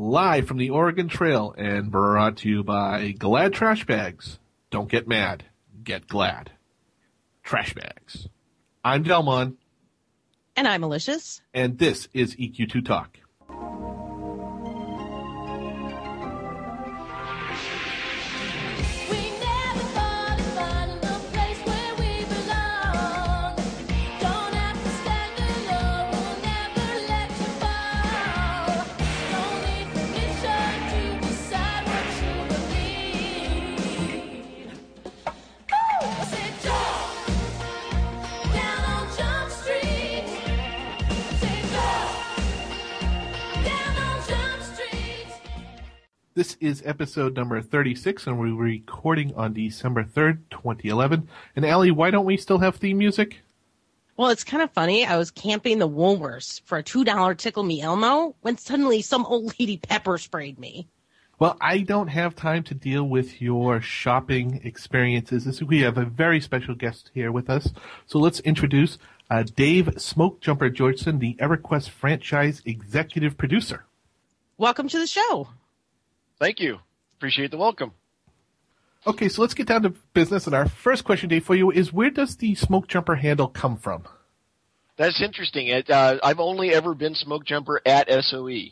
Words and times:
live 0.00 0.46
from 0.46 0.58
the 0.58 0.70
Oregon 0.70 1.08
Trail 1.08 1.54
and 1.56 1.90
brought 1.90 2.36
to 2.38 2.48
you 2.48 2.62
by 2.62 3.12
Glad 3.12 3.54
Trash 3.54 3.86
Bags. 3.86 4.38
Don't 4.70 4.90
get 4.90 5.08
mad, 5.08 5.44
get 5.82 6.06
glad. 6.06 6.52
Trash 7.42 7.72
Bags. 7.74 8.28
I'm 8.84 9.04
Delmon, 9.04 9.54
And 10.54 10.68
I'm 10.68 10.82
malicious. 10.82 11.40
and 11.54 11.78
this 11.78 12.08
is 12.12 12.36
EQ2 12.36 12.84
Talk. 12.84 13.18
This 46.36 46.58
is 46.60 46.82
episode 46.84 47.34
number 47.34 47.62
36, 47.62 48.26
and 48.26 48.38
we're 48.38 48.54
recording 48.54 49.34
on 49.36 49.54
December 49.54 50.04
3rd, 50.04 50.40
2011. 50.50 51.30
And 51.56 51.64
Allie, 51.64 51.90
why 51.90 52.10
don't 52.10 52.26
we 52.26 52.36
still 52.36 52.58
have 52.58 52.76
theme 52.76 52.98
music? 52.98 53.40
Well, 54.18 54.28
it's 54.28 54.44
kind 54.44 54.62
of 54.62 54.70
funny. 54.70 55.06
I 55.06 55.16
was 55.16 55.30
camping 55.30 55.78
the 55.78 55.88
Woolworths 55.88 56.60
for 56.66 56.76
a 56.76 56.82
$2 56.82 57.38
Tickle 57.38 57.62
Me 57.62 57.80
Elmo 57.80 58.36
when 58.42 58.58
suddenly 58.58 59.00
some 59.00 59.24
old 59.24 59.58
lady 59.58 59.78
pepper 59.78 60.18
sprayed 60.18 60.58
me. 60.58 60.88
Well, 61.38 61.56
I 61.58 61.78
don't 61.78 62.08
have 62.08 62.36
time 62.36 62.64
to 62.64 62.74
deal 62.74 63.04
with 63.04 63.40
your 63.40 63.80
shopping 63.80 64.60
experiences. 64.62 65.46
This 65.46 65.62
we 65.62 65.80
have 65.80 65.96
a 65.96 66.04
very 66.04 66.42
special 66.42 66.74
guest 66.74 67.12
here 67.14 67.32
with 67.32 67.48
us. 67.48 67.72
So 68.04 68.18
let's 68.18 68.40
introduce 68.40 68.98
uh, 69.30 69.44
Dave 69.44 69.94
Smoke 69.96 70.42
Jumper 70.42 70.68
Georgeson, 70.68 71.18
the 71.18 71.32
EverQuest 71.40 71.88
franchise 71.88 72.60
executive 72.66 73.38
producer. 73.38 73.86
Welcome 74.58 74.90
to 74.90 74.98
the 74.98 75.06
show. 75.06 75.48
Thank 76.38 76.60
you. 76.60 76.78
Appreciate 77.16 77.50
the 77.50 77.56
welcome. 77.56 77.92
Okay, 79.06 79.28
so 79.28 79.40
let's 79.40 79.54
get 79.54 79.68
down 79.68 79.82
to 79.82 79.90
business. 80.12 80.46
And 80.46 80.54
our 80.54 80.68
first 80.68 81.04
question, 81.04 81.28
Dave, 81.28 81.44
for 81.44 81.54
you 81.54 81.70
is 81.70 81.92
where 81.92 82.10
does 82.10 82.36
the 82.36 82.54
Smoke 82.54 82.88
Jumper 82.88 83.14
handle 83.14 83.48
come 83.48 83.76
from? 83.76 84.04
That's 84.96 85.22
interesting. 85.22 85.68
It, 85.68 85.90
uh, 85.90 86.18
I've 86.22 86.40
only 86.40 86.70
ever 86.70 86.94
been 86.94 87.14
smoke 87.14 87.44
jumper 87.44 87.80
at 87.84 88.08
SOE. 88.24 88.70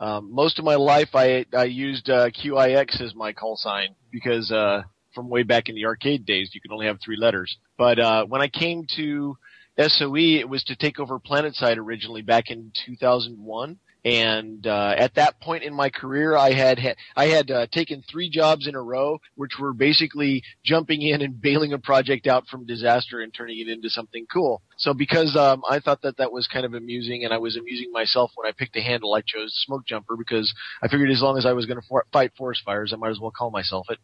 Um, 0.00 0.32
most 0.32 0.58
of 0.58 0.64
my 0.64 0.74
life, 0.74 1.10
I 1.14 1.44
I 1.52 1.64
used 1.64 2.08
uh, 2.08 2.30
QIX 2.30 3.00
as 3.00 3.14
my 3.14 3.32
call 3.32 3.56
sign 3.56 3.94
because 4.10 4.50
uh, 4.50 4.82
from 5.14 5.28
way 5.28 5.42
back 5.42 5.68
in 5.68 5.74
the 5.74 5.86
arcade 5.86 6.24
days, 6.24 6.50
you 6.54 6.60
could 6.60 6.72
only 6.72 6.86
have 6.86 6.98
three 7.04 7.16
letters. 7.16 7.56
But 7.76 7.98
uh, 7.98 8.24
when 8.24 8.40
I 8.40 8.48
came 8.48 8.86
to 8.96 9.36
SOE, 9.78 10.16
it 10.16 10.48
was 10.48 10.64
to 10.64 10.76
take 10.76 10.98
over 10.98 11.18
PlanetSide 11.18 11.76
originally 11.76 12.22
back 12.22 12.50
in 12.50 12.72
2001. 12.86 13.78
And 14.06 14.64
uh, 14.68 14.94
at 14.96 15.16
that 15.16 15.40
point 15.40 15.64
in 15.64 15.74
my 15.74 15.90
career, 15.90 16.36
I 16.36 16.52
had 16.52 16.78
ha- 16.78 16.94
I 17.16 17.26
had 17.26 17.50
uh, 17.50 17.66
taken 17.66 18.04
three 18.08 18.30
jobs 18.30 18.68
in 18.68 18.76
a 18.76 18.80
row, 18.80 19.18
which 19.34 19.58
were 19.58 19.72
basically 19.72 20.44
jumping 20.64 21.02
in 21.02 21.22
and 21.22 21.40
bailing 21.40 21.72
a 21.72 21.78
project 21.80 22.28
out 22.28 22.46
from 22.46 22.66
disaster 22.66 23.20
and 23.20 23.34
turning 23.34 23.58
it 23.58 23.66
into 23.66 23.90
something 23.90 24.24
cool. 24.32 24.62
So 24.78 24.94
because 24.94 25.34
um, 25.34 25.64
I 25.68 25.80
thought 25.80 26.02
that 26.02 26.18
that 26.18 26.30
was 26.30 26.46
kind 26.46 26.64
of 26.64 26.74
amusing, 26.74 27.24
and 27.24 27.34
I 27.34 27.38
was 27.38 27.56
amusing 27.56 27.90
myself 27.90 28.30
when 28.36 28.48
I 28.48 28.52
picked 28.52 28.76
a 28.76 28.80
handle, 28.80 29.12
I 29.12 29.22
chose 29.22 29.52
Smoke 29.66 29.84
Jumper 29.84 30.16
because 30.16 30.54
I 30.80 30.86
figured 30.86 31.10
as 31.10 31.20
long 31.20 31.36
as 31.36 31.44
I 31.44 31.52
was 31.54 31.66
going 31.66 31.80
to 31.80 31.86
for- 31.88 32.06
fight 32.12 32.30
forest 32.38 32.62
fires, 32.64 32.92
I 32.92 32.96
might 32.96 33.10
as 33.10 33.18
well 33.18 33.32
call 33.36 33.50
myself 33.50 33.86
it, 33.90 33.98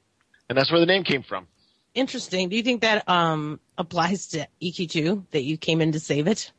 and 0.48 0.58
that's 0.58 0.72
where 0.72 0.80
the 0.80 0.86
name 0.86 1.04
came 1.04 1.22
from. 1.22 1.46
Interesting. 1.94 2.48
Do 2.48 2.56
you 2.56 2.64
think 2.64 2.80
that 2.80 3.08
um, 3.08 3.60
applies 3.78 4.26
to 4.28 4.48
EQ2 4.60 5.26
that 5.30 5.44
you 5.44 5.56
came 5.56 5.80
in 5.80 5.92
to 5.92 6.00
save 6.00 6.26
it? 6.26 6.50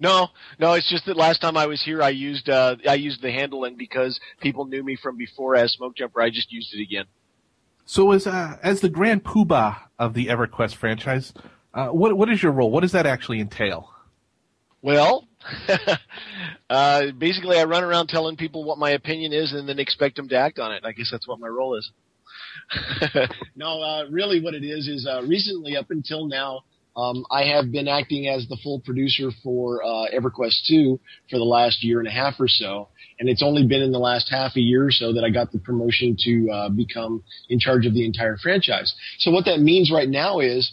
No, 0.00 0.28
no, 0.58 0.72
it's 0.72 0.88
just 0.88 1.04
that 1.06 1.16
last 1.16 1.42
time 1.42 1.58
I 1.58 1.66
was 1.66 1.82
here, 1.82 2.02
I 2.02 2.08
used 2.08 2.48
uh, 2.48 2.76
I 2.88 2.94
used 2.94 3.20
the 3.20 3.30
handle, 3.30 3.64
and 3.64 3.76
because 3.76 4.18
people 4.40 4.64
knew 4.64 4.82
me 4.82 4.96
from 4.96 5.18
before 5.18 5.56
as 5.56 5.72
Smoke 5.72 5.94
Jumper, 5.94 6.22
I 6.22 6.30
just 6.30 6.50
used 6.50 6.72
it 6.72 6.82
again. 6.82 7.04
So 7.84 8.12
as 8.12 8.26
uh, 8.26 8.56
as 8.62 8.80
the 8.80 8.88
grand 8.88 9.24
poobah 9.24 9.76
of 9.98 10.14
the 10.14 10.26
EverQuest 10.28 10.74
franchise, 10.74 11.34
uh, 11.74 11.88
what 11.88 12.16
what 12.16 12.30
is 12.30 12.42
your 12.42 12.52
role? 12.52 12.70
What 12.70 12.80
does 12.80 12.92
that 12.92 13.04
actually 13.04 13.40
entail? 13.40 13.90
Well, 14.80 15.28
uh, 16.70 17.10
basically, 17.18 17.58
I 17.58 17.64
run 17.64 17.84
around 17.84 18.06
telling 18.06 18.38
people 18.38 18.64
what 18.64 18.78
my 18.78 18.90
opinion 18.90 19.34
is, 19.34 19.52
and 19.52 19.68
then 19.68 19.78
expect 19.78 20.16
them 20.16 20.28
to 20.30 20.36
act 20.36 20.58
on 20.58 20.72
it. 20.72 20.82
I 20.84 20.92
guess 20.92 21.10
that's 21.10 21.28
what 21.28 21.38
my 21.38 21.48
role 21.48 21.76
is. 21.76 21.90
No, 23.56 23.82
uh, 23.82 24.04
really 24.08 24.40
what 24.40 24.54
it 24.54 24.64
is 24.64 24.88
is 24.88 25.06
uh, 25.06 25.22
recently 25.22 25.76
up 25.76 25.90
until 25.90 26.26
now, 26.26 26.62
um, 26.96 27.24
I 27.30 27.44
have 27.44 27.70
been 27.70 27.88
acting 27.88 28.28
as 28.28 28.46
the 28.48 28.56
full 28.62 28.80
producer 28.80 29.30
for 29.42 29.82
uh, 29.82 30.06
EverQuest 30.14 30.66
2 30.68 31.00
for 31.30 31.38
the 31.38 31.44
last 31.44 31.84
year 31.84 31.98
and 31.98 32.08
a 32.08 32.10
half 32.10 32.34
or 32.40 32.48
so. 32.48 32.88
And 33.18 33.28
it's 33.28 33.42
only 33.42 33.66
been 33.66 33.82
in 33.82 33.92
the 33.92 33.98
last 33.98 34.28
half 34.30 34.56
a 34.56 34.60
year 34.60 34.86
or 34.86 34.90
so 34.90 35.12
that 35.12 35.24
I 35.24 35.30
got 35.30 35.52
the 35.52 35.58
promotion 35.58 36.16
to 36.20 36.50
uh, 36.50 36.68
become 36.70 37.22
in 37.48 37.58
charge 37.58 37.86
of 37.86 37.94
the 37.94 38.04
entire 38.04 38.36
franchise. 38.36 38.94
So 39.18 39.30
what 39.30 39.44
that 39.44 39.60
means 39.60 39.90
right 39.92 40.08
now 40.08 40.40
is 40.40 40.72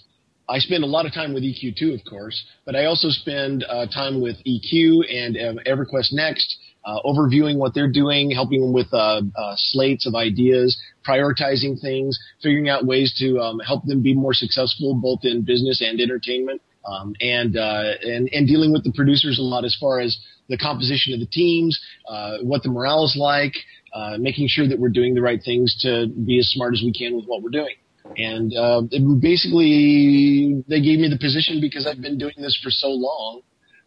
I 0.49 0.59
spend 0.59 0.83
a 0.83 0.87
lot 0.87 1.05
of 1.05 1.13
time 1.13 1.33
with 1.33 1.43
EQ2, 1.43 1.93
of 1.93 2.05
course, 2.09 2.45
but 2.65 2.75
I 2.75 2.85
also 2.85 3.09
spend 3.09 3.65
uh, 3.67 3.85
time 3.87 4.21
with 4.21 4.37
EQ 4.45 5.03
and 5.13 5.37
um, 5.37 5.59
EverQuest 5.65 6.13
Next, 6.13 6.57
uh, 6.85 6.99
overviewing 7.03 7.57
what 7.57 7.73
they're 7.73 7.91
doing, 7.91 8.31
helping 8.31 8.61
them 8.61 8.71
with 8.71 8.87
uh, 8.93 9.21
uh, 9.35 9.53
slates 9.57 10.07
of 10.07 10.15
ideas, 10.15 10.79
prioritizing 11.05 11.79
things, 11.81 12.17
figuring 12.41 12.69
out 12.69 12.85
ways 12.85 13.13
to 13.19 13.39
um, 13.39 13.59
help 13.59 13.85
them 13.85 14.01
be 14.01 14.13
more 14.13 14.33
successful 14.33 14.95
both 14.95 15.19
in 15.23 15.41
business 15.41 15.81
and 15.81 15.99
entertainment, 15.99 16.61
um, 16.85 17.13
and, 17.19 17.57
uh, 17.57 17.91
and 18.03 18.29
and 18.31 18.47
dealing 18.47 18.71
with 18.71 18.85
the 18.85 18.93
producers 18.93 19.39
a 19.39 19.41
lot 19.41 19.65
as 19.65 19.75
far 19.77 19.99
as 19.99 20.17
the 20.47 20.57
composition 20.57 21.13
of 21.13 21.19
the 21.19 21.25
teams, 21.25 21.77
uh, 22.07 22.37
what 22.41 22.63
the 22.63 22.69
morale 22.69 23.03
is 23.03 23.17
like, 23.19 23.53
uh, 23.93 24.17
making 24.17 24.47
sure 24.47 24.65
that 24.65 24.79
we're 24.79 24.87
doing 24.87 25.13
the 25.13 25.21
right 25.21 25.41
things 25.43 25.75
to 25.81 26.07
be 26.07 26.39
as 26.39 26.47
smart 26.51 26.73
as 26.73 26.81
we 26.81 26.93
can 26.93 27.17
with 27.17 27.25
what 27.25 27.41
we're 27.41 27.49
doing. 27.49 27.75
And 28.15 28.53
uh, 28.55 28.83
it 28.91 29.21
basically, 29.21 30.63
they 30.67 30.81
gave 30.81 30.99
me 30.99 31.09
the 31.09 31.19
position 31.19 31.61
because 31.61 31.85
I've 31.85 32.01
been 32.01 32.17
doing 32.17 32.35
this 32.37 32.57
for 32.63 32.71
so 32.71 32.89
long 32.89 33.41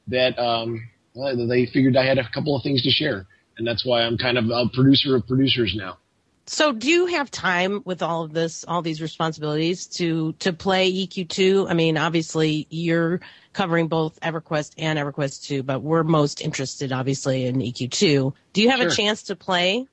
that 0.08 0.38
um, 0.38 0.88
they 1.14 1.66
figured 1.66 1.96
I 1.96 2.04
had 2.04 2.18
a 2.18 2.28
couple 2.32 2.56
of 2.56 2.62
things 2.62 2.82
to 2.82 2.90
share, 2.90 3.26
and 3.58 3.66
that's 3.66 3.84
why 3.84 4.02
I'm 4.02 4.18
kind 4.18 4.38
of 4.38 4.44
a 4.50 4.68
producer 4.72 5.16
of 5.16 5.26
producers 5.26 5.74
now. 5.76 5.98
So 6.46 6.72
do 6.72 6.90
you 6.90 7.06
have 7.06 7.30
time 7.30 7.80
with 7.84 8.02
all 8.02 8.24
of 8.24 8.32
this, 8.32 8.64
all 8.66 8.82
these 8.82 9.00
responsibilities 9.00 9.86
to, 9.98 10.32
to 10.40 10.52
play 10.52 10.92
EQ2? 10.92 11.70
I 11.70 11.74
mean, 11.74 11.96
obviously 11.96 12.66
you're 12.70 13.20
covering 13.52 13.86
both 13.86 14.18
EverQuest 14.20 14.74
and 14.76 14.98
EverQuest 14.98 15.44
2, 15.44 15.62
but 15.62 15.80
we're 15.80 16.02
most 16.02 16.40
interested 16.40 16.90
obviously 16.90 17.46
in 17.46 17.60
EQ2. 17.60 18.34
Do 18.52 18.62
you 18.62 18.70
have 18.70 18.80
a 18.80 18.90
chance 18.90 19.24
to 19.24 19.36
play? 19.36 19.86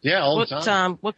Yeah, 0.00 0.22
all 0.22 0.36
what, 0.38 0.48
the 0.48 0.60
time. 0.60 0.92
um, 0.92 0.98
what, 1.02 1.16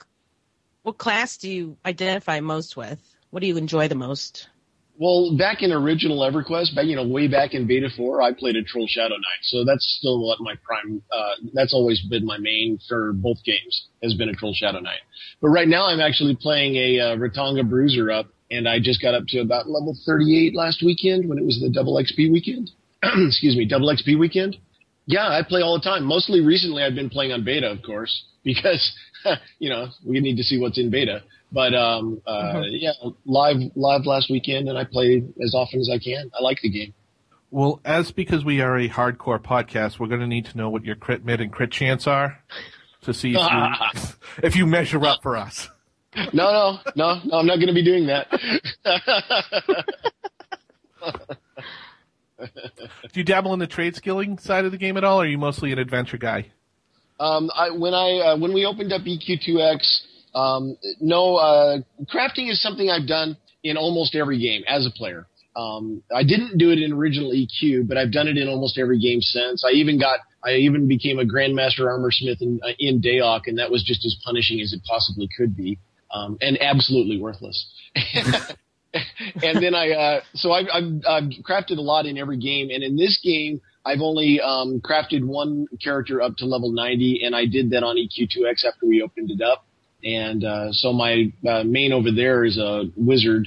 what 0.84 0.98
class 0.98 1.38
do 1.38 1.50
you 1.50 1.76
identify 1.84 2.40
most 2.40 2.76
with? 2.76 3.00
What 3.30 3.40
do 3.40 3.46
you 3.46 3.56
enjoy 3.56 3.88
the 3.88 3.94
most? 3.94 4.48
Well, 4.96 5.36
back 5.36 5.62
in 5.62 5.72
original 5.72 6.20
EverQuest, 6.20 6.76
back 6.76 6.84
you 6.84 6.94
know, 6.94 7.08
way 7.08 7.26
back 7.26 7.52
in 7.52 7.66
Beta 7.66 7.88
Four, 7.96 8.22
I 8.22 8.32
played 8.32 8.54
a 8.54 8.62
Troll 8.62 8.86
Shadow 8.86 9.16
Knight, 9.16 9.42
so 9.42 9.64
that's 9.64 9.96
still 9.98 10.24
what 10.24 10.38
my 10.40 10.54
prime. 10.62 11.02
Uh, 11.10 11.48
that's 11.52 11.74
always 11.74 12.00
been 12.02 12.24
my 12.24 12.38
main 12.38 12.78
for 12.88 13.12
both 13.12 13.38
games 13.44 13.88
has 14.04 14.14
been 14.14 14.28
a 14.28 14.34
Troll 14.34 14.54
Shadow 14.54 14.78
Knight. 14.78 15.00
But 15.40 15.48
right 15.48 15.66
now, 15.66 15.86
I'm 15.86 16.00
actually 16.00 16.36
playing 16.40 16.76
a 16.76 17.00
uh, 17.00 17.16
Ratonga 17.16 17.68
Bruiser 17.68 18.12
up, 18.12 18.26
and 18.52 18.68
I 18.68 18.78
just 18.78 19.02
got 19.02 19.14
up 19.14 19.24
to 19.28 19.40
about 19.40 19.68
level 19.68 19.96
38 20.06 20.54
last 20.54 20.82
weekend 20.84 21.28
when 21.28 21.38
it 21.38 21.44
was 21.44 21.58
the 21.60 21.70
double 21.70 21.94
XP 21.94 22.30
weekend. 22.30 22.70
Excuse 23.02 23.56
me, 23.56 23.64
double 23.64 23.88
XP 23.88 24.16
weekend. 24.16 24.58
Yeah, 25.06 25.26
I 25.26 25.42
play 25.42 25.60
all 25.60 25.76
the 25.76 25.82
time. 25.82 26.04
Mostly 26.04 26.40
recently, 26.40 26.84
I've 26.84 26.94
been 26.94 27.10
playing 27.10 27.32
on 27.32 27.42
beta, 27.42 27.68
of 27.68 27.82
course, 27.82 28.26
because 28.44 28.92
you 29.58 29.70
know 29.70 29.88
we 30.04 30.20
need 30.20 30.36
to 30.36 30.44
see 30.44 30.58
what's 30.58 30.78
in 30.78 30.90
beta. 30.90 31.22
But 31.52 31.74
um, 31.74 32.20
uh, 32.26 32.62
yeah, 32.66 32.92
live 33.24 33.56
live 33.76 34.06
last 34.06 34.30
weekend, 34.30 34.68
and 34.68 34.76
I 34.76 34.84
play 34.84 35.22
as 35.42 35.54
often 35.54 35.80
as 35.80 35.88
I 35.88 35.98
can. 35.98 36.30
I 36.38 36.42
like 36.42 36.60
the 36.60 36.68
game. 36.68 36.94
Well, 37.50 37.80
as 37.84 38.10
because 38.10 38.44
we 38.44 38.60
are 38.60 38.76
a 38.76 38.88
hardcore 38.88 39.38
podcast, 39.38 40.00
we're 40.00 40.08
going 40.08 40.20
to 40.20 40.26
need 40.26 40.46
to 40.46 40.58
know 40.58 40.68
what 40.68 40.84
your 40.84 40.96
crit 40.96 41.24
mit 41.24 41.40
and 41.40 41.52
crit 41.52 41.70
chance 41.70 42.08
are 42.08 42.42
to 43.02 43.14
see 43.14 43.36
if 43.36 43.40
you, 43.40 44.02
if 44.42 44.56
you 44.56 44.66
measure 44.66 45.04
up 45.06 45.22
for 45.22 45.36
us. 45.36 45.68
No, 46.16 46.24
no, 46.32 46.78
no, 46.96 47.20
no. 47.24 47.38
I'm 47.38 47.46
not 47.46 47.56
going 47.56 47.68
to 47.68 47.72
be 47.72 47.84
doing 47.84 48.06
that. 48.06 48.28
Do 52.38 53.20
you 53.20 53.24
dabble 53.24 53.52
in 53.52 53.60
the 53.60 53.66
trade 53.66 53.94
skilling 53.94 54.38
side 54.38 54.64
of 54.64 54.72
the 54.72 54.78
game 54.78 54.96
at 54.96 55.04
all, 55.04 55.20
or 55.20 55.24
are 55.24 55.26
you 55.26 55.38
mostly 55.38 55.70
an 55.72 55.78
adventure 55.78 56.18
guy? 56.18 56.46
Um, 57.20 57.50
I, 57.54 57.70
when 57.70 57.94
I 57.94 58.18
uh, 58.18 58.38
when 58.38 58.52
we 58.52 58.66
opened 58.66 58.92
up 58.92 59.02
EQ2X, 59.02 60.00
um, 60.34 60.76
no, 61.00 61.36
uh, 61.36 61.78
crafting 62.12 62.50
is 62.50 62.60
something 62.60 62.90
I've 62.90 63.06
done 63.06 63.36
in 63.62 63.76
almost 63.76 64.14
every 64.14 64.38
game 64.38 64.62
as 64.68 64.86
a 64.86 64.90
player. 64.90 65.26
Um, 65.56 66.02
I 66.12 66.24
didn't 66.24 66.58
do 66.58 66.70
it 66.70 66.80
in 66.80 66.92
original 66.92 67.30
EQ, 67.30 67.86
but 67.86 67.96
I've 67.96 68.10
done 68.10 68.26
it 68.26 68.36
in 68.36 68.48
almost 68.48 68.76
every 68.76 68.98
game 68.98 69.20
since. 69.20 69.64
I 69.64 69.70
even 69.70 70.00
got 70.00 70.18
I 70.44 70.54
even 70.56 70.88
became 70.88 71.18
a 71.18 71.24
grandmaster 71.24 71.86
armor 71.86 72.10
smith 72.10 72.38
in, 72.42 72.60
uh, 72.62 72.72
in 72.78 73.00
DAoC, 73.00 73.42
and 73.46 73.58
that 73.58 73.70
was 73.70 73.82
just 73.82 74.04
as 74.04 74.16
punishing 74.24 74.60
as 74.60 74.72
it 74.72 74.82
possibly 74.84 75.28
could 75.36 75.56
be, 75.56 75.78
um, 76.12 76.36
and 76.40 76.60
absolutely 76.60 77.18
worthless. 77.18 77.66
and 77.94 79.62
then 79.62 79.74
I, 79.74 79.90
uh, 79.90 80.20
so 80.34 80.52
I've, 80.52 80.66
I've, 80.72 81.02
I've 81.08 81.30
crafted 81.42 81.78
a 81.78 81.82
lot 81.82 82.04
in 82.04 82.18
every 82.18 82.36
game, 82.36 82.68
and 82.70 82.82
in 82.82 82.96
this 82.96 83.18
game, 83.22 83.60
I've 83.86 84.00
only 84.00 84.40
um, 84.40 84.80
crafted 84.80 85.24
one 85.24 85.66
character 85.82 86.22
up 86.22 86.36
to 86.38 86.46
level 86.46 86.72
90, 86.72 87.22
and 87.24 87.36
I 87.36 87.44
did 87.46 87.70
that 87.70 87.82
on 87.82 87.96
EQ2X 87.96 88.64
after 88.64 88.86
we 88.86 89.02
opened 89.02 89.30
it 89.30 89.42
up. 89.42 89.66
And 90.02 90.44
uh, 90.44 90.72
so 90.72 90.92
my 90.92 91.32
uh, 91.48 91.64
main 91.64 91.92
over 91.92 92.10
there 92.10 92.44
is 92.44 92.58
a 92.58 92.84
wizard, 92.96 93.46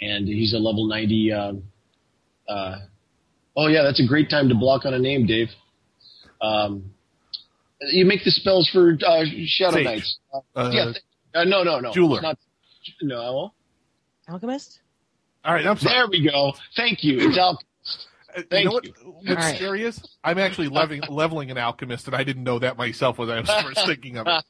and 0.00 0.26
he's 0.28 0.54
a 0.54 0.58
level 0.58 0.86
90. 0.86 1.32
Uh, 1.32 1.52
uh, 2.48 2.78
oh 3.56 3.66
yeah, 3.68 3.82
that's 3.82 4.00
a 4.00 4.06
great 4.06 4.30
time 4.30 4.48
to 4.48 4.54
block 4.54 4.84
on 4.84 4.94
a 4.94 4.98
name, 4.98 5.26
Dave. 5.26 5.48
Um, 6.40 6.90
you 7.80 8.04
make 8.04 8.24
the 8.24 8.30
spells 8.30 8.68
for 8.72 8.92
uh, 9.06 9.24
Shadow 9.46 9.76
Sage. 9.76 9.84
Knights. 9.84 10.18
Uh, 10.32 10.38
Uh, 10.56 10.70
yeah, 10.72 10.84
th- 10.84 10.96
uh, 11.34 11.44
no, 11.44 11.62
no, 11.62 11.80
no. 11.80 11.92
Jeweler. 11.92 12.20
Not, 12.22 12.38
no. 13.02 13.52
Alchemist? 14.28 14.78
All 15.44 15.52
right, 15.54 15.66
I'm 15.66 15.76
sorry. 15.76 15.94
There 15.94 16.06
we 16.10 16.28
go. 16.30 16.52
Thank 16.76 17.04
you. 17.04 17.28
It's 17.28 17.36
Al. 17.38 17.58
Uh, 18.36 18.56
you 18.56 18.64
know 18.64 18.72
what? 18.72 18.84
you. 18.84 18.92
What's 19.02 19.28
All 19.28 19.36
right. 19.36 19.56
scary 19.56 19.82
is 19.84 20.02
I'm 20.22 20.38
actually 20.38 20.68
leveling, 20.68 21.02
leveling 21.08 21.50
an 21.50 21.58
alchemist, 21.58 22.06
and 22.06 22.16
I 22.16 22.24
didn't 22.24 22.44
know 22.44 22.58
that 22.58 22.76
myself 22.76 23.18
when 23.18 23.30
I 23.30 23.40
was 23.40 23.50
first 23.50 23.86
thinking 23.86 24.16
of 24.16 24.26
it. 24.26 24.44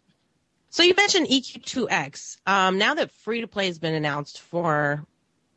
So 0.70 0.82
you 0.82 0.94
mentioned 0.96 1.28
EQ2X. 1.28 2.38
Um, 2.46 2.78
now 2.78 2.94
that 2.94 3.12
free 3.12 3.42
to 3.42 3.46
play 3.46 3.66
has 3.66 3.78
been 3.78 3.94
announced 3.94 4.40
for 4.40 5.06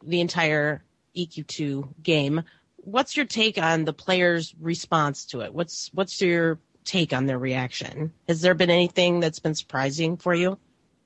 the 0.04 0.22
entire 0.22 0.84
EQ2 1.16 2.04
game, 2.04 2.44
what's 2.76 3.18
your 3.18 3.26
take 3.26 3.58
on 3.58 3.86
the 3.86 3.94
players' 3.94 4.54
response 4.60 5.26
to 5.28 5.42
it? 5.42 5.54
What's 5.54 5.90
what's 5.94 6.22
your 6.22 6.60
take 6.86 7.14
on 7.14 7.26
their 7.26 7.40
reaction? 7.40 8.14
Has 8.28 8.42
there 8.42 8.54
been 8.54 8.70
anything 8.70 9.20
that's 9.20 9.40
been 9.40 9.56
surprising 9.56 10.18
for 10.18 10.34
you? 10.34 10.58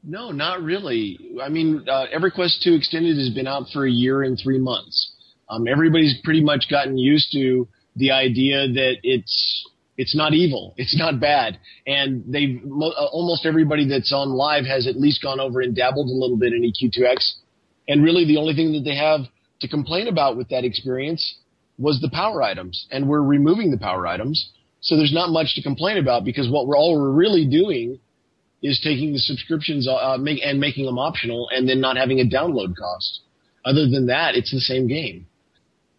No, 0.03 0.31
not 0.31 0.61
really. 0.63 1.31
I 1.41 1.49
mean, 1.49 1.85
uh, 1.87 2.05
EverQuest 2.13 2.63
2 2.63 2.73
Extended 2.73 3.17
has 3.17 3.29
been 3.29 3.47
out 3.47 3.67
for 3.71 3.85
a 3.85 3.91
year 3.91 4.23
and 4.23 4.39
three 4.41 4.57
months. 4.57 5.13
Um, 5.51 5.67
everybody's 5.67 6.17
pretty 6.23 6.41
much 6.41 6.67
gotten 6.69 6.97
used 6.97 7.31
to 7.33 7.67
the 7.97 8.11
idea 8.11 8.69
that 8.69 8.95
it's 9.03 9.67
it's 9.97 10.15
not 10.15 10.33
evil, 10.33 10.73
it's 10.77 10.97
not 10.97 11.19
bad, 11.19 11.59
and 11.85 12.23
they've 12.25 12.63
mo- 12.63 12.93
uh, 12.97 13.05
almost 13.11 13.45
everybody 13.45 13.87
that's 13.87 14.13
on 14.13 14.29
live 14.29 14.65
has 14.65 14.87
at 14.87 14.95
least 14.95 15.21
gone 15.21 15.39
over 15.39 15.59
and 15.59 15.75
dabbled 15.75 16.07
a 16.07 16.13
little 16.13 16.37
bit 16.37 16.53
in 16.53 16.63
EQ2X, 16.63 17.33
and 17.89 18.01
really 18.03 18.25
the 18.25 18.37
only 18.37 18.55
thing 18.55 18.71
that 18.71 18.83
they 18.85 18.95
have 18.95 19.21
to 19.59 19.67
complain 19.67 20.07
about 20.07 20.37
with 20.37 20.47
that 20.49 20.63
experience 20.63 21.35
was 21.77 21.99
the 21.99 22.09
power 22.09 22.41
items, 22.41 22.87
and 22.89 23.07
we're 23.07 23.21
removing 23.21 23.71
the 23.71 23.77
power 23.77 24.07
items, 24.07 24.51
so 24.79 24.95
there's 24.95 25.13
not 25.13 25.29
much 25.29 25.55
to 25.55 25.61
complain 25.61 25.97
about 25.97 26.23
because 26.23 26.49
what 26.49 26.65
we're 26.65 26.77
all 26.77 26.99
we're 26.99 27.11
really 27.11 27.45
doing 27.45 27.99
is 28.63 28.79
taking 28.81 29.11
the 29.11 29.19
subscriptions 29.19 29.87
uh, 29.87 30.17
make, 30.17 30.39
and 30.45 30.59
making 30.59 30.85
them 30.85 30.97
optional 30.97 31.49
and 31.51 31.67
then 31.67 31.81
not 31.81 31.97
having 31.97 32.19
a 32.19 32.23
download 32.23 32.75
cost. 32.77 33.21
Other 33.65 33.87
than 33.89 34.07
that, 34.07 34.35
it's 34.35 34.51
the 34.51 34.59
same 34.59 34.87
game. 34.87 35.27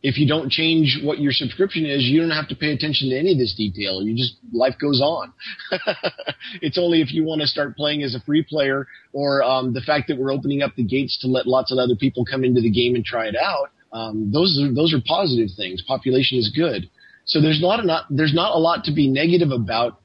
If 0.02 0.18
you 0.18 0.26
don't 0.26 0.50
change 0.50 0.98
what 1.02 1.20
your 1.20 1.30
subscription 1.30 1.86
is, 1.86 2.02
you 2.02 2.20
don't 2.20 2.30
have 2.30 2.48
to 2.48 2.56
pay 2.56 2.72
attention 2.72 3.10
to 3.10 3.16
any 3.16 3.32
of 3.32 3.38
this 3.38 3.54
detail. 3.56 4.02
You 4.02 4.16
just, 4.16 4.34
life 4.52 4.74
goes 4.80 5.00
on. 5.00 5.32
it's 6.60 6.76
only 6.76 7.00
if 7.00 7.12
you 7.12 7.22
want 7.22 7.40
to 7.40 7.46
start 7.46 7.76
playing 7.76 8.02
as 8.02 8.16
a 8.16 8.20
free 8.20 8.42
player 8.42 8.88
or 9.12 9.44
um, 9.44 9.72
the 9.72 9.80
fact 9.80 10.08
that 10.08 10.18
we're 10.18 10.32
opening 10.32 10.60
up 10.60 10.74
the 10.74 10.82
gates 10.82 11.18
to 11.20 11.28
let 11.28 11.46
lots 11.46 11.70
of 11.70 11.78
other 11.78 11.94
people 11.94 12.24
come 12.24 12.42
into 12.42 12.60
the 12.60 12.70
game 12.70 12.96
and 12.96 13.04
try 13.04 13.26
it 13.26 13.36
out. 13.36 13.70
Um, 13.92 14.32
those 14.32 14.60
are, 14.60 14.74
those 14.74 14.92
are 14.92 15.00
positive 15.06 15.50
things. 15.56 15.82
Population 15.86 16.38
is 16.38 16.52
good. 16.54 16.90
So 17.24 17.40
there's 17.40 17.60
not 17.60 17.78
a 17.78 17.86
not, 17.86 18.06
there's 18.10 18.34
not 18.34 18.56
a 18.56 18.58
lot 18.58 18.84
to 18.84 18.92
be 18.92 19.08
negative 19.08 19.52
about 19.52 20.00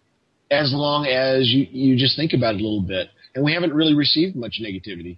as 0.52 0.72
long 0.74 1.08
as 1.08 1.50
you, 1.50 1.68
you 1.72 1.98
just 1.98 2.16
think 2.16 2.34
about 2.34 2.56
it 2.56 2.62
a 2.62 2.64
little 2.64 2.82
bit. 2.82 3.10
And 3.36 3.44
we 3.44 3.54
haven't 3.54 3.74
really 3.74 3.96
received 3.96 4.36
much 4.36 4.62
negativity. 4.62 5.18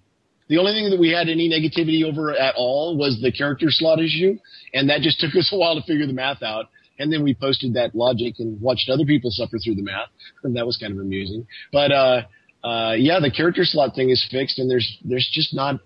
The 0.49 0.57
only 0.57 0.73
thing 0.73 0.89
that 0.89 0.99
we 0.99 1.11
had 1.11 1.29
any 1.29 1.47
negativity 1.47 2.03
over 2.03 2.35
at 2.35 2.55
all 2.57 2.97
was 2.97 3.21
the 3.21 3.31
character 3.31 3.67
slot 3.69 3.99
issue, 3.99 4.37
and 4.73 4.89
that 4.89 5.01
just 5.01 5.19
took 5.21 5.35
us 5.35 5.49
a 5.53 5.57
while 5.57 5.75
to 5.75 5.83
figure 5.83 6.05
the 6.05 6.13
math 6.13 6.43
out. 6.43 6.65
And 6.97 7.13
then 7.13 7.23
we 7.23 7.33
posted 7.33 7.75
that 7.75 7.95
logic 7.95 8.35
and 8.39 8.59
watched 8.59 8.89
other 8.89 9.05
people 9.05 9.31
suffer 9.31 9.57
through 9.57 9.75
the 9.75 9.83
math, 9.83 10.09
and 10.43 10.55
that 10.57 10.65
was 10.65 10.77
kind 10.77 10.91
of 10.91 10.99
amusing. 10.99 11.47
But 11.71 11.91
uh, 11.91 12.21
uh, 12.63 12.95
yeah, 12.97 13.19
the 13.21 13.31
character 13.31 13.63
slot 13.63 13.95
thing 13.95 14.09
is 14.09 14.27
fixed, 14.29 14.59
and 14.59 14.69
there's 14.69 14.97
there's 15.05 15.29
just 15.31 15.53
not. 15.53 15.79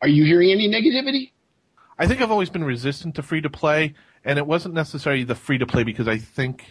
Are 0.00 0.08
you 0.08 0.24
hearing 0.24 0.50
any 0.50 0.68
negativity? 0.68 1.32
I 1.98 2.06
think 2.06 2.20
I've 2.20 2.30
always 2.30 2.50
been 2.50 2.64
resistant 2.64 3.16
to 3.16 3.22
free 3.22 3.40
to 3.40 3.50
play, 3.50 3.94
and 4.24 4.38
it 4.38 4.46
wasn't 4.46 4.74
necessarily 4.74 5.24
the 5.24 5.34
free 5.34 5.58
to 5.58 5.66
play 5.66 5.82
because 5.82 6.06
I 6.06 6.16
think 6.18 6.64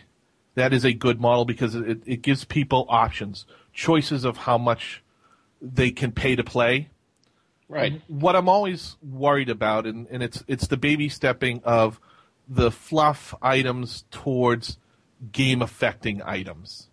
that 0.56 0.74
is 0.74 0.86
a 0.86 0.94
good 0.94 1.20
model 1.20 1.46
because 1.46 1.76
it, 1.76 2.00
it 2.06 2.22
gives 2.22 2.46
people 2.46 2.86
options, 2.90 3.46
choices 3.74 4.24
of 4.24 4.38
how 4.38 4.58
much 4.58 5.04
they 5.62 5.92
can 5.92 6.12
pay 6.12 6.36
to 6.36 6.44
play. 6.44 6.90
Right. 7.70 8.02
What 8.08 8.36
I'm 8.36 8.48
always 8.48 8.96
worried 9.02 9.50
about, 9.50 9.86
and, 9.86 10.08
and 10.08 10.24
it's 10.24 10.44
it's 10.48 10.68
the 10.68 10.78
baby 10.78 11.10
stepping 11.10 11.62
of 11.66 12.00
the 12.48 12.72
fluff 12.72 13.36
items 13.42 14.06
towards 14.10 14.78
game 15.32 15.62
affecting 15.62 16.22
items. 16.22 16.88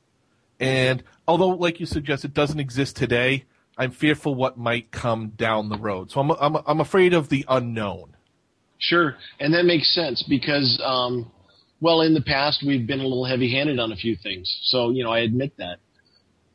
And 0.58 1.04
although, 1.28 1.48
like 1.48 1.78
you 1.78 1.86
suggest, 1.86 2.24
it 2.24 2.34
doesn't 2.34 2.58
exist 2.58 2.96
today, 2.96 3.44
I'm 3.76 3.90
fearful 3.92 4.34
what 4.34 4.58
might 4.58 4.90
come 4.90 5.28
down 5.36 5.68
the 5.68 5.78
road. 5.78 6.10
So 6.10 6.20
I'm 6.20 6.30
I'm 6.32 6.56
I'm 6.66 6.80
afraid 6.80 7.14
of 7.14 7.28
the 7.28 7.44
unknown. 7.48 8.16
Sure, 8.78 9.16
and 9.38 9.54
that 9.54 9.64
makes 9.64 9.94
sense 9.94 10.24
because, 10.28 10.80
um, 10.84 11.30
well, 11.80 12.00
in 12.00 12.14
the 12.14 12.20
past 12.20 12.64
we've 12.66 12.86
been 12.86 13.00
a 13.00 13.04
little 13.04 13.24
heavy-handed 13.24 13.78
on 13.78 13.92
a 13.92 13.96
few 13.96 14.16
things. 14.16 14.52
So 14.64 14.90
you 14.90 15.04
know, 15.04 15.10
I 15.10 15.20
admit 15.20 15.56
that. 15.58 15.78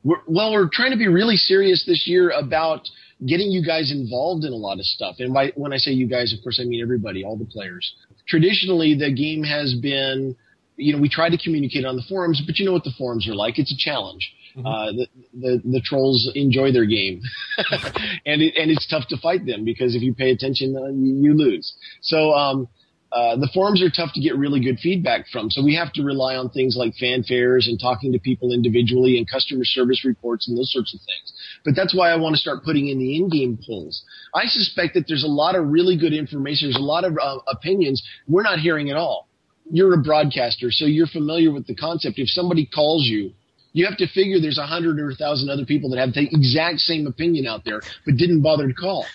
We're, 0.03 0.21
well, 0.27 0.53
we're 0.53 0.69
trying 0.71 0.91
to 0.91 0.97
be 0.97 1.07
really 1.07 1.35
serious 1.35 1.85
this 1.85 2.07
year 2.07 2.29
about 2.29 2.87
getting 3.25 3.51
you 3.51 3.65
guys 3.65 3.91
involved 3.91 4.45
in 4.45 4.53
a 4.53 4.55
lot 4.55 4.79
of 4.79 4.85
stuff. 4.85 5.15
And 5.19 5.33
by, 5.33 5.51
when 5.55 5.73
I 5.73 5.77
say 5.77 5.91
you 5.91 6.07
guys, 6.07 6.33
of 6.33 6.41
course, 6.43 6.59
I 6.61 6.65
mean 6.65 6.81
everybody, 6.81 7.23
all 7.23 7.37
the 7.37 7.45
players. 7.45 7.93
Traditionally, 8.27 8.95
the 8.95 9.11
game 9.11 9.43
has 9.43 9.73
been, 9.75 10.35
you 10.77 10.93
know, 10.93 11.01
we 11.01 11.09
try 11.09 11.29
to 11.29 11.37
communicate 11.37 11.85
on 11.85 11.95
the 11.95 12.03
forums, 12.07 12.41
but 12.45 12.57
you 12.59 12.65
know 12.65 12.73
what 12.73 12.83
the 12.83 12.93
forums 12.97 13.27
are 13.27 13.35
like. 13.35 13.59
It's 13.59 13.73
a 13.73 13.77
challenge. 13.77 14.31
Uh, 14.57 14.91
the, 14.91 15.07
the 15.39 15.61
the 15.63 15.81
trolls 15.81 16.29
enjoy 16.35 16.71
their 16.71 16.85
game, 16.85 17.21
and 18.25 18.41
it, 18.41 18.55
and 18.57 18.71
it's 18.71 18.85
tough 18.87 19.07
to 19.07 19.15
fight 19.17 19.45
them 19.45 19.63
because 19.63 19.95
if 19.95 20.01
you 20.01 20.13
pay 20.13 20.31
attention, 20.31 20.75
uh, 20.75 20.87
you, 20.87 21.29
you 21.29 21.33
lose. 21.33 21.73
So 22.01 22.33
um, 22.33 22.67
uh, 23.11 23.35
the 23.37 23.49
forums 23.53 23.81
are 23.81 23.89
tough 23.89 24.11
to 24.13 24.21
get 24.21 24.37
really 24.37 24.59
good 24.59 24.79
feedback 24.79 25.27
from. 25.31 25.49
So 25.49 25.63
we 25.63 25.75
have 25.75 25.91
to 25.93 26.03
rely 26.03 26.35
on 26.35 26.49
things 26.49 26.75
like 26.77 26.93
Fan 26.95 27.23
Faires 27.23 27.67
and 27.67 27.79
talking 27.79 28.11
to 28.11 28.19
people 28.19 28.51
individually 28.51 29.17
and 29.17 29.29
customer 29.29 29.65
service 29.65 30.05
reports 30.05 30.47
and 30.47 30.57
those 30.57 30.71
sorts 30.71 30.93
of 30.93 30.99
things. 30.99 31.33
But 31.65 31.75
that's 31.75 31.93
why 31.95 32.09
I 32.11 32.15
want 32.15 32.35
to 32.35 32.41
start 32.41 32.63
putting 32.63 32.87
in 32.87 32.99
the 32.99 33.15
in-game 33.17 33.59
polls. 33.65 34.03
I 34.33 34.45
suspect 34.47 34.93
that 34.93 35.05
there's 35.07 35.23
a 35.23 35.27
lot 35.27 35.55
of 35.55 35.67
really 35.67 35.97
good 35.97 36.13
information. 36.13 36.69
There's 36.69 36.81
a 36.81 36.85
lot 36.85 37.03
of 37.03 37.17
uh, 37.21 37.37
opinions 37.51 38.01
we're 38.27 38.43
not 38.43 38.59
hearing 38.59 38.89
at 38.89 38.95
all. 38.97 39.27
You're 39.71 39.93
a 39.93 39.97
broadcaster, 40.01 40.71
so 40.71 40.85
you're 40.85 41.07
familiar 41.07 41.51
with 41.51 41.67
the 41.67 41.75
concept. 41.75 42.17
If 42.17 42.29
somebody 42.29 42.65
calls 42.65 43.05
you, 43.05 43.33
you 43.73 43.85
have 43.85 43.97
to 43.97 44.07
figure 44.07 44.39
there's 44.41 44.57
a 44.57 44.65
hundred 44.65 44.99
or 44.99 45.11
a 45.11 45.15
thousand 45.15 45.49
other 45.49 45.65
people 45.65 45.91
that 45.91 45.99
have 45.99 46.13
the 46.13 46.21
exact 46.31 46.79
same 46.79 47.05
opinion 47.05 47.45
out 47.45 47.63
there, 47.65 47.81
but 48.05 48.15
didn't 48.17 48.41
bother 48.41 48.67
to 48.67 48.73
call. 48.73 49.05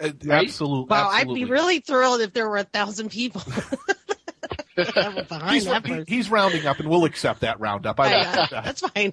Uh, 0.00 0.08
Right? 0.24 0.48
Absolute- 0.48 0.88
Wow, 0.90 1.10
absolutely. 1.12 1.42
I'd 1.42 1.46
be 1.46 1.50
really 1.52 1.78
thrilled 1.80 2.20
if 2.22 2.32
there 2.32 2.48
were 2.48 2.56
a 2.56 2.64
thousand 2.64 3.10
people 3.10 3.42
behind 4.76 5.50
He's, 5.54 5.64
that 5.66 5.86
he- 5.86 6.04
he's 6.08 6.30
rounding 6.30 6.66
up, 6.66 6.80
and 6.80 6.88
we'll 6.90 7.04
accept 7.04 7.40
that 7.42 7.60
roundup. 7.60 8.00
I 8.00 8.10
Yeah, 8.10 8.28
accept 8.30 8.50
that. 8.50 8.64
that's 8.64 8.80
fine. 8.80 9.12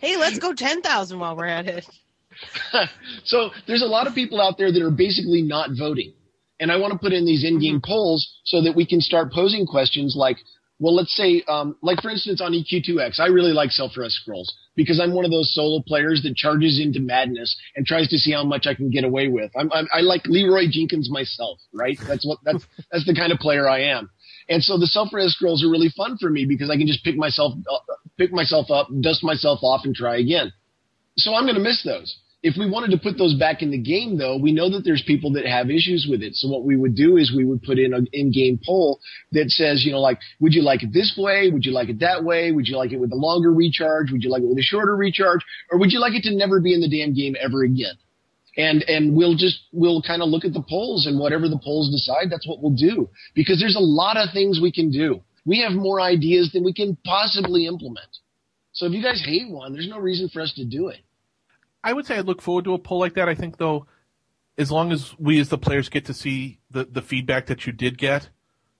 Hey, 0.00 0.16
let's 0.16 0.38
go 0.38 0.52
ten 0.52 0.82
thousand 0.82 1.18
while 1.18 1.36
we're 1.36 1.46
at 1.46 1.66
it. 1.66 1.86
So 3.24 3.50
there's 3.66 3.82
a 3.82 3.86
lot 3.86 4.06
of 4.06 4.14
people 4.14 4.40
out 4.40 4.58
there 4.58 4.70
that 4.72 4.82
are 4.82 4.90
basically 4.90 5.42
not 5.42 5.70
voting. 5.76 6.12
And 6.60 6.72
I 6.72 6.76
want 6.76 6.92
to 6.92 6.98
put 6.98 7.12
in 7.12 7.24
these 7.24 7.44
in-game 7.44 7.80
polls 7.84 8.40
so 8.44 8.62
that 8.62 8.74
we 8.74 8.86
can 8.86 9.00
start 9.00 9.32
posing 9.32 9.66
questions 9.66 10.14
like, 10.16 10.38
well, 10.80 10.94
let's 10.94 11.14
say, 11.16 11.42
um, 11.48 11.76
like 11.82 12.00
for 12.00 12.10
instance 12.10 12.40
on 12.40 12.52
EQ2X, 12.52 13.18
I 13.18 13.26
really 13.26 13.52
like 13.52 13.70
self-res 13.70 14.14
scrolls 14.14 14.54
because 14.76 15.00
I'm 15.00 15.12
one 15.12 15.24
of 15.24 15.30
those 15.30 15.52
solo 15.52 15.82
players 15.86 16.22
that 16.22 16.36
charges 16.36 16.80
into 16.80 17.00
madness 17.00 17.56
and 17.74 17.84
tries 17.84 18.08
to 18.08 18.18
see 18.18 18.32
how 18.32 18.44
much 18.44 18.66
I 18.66 18.74
can 18.74 18.90
get 18.90 19.04
away 19.04 19.28
with. 19.28 19.50
I'm, 19.58 19.72
I'm 19.72 19.88
I 19.92 20.00
like 20.00 20.26
Leroy 20.26 20.66
Jenkins 20.70 21.10
myself, 21.10 21.58
right? 21.72 21.98
That's 22.06 22.24
what 22.24 22.38
that's 22.44 22.64
that's 22.92 23.06
the 23.06 23.14
kind 23.14 23.32
of 23.32 23.38
player 23.38 23.68
I 23.68 23.80
am. 23.82 24.10
And 24.48 24.62
so 24.62 24.78
the 24.78 24.86
self-res 24.86 25.32
scrolls 25.32 25.64
are 25.64 25.70
really 25.70 25.90
fun 25.96 26.16
for 26.18 26.30
me 26.30 26.46
because 26.46 26.70
I 26.70 26.76
can 26.76 26.86
just 26.86 27.04
pick 27.04 27.16
myself 27.16 27.54
pick 28.16 28.32
myself 28.32 28.70
up, 28.70 28.88
dust 29.00 29.22
myself 29.22 29.60
off, 29.62 29.82
and 29.84 29.94
try 29.94 30.16
again. 30.18 30.52
So 31.16 31.34
I'm 31.34 31.44
going 31.44 31.56
to 31.56 31.60
miss 31.60 31.82
those. 31.84 32.16
If 32.40 32.54
we 32.56 32.70
wanted 32.70 32.92
to 32.92 32.98
put 32.98 33.18
those 33.18 33.34
back 33.34 33.62
in 33.62 33.72
the 33.72 33.82
game, 33.82 34.16
though, 34.16 34.38
we 34.38 34.52
know 34.52 34.70
that 34.70 34.84
there's 34.84 35.02
people 35.04 35.32
that 35.32 35.44
have 35.44 35.70
issues 35.70 36.06
with 36.08 36.22
it. 36.22 36.36
So 36.36 36.48
what 36.48 36.62
we 36.62 36.76
would 36.76 36.94
do 36.94 37.16
is 37.16 37.34
we 37.34 37.44
would 37.44 37.62
put 37.62 37.80
in 37.80 37.92
an 37.92 38.06
in-game 38.12 38.60
poll 38.64 39.00
that 39.32 39.50
says, 39.50 39.84
you 39.84 39.90
know, 39.90 40.00
like, 40.00 40.20
would 40.38 40.54
you 40.54 40.62
like 40.62 40.84
it 40.84 40.92
this 40.92 41.18
way? 41.18 41.50
Would 41.50 41.64
you 41.64 41.72
like 41.72 41.88
it 41.88 41.98
that 41.98 42.22
way? 42.22 42.52
Would 42.52 42.68
you 42.68 42.76
like 42.76 42.92
it 42.92 43.00
with 43.00 43.10
a 43.10 43.16
longer 43.16 43.52
recharge? 43.52 44.12
Would 44.12 44.22
you 44.22 44.30
like 44.30 44.42
it 44.42 44.48
with 44.48 44.58
a 44.58 44.62
shorter 44.62 44.94
recharge? 44.94 45.40
Or 45.72 45.80
would 45.80 45.90
you 45.90 45.98
like 45.98 46.14
it 46.14 46.22
to 46.24 46.34
never 46.34 46.60
be 46.60 46.72
in 46.72 46.80
the 46.80 46.88
damn 46.88 47.12
game 47.12 47.34
ever 47.40 47.64
again? 47.64 47.98
And, 48.58 48.82
and 48.82 49.16
we'll 49.16 49.36
just, 49.36 49.60
we'll 49.72 50.02
kind 50.02 50.20
of 50.20 50.28
look 50.28 50.44
at 50.44 50.52
the 50.52 50.64
polls 50.68 51.06
and 51.06 51.18
whatever 51.18 51.48
the 51.48 51.60
polls 51.64 51.90
decide, 51.90 52.30
that's 52.30 52.46
what 52.46 52.60
we'll 52.60 52.76
do. 52.76 53.08
Because 53.34 53.58
there's 53.60 53.76
a 53.76 53.80
lot 53.80 54.18
of 54.18 54.30
things 54.34 54.60
we 54.60 54.72
can 54.72 54.90
do. 54.90 55.22
we 55.46 55.60
have 55.60 55.72
more 55.72 56.00
ideas 56.00 56.50
than 56.52 56.64
we 56.64 56.74
can 56.74 56.98
possibly 57.06 57.66
implement. 57.66 58.18
So 58.72 58.86
if 58.86 58.92
you 58.92 59.02
guys 59.02 59.22
hate 59.24 59.48
one, 59.48 59.72
there's 59.72 59.88
no 59.88 59.98
reason 59.98 60.28
for 60.28 60.42
us 60.42 60.52
to 60.54 60.64
do 60.64 60.88
it. 60.88 60.98
I 61.82 61.92
would 61.92 62.04
say 62.04 62.16
I 62.16 62.20
look 62.20 62.42
forward 62.42 62.64
to 62.64 62.74
a 62.74 62.78
poll 62.78 63.00
like 63.00 63.14
that. 63.14 63.28
I 63.28 63.34
think 63.34 63.56
though, 63.56 63.86
as 64.58 64.70
long 64.70 64.92
as 64.92 65.14
we 65.18 65.40
as 65.40 65.48
the 65.48 65.58
players 65.58 65.88
get 65.88 66.04
to 66.06 66.14
see 66.14 66.58
the, 66.70 66.84
the 66.84 67.00
feedback 67.00 67.46
that 67.46 67.66
you 67.66 67.72
did 67.72 67.96
get, 67.96 68.28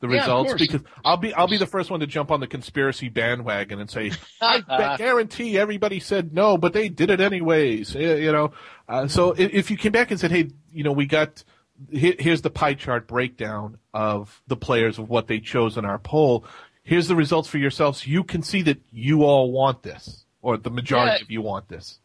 the 0.01 0.09
Yeah, 0.09 0.21
results, 0.21 0.55
because 0.59 0.83
I'll 1.05 1.17
be 1.17 1.35
I'll 1.35 1.49
be 1.49 1.57
the 1.57 1.67
first 1.67 1.91
one 1.91 2.01
to 2.01 2.07
jump 2.07 2.31
on 2.31 2.41
the 2.41 2.47
conspiracy 2.47 3.09
bandwagon 3.09 3.81
and 3.81 3.91
say 3.91 4.13
I 4.41 4.97
guarantee 4.97 5.59
everybody 5.59 6.01
said 6.01 6.33
no, 6.33 6.57
but 6.57 6.73
they 6.73 6.89
did 6.89 7.11
it 7.11 7.21
anyways. 7.21 7.95
You 7.95 8.33
know, 8.33 8.53
uh, 8.89 9.09
so 9.09 9.33
if, 9.33 9.53
if 9.53 9.71
you 9.71 9.77
came 9.77 9.93
back 9.93 10.11
and 10.11 10.21
said, 10.21 10.31
hey, 10.31 10.51
you 10.73 10.85
know, 10.85 10.93
we 10.93 11.07
got 11.07 11.43
here, 11.91 12.15
here's 12.19 12.43
the 12.43 12.51
pie 12.51 12.75
chart 12.75 13.07
breakdown 13.09 13.79
of 13.93 14.41
the 14.47 14.57
players 14.57 14.99
of 14.99 15.09
what 15.09 15.27
they 15.27 15.41
chose 15.41 15.77
in 15.77 15.85
our 15.85 15.99
poll. 15.99 16.45
Here's 16.83 17.09
the 17.09 17.17
results 17.17 17.49
for 17.49 17.59
yourselves. 17.59 18.07
You 18.07 18.25
can 18.25 18.43
see 18.43 18.63
that 18.63 18.81
you 18.91 19.23
all 19.25 19.53
want 19.53 19.83
this, 19.83 20.25
or 20.41 20.57
the 20.57 20.71
majority 20.71 21.17
Yeah. 21.19 21.23
of 21.23 21.31
you 21.31 21.43
want 21.43 21.69
this. 21.69 21.99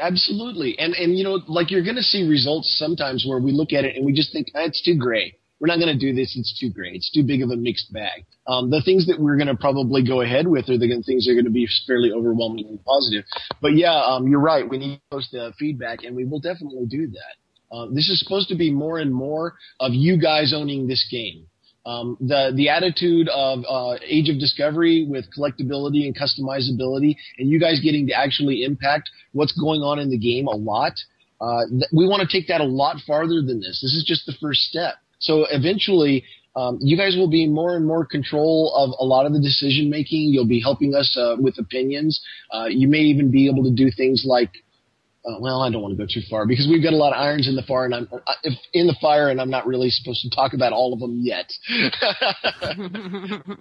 Absolutely. 0.00 0.76
And 0.78 0.92
and 0.94 1.16
you 1.16 1.22
know, 1.24 1.40
like 1.46 1.70
you're 1.70 1.84
going 1.84 1.94
to 1.96 2.02
see 2.02 2.26
results 2.28 2.74
sometimes 2.78 3.24
where 3.26 3.38
we 3.38 3.52
look 3.52 3.72
at 3.72 3.84
it 3.84 3.94
and 3.96 4.04
we 4.04 4.12
just 4.12 4.32
think 4.32 4.48
ah, 4.54 4.60
it's 4.64 4.82
too 4.82 4.96
gray. 4.96 5.36
We're 5.60 5.68
not 5.68 5.78
going 5.78 5.96
to 5.96 5.98
do 5.98 6.12
this. 6.12 6.36
It's 6.36 6.58
too 6.58 6.70
great. 6.70 6.94
It's 6.94 7.10
too 7.10 7.22
big 7.22 7.42
of 7.42 7.50
a 7.50 7.56
mixed 7.56 7.92
bag. 7.92 8.26
Um, 8.46 8.70
the 8.70 8.82
things 8.82 9.06
that 9.06 9.18
we're 9.18 9.36
going 9.36 9.48
to 9.48 9.56
probably 9.56 10.06
go 10.06 10.20
ahead 10.20 10.46
with 10.46 10.68
are 10.68 10.76
the 10.76 11.02
things 11.06 11.24
that 11.24 11.30
are 11.30 11.34
going 11.34 11.44
to 11.44 11.50
be 11.50 11.68
fairly 11.86 12.12
overwhelmingly 12.12 12.78
positive. 12.84 13.24
But 13.62 13.76
yeah, 13.76 13.94
um, 13.94 14.28
you're 14.28 14.40
right. 14.40 14.68
We 14.68 14.78
need 14.78 14.96
to 14.96 15.02
post 15.10 15.34
uh, 15.34 15.52
feedback, 15.58 16.04
and 16.04 16.14
we 16.14 16.24
will 16.24 16.40
definitely 16.40 16.86
do 16.86 17.06
that. 17.06 17.74
Uh, 17.74 17.86
this 17.86 18.08
is 18.08 18.20
supposed 18.20 18.48
to 18.48 18.56
be 18.56 18.70
more 18.70 18.98
and 18.98 19.12
more 19.12 19.54
of 19.80 19.92
you 19.94 20.20
guys 20.20 20.52
owning 20.54 20.86
this 20.86 21.06
game. 21.10 21.46
Um, 21.86 22.16
the 22.20 22.50
the 22.54 22.70
attitude 22.70 23.28
of 23.28 23.62
uh, 23.68 23.98
Age 24.02 24.30
of 24.30 24.38
Discovery 24.38 25.06
with 25.08 25.26
collectability 25.36 26.06
and 26.06 26.16
customizability, 26.16 27.16
and 27.38 27.48
you 27.48 27.60
guys 27.60 27.80
getting 27.82 28.06
to 28.06 28.14
actually 28.14 28.64
impact 28.64 29.10
what's 29.32 29.52
going 29.52 29.82
on 29.82 29.98
in 29.98 30.08
the 30.08 30.18
game 30.18 30.46
a 30.46 30.56
lot. 30.56 30.92
Uh, 31.40 31.66
th- 31.68 31.90
we 31.92 32.06
want 32.06 32.22
to 32.22 32.28
take 32.28 32.48
that 32.48 32.62
a 32.62 32.64
lot 32.64 32.96
farther 33.06 33.42
than 33.42 33.60
this. 33.60 33.80
This 33.82 33.94
is 33.94 34.04
just 34.06 34.24
the 34.24 34.32
first 34.40 34.60
step. 34.60 34.94
So 35.24 35.46
eventually, 35.50 36.24
um, 36.56 36.78
you 36.80 36.96
guys 36.96 37.16
will 37.16 37.30
be 37.30 37.46
more 37.46 37.76
and 37.76 37.86
more 37.86 38.04
control 38.04 38.72
of 38.76 38.90
a 39.00 39.04
lot 39.04 39.26
of 39.26 39.32
the 39.32 39.40
decision 39.40 39.90
making. 39.90 40.32
You'll 40.32 40.46
be 40.46 40.60
helping 40.60 40.94
us 40.94 41.16
uh, 41.18 41.36
with 41.38 41.58
opinions. 41.58 42.20
Uh, 42.52 42.66
you 42.66 42.88
may 42.88 43.00
even 43.00 43.30
be 43.30 43.48
able 43.48 43.64
to 43.64 43.74
do 43.74 43.90
things 43.90 44.24
like 44.26 44.50
uh, 45.26 45.38
well, 45.40 45.62
I 45.62 45.70
don't 45.70 45.80
want 45.80 45.96
to 45.96 46.02
go 46.02 46.06
too 46.06 46.20
far 46.28 46.46
because 46.46 46.68
we've 46.68 46.82
got 46.82 46.92
a 46.92 46.96
lot 46.96 47.14
of 47.14 47.20
irons 47.20 47.48
in 47.48 47.56
the 47.56 47.62
fire, 47.62 47.86
and 47.86 47.94
I'm 47.94 48.08
uh, 48.12 48.34
if 48.42 48.52
in 48.74 48.86
the 48.86 48.96
fire, 49.00 49.30
and 49.30 49.40
I'm 49.40 49.48
not 49.48 49.66
really 49.66 49.88
supposed 49.88 50.20
to 50.20 50.28
talk 50.28 50.52
about 50.52 50.74
all 50.74 50.92
of 50.92 51.00
them 51.00 51.20
yet. 51.22 51.50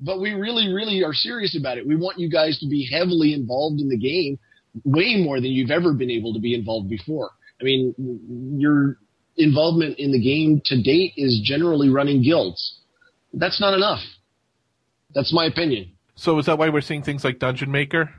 but 0.00 0.20
we 0.20 0.32
really, 0.32 0.72
really 0.72 1.04
are 1.04 1.14
serious 1.14 1.56
about 1.56 1.78
it. 1.78 1.86
We 1.86 1.94
want 1.94 2.18
you 2.18 2.28
guys 2.28 2.58
to 2.58 2.68
be 2.68 2.88
heavily 2.90 3.34
involved 3.34 3.80
in 3.80 3.88
the 3.88 3.96
game, 3.96 4.40
way 4.84 5.22
more 5.22 5.40
than 5.40 5.52
you've 5.52 5.70
ever 5.70 5.92
been 5.92 6.10
able 6.10 6.34
to 6.34 6.40
be 6.40 6.56
involved 6.56 6.90
before. 6.90 7.30
I 7.60 7.64
mean, 7.64 7.94
your 8.58 8.98
involvement 9.36 9.98
in 9.98 10.12
the 10.12 10.20
game 10.20 10.60
to 10.66 10.82
date 10.82 11.14
is 11.16 11.40
generally 11.44 11.88
running 11.88 12.22
guilds. 12.22 12.78
That's 13.32 13.60
not 13.60 13.74
enough. 13.74 14.00
That's 15.14 15.32
my 15.32 15.46
opinion. 15.46 15.92
So 16.14 16.38
is 16.38 16.46
that 16.46 16.58
why 16.58 16.68
we're 16.70 16.80
seeing 16.80 17.02
things 17.02 17.24
like 17.24 17.38
Dungeon 17.38 17.70
Maker? 17.70 18.10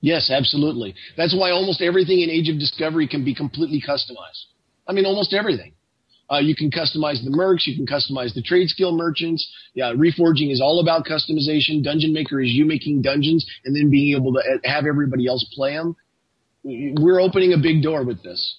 Yes, 0.00 0.30
absolutely. 0.30 0.94
That's 1.16 1.34
why 1.36 1.50
almost 1.50 1.82
everything 1.82 2.20
in 2.20 2.30
Age 2.30 2.48
of 2.48 2.58
Discovery 2.58 3.08
can 3.08 3.24
be 3.24 3.34
completely 3.34 3.82
customized. 3.86 4.46
I 4.86 4.92
mean, 4.92 5.04
almost 5.04 5.34
everything. 5.34 5.72
Uh, 6.30 6.38
you 6.38 6.54
can 6.54 6.70
customize 6.70 7.24
the 7.24 7.30
mercs, 7.30 7.66
you 7.66 7.74
can 7.74 7.86
customize 7.86 8.34
the 8.34 8.42
trade 8.42 8.68
skill 8.68 8.94
merchants. 8.96 9.50
Yeah, 9.74 9.92
Reforging 9.94 10.52
is 10.52 10.60
all 10.60 10.80
about 10.80 11.06
customization. 11.06 11.82
Dungeon 11.82 12.12
Maker 12.12 12.40
is 12.40 12.50
you 12.50 12.66
making 12.66 13.02
dungeons 13.02 13.46
and 13.64 13.74
then 13.74 13.90
being 13.90 14.14
able 14.14 14.34
to 14.34 14.40
uh, 14.40 14.58
have 14.64 14.84
everybody 14.86 15.26
else 15.26 15.44
play 15.54 15.72
them. 15.72 15.96
We're 16.62 17.20
opening 17.20 17.54
a 17.54 17.58
big 17.58 17.82
door 17.82 18.04
with 18.04 18.22
this. 18.22 18.56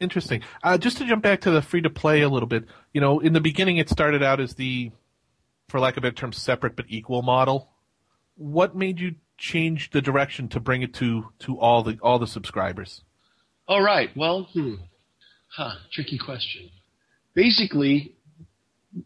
Interesting. 0.00 0.42
Uh, 0.62 0.78
just 0.78 0.96
to 0.98 1.06
jump 1.06 1.22
back 1.22 1.42
to 1.42 1.50
the 1.50 1.60
free 1.60 1.82
to 1.82 1.90
play 1.90 2.22
a 2.22 2.28
little 2.28 2.48
bit, 2.48 2.64
you 2.92 3.00
know, 3.00 3.20
in 3.20 3.34
the 3.34 3.40
beginning 3.40 3.76
it 3.76 3.90
started 3.90 4.22
out 4.22 4.40
as 4.40 4.54
the, 4.54 4.90
for 5.68 5.78
lack 5.78 5.96
of 5.96 6.04
a 6.04 6.08
better 6.08 6.14
term, 6.14 6.32
separate 6.32 6.74
but 6.74 6.86
equal 6.88 7.20
model. 7.22 7.68
What 8.36 8.74
made 8.74 8.98
you 8.98 9.16
change 9.36 9.90
the 9.90 10.00
direction 10.00 10.48
to 10.48 10.60
bring 10.60 10.82
it 10.82 10.94
to 10.94 11.26
to 11.40 11.58
all 11.58 11.82
the 11.82 11.98
all 12.02 12.18
the 12.18 12.26
subscribers? 12.26 13.02
All 13.68 13.82
right. 13.82 14.10
Well, 14.16 14.48
hmm. 14.52 14.74
Huh, 15.54 15.74
tricky 15.92 16.18
question. 16.18 16.70
Basically, 17.34 18.14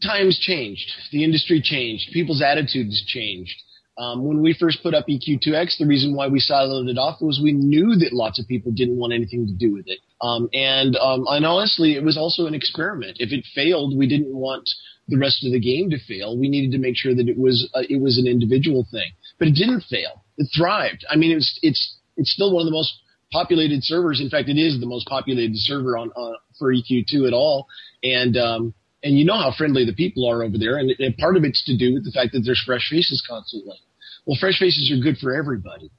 times 0.01 0.39
changed. 0.39 0.89
The 1.11 1.23
industry 1.23 1.61
changed. 1.61 2.11
People's 2.13 2.41
attitudes 2.41 3.03
changed. 3.05 3.55
Um, 3.97 4.23
when 4.23 4.41
we 4.41 4.53
first 4.59 4.83
put 4.83 4.93
up 4.93 5.07
EQ2X, 5.07 5.77
the 5.79 5.85
reason 5.85 6.15
why 6.15 6.27
we 6.27 6.39
siloed 6.39 6.89
it 6.89 6.97
off 6.97 7.21
was 7.21 7.39
we 7.41 7.53
knew 7.53 7.95
that 7.95 8.11
lots 8.11 8.39
of 8.39 8.47
people 8.47 8.71
didn't 8.71 8.97
want 8.97 9.13
anything 9.13 9.47
to 9.47 9.53
do 9.53 9.73
with 9.73 9.87
it. 9.87 9.99
Um, 10.21 10.49
and, 10.53 10.95
um, 10.95 11.25
and 11.27 11.45
honestly, 11.45 11.95
it 11.95 12.03
was 12.03 12.17
also 12.17 12.45
an 12.45 12.53
experiment. 12.53 13.17
If 13.19 13.31
it 13.31 13.45
failed, 13.53 13.97
we 13.97 14.07
didn't 14.07 14.35
want 14.35 14.69
the 15.07 15.17
rest 15.17 15.45
of 15.45 15.51
the 15.51 15.59
game 15.59 15.89
to 15.91 15.99
fail. 15.99 16.37
We 16.37 16.49
needed 16.49 16.71
to 16.71 16.77
make 16.77 16.95
sure 16.95 17.13
that 17.13 17.27
it 17.27 17.37
was, 17.37 17.69
uh, 17.73 17.83
it 17.89 18.01
was 18.01 18.17
an 18.17 18.27
individual 18.27 18.87
thing. 18.91 19.11
But 19.37 19.49
it 19.49 19.55
didn't 19.55 19.83
fail. 19.89 20.23
It 20.37 20.47
thrived. 20.55 21.05
I 21.09 21.15
mean, 21.15 21.31
it 21.31 21.35
was, 21.35 21.59
it's, 21.61 21.97
it's 22.17 22.31
still 22.31 22.53
one 22.53 22.61
of 22.61 22.65
the 22.65 22.71
most 22.71 22.93
populated 23.31 23.83
servers. 23.83 24.21
In 24.21 24.29
fact, 24.29 24.49
it 24.49 24.57
is 24.57 24.79
the 24.79 24.85
most 24.85 25.07
populated 25.07 25.57
server 25.57 25.97
on, 25.97 26.11
uh, 26.15 26.37
for 26.57 26.73
EQ2 26.73 27.27
at 27.27 27.33
all. 27.33 27.67
And, 28.03 28.37
um, 28.37 28.73
and 29.03 29.19
you 29.19 29.25
know 29.25 29.35
how 29.37 29.53
friendly 29.55 29.85
the 29.85 29.93
people 29.93 30.27
are 30.27 30.43
over 30.43 30.57
there. 30.57 30.77
And, 30.77 30.89
and 30.97 31.15
part 31.17 31.37
of 31.37 31.43
it's 31.43 31.63
to 31.65 31.77
do 31.77 31.93
with 31.93 32.05
the 32.05 32.11
fact 32.11 32.31
that 32.33 32.41
there's 32.43 32.63
fresh 32.65 32.87
faces 32.89 33.23
constantly. 33.27 33.77
Well, 34.25 34.37
fresh 34.39 34.57
faces 34.57 34.91
are 34.91 35.03
good 35.03 35.17
for 35.17 35.35
everybody. 35.35 35.91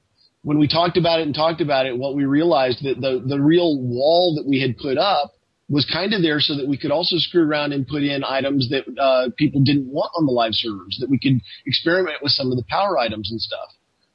When 0.47 0.61
we 0.61 0.69
talked 0.69 0.97
about 0.97 1.19
it 1.19 1.27
and 1.27 1.35
talked 1.35 1.61
about 1.61 1.87
it, 1.87 1.99
what 1.99 2.15
we 2.15 2.25
realized 2.25 2.85
that 2.85 3.01
the, 3.01 3.21
the 3.27 3.41
real 3.41 3.83
wall 3.83 4.37
that 4.37 4.49
we 4.49 4.61
had 4.61 4.79
put 4.79 4.97
up 4.97 5.33
was 5.69 5.85
kind 5.93 6.15
of 6.15 6.23
there 6.23 6.39
so 6.39 6.55
that 6.57 6.69
we 6.69 6.79
could 6.79 6.93
also 6.93 7.17
screw 7.19 7.43
around 7.43 7.73
and 7.73 7.85
put 7.85 8.05
in 8.05 8.23
items 8.23 8.69
that 8.69 8.85
uh, 8.97 9.31
people 9.37 9.61
didn't 9.65 9.89
want 9.89 10.13
on 10.17 10.25
the 10.25 10.31
live 10.31 10.53
servers, 10.55 10.99
that 11.01 11.11
we 11.11 11.19
could 11.19 11.41
experiment 11.67 12.19
with 12.23 12.31
some 12.31 12.53
of 12.53 12.57
the 12.57 12.63
power 12.69 12.97
items 12.97 13.29
and 13.33 13.41
stuff. 13.41 13.71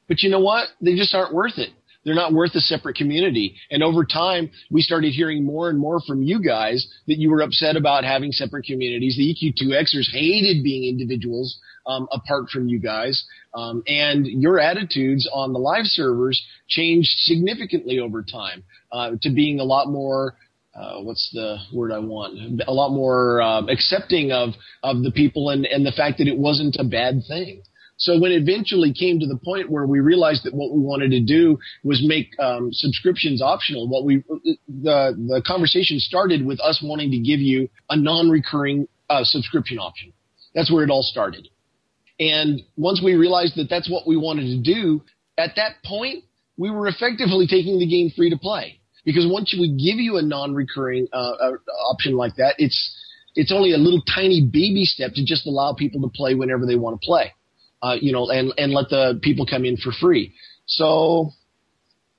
But 0.08 0.22
you 0.22 0.30
know 0.30 0.40
what? 0.40 0.68
They 0.80 0.96
just 0.96 1.14
aren't 1.14 1.34
worth 1.34 1.58
it. 1.58 1.68
They're 2.02 2.14
not 2.14 2.32
worth 2.32 2.54
a 2.54 2.60
separate 2.60 2.96
community. 2.96 3.56
And 3.70 3.82
over 3.82 4.06
time, 4.06 4.52
we 4.70 4.80
started 4.80 5.12
hearing 5.12 5.44
more 5.44 5.68
and 5.68 5.78
more 5.78 6.00
from 6.00 6.22
you 6.22 6.42
guys 6.42 6.90
that 7.08 7.18
you 7.18 7.30
were 7.30 7.42
upset 7.42 7.76
about 7.76 8.04
having 8.04 8.32
separate 8.32 8.64
communities. 8.64 9.18
The 9.18 9.36
EQ2Xers 9.36 10.10
hated 10.10 10.64
being 10.64 10.88
individuals 10.88 11.60
um, 11.86 12.08
apart 12.12 12.48
from 12.50 12.68
you 12.68 12.78
guys. 12.78 13.24
Um, 13.54 13.82
and 13.86 14.26
your 14.26 14.58
attitudes 14.58 15.28
on 15.32 15.52
the 15.52 15.58
live 15.58 15.86
servers 15.86 16.44
changed 16.68 17.10
significantly 17.18 17.98
over 17.98 18.22
time 18.22 18.64
uh, 18.90 19.12
to 19.22 19.30
being 19.30 19.60
a 19.60 19.64
lot 19.64 19.88
more 19.88 20.36
uh, 20.74 21.00
what's 21.02 21.30
the 21.34 21.58
word 21.72 21.92
I 21.92 21.98
want? 21.98 22.62
A 22.66 22.72
lot 22.72 22.92
more 22.92 23.42
um, 23.42 23.68
accepting 23.68 24.32
of 24.32 24.54
of 24.82 25.02
the 25.02 25.10
people 25.10 25.50
and 25.50 25.66
and 25.66 25.84
the 25.84 25.92
fact 25.92 26.18
that 26.18 26.28
it 26.28 26.38
wasn't 26.38 26.76
a 26.78 26.84
bad 26.84 27.22
thing. 27.28 27.62
So 27.98 28.18
when 28.18 28.32
it 28.32 28.42
eventually 28.42 28.92
came 28.92 29.20
to 29.20 29.26
the 29.26 29.36
point 29.36 29.70
where 29.70 29.86
we 29.86 30.00
realized 30.00 30.44
that 30.44 30.54
what 30.54 30.72
we 30.72 30.80
wanted 30.80 31.10
to 31.10 31.20
do 31.20 31.58
was 31.84 32.02
make 32.04 32.30
um, 32.40 32.70
subscriptions 32.72 33.42
optional, 33.42 33.86
what 33.86 34.04
we 34.04 34.24
the 34.66 35.14
the 35.14 35.42
conversation 35.46 35.98
started 36.00 36.44
with 36.44 36.58
us 36.60 36.82
wanting 36.82 37.10
to 37.10 37.18
give 37.18 37.40
you 37.40 37.68
a 37.90 37.96
non-recurring 37.96 38.88
uh, 39.10 39.24
subscription 39.24 39.78
option. 39.78 40.12
That's 40.54 40.72
where 40.72 40.84
it 40.84 40.90
all 40.90 41.02
started. 41.02 41.48
And 42.22 42.62
once 42.76 43.02
we 43.02 43.14
realized 43.14 43.56
that 43.56 43.68
that's 43.68 43.90
what 43.90 44.06
we 44.06 44.16
wanted 44.16 44.44
to 44.44 44.58
do, 44.58 45.02
at 45.36 45.56
that 45.56 45.82
point 45.84 46.24
we 46.56 46.70
were 46.70 46.86
effectively 46.86 47.46
taking 47.48 47.78
the 47.78 47.86
game 47.86 48.10
free 48.16 48.30
to 48.30 48.36
play. 48.36 48.78
Because 49.04 49.26
once 49.28 49.52
we 49.58 49.68
give 49.70 49.98
you 49.98 50.18
a 50.18 50.22
non-recurring 50.22 51.08
uh, 51.12 51.16
uh, 51.16 51.52
option 51.90 52.14
like 52.14 52.36
that, 52.36 52.54
it's 52.58 52.78
it's 53.34 53.50
only 53.50 53.72
a 53.72 53.78
little 53.78 54.02
tiny 54.14 54.42
baby 54.42 54.84
step 54.84 55.12
to 55.14 55.24
just 55.24 55.46
allow 55.46 55.72
people 55.72 56.00
to 56.02 56.08
play 56.14 56.34
whenever 56.34 56.66
they 56.66 56.76
want 56.76 57.00
to 57.00 57.04
play, 57.04 57.32
uh, 57.82 57.96
you 58.00 58.12
know, 58.12 58.30
and 58.30 58.52
and 58.56 58.72
let 58.72 58.90
the 58.90 59.18
people 59.20 59.44
come 59.44 59.64
in 59.64 59.76
for 59.76 59.90
free. 59.90 60.32
So 60.66 61.30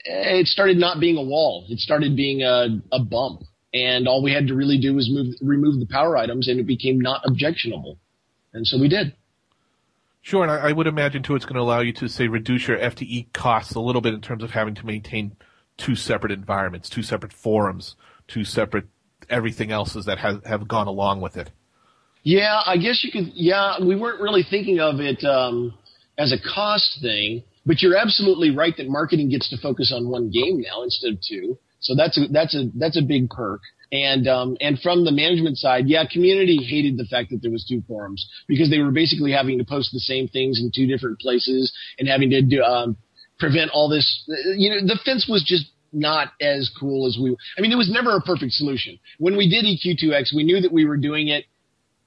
eh, 0.06 0.40
it 0.40 0.48
started 0.48 0.76
not 0.76 1.00
being 1.00 1.16
a 1.16 1.24
wall; 1.24 1.66
it 1.70 1.80
started 1.80 2.18
being 2.18 2.42
a, 2.42 2.82
a 2.92 3.00
bump, 3.00 3.44
and 3.74 4.06
all 4.06 4.22
we 4.22 4.34
had 4.34 4.48
to 4.48 4.56
really 4.56 4.78
do 4.78 4.94
was 4.96 5.10
move 5.10 5.36
remove 5.42 5.80
the 5.80 5.88
power 5.90 6.18
items, 6.18 6.50
and 6.50 6.60
it 6.60 6.68
became 6.68 7.00
not 7.00 7.22
objectionable, 7.26 7.98
and 8.54 8.68
so 8.68 8.78
we 8.78 8.90
did. 8.90 9.14
Sure, 10.24 10.42
and 10.42 10.52
I, 10.52 10.70
I 10.70 10.72
would 10.72 10.88
imagine 10.88 11.22
too 11.22 11.36
it's 11.36 11.44
going 11.44 11.56
to 11.56 11.62
allow 11.62 11.82
you 11.82 11.92
to 11.94 12.08
say 12.08 12.30
reduce 12.30 12.70
your 12.70 12.78
FTE 12.78 13.34
costs 13.34 13.76
a 13.76 13.82
little 13.82 14.02
bit 14.02 14.14
in 14.14 14.22
terms 14.22 14.42
of 14.42 14.52
having 14.52 14.74
to 14.76 14.86
maintain 14.86 15.36
two 15.78 15.96
separate 15.96 16.32
environments, 16.32 16.90
two 16.90 17.04
separate 17.04 17.34
forums, 17.34 17.98
two 18.26 18.46
separate 18.46 18.86
everything 19.30 19.70
else's 19.70 20.06
that 20.06 20.20
have 20.20 20.42
have 20.46 20.66
gone 20.66 20.88
along 20.88 21.20
with 21.20 21.36
it. 21.36 21.52
Yeah, 22.24 22.62
I 22.66 22.78
guess 22.78 23.04
you 23.04 23.12
could. 23.12 23.34
Yeah, 23.34 23.84
we 23.84 23.98
weren't 23.98 24.22
really 24.22 24.44
thinking 24.50 24.80
of 24.80 25.02
it 25.02 25.22
um, 25.26 25.74
as 26.18 26.32
a 26.32 26.38
cost 26.40 27.00
thing, 27.02 27.44
but 27.66 27.82
you're 27.82 27.98
absolutely 27.98 28.56
right 28.56 28.76
that 28.78 28.88
marketing 28.88 29.30
gets 29.30 29.50
to 29.50 29.58
focus 29.58 29.94
on 29.94 30.08
one 30.08 30.30
game 30.30 30.62
now 30.62 30.84
instead 30.84 31.12
of 31.12 31.20
two. 31.22 31.58
So 31.82 31.96
that's 31.98 32.18
a 32.18 32.30
that's 32.32 32.56
a 32.56 32.70
that's 32.76 32.98
a 32.98 33.02
big 33.02 33.30
perk. 33.30 33.60
And 33.94 34.28
um, 34.28 34.58
and 34.60 34.80
from 34.80 35.06
the 35.06 35.12
management 35.12 35.60
side, 35.60 35.88
yeah, 35.88 36.04
community 36.12 36.58
hated 36.58 36.98
the 36.98 37.06
fact 37.06 37.30
that 37.30 37.44
there 37.44 37.52
was 37.52 37.64
two 37.64 37.84
forums 37.88 38.28
because 38.48 38.72
they 38.72 38.80
were 38.80 38.90
basically 38.90 39.32
having 39.32 39.60
to 39.60 39.64
post 39.64 39.92
the 39.94 40.00
same 40.00 40.28
things 40.28 40.60
in 40.60 40.72
two 40.74 40.88
different 40.88 41.20
places 41.20 41.72
and 42.00 42.08
having 42.08 42.32
to 42.32 42.42
do, 42.42 42.64
um, 42.64 42.98
prevent 43.38 43.70
all 43.72 43.88
this. 43.88 44.24
You 44.58 44.72
know, 44.72 44.88
the 44.88 45.00
fence 45.06 45.28
was 45.30 45.44
just 45.46 45.66
not 45.92 46.30
as 46.42 46.72
cool 46.80 47.06
as 47.06 47.20
we. 47.22 47.38
I 47.56 47.62
mean, 47.62 47.70
there 47.70 47.78
was 47.78 47.92
never 47.92 48.16
a 48.16 48.22
perfect 48.22 48.54
solution. 48.54 48.98
When 49.20 49.38
we 49.38 49.48
did 49.48 49.64
EQ2X, 49.64 50.36
we 50.36 50.44
knew 50.44 50.60
that 50.62 50.74
we 50.74 50.86
were 50.86 50.98
doing 50.98 51.28
it 51.28 51.46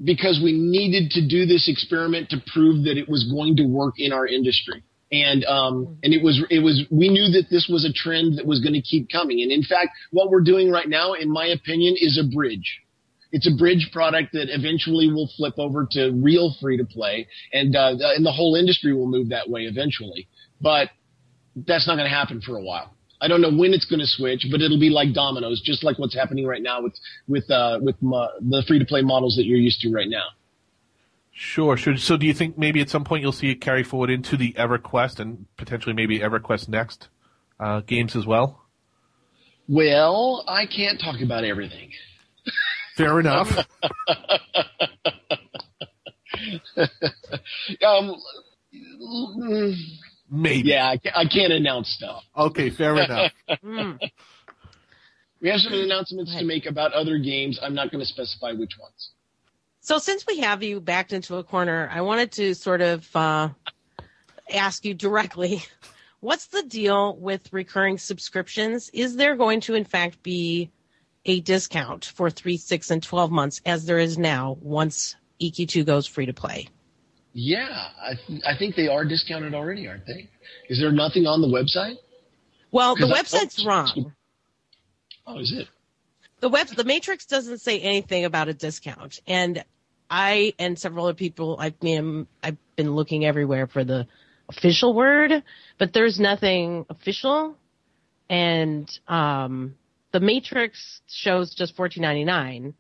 because 0.03 0.41
we 0.43 0.51
needed 0.53 1.13
to 1.13 1.27
do 1.27 1.47
this 1.47 1.69
experiment 1.69 2.31
to 2.31 2.39
prove 2.53 2.83
that 2.87 2.99
it 2.99 3.09
was 3.09 3.31
going 3.31 3.55
to 3.59 3.65
work 3.65 3.95
in 3.99 4.13
our 4.13 4.27
industry. 4.27 4.83
And 5.13 5.45
um, 5.45 5.99
and 6.03 6.13
it 6.13 6.23
was 6.23 6.45
it 6.51 6.59
was 6.61 6.83
we 6.91 7.09
knew 7.09 7.31
that 7.33 7.49
this 7.49 7.69
was 7.71 7.85
a 7.85 7.93
trend 7.93 8.39
that 8.39 8.47
was 8.47 8.61
going 8.61 8.73
to 8.73 8.83
keep 8.83 9.09
coming. 9.11 9.41
And 9.41 9.53
in 9.53 9.63
fact, 9.63 9.91
what 10.11 10.31
we're 10.31 10.41
doing 10.41 10.71
right 10.71 10.89
now, 10.89 11.13
in 11.13 11.31
my 11.31 11.47
opinion, 11.47 11.95
is 11.97 12.19
a 12.19 12.27
bridge. 12.35 12.81
It's 13.31 13.47
a 13.47 13.57
bridge 13.57 13.91
product 13.93 14.33
that 14.33 14.49
eventually 14.53 15.13
will 15.13 15.31
flip 15.37 15.55
over 15.59 15.87
to 15.93 16.11
real 16.11 16.57
free 16.61 16.77
to 16.77 16.85
play, 16.85 17.29
and 17.53 17.77
uh, 17.77 17.95
and 18.17 18.27
the 18.27 18.33
whole 18.33 18.57
industry 18.57 18.93
will 18.95 19.07
move 19.07 19.29
that 19.29 19.49
way 19.49 19.63
eventually. 19.63 20.27
But 20.61 20.91
that's 21.55 21.87
not 21.87 21.97
going 21.97 22.09
to 22.09 22.15
happen 22.15 22.41
for 22.41 22.57
a 22.57 22.63
while. 22.63 22.93
I 23.21 23.29
don't 23.29 23.41
know 23.41 23.51
when 23.51 23.73
it's 23.73 23.87
going 23.87 24.01
to 24.01 24.07
switch, 24.07 24.47
but 24.51 24.61
it'll 24.61 24.81
be 24.81 24.91
like 24.91 25.15
dominoes, 25.15 25.63
just 25.65 25.83
like 25.83 25.99
what's 25.99 26.15
happening 26.15 26.47
right 26.47 26.63
now 26.63 26.83
with 26.83 26.95
with 27.29 27.51
uh, 27.51 27.79
with 27.81 27.97
mo- 28.03 28.29
the 28.41 28.63
free 28.67 28.79
to 28.79 28.85
play 28.85 29.03
models 29.03 29.37
that 29.37 29.45
you're 29.47 29.59
used 29.59 29.81
to 29.81 29.93
right 29.93 30.09
now. 30.09 30.25
Sure, 31.39 31.77
sure. 31.77 31.99
So 31.99 32.17
do 32.17 32.25
you 32.27 32.33
think 32.33 32.57
maybe 32.57 32.81
at 32.81 32.89
some 32.89 33.05
point 33.05 33.21
you'll 33.21 33.31
see 33.31 33.51
it 33.51 33.57
carry 33.57 33.83
forward 33.83 34.09
into 34.09 34.39
the 34.39 34.55
EverQuest 34.55 35.21
and 35.21 35.45
potentially 35.59 35.95
maybe 35.95 36.21
EverQuest 36.21 36.67
Next 36.67 37.09
uh, 37.61 37.81
games 37.81 38.17
as 38.17 38.25
well? 38.25 38.63
Well, 39.69 40.45
I 40.49 40.65
can't 40.65 40.99
talk 40.99 41.21
about 41.21 41.45
everything. 41.45 41.91
Fair 42.97 43.21
enough. 43.21 43.55
Um, 47.85 48.15
maybe. 50.31 50.69
yeah, 50.69 50.87
I, 50.87 51.01
I 51.15 51.25
can't 51.25 51.53
announce 51.53 51.91
stuff. 51.91 52.23
Okay, 52.37 52.71
fair 52.71 52.97
enough. 53.03 53.33
Mm. 53.65 53.99
We 55.41 55.49
have 55.49 55.61
some 55.61 55.73
announcements 55.75 56.37
to 56.37 56.45
make 56.45 56.67
about 56.67 56.93
other 56.93 57.19
games. 57.19 57.59
I'm 57.63 57.75
not 57.75 57.91
going 57.91 58.01
to 58.01 58.07
specify 58.07 58.53
which 58.53 58.73
ones. 58.81 59.11
So 59.87 59.99
since 59.99 60.27
we 60.27 60.41
have 60.41 60.65
you 60.65 60.81
backed 60.81 61.13
into 61.13 61.37
a 61.37 61.45
corner, 61.45 61.89
I 61.93 62.01
wanted 62.01 62.33
to 62.33 62.55
sort 62.57 62.81
of 62.81 63.09
uh, 63.15 63.51
ask 64.53 64.85
you 64.85 64.95
directly, 64.95 65.63
what's 66.21 66.47
the 66.49 66.65
deal 66.65 67.15
with 67.17 67.53
recurring 67.53 67.97
subscriptions? 67.97 68.91
Is 68.93 69.15
there 69.15 69.37
going 69.37 69.61
to 69.61 69.77
in 69.77 69.85
fact 69.85 70.25
be 70.25 70.73
a 71.25 71.39
discount 71.41 72.05
for 72.05 72.31
three, 72.31 72.57
six, 72.57 72.91
and 72.91 73.01
twelve 73.01 73.31
months 73.31 73.61
as 73.65 73.87
there 73.87 74.01
is 74.01 74.19
now 74.19 74.59
once 74.61 75.15
EQ2 75.41 75.87
goes 75.87 76.05
free 76.05 76.27
to 76.27 76.33
play? 76.33 76.67
Yeah, 77.33 77.69
I, 78.03 78.15
th- 78.27 78.43
I 78.45 78.59
think 78.59 78.75
they 78.75 78.89
are 78.89 79.05
discounted 79.05 79.55
already, 79.55 79.87
aren't 79.87 80.05
they? 80.05 80.29
Is 80.69 80.81
there 80.81 80.91
nothing 80.91 81.27
on 81.27 81.41
the 81.41 81.47
website? 81.47 81.95
Well, 82.73 82.97
the 82.97 83.03
'Cause 83.07 83.13
I- 83.13 83.23
website's 83.45 83.65
wrong. 83.65 84.13
Oh, 85.29 85.39
is 85.39 85.53
it? 85.57 85.69
the 86.41 86.49
web 86.49 86.67
the 86.67 86.83
matrix 86.85 87.25
doesn't 87.25 87.59
say 87.59 87.79
anything 87.79 88.25
about 88.25 88.49
a 88.49 88.53
discount 88.53 89.21
and 89.29 89.65
i 90.11 90.53
and 90.59 90.79
several 90.79 91.07
other 91.07 91.15
people 91.15 91.57
i 91.61 91.73
mean 91.83 92.27
i've 92.43 92.57
been 92.77 92.95
looking 92.95 93.25
everywhere 93.25 93.67
for 93.67 93.85
the 93.85 94.07
official 94.49 94.95
word 94.95 95.43
but 95.79 95.93
there's 95.93 96.19
nothing 96.21 96.87
official 96.91 97.57
and 98.31 98.89
um 99.09 99.75
the 100.13 100.21
matrix 100.21 101.01
shows 101.09 101.55
just 101.55 101.77
14.99 101.77 102.75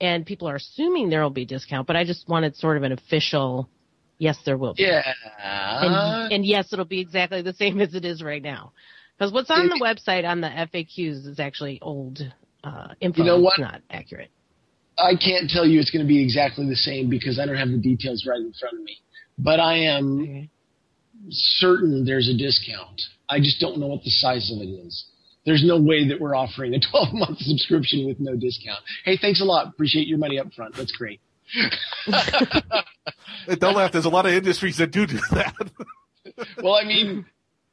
and 0.00 0.26
people 0.26 0.48
are 0.48 0.56
assuming 0.56 1.10
there 1.10 1.22
will 1.22 1.30
be 1.30 1.42
a 1.42 1.46
discount 1.46 1.86
but 1.86 1.96
i 1.96 2.04
just 2.04 2.28
wanted 2.28 2.54
sort 2.56 2.76
of 2.76 2.82
an 2.82 2.92
official 2.92 3.68
yes 4.18 4.38
there 4.44 4.56
will 4.56 4.74
be 4.74 4.84
Yeah. 4.84 5.02
and, 5.82 6.32
and 6.32 6.46
yes, 6.46 6.72
it'll 6.72 6.84
be 6.84 7.00
exactly 7.00 7.42
the 7.42 7.54
same 7.54 7.80
as 7.80 7.94
it 7.94 8.04
is 8.04 8.22
right 8.22 8.42
now. 8.42 8.72
Because 9.18 9.32
what's 9.32 9.50
on 9.50 9.68
the 9.68 9.80
website 9.82 10.24
on 10.24 10.40
the 10.40 10.46
FAQs 10.48 11.26
is 11.26 11.40
actually 11.40 11.80
old 11.82 12.20
uh, 12.62 12.88
info. 13.00 13.18
You 13.20 13.26
know 13.26 13.40
what? 13.40 13.54
It's 13.54 13.60
not 13.60 13.82
accurate. 13.90 14.30
I 15.02 15.16
can't 15.16 15.50
tell 15.50 15.66
you 15.66 15.80
it's 15.80 15.90
going 15.90 16.04
to 16.04 16.08
be 16.08 16.22
exactly 16.22 16.66
the 16.68 16.76
same 16.76 17.10
because 17.10 17.38
I 17.38 17.46
don't 17.46 17.56
have 17.56 17.70
the 17.70 17.78
details 17.78 18.24
right 18.28 18.38
in 18.40 18.52
front 18.58 18.78
of 18.78 18.82
me. 18.84 18.98
But 19.38 19.60
I 19.60 19.78
am 19.78 20.20
Okay. 20.22 20.48
certain 21.30 22.04
there's 22.04 22.28
a 22.28 22.36
discount. 22.36 23.00
I 23.28 23.38
just 23.40 23.60
don't 23.60 23.78
know 23.78 23.86
what 23.88 24.04
the 24.04 24.10
size 24.10 24.50
of 24.54 24.60
it 24.62 24.70
is. 24.70 25.06
There's 25.44 25.64
no 25.64 25.80
way 25.80 26.08
that 26.08 26.20
we're 26.20 26.36
offering 26.36 26.74
a 26.74 26.80
12 26.90 27.08
month 27.14 27.38
subscription 27.38 28.06
with 28.06 28.20
no 28.20 28.36
discount. 28.36 28.80
Hey, 29.04 29.16
thanks 29.20 29.40
a 29.40 29.44
lot. 29.44 29.66
Appreciate 29.68 30.06
your 30.06 30.18
money 30.18 30.38
up 30.38 30.52
front. 30.54 30.76
That's 30.76 30.92
great. 30.92 31.20
Don't 33.58 33.74
laugh. 33.74 33.92
There's 33.92 34.04
a 34.04 34.08
lot 34.10 34.26
of 34.26 34.32
industries 34.32 34.76
that 34.78 34.90
do 34.92 35.06
do 35.06 35.18
that. 35.32 35.54
Well, 36.62 36.74
I 36.74 36.84
mean, 36.84 37.26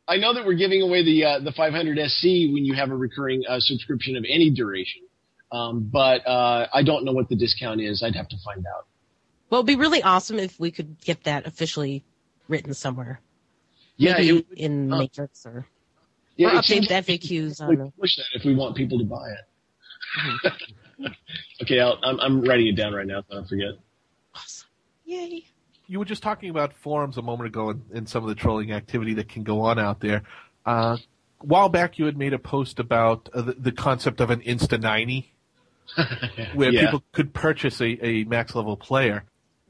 I 0.08 0.18
know 0.18 0.34
that 0.34 0.44
we're 0.46 0.56
giving 0.56 0.82
away 0.82 1.04
the 1.06 1.24
uh, 1.24 1.39
the 1.39 1.52
500 1.52 1.98
SC 2.10 2.24
when 2.52 2.65
you 2.65 2.74
have 2.74 2.89
a 2.89 2.96
recurring 2.96 3.44
uh, 3.48 3.60
subscription 3.60 4.15
of 4.18 4.26
any 4.28 4.50
duration. 4.50 5.04
Um, 5.52 5.90
but 5.92 6.26
uh, 6.28 6.68
I 6.74 6.84
don't 6.84 7.06
know 7.06 7.12
what 7.12 7.30
the 7.30 7.36
discount 7.36 7.82
is. 7.82 8.04
I'd 8.04 8.16
have 8.16 8.30
to 8.30 8.38
find 8.44 8.66
out. 8.68 8.86
Well, 9.50 9.62
it'd 9.62 9.68
be 9.68 9.76
really 9.76 10.04
awesome 10.04 10.38
if 10.38 10.60
we 10.60 10.72
could 10.72 11.00
get 11.02 11.24
that 11.24 11.48
officially 11.48 12.04
written 12.48 12.74
somewhere. 12.74 13.20
Yeah, 13.98 14.14
Maybe 14.18 14.38
it, 14.40 14.46
in 14.56 14.94
uh, 14.94 14.98
Matrix 15.00 15.46
or, 15.46 15.66
yeah, 16.38 16.50
or 16.50 16.60
it 16.60 16.66
update 16.66 16.88
the 16.88 17.14
FAQs 17.14 17.68
we 17.68 17.78
on 17.78 17.92
push 18.00 18.16
that 18.16 18.26
if 18.34 18.46
we 18.46 18.56
want 18.56 18.76
people 18.76 19.00
to 19.00 19.06
buy 19.06 19.28
it. 19.32 20.54
okay, 21.64 21.80
I'll, 21.80 22.00
I'm, 22.04 22.20
I'm 22.20 22.42
writing 22.42 22.68
it 22.68 22.76
down 22.76 22.94
right 22.94 23.08
now 23.08 23.22
so 23.22 23.28
I 23.32 23.36
don't 23.36 23.50
forget. 23.50 23.72
Awesome. 24.36 24.68
Yay. 25.06 25.46
you 25.88 25.98
were 25.98 26.06
just 26.06 26.22
talking 26.22 26.50
about 26.50 26.74
forums 26.74 27.18
a 27.18 27.22
moment 27.22 27.48
ago 27.48 27.72
and, 27.72 27.82
and 27.94 28.08
some 28.08 28.24
of 28.24 28.30
the 28.30 28.36
trolling 28.36 28.72
activity 28.72 29.16
that 29.16 29.28
can 29.28 29.44
go 29.44 29.62
on 29.62 29.80
out 29.80 30.00
there. 30.00 30.22
Uh, 30.66 30.98
a 31.42 31.46
while 31.46 31.70
back, 31.70 31.98
you 31.98 32.06
had 32.06 32.18
made 32.18 32.34
a 32.34 32.40
post 32.40 32.80
about 32.80 33.28
uh, 33.34 33.42
the, 33.42 33.54
the 33.54 33.72
concept 33.72 34.22
of 34.22 34.30
an 34.30 34.42
Insta 34.42 34.80
90, 34.80 35.34
where 36.54 36.71
Yeah. 36.71 36.86
people 36.86 37.04
could 37.12 37.34
purchase 37.34 37.80
a, 37.82 38.06
a 38.06 38.23
max 38.25 38.56
level 38.56 38.78
player. 38.78 39.23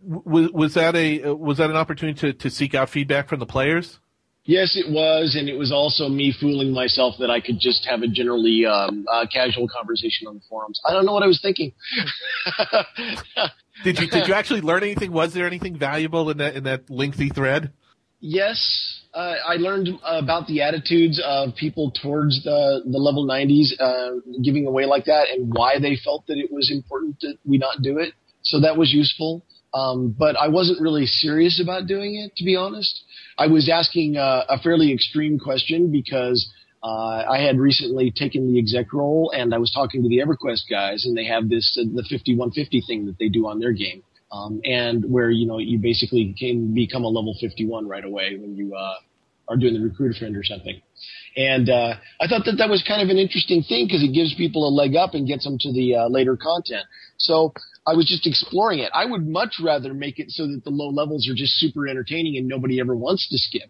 W- 0.07 0.51
was 0.53 0.73
that 0.75 0.95
a 0.95 1.23
uh, 1.23 1.33
was 1.33 1.57
that 1.57 1.69
an 1.69 1.75
opportunity 1.75 2.19
to, 2.19 2.33
to 2.33 2.49
seek 2.49 2.73
out 2.75 2.89
feedback 2.89 3.27
from 3.29 3.39
the 3.39 3.45
players? 3.45 3.99
Yes, 4.45 4.75
it 4.75 4.89
was, 4.89 5.35
and 5.37 5.47
it 5.47 5.55
was 5.57 5.71
also 5.71 6.09
me 6.09 6.31
fooling 6.39 6.71
myself 6.71 7.15
that 7.19 7.29
I 7.29 7.39
could 7.39 7.59
just 7.59 7.85
have 7.85 8.01
a 8.01 8.07
generally 8.07 8.65
um, 8.65 9.05
uh, 9.11 9.25
casual 9.31 9.67
conversation 9.67 10.27
on 10.27 10.35
the 10.35 10.41
forums. 10.49 10.79
I 10.87 10.93
don't 10.93 11.05
know 11.05 11.13
what 11.13 11.21
I 11.21 11.27
was 11.27 11.39
thinking. 11.41 11.73
Did 13.83 13.99
you 13.99 14.07
did 14.07 14.27
you 14.27 14.33
actually 14.39 14.61
learn 14.61 14.83
anything? 14.83 15.11
Was 15.11 15.33
there 15.33 15.45
anything 15.45 15.77
valuable 15.77 16.29
in 16.29 16.37
that 16.39 16.55
in 16.55 16.63
that 16.65 16.89
lengthy 16.89 17.29
thread? 17.29 17.71
Yes, 18.19 19.01
uh, 19.13 19.35
I 19.47 19.55
learned 19.55 19.89
about 20.03 20.47
the 20.47 20.61
attitudes 20.61 21.21
of 21.23 21.55
people 21.55 21.91
towards 21.91 22.43
the 22.43 22.81
the 22.85 22.97
level 22.97 23.25
90s 23.25 23.79
uh, 23.79 24.19
giving 24.43 24.67
away 24.67 24.85
like 24.85 25.05
that, 25.05 25.29
and 25.29 25.51
why 25.53 25.79
they 25.79 25.97
felt 26.03 26.27
that 26.27 26.37
it 26.37 26.51
was 26.51 26.71
important 26.71 27.19
that 27.21 27.37
we 27.45 27.57
not 27.57 27.81
do 27.81 27.97
it. 27.97 28.13
So 28.43 28.61
that 28.61 28.77
was 28.77 28.93
useful. 28.93 29.43
Um, 29.73 30.15
but 30.17 30.35
I 30.35 30.47
wasn't 30.47 30.81
really 30.81 31.05
serious 31.05 31.61
about 31.61 31.85
doing 31.85 32.15
it, 32.15 32.35
to 32.37 32.43
be 32.43 32.55
honest. 32.55 33.03
I 33.37 33.47
was 33.47 33.69
asking 33.69 34.17
uh, 34.17 34.45
a 34.49 34.59
fairly 34.59 34.91
extreme 34.91 35.37
question 35.37 35.91
because 35.91 36.51
uh, 36.81 37.23
I 37.29 37.39
had 37.45 37.59
recently 37.59 38.11
taken 38.11 38.51
the 38.51 38.59
exec 38.59 38.93
role, 38.93 39.31
and 39.35 39.53
I 39.53 39.57
was 39.57 39.71
talking 39.71 40.01
to 40.01 40.09
the 40.09 40.19
EverQuest 40.19 40.63
guys, 40.69 41.05
and 41.05 41.15
they 41.15 41.25
have 41.25 41.49
this 41.49 41.77
uh, 41.79 41.83
the 41.83 42.03
5150 42.03 42.83
thing 42.87 43.05
that 43.05 43.17
they 43.19 43.29
do 43.29 43.47
on 43.47 43.59
their 43.59 43.73
game, 43.73 44.01
um, 44.31 44.61
and 44.63 45.03
where 45.09 45.29
you 45.29 45.47
know 45.47 45.57
you 45.57 45.79
basically 45.79 46.35
can 46.37 46.73
become 46.73 47.03
a 47.03 47.07
level 47.07 47.35
51 47.39 47.87
right 47.87 48.05
away 48.05 48.37
when 48.39 48.55
you 48.55 48.75
uh, 48.75 48.95
are 49.47 49.57
doing 49.57 49.73
the 49.73 49.81
recruiter 49.81 50.17
friend 50.17 50.35
or 50.35 50.43
something. 50.43 50.81
And 51.35 51.69
uh, 51.69 51.95
I 52.21 52.27
thought 52.27 52.45
that 52.45 52.55
that 52.57 52.69
was 52.69 52.83
kind 52.87 53.01
of 53.01 53.09
an 53.09 53.17
interesting 53.17 53.63
thing 53.63 53.85
because 53.87 54.03
it 54.03 54.13
gives 54.13 54.33
people 54.35 54.67
a 54.67 54.71
leg 54.71 54.95
up 54.95 55.13
and 55.13 55.27
gets 55.27 55.43
them 55.43 55.57
to 55.59 55.73
the 55.73 55.95
uh, 55.95 56.07
later 56.07 56.37
content. 56.37 56.83
So 57.17 57.53
I 57.85 57.93
was 57.93 58.05
just 58.05 58.27
exploring 58.27 58.79
it. 58.79 58.91
I 58.93 59.05
would 59.05 59.27
much 59.27 59.55
rather 59.63 59.93
make 59.93 60.19
it 60.19 60.31
so 60.31 60.47
that 60.47 60.63
the 60.63 60.69
low 60.69 60.89
levels 60.89 61.27
are 61.29 61.35
just 61.35 61.53
super 61.53 61.87
entertaining 61.87 62.37
and 62.37 62.47
nobody 62.47 62.79
ever 62.79 62.95
wants 62.95 63.27
to 63.29 63.37
skip. 63.37 63.69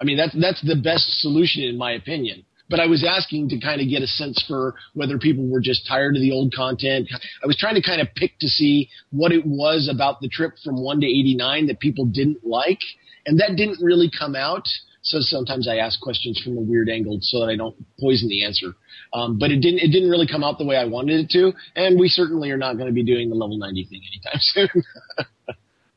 I 0.00 0.04
mean, 0.04 0.16
that's 0.16 0.36
that's 0.38 0.60
the 0.62 0.76
best 0.76 1.20
solution 1.20 1.62
in 1.62 1.78
my 1.78 1.92
opinion. 1.92 2.44
But 2.68 2.80
I 2.80 2.86
was 2.86 3.04
asking 3.04 3.50
to 3.50 3.60
kind 3.60 3.80
of 3.80 3.88
get 3.88 4.02
a 4.02 4.06
sense 4.06 4.42
for 4.48 4.74
whether 4.94 5.18
people 5.18 5.46
were 5.46 5.60
just 5.60 5.86
tired 5.86 6.16
of 6.16 6.22
the 6.22 6.32
old 6.32 6.54
content. 6.54 7.08
I 7.42 7.46
was 7.46 7.56
trying 7.56 7.74
to 7.74 7.82
kind 7.82 8.00
of 8.00 8.08
pick 8.14 8.38
to 8.40 8.48
see 8.48 8.88
what 9.10 9.32
it 9.32 9.44
was 9.44 9.90
about 9.92 10.20
the 10.20 10.28
trip 10.28 10.54
from 10.64 10.82
1 10.82 11.00
to 11.00 11.06
89 11.06 11.66
that 11.66 11.80
people 11.80 12.06
didn't 12.06 12.44
like. 12.44 12.80
And 13.26 13.38
that 13.40 13.56
didn't 13.56 13.82
really 13.82 14.10
come 14.10 14.34
out. 14.34 14.64
So 15.02 15.18
sometimes 15.20 15.68
I 15.68 15.76
ask 15.76 16.00
questions 16.00 16.40
from 16.42 16.56
a 16.56 16.60
weird 16.60 16.88
angle 16.88 17.18
so 17.20 17.40
that 17.40 17.50
I 17.50 17.56
don't 17.56 17.76
poison 18.00 18.28
the 18.28 18.44
answer. 18.44 18.72
Um, 19.12 19.38
but 19.38 19.50
it 19.50 19.60
didn't, 19.60 19.80
it 19.80 19.88
didn't 19.88 20.08
really 20.08 20.26
come 20.26 20.42
out 20.42 20.56
the 20.56 20.64
way 20.64 20.76
I 20.76 20.86
wanted 20.86 21.20
it 21.20 21.30
to. 21.30 21.52
And 21.76 22.00
we 22.00 22.08
certainly 22.08 22.50
are 22.50 22.56
not 22.56 22.78
going 22.78 22.86
to 22.86 22.92
be 22.92 23.04
doing 23.04 23.28
the 23.28 23.36
level 23.36 23.58
90 23.58 23.84
thing 23.84 24.00
anytime 24.10 24.40
soon. 24.40 25.56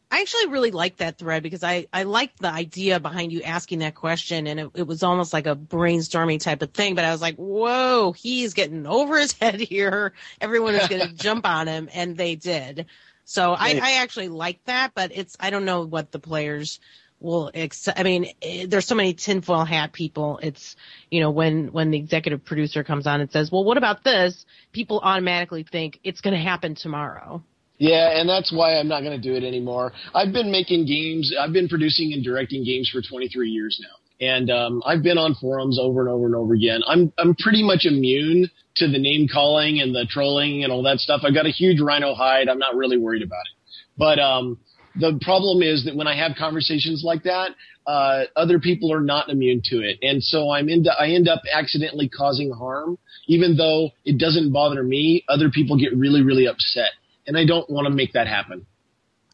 I 0.10 0.22
actually 0.22 0.48
really 0.48 0.72
like 0.72 0.98
that 0.98 1.18
thread 1.18 1.44
because 1.44 1.64
I, 1.64 1.88
I 1.92 2.04
liked 2.04 2.40
the 2.40 2.50
idea 2.50 3.00
behind 3.00 3.34
you 3.34 3.42
asking 3.42 3.80
that 3.80 3.94
question 3.94 4.48
and 4.48 4.60
it, 4.60 4.72
it 4.76 4.88
was 4.88 5.04
almost 5.04 5.34
like 5.34 5.48
a 5.48 5.56
brainstorming 5.56 6.42
type 6.42 6.62
of 6.62 6.72
thing. 6.72 6.96
But 6.96 7.04
I 7.04 7.12
was 7.12 7.22
like, 7.22 7.36
whoa, 7.36 8.14
he's 8.14 8.54
getting 8.54 8.88
over 8.88 9.20
his 9.20 9.34
head 9.40 9.60
here. 9.60 10.14
Everyone 10.40 10.76
is 10.76 10.88
going 10.88 11.02
to 11.08 11.14
jump 11.14 11.46
on 11.46 11.68
him. 11.68 11.90
And 11.94 12.16
they 12.16 12.36
did. 12.36 12.86
So 13.26 13.52
I, 13.52 13.80
I 13.84 13.94
actually 14.02 14.30
like 14.30 14.64
that, 14.66 14.94
but 14.96 15.12
it's, 15.14 15.36
I 15.42 15.50
don't 15.50 15.66
know 15.66 15.86
what 15.86 16.14
the 16.14 16.20
players 16.20 16.80
will 17.20 17.52
accept. 17.54 18.00
I 18.00 18.04
mean, 18.04 18.32
eh, 18.42 18.66
there's 18.70 18.86
so 18.86 18.96
many 18.96 19.14
tinfoil 19.14 19.66
hat 19.66 19.92
people. 19.92 20.40
It's, 20.42 20.78
you 21.12 21.20
know, 21.20 21.32
when, 21.32 21.74
when 21.74 21.92
the 21.92 21.98
executive 21.98 22.46
producer 22.46 22.86
comes 22.86 23.08
on 23.08 23.20
and 23.20 23.30
says, 23.30 23.52
well, 23.52 23.66
what 23.66 23.78
about 23.78 24.06
this? 24.06 24.46
People 24.72 25.02
automatically 25.04 25.64
think 25.64 26.00
it's 26.06 26.22
going 26.22 26.36
to 26.36 26.42
happen 26.42 26.76
tomorrow. 26.76 27.44
Yeah, 27.78 28.20
and 28.20 28.28
that's 28.28 28.52
why 28.52 28.78
I'm 28.78 28.88
not 28.88 29.02
going 29.02 29.20
to 29.20 29.22
do 29.22 29.36
it 29.36 29.44
anymore. 29.44 29.92
I've 30.16 30.34
been 30.34 30.52
making 30.52 30.88
games. 30.88 31.34
I've 31.40 31.54
been 31.54 31.68
producing 31.68 32.12
and 32.14 32.24
directing 32.24 32.64
games 32.64 32.90
for 32.90 33.02
23 33.08 33.50
years 33.50 33.80
now, 33.82 34.26
and 34.26 34.50
um, 34.50 34.82
I've 34.86 35.04
been 35.04 35.20
on 35.20 35.36
forums 35.36 35.78
over 35.80 36.02
and 36.02 36.10
over 36.10 36.26
and 36.26 36.36
over 36.36 36.56
again. 36.56 36.82
I'm 36.88 37.14
I'm 37.20 37.36
pretty 37.36 37.64
much 37.64 37.86
immune 37.86 38.50
to 38.78 38.88
the 38.88 38.98
name 38.98 39.28
calling 39.32 39.80
and 39.80 39.94
the 39.94 40.08
trolling 40.10 40.64
and 40.64 40.74
all 40.74 40.84
that 40.84 40.98
stuff. 41.00 41.22
I've 41.24 41.36
got 41.36 41.46
a 41.46 41.52
huge 41.52 41.80
rhino 41.80 42.16
hide. 42.16 42.50
I'm 42.50 42.58
not 42.58 42.76
really 42.76 42.98
worried 42.98 43.22
about 43.22 43.46
it. 43.46 43.78
But 43.96 44.20
um, 44.20 44.60
the 45.00 45.20
problem 45.22 45.62
is 45.62 45.86
that 45.86 45.96
when 45.96 46.08
I 46.08 46.18
have 46.18 46.36
conversations 46.38 47.04
like 47.06 47.24
that, 47.24 47.52
uh, 47.86 48.24
other 48.36 48.60
people 48.60 48.92
are 48.92 49.02
not 49.02 49.30
immune 49.30 49.62
to 49.66 49.82
it, 49.82 50.00
and 50.02 50.24
so 50.24 50.50
I'm 50.50 50.68
into, 50.68 50.92
I 51.00 51.10
end 51.10 51.28
up 51.28 51.42
accidentally 51.54 52.10
causing 52.10 52.52
harm, 52.52 52.98
even 53.28 53.56
though 53.56 53.92
it 54.04 54.18
doesn't 54.18 54.52
bother 54.52 54.82
me. 54.82 55.24
Other 55.30 55.52
people 55.52 55.78
get 55.78 55.96
really 55.96 56.24
really 56.24 56.48
upset 56.48 56.90
and 57.28 57.38
I 57.38 57.46
don't 57.46 57.70
want 57.70 57.86
to 57.86 57.94
make 57.94 58.14
that 58.14 58.28
happen. 58.28 58.66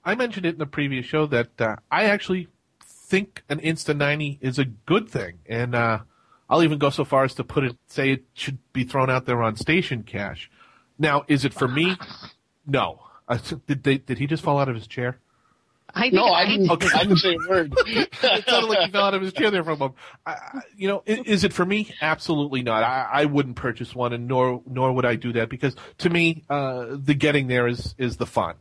I 0.03 0.15
mentioned 0.15 0.45
it 0.45 0.55
in 0.55 0.59
the 0.59 0.65
previous 0.65 1.05
show 1.05 1.25
that 1.27 1.61
uh, 1.61 1.75
I 1.89 2.05
actually 2.05 2.49
think 2.83 3.43
an 3.47 3.59
Insta 3.59 3.95
90 3.95 4.39
is 4.41 4.59
a 4.59 4.65
good 4.65 5.07
thing. 5.07 5.39
And 5.45 5.75
uh, 5.75 5.99
I'll 6.49 6.63
even 6.63 6.79
go 6.79 6.89
so 6.89 7.05
far 7.05 7.23
as 7.23 7.33
to 7.35 7.43
put 7.43 7.63
it, 7.63 7.77
say 7.87 8.11
it 8.11 8.25
should 8.33 8.57
be 8.73 8.83
thrown 8.83 9.09
out 9.09 9.25
there 9.25 9.41
on 9.41 9.55
station 9.55 10.03
cash. 10.03 10.49
Now, 10.97 11.23
is 11.27 11.45
it 11.45 11.53
for 11.53 11.67
me? 11.67 11.95
No. 12.65 12.99
Uh, 13.25 13.37
did, 13.67 13.83
they, 13.83 13.97
did 13.99 14.17
he 14.17 14.27
just 14.27 14.43
fall 14.43 14.59
out 14.59 14.67
of 14.67 14.75
his 14.75 14.85
chair? 14.85 15.17
I 15.95 16.01
think 16.01 16.13
No, 16.13 16.25
I 16.25 16.45
didn't. 16.45 16.69
Okay. 16.71 16.87
I 16.95 17.03
didn't 17.03 17.17
say 17.17 17.35
a 17.35 17.49
word. 17.49 17.73
It 17.85 18.13
sounded 18.47 18.67
like 18.67 18.79
he 18.85 18.91
fell 18.91 19.03
out 19.05 19.13
of 19.13 19.21
his 19.21 19.33
chair 19.33 19.51
there 19.51 19.63
for 19.63 19.71
a 19.71 19.77
moment. 19.77 19.97
I, 20.25 20.31
I- 20.31 20.59
you 20.75 20.87
know, 20.87 21.03
i- 21.07 21.21
is 21.25 21.43
it 21.43 21.53
for 21.53 21.65
me? 21.65 21.93
Absolutely 22.01 22.63
not. 22.63 22.83
I, 22.83 23.07
I 23.11 23.25
wouldn't 23.25 23.55
purchase 23.55 23.93
one, 23.93 24.13
and 24.13 24.27
nor 24.27 24.61
nor 24.67 24.91
would 24.93 25.05
I 25.05 25.15
do 25.15 25.33
that 25.33 25.49
because 25.49 25.75
to 25.99 26.09
me, 26.09 26.43
uh, 26.49 26.87
the 26.91 27.13
getting 27.13 27.47
there 27.47 27.67
is 27.67 27.93
is 27.97 28.17
the 28.17 28.25
fun, 28.25 28.55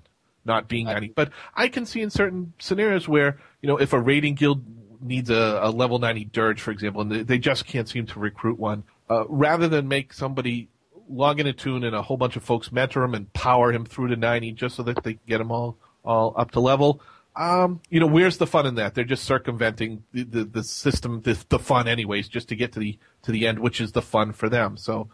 not 0.44 0.68
being 0.68 0.86
ninety. 0.86 1.08
But 1.14 1.30
I 1.54 1.68
can 1.68 1.86
see 1.86 2.00
in 2.02 2.10
certain 2.10 2.52
scenarios 2.58 3.08
where 3.08 3.38
you 3.60 3.66
know 3.68 3.78
if 3.78 3.92
a 3.92 4.00
raiding 4.00 4.34
guild 4.34 4.62
needs 5.00 5.30
a, 5.30 5.60
a 5.62 5.70
level 5.70 5.98
ninety 5.98 6.24
dirge, 6.24 6.60
for 6.60 6.70
example, 6.70 7.00
and 7.02 7.10
they, 7.10 7.22
they 7.22 7.38
just 7.38 7.64
can't 7.66 7.88
seem 7.88 8.06
to 8.06 8.18
recruit 8.20 8.58
one, 8.58 8.84
uh, 9.08 9.24
rather 9.28 9.68
than 9.68 9.88
make 9.88 10.12
somebody 10.12 10.68
log 11.08 11.40
in 11.40 11.46
a 11.46 11.52
toon 11.52 11.82
and 11.84 11.94
a 11.96 12.02
whole 12.02 12.16
bunch 12.16 12.36
of 12.36 12.42
folks 12.44 12.70
mentor 12.72 13.02
him 13.04 13.14
and 13.14 13.32
power 13.32 13.72
him 13.72 13.84
through 13.84 14.08
to 14.08 14.16
90 14.16 14.52
just 14.52 14.76
so 14.76 14.82
that 14.82 15.02
they 15.02 15.14
can 15.14 15.20
get 15.26 15.40
him 15.42 15.50
all, 15.50 15.76
all 16.04 16.32
up 16.36 16.52
to 16.52 16.60
level. 16.60 17.02
Um, 17.34 17.80
you 17.88 17.98
know, 17.98 18.06
where's 18.06 18.36
the 18.36 18.46
fun 18.46 18.66
in 18.66 18.74
that? 18.74 18.94
They're 18.94 19.04
just 19.04 19.24
circumventing 19.24 20.04
the, 20.12 20.24
the, 20.24 20.44
the 20.44 20.62
system, 20.62 21.22
the, 21.22 21.42
the 21.48 21.58
fun 21.58 21.88
anyways, 21.88 22.28
just 22.28 22.48
to 22.50 22.56
get 22.56 22.72
to 22.72 22.80
the, 22.80 22.98
to 23.22 23.32
the 23.32 23.46
end, 23.46 23.58
which 23.58 23.80
is 23.80 23.92
the 23.92 24.02
fun 24.02 24.32
for 24.32 24.48
them. 24.48 24.76
So, 24.76 25.08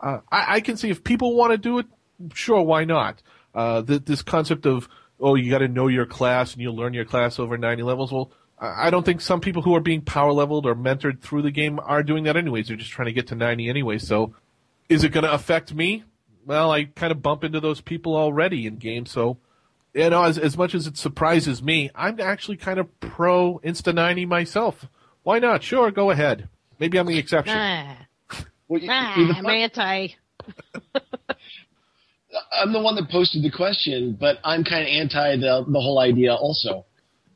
uh, 0.00 0.18
I, 0.32 0.56
I 0.56 0.60
can 0.60 0.76
see 0.76 0.90
if 0.90 1.04
people 1.04 1.36
want 1.36 1.52
to 1.52 1.58
do 1.58 1.78
it, 1.78 1.86
sure, 2.34 2.62
why 2.62 2.84
not? 2.84 3.22
Uh, 3.54 3.82
th 3.82 4.04
this 4.04 4.22
concept 4.22 4.66
of, 4.66 4.88
oh, 5.20 5.34
you 5.34 5.50
got 5.50 5.58
to 5.58 5.68
know 5.68 5.88
your 5.88 6.06
class 6.06 6.54
and 6.54 6.62
you'll 6.62 6.76
learn 6.76 6.94
your 6.94 7.04
class 7.04 7.38
over 7.38 7.56
90 7.56 7.82
levels. 7.82 8.12
Well, 8.12 8.32
I 8.58 8.90
don't 8.90 9.04
think 9.04 9.20
some 9.20 9.40
people 9.40 9.62
who 9.62 9.74
are 9.74 9.80
being 9.80 10.02
power 10.02 10.32
leveled 10.32 10.66
or 10.66 10.74
mentored 10.74 11.20
through 11.20 11.42
the 11.42 11.50
game 11.50 11.80
are 11.82 12.02
doing 12.02 12.24
that 12.24 12.36
anyways. 12.36 12.68
They're 12.68 12.76
just 12.76 12.90
trying 12.90 13.06
to 13.06 13.12
get 13.12 13.28
to 13.28 13.34
90 13.34 13.68
anyway. 13.68 13.98
So, 13.98 14.34
is 14.88 15.04
it 15.04 15.12
going 15.12 15.24
to 15.24 15.32
affect 15.32 15.72
me? 15.72 16.04
Well, 16.44 16.70
I 16.70 16.84
kind 16.84 17.12
of 17.12 17.22
bump 17.22 17.44
into 17.44 17.60
those 17.60 17.80
people 17.80 18.16
already 18.16 18.66
in 18.66 18.76
games, 18.76 19.10
so 19.10 19.38
you 19.94 20.10
know, 20.10 20.22
as 20.24 20.38
as 20.38 20.56
much 20.56 20.74
as 20.74 20.86
it 20.86 20.96
surprises 20.96 21.62
me, 21.62 21.90
I'm 21.94 22.20
actually 22.20 22.56
kind 22.56 22.78
of 22.78 23.00
pro 23.00 23.58
Insta 23.64 23.94
90 23.94 24.26
myself. 24.26 24.86
Why 25.22 25.38
not? 25.38 25.62
Sure, 25.62 25.90
go 25.90 26.10
ahead. 26.10 26.48
Maybe 26.78 26.98
I'm 26.98 27.06
the 27.06 27.18
exception. 27.18 27.56
Ah, 27.56 28.06
Well, 28.68 28.80
you- 28.80 28.88
ah, 28.90 29.14
I'm 29.16 29.44
fun- 29.44 29.50
anti. 29.54 30.08
I'm 32.52 32.72
the 32.72 32.80
one 32.80 32.94
that 32.94 33.10
posted 33.10 33.42
the 33.42 33.50
question, 33.50 34.16
but 34.18 34.38
I'm 34.44 34.62
kind 34.64 34.82
of 34.82 34.88
anti 34.88 35.36
the 35.36 35.64
the 35.66 35.80
whole 35.80 35.98
idea 35.98 36.34
also. 36.34 36.86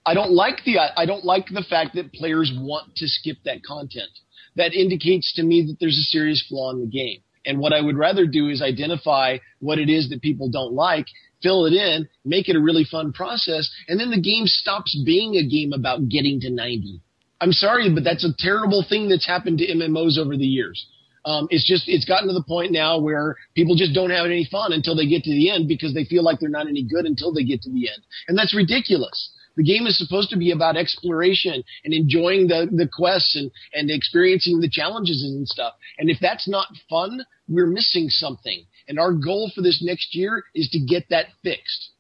I 0.07 0.15
don't 0.15 0.33
like 0.33 0.63
the 0.65 0.79
I 0.97 1.05
don't 1.07 1.25
like 1.25 1.47
the 1.49 1.63
fact 1.69 1.95
that 1.97 2.13
players 2.13 2.53
want 2.57 2.95
to 2.97 3.09
skip 3.09 3.39
that 3.45 3.63
content. 3.65 4.11
That 4.57 4.73
indicates 4.73 5.33
to 5.35 5.43
me 5.43 5.63
that 5.67 5.77
there's 5.81 5.99
a 5.99 6.03
serious 6.03 6.45
flaw 6.49 6.71
in 6.71 6.81
the 6.81 6.87
game. 6.87 7.21
And 7.47 7.59
what 7.59 7.73
I 7.73 7.81
would 7.81 7.97
rather 7.97 8.27
do 8.27 8.49
is 8.49 8.63
identify 8.63 9.39
what 9.59 9.79
it 9.79 9.91
is 9.91 10.09
that 10.11 10.23
people 10.23 10.49
don't 10.49 10.73
like, 10.75 11.07
fill 11.45 11.67
it 11.67 11.75
in, 11.75 12.09
make 12.25 12.49
it 12.49 12.57
a 12.57 12.61
really 12.61 12.85
fun 12.85 13.13
process, 13.13 13.71
and 13.87 14.01
then 14.01 14.11
the 14.11 14.21
game 14.21 14.47
stops 14.47 14.99
being 15.05 15.37
a 15.37 15.47
game 15.47 15.73
about 15.73 16.09
getting 16.09 16.41
to 16.41 16.51
90. 16.51 17.01
I'm 17.41 17.53
sorry, 17.53 17.93
but 17.95 18.05
that's 18.05 18.25
a 18.25 18.35
terrible 18.39 18.85
thing 18.89 19.09
that's 19.09 19.27
happened 19.27 19.59
to 19.59 19.67
MMOs 19.67 20.19
over 20.19 20.37
the 20.37 20.47
years. 20.47 20.87
Um, 21.27 21.47
it's 21.51 21.67
just 21.67 21.89
it's 21.89 22.05
gotten 22.05 22.29
to 22.29 22.35
the 22.35 22.43
point 22.43 22.73
now 22.73 22.99
where 22.99 23.37
people 23.55 23.77
just 23.77 23.95
don't 23.95 24.11
have 24.11 24.27
any 24.27 24.47
fun 24.51 24.73
until 24.73 24.95
they 24.95 25.07
get 25.07 25.25
to 25.25 25.31
the 25.31 25.51
end 25.51 25.69
because 25.69 25.95
they 25.95 26.05
feel 26.05 26.23
like 26.23 26.39
they're 26.39 26.51
not 26.51 26.69
any 26.69 26.83
good 26.83 27.07
until 27.07 27.33
they 27.33 27.45
get 27.45 27.63
to 27.63 27.71
the 27.71 27.89
end, 27.89 28.03
and 28.29 28.37
that's 28.37 28.55
ridiculous. 28.55 29.31
The 29.57 29.63
game 29.63 29.87
is 29.87 29.97
supposed 29.97 30.31
to 30.31 30.37
be 30.37 30.51
about 30.51 30.77
exploration 30.77 31.63
and 31.85 31.95
enjoying 31.95 32.49
the 32.49 32.69
the 32.71 32.89
quests 32.89 33.37
and 33.37 33.51
and 33.73 33.91
experiencing 33.91 34.61
the 34.61 34.69
challenges 34.69 35.23
and 35.23 35.49
stuff. 35.49 35.75
And 35.99 36.11
if 36.11 36.19
that's 36.21 36.49
not 36.49 36.69
fun, 36.91 37.25
we're 37.49 37.67
missing 37.67 38.09
something. 38.09 38.67
And 38.89 38.99
our 38.99 39.13
goal 39.13 39.51
for 39.55 39.63
this 39.63 39.83
next 39.83 40.15
year 40.15 40.45
is 40.55 40.69
to 40.71 40.79
get 40.79 41.09
that 41.11 41.27
fixed. 41.43 41.91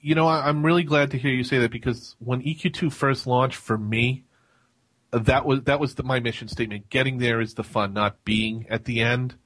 You 0.00 0.16
know, 0.16 0.26
I'm 0.26 0.66
really 0.66 0.82
glad 0.82 1.12
to 1.12 1.18
hear 1.18 1.32
you 1.32 1.44
say 1.44 1.58
that 1.58 1.70
because 1.70 2.16
when 2.18 2.42
EQ2 2.42 2.92
first 2.92 3.26
launched 3.26 3.56
for 3.56 3.78
me, 3.78 4.24
that 5.12 5.44
was 5.44 5.62
that 5.64 5.78
was 5.78 5.94
the, 5.94 6.02
my 6.02 6.18
mission 6.18 6.48
statement. 6.48 6.90
Getting 6.90 7.18
there 7.18 7.40
is 7.40 7.54
the 7.54 7.62
fun, 7.62 7.92
not 7.92 8.24
being 8.24 8.66
at 8.68 8.84
the 8.84 9.00
end. 9.00 9.36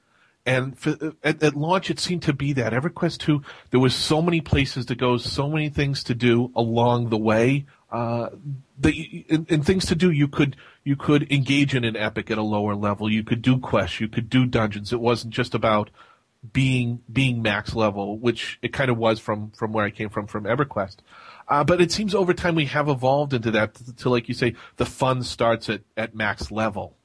And 0.47 0.79
for, 0.79 0.95
at, 1.23 1.43
at 1.43 1.55
launch, 1.55 1.89
it 1.89 1.99
seemed 1.99 2.23
to 2.23 2.33
be 2.33 2.53
that 2.53 2.71
EverQuest 2.71 3.17
2, 3.17 3.41
there 3.71 3.81
was 3.81 3.93
so 3.93 4.21
many 4.21 4.39
places 4.39 4.85
to 4.85 4.95
go, 4.95 5.17
so 5.17 5.49
many 5.49 5.67
things 5.67 6.05
to 6.05 6.15
do 6.15 6.53
along 6.55 7.09
the 7.09 7.17
way. 7.17 7.65
Uh, 7.91 8.29
you, 8.81 9.25
and, 9.29 9.45
and 9.51 9.65
things 9.65 9.85
to 9.87 9.95
do, 9.95 10.09
you 10.09 10.29
could 10.29 10.55
you 10.85 10.95
could 10.95 11.29
engage 11.31 11.75
in 11.75 11.83
an 11.83 11.97
epic 11.97 12.31
at 12.31 12.37
a 12.37 12.41
lower 12.41 12.75
level. 12.75 13.11
You 13.11 13.23
could 13.23 13.41
do 13.41 13.59
quests, 13.59 13.99
you 13.99 14.07
could 14.07 14.29
do 14.29 14.45
dungeons. 14.45 14.93
It 14.93 15.01
wasn't 15.01 15.33
just 15.33 15.53
about 15.53 15.89
being 16.53 17.01
being 17.11 17.41
max 17.41 17.75
level, 17.75 18.17
which 18.17 18.59
it 18.61 18.73
kind 18.73 18.89
of 18.89 18.97
was 18.97 19.19
from 19.19 19.51
from 19.51 19.73
where 19.73 19.85
I 19.85 19.89
came 19.89 20.09
from 20.09 20.27
from 20.27 20.43
EverQuest. 20.43 20.97
Uh, 21.47 21.63
but 21.63 21.79
it 21.79 21.91
seems 21.91 22.13
over 22.13 22.33
time 22.33 22.55
we 22.55 22.65
have 22.65 22.89
evolved 22.89 23.33
into 23.33 23.51
that 23.51 23.73
to, 23.75 23.95
to 23.95 24.09
like 24.09 24.27
you 24.27 24.33
say, 24.33 24.53
the 24.75 24.85
fun 24.85 25.23
starts 25.23 25.69
at, 25.69 25.81
at 25.95 26.13
max 26.13 26.51
level. 26.51 26.97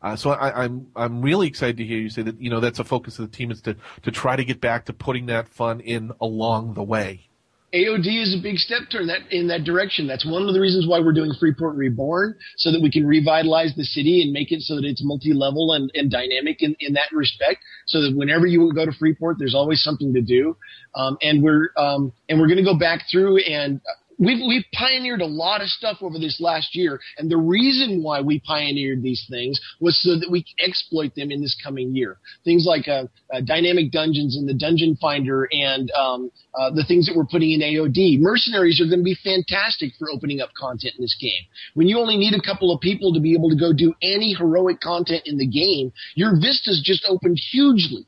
Uh, 0.00 0.16
so 0.16 0.30
I, 0.30 0.64
I'm 0.64 0.88
I'm 0.96 1.22
really 1.22 1.46
excited 1.46 1.76
to 1.76 1.84
hear 1.84 1.98
you 1.98 2.10
say 2.10 2.22
that 2.22 2.40
you 2.40 2.50
know 2.50 2.60
that's 2.60 2.78
a 2.78 2.84
focus 2.84 3.18
of 3.18 3.30
the 3.30 3.36
team 3.36 3.50
is 3.50 3.60
to 3.62 3.76
to 4.02 4.10
try 4.10 4.36
to 4.36 4.44
get 4.44 4.60
back 4.60 4.86
to 4.86 4.92
putting 4.92 5.26
that 5.26 5.48
fun 5.48 5.80
in 5.80 6.12
along 6.20 6.74
the 6.74 6.82
way. 6.82 7.28
AOD 7.74 8.22
is 8.22 8.36
a 8.38 8.42
big 8.42 8.58
step 8.58 8.82
toward 8.90 9.08
that 9.08 9.20
in 9.30 9.48
that 9.48 9.64
direction. 9.64 10.06
That's 10.06 10.26
one 10.26 10.46
of 10.46 10.52
the 10.52 10.60
reasons 10.60 10.86
why 10.86 11.00
we're 11.00 11.14
doing 11.14 11.32
Freeport 11.40 11.74
Reborn, 11.76 12.36
so 12.58 12.70
that 12.70 12.82
we 12.82 12.90
can 12.90 13.06
revitalize 13.06 13.74
the 13.76 13.84
city 13.84 14.20
and 14.22 14.30
make 14.32 14.52
it 14.52 14.60
so 14.60 14.76
that 14.76 14.84
it's 14.84 15.02
multi-level 15.02 15.72
and, 15.72 15.90
and 15.94 16.10
dynamic 16.10 16.62
in, 16.62 16.76
in 16.80 16.92
that 16.94 17.08
respect. 17.12 17.60
So 17.86 18.02
that 18.02 18.14
whenever 18.14 18.46
you 18.46 18.70
go 18.74 18.84
to 18.84 18.92
Freeport, 18.92 19.38
there's 19.38 19.54
always 19.54 19.82
something 19.82 20.12
to 20.12 20.20
do. 20.20 20.56
Um, 20.94 21.16
and 21.22 21.42
we're 21.42 21.70
um, 21.78 22.12
and 22.28 22.38
we're 22.38 22.48
going 22.48 22.58
to 22.58 22.64
go 22.64 22.78
back 22.78 23.04
through 23.10 23.38
and 23.38 23.80
we've 24.18 24.38
we've 24.46 24.64
pioneered 24.74 25.20
a 25.20 25.26
lot 25.26 25.60
of 25.60 25.68
stuff 25.68 25.98
over 26.00 26.18
this 26.18 26.40
last 26.40 26.74
year. 26.74 27.00
And 27.18 27.30
the 27.30 27.36
reason 27.36 28.02
why 28.02 28.20
we 28.20 28.40
pioneered 28.40 29.02
these 29.02 29.26
things 29.28 29.60
was 29.80 30.00
so 30.02 30.18
that 30.18 30.30
we 30.30 30.44
exploit 30.62 31.14
them 31.14 31.30
in 31.30 31.40
this 31.40 31.56
coming 31.62 31.94
year. 31.94 32.18
Things 32.44 32.64
like 32.66 32.88
uh, 32.88 33.04
uh, 33.32 33.40
dynamic 33.40 33.90
dungeons 33.90 34.36
and 34.36 34.48
the 34.48 34.54
Dungeon 34.54 34.96
Finder 35.00 35.48
and 35.50 35.90
um, 35.92 36.30
uh, 36.54 36.70
the 36.70 36.84
things 36.86 37.06
that 37.06 37.16
we're 37.16 37.26
putting 37.26 37.52
in 37.52 37.60
AOD. 37.60 38.20
Mercenaries 38.20 38.80
are 38.80 38.86
going 38.86 39.00
to 39.00 39.04
be 39.04 39.16
fantastic 39.22 39.92
for 39.98 40.10
opening 40.10 40.40
up 40.40 40.50
content 40.58 40.94
in 40.96 41.02
this 41.02 41.16
game. 41.20 41.46
When 41.74 41.88
you 41.88 41.98
only 41.98 42.16
need 42.16 42.34
a 42.34 42.40
couple 42.40 42.74
of 42.74 42.80
people 42.80 43.14
to 43.14 43.20
be 43.20 43.34
able 43.34 43.50
to 43.50 43.56
go 43.56 43.72
do 43.72 43.94
any 44.02 44.34
heroic 44.34 44.80
content 44.80 45.22
in 45.26 45.38
the 45.38 45.46
game, 45.46 45.92
your 46.14 46.34
vistas 46.40 46.82
just 46.84 47.04
opened 47.08 47.40
hugely. 47.50 48.06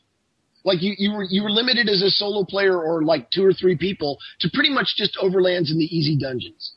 Like 0.64 0.82
you, 0.82 0.94
you 0.96 1.12
were 1.12 1.24
you 1.24 1.42
were 1.42 1.50
limited 1.50 1.88
as 1.88 2.02
a 2.02 2.10
solo 2.10 2.44
player 2.44 2.80
or 2.80 3.04
like 3.04 3.30
two 3.30 3.44
or 3.44 3.52
three 3.52 3.76
people 3.76 4.18
to 4.40 4.50
pretty 4.52 4.70
much 4.70 4.94
just 4.96 5.16
overlands 5.22 5.70
in 5.70 5.78
the 5.78 5.84
easy 5.84 6.16
dungeons, 6.16 6.72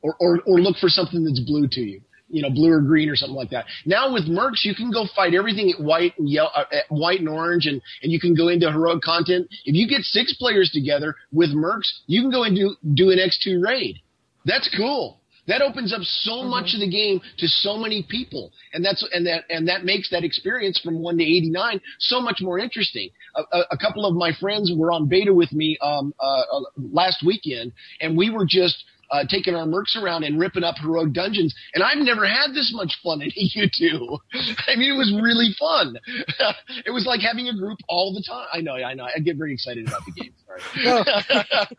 or 0.00 0.16
or, 0.18 0.40
or 0.46 0.60
look 0.60 0.78
for 0.78 0.88
something 0.88 1.22
that's 1.24 1.40
blue 1.40 1.68
to 1.68 1.80
you, 1.80 2.00
you 2.30 2.40
know, 2.40 2.48
blue 2.48 2.70
or 2.72 2.80
green 2.80 3.10
or 3.10 3.16
something 3.16 3.36
like 3.36 3.50
that. 3.50 3.66
Now 3.84 4.12
with 4.12 4.28
mercs, 4.28 4.64
you 4.64 4.74
can 4.74 4.90
go 4.90 5.04
fight 5.14 5.34
everything 5.34 5.70
at 5.70 5.78
white 5.78 6.14
and 6.18 6.28
yellow, 6.28 6.50
uh, 6.56 6.64
at 6.72 6.84
white 6.88 7.20
and 7.20 7.28
orange, 7.28 7.66
and 7.66 7.82
and 8.02 8.10
you 8.10 8.18
can 8.18 8.34
go 8.34 8.48
into 8.48 8.72
heroic 8.72 9.02
content. 9.02 9.46
If 9.66 9.74
you 9.74 9.86
get 9.86 10.02
six 10.02 10.34
players 10.34 10.70
together 10.70 11.14
with 11.30 11.50
mercs, 11.50 11.90
you 12.06 12.22
can 12.22 12.30
go 12.30 12.44
and 12.44 12.56
do 12.56 12.76
do 12.94 13.10
an 13.10 13.18
X 13.18 13.38
two 13.44 13.60
raid. 13.60 13.98
That's 14.46 14.74
cool. 14.74 15.17
That 15.48 15.62
opens 15.62 15.92
up 15.92 16.02
so 16.02 16.44
much 16.44 16.74
of 16.74 16.80
the 16.80 16.88
game 16.88 17.20
to 17.38 17.48
so 17.48 17.76
many 17.76 18.06
people, 18.08 18.52
and 18.72 18.84
that's 18.84 19.06
and 19.12 19.26
that 19.26 19.44
and 19.48 19.66
that 19.68 19.84
makes 19.84 20.10
that 20.10 20.22
experience 20.22 20.78
from 20.78 21.00
one 21.00 21.16
to 21.18 21.24
eighty 21.24 21.50
nine 21.50 21.80
so 21.98 22.20
much 22.20 22.38
more 22.40 22.58
interesting. 22.58 23.10
A, 23.34 23.42
a, 23.56 23.60
a 23.72 23.78
couple 23.78 24.06
of 24.06 24.14
my 24.14 24.32
friends 24.38 24.70
were 24.76 24.92
on 24.92 25.08
beta 25.08 25.32
with 25.32 25.52
me 25.52 25.76
um, 25.82 26.14
uh, 26.20 26.42
uh, 26.52 26.60
last 26.76 27.24
weekend, 27.26 27.72
and 28.00 28.16
we 28.16 28.30
were 28.30 28.46
just 28.46 28.84
uh, 29.10 29.24
taking 29.28 29.54
our 29.54 29.66
mercs 29.66 29.96
around 29.96 30.24
and 30.24 30.38
ripping 30.38 30.64
up 30.64 30.76
heroic 30.80 31.12
dungeons. 31.12 31.54
And 31.74 31.82
I've 31.82 31.98
never 31.98 32.26
had 32.26 32.52
this 32.52 32.72
much 32.74 32.98
fun 33.02 33.22
in 33.22 33.30
EQ2. 33.30 34.18
I 34.66 34.76
mean, 34.76 34.92
it 34.92 34.96
was 34.96 35.12
really 35.22 35.54
fun. 35.58 35.98
it 36.86 36.90
was 36.90 37.06
like 37.06 37.20
having 37.20 37.48
a 37.48 37.56
group 37.56 37.78
all 37.88 38.14
the 38.14 38.22
time. 38.22 38.46
I 38.52 38.60
know, 38.60 38.74
I 38.74 38.94
know. 38.94 39.04
I 39.04 39.18
get 39.20 39.36
very 39.36 39.52
excited 39.52 39.86
about 39.88 40.02
the 40.04 40.12
game. 40.12 40.32
Sorry. 40.46 41.04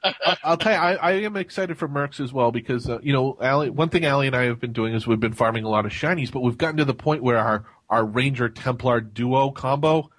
I'll 0.43 0.57
tell 0.57 0.71
you, 0.71 0.77
I, 0.77 0.93
I 0.93 1.11
am 1.21 1.35
excited 1.37 1.77
for 1.77 1.87
Mercs 1.87 2.19
as 2.19 2.33
well 2.33 2.51
because 2.51 2.89
uh, 2.89 2.99
you 3.01 3.13
know, 3.13 3.37
Allie, 3.41 3.69
one 3.69 3.89
thing 3.89 4.05
Allie 4.05 4.27
and 4.27 4.35
I 4.35 4.43
have 4.43 4.59
been 4.59 4.73
doing 4.73 4.93
is 4.93 5.07
we've 5.07 5.19
been 5.19 5.33
farming 5.33 5.63
a 5.63 5.69
lot 5.69 5.85
of 5.85 5.91
shinies, 5.91 6.31
but 6.31 6.41
we've 6.41 6.57
gotten 6.57 6.77
to 6.77 6.85
the 6.85 6.93
point 6.93 7.23
where 7.23 7.37
our 7.37 7.65
our 7.89 8.05
Ranger 8.05 8.49
Templar 8.49 9.01
duo 9.01 9.51
combo, 9.51 10.09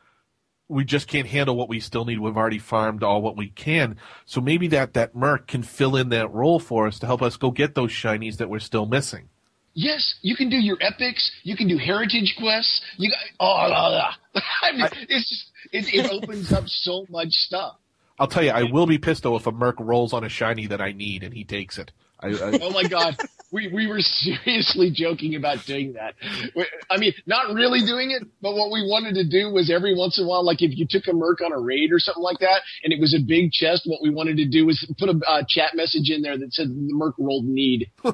we 0.70 0.84
just 0.84 1.08
can't 1.08 1.26
handle 1.26 1.56
what 1.56 1.68
we 1.68 1.80
still 1.80 2.04
need. 2.04 2.20
We've 2.20 2.36
already 2.36 2.58
farmed 2.58 3.02
all 3.02 3.20
what 3.20 3.36
we 3.36 3.48
can, 3.48 3.96
so 4.24 4.40
maybe 4.40 4.68
that 4.68 4.94
that 4.94 5.14
Merc 5.14 5.48
can 5.48 5.62
fill 5.62 5.96
in 5.96 6.08
that 6.10 6.32
role 6.32 6.60
for 6.60 6.86
us 6.86 6.98
to 7.00 7.06
help 7.06 7.22
us 7.22 7.36
go 7.36 7.50
get 7.50 7.74
those 7.74 7.90
shinies 7.90 8.36
that 8.36 8.48
we're 8.48 8.60
still 8.60 8.86
missing. 8.86 9.28
Yes, 9.74 10.14
you 10.22 10.36
can 10.36 10.48
do 10.48 10.56
your 10.56 10.78
epics. 10.80 11.30
You 11.42 11.56
can 11.56 11.68
do 11.68 11.76
heritage 11.76 12.36
quests. 12.38 12.80
You 12.96 13.10
got 13.10 13.18
oh, 13.40 13.68
la, 13.70 13.88
la. 13.88 14.14
I 14.62 14.72
mean, 14.72 14.88
it's 15.08 15.28
just 15.28 15.50
it, 15.72 15.94
it 15.94 16.10
opens 16.10 16.52
up 16.52 16.64
so 16.66 17.06
much 17.08 17.30
stuff. 17.30 17.76
I'll 18.18 18.26
tell 18.26 18.44
you, 18.44 18.50
I 18.50 18.64
will 18.64 18.86
be 18.86 18.98
pissed 18.98 19.22
though 19.22 19.36
if 19.36 19.46
a 19.46 19.52
Merc 19.52 19.76
rolls 19.78 20.12
on 20.12 20.24
a 20.24 20.28
shiny 20.28 20.66
that 20.68 20.80
I 20.80 20.92
need 20.92 21.22
and 21.22 21.34
he 21.34 21.44
takes 21.44 21.78
it. 21.78 21.92
I, 22.20 22.28
I, 22.28 22.58
Oh 22.60 22.70
my 22.70 22.84
god, 22.84 23.16
we 23.52 23.68
we 23.68 23.86
were 23.86 24.00
seriously 24.00 24.90
joking 24.90 25.34
about 25.36 25.64
doing 25.66 25.94
that. 25.94 26.14
We- 26.54 26.66
I 26.90 26.96
mean, 26.98 27.12
not 27.26 27.52
really 27.54 27.80
doing 27.80 28.10
it, 28.10 28.22
but 28.40 28.54
what 28.54 28.70
we 28.70 28.82
wanted 28.82 29.14
to 29.14 29.24
do 29.28 29.50
was 29.52 29.70
every 29.70 29.94
once 29.96 30.18
in 30.18 30.24
a 30.24 30.28
while, 30.28 30.44
like 30.44 30.62
if 30.62 30.76
you 30.76 30.86
took 30.88 31.06
a 31.08 31.12
merc 31.12 31.40
on 31.40 31.52
a 31.52 31.58
raid 31.58 31.92
or 31.92 31.98
something 31.98 32.22
like 32.22 32.38
that, 32.40 32.62
and 32.84 32.92
it 32.92 33.00
was 33.00 33.14
a 33.14 33.20
big 33.20 33.52
chest, 33.52 33.82
what 33.86 34.00
we 34.02 34.10
wanted 34.10 34.36
to 34.38 34.46
do 34.46 34.66
was 34.66 34.84
put 34.98 35.08
a 35.08 35.20
uh, 35.26 35.42
chat 35.48 35.74
message 35.74 36.10
in 36.10 36.22
there 36.22 36.36
that 36.38 36.52
said 36.52 36.68
the 36.68 36.92
merc 36.92 37.14
rolled 37.18 37.44
need. 37.44 37.90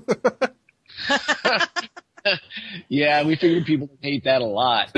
yeah, 2.89 3.25
we 3.25 3.37
figured 3.37 3.65
people 3.67 3.87
would 3.89 3.99
hate 4.03 4.25
that 4.25 4.43
a 4.43 4.47
lot. 4.47 4.91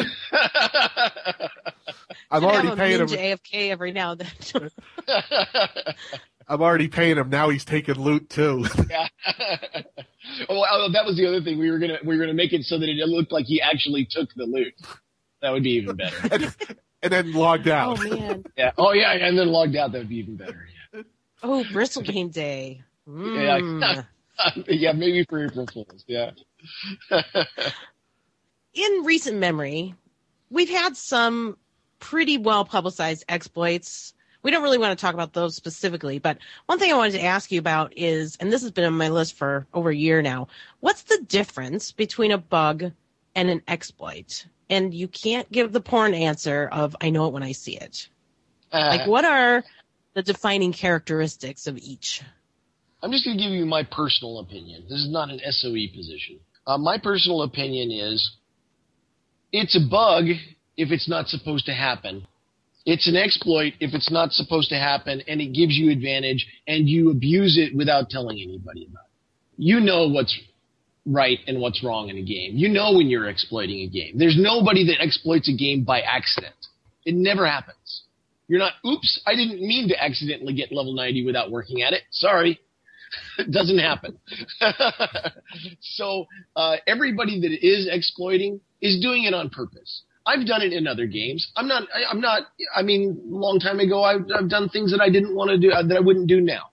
I'm 2.30 2.44
already 2.44 2.68
a 2.68 2.76
paying 2.76 3.00
him. 3.00 3.06
ninja 3.06 3.38
AFK 3.38 3.70
every 3.70 3.92
now 3.92 4.12
and 4.12 4.20
then. 4.20 4.70
I'm 6.48 6.62
already 6.62 6.88
paying 6.88 7.18
him. 7.18 7.28
Now 7.28 7.50
he's 7.50 7.64
taking 7.64 7.96
loot 7.96 8.30
too. 8.30 8.64
Yeah. 8.88 9.08
oh, 10.48 10.60
well, 10.60 10.90
that 10.92 11.04
was 11.04 11.16
the 11.16 11.26
other 11.26 11.42
thing. 11.42 11.58
We 11.58 11.70
were 11.70 11.78
gonna 11.78 11.98
we 12.04 12.16
were 12.16 12.22
gonna 12.22 12.34
make 12.34 12.52
it 12.52 12.64
so 12.64 12.78
that 12.78 12.88
it 12.88 12.96
looked 13.08 13.32
like 13.32 13.44
he 13.44 13.60
actually 13.60 14.06
took 14.10 14.32
the 14.34 14.44
loot. 14.44 14.72
That 15.42 15.50
would 15.50 15.62
be 15.62 15.72
even 15.72 15.96
better. 15.96 16.16
and, 16.32 16.54
and 17.02 17.12
then 17.12 17.32
logged 17.32 17.68
out. 17.68 17.98
oh 17.98 18.02
out. 18.02 18.18
man. 18.18 18.44
Yeah. 18.56 18.72
Oh 18.78 18.92
yeah, 18.92 19.12
and 19.12 19.38
then 19.38 19.48
logged 19.48 19.76
out. 19.76 19.92
That 19.92 19.98
would 19.98 20.08
be 20.08 20.16
even 20.16 20.36
better. 20.36 20.68
Oh, 21.42 21.64
Bristlebane 21.70 22.32
Day. 22.32 22.82
Mm. 23.08 23.82
Yeah. 23.82 24.62
yeah, 24.68 24.92
maybe 24.92 25.24
for 25.28 25.44
April 25.44 25.66
Fools. 25.66 26.04
Yeah. 26.06 26.30
in 28.74 29.04
recent 29.04 29.36
memory, 29.36 29.94
we've 30.50 30.70
had 30.70 30.96
some 30.96 31.58
pretty 31.98 32.38
well 32.38 32.64
publicized 32.64 33.24
exploits. 33.28 34.14
We 34.42 34.50
don't 34.50 34.62
really 34.62 34.78
want 34.78 34.96
to 34.96 35.02
talk 35.02 35.14
about 35.14 35.32
those 35.32 35.56
specifically, 35.56 36.18
but 36.18 36.38
one 36.66 36.78
thing 36.78 36.92
I 36.92 36.96
wanted 36.96 37.12
to 37.12 37.24
ask 37.24 37.50
you 37.50 37.58
about 37.58 37.92
is, 37.96 38.36
and 38.36 38.52
this 38.52 38.62
has 38.62 38.70
been 38.70 38.84
on 38.84 38.94
my 38.94 39.08
list 39.08 39.34
for 39.34 39.66
over 39.74 39.90
a 39.90 39.96
year 39.96 40.22
now, 40.22 40.48
what's 40.80 41.02
the 41.02 41.24
difference 41.28 41.92
between 41.92 42.30
a 42.30 42.38
bug 42.38 42.92
and 43.34 43.50
an 43.50 43.62
exploit? 43.66 44.46
And 44.70 44.94
you 44.94 45.08
can't 45.08 45.50
give 45.50 45.72
the 45.72 45.80
porn 45.80 46.14
answer 46.14 46.68
of, 46.70 46.94
I 47.00 47.10
know 47.10 47.26
it 47.26 47.32
when 47.32 47.42
I 47.42 47.52
see 47.52 47.76
it. 47.76 48.08
Like, 48.72 49.02
Uh, 49.02 49.10
what 49.10 49.24
are 49.24 49.64
the 50.14 50.22
defining 50.22 50.72
characteristics 50.72 51.66
of 51.66 51.78
each? 51.78 52.22
I'm 53.02 53.10
just 53.12 53.24
going 53.24 53.36
to 53.38 53.42
give 53.42 53.52
you 53.52 53.66
my 53.66 53.82
personal 53.84 54.40
opinion. 54.40 54.82
This 54.88 54.98
is 54.98 55.10
not 55.10 55.30
an 55.30 55.40
SOE 55.50 55.86
position. 55.94 56.40
Uh, 56.66 56.78
my 56.78 56.98
personal 56.98 57.42
opinion 57.42 57.90
is 57.90 58.30
it's 59.52 59.76
a 59.76 59.88
bug 59.88 60.26
if 60.76 60.90
it's 60.90 61.08
not 61.08 61.28
supposed 61.28 61.66
to 61.66 61.72
happen. 61.72 62.26
It's 62.90 63.06
an 63.06 63.16
exploit 63.16 63.74
if 63.80 63.92
it's 63.92 64.10
not 64.10 64.32
supposed 64.32 64.70
to 64.70 64.76
happen 64.76 65.22
and 65.28 65.42
it 65.42 65.52
gives 65.52 65.76
you 65.76 65.90
advantage 65.90 66.46
and 66.66 66.88
you 66.88 67.10
abuse 67.10 67.58
it 67.58 67.76
without 67.76 68.08
telling 68.08 68.38
anybody 68.40 68.88
about 68.90 69.04
it. 69.04 69.62
You 69.62 69.80
know 69.80 70.08
what's 70.08 70.40
right 71.04 71.38
and 71.46 71.60
what's 71.60 71.84
wrong 71.84 72.08
in 72.08 72.16
a 72.16 72.22
game. 72.22 72.56
You 72.56 72.70
know 72.70 72.94
when 72.96 73.08
you're 73.08 73.28
exploiting 73.28 73.80
a 73.80 73.88
game. 73.88 74.16
There's 74.16 74.38
nobody 74.38 74.86
that 74.86 75.02
exploits 75.02 75.50
a 75.50 75.52
game 75.54 75.84
by 75.84 76.00
accident. 76.00 76.54
It 77.04 77.14
never 77.14 77.46
happens. 77.46 78.04
You're 78.48 78.58
not, 78.58 78.72
oops, 78.86 79.20
I 79.26 79.34
didn't 79.34 79.60
mean 79.60 79.88
to 79.88 80.02
accidentally 80.02 80.54
get 80.54 80.72
level 80.72 80.94
90 80.94 81.26
without 81.26 81.50
working 81.50 81.82
at 81.82 81.92
it. 81.92 82.04
Sorry. 82.10 82.58
It 83.38 83.50
doesn't 83.50 83.78
happen. 83.78 84.18
so 85.80 86.26
uh, 86.56 86.76
everybody 86.86 87.40
that 87.40 87.66
is 87.66 87.88
exploiting 87.90 88.60
is 88.82 89.00
doing 89.00 89.24
it 89.24 89.32
on 89.32 89.48
purpose. 89.48 90.02
I've 90.28 90.46
done 90.46 90.60
it 90.60 90.72
in 90.74 90.86
other 90.86 91.06
games. 91.06 91.50
I'm 91.56 91.66
not. 91.66 91.84
I, 91.94 92.10
I'm 92.10 92.20
not. 92.20 92.42
I 92.76 92.82
mean, 92.82 93.18
long 93.24 93.58
time 93.58 93.80
ago, 93.80 94.02
I've, 94.02 94.26
I've 94.36 94.50
done 94.50 94.68
things 94.68 94.90
that 94.92 95.00
I 95.00 95.08
didn't 95.08 95.34
want 95.34 95.50
to 95.50 95.58
do 95.58 95.70
uh, 95.70 95.86
that 95.86 95.96
I 95.96 96.00
wouldn't 96.00 96.28
do 96.28 96.40
now. 96.40 96.70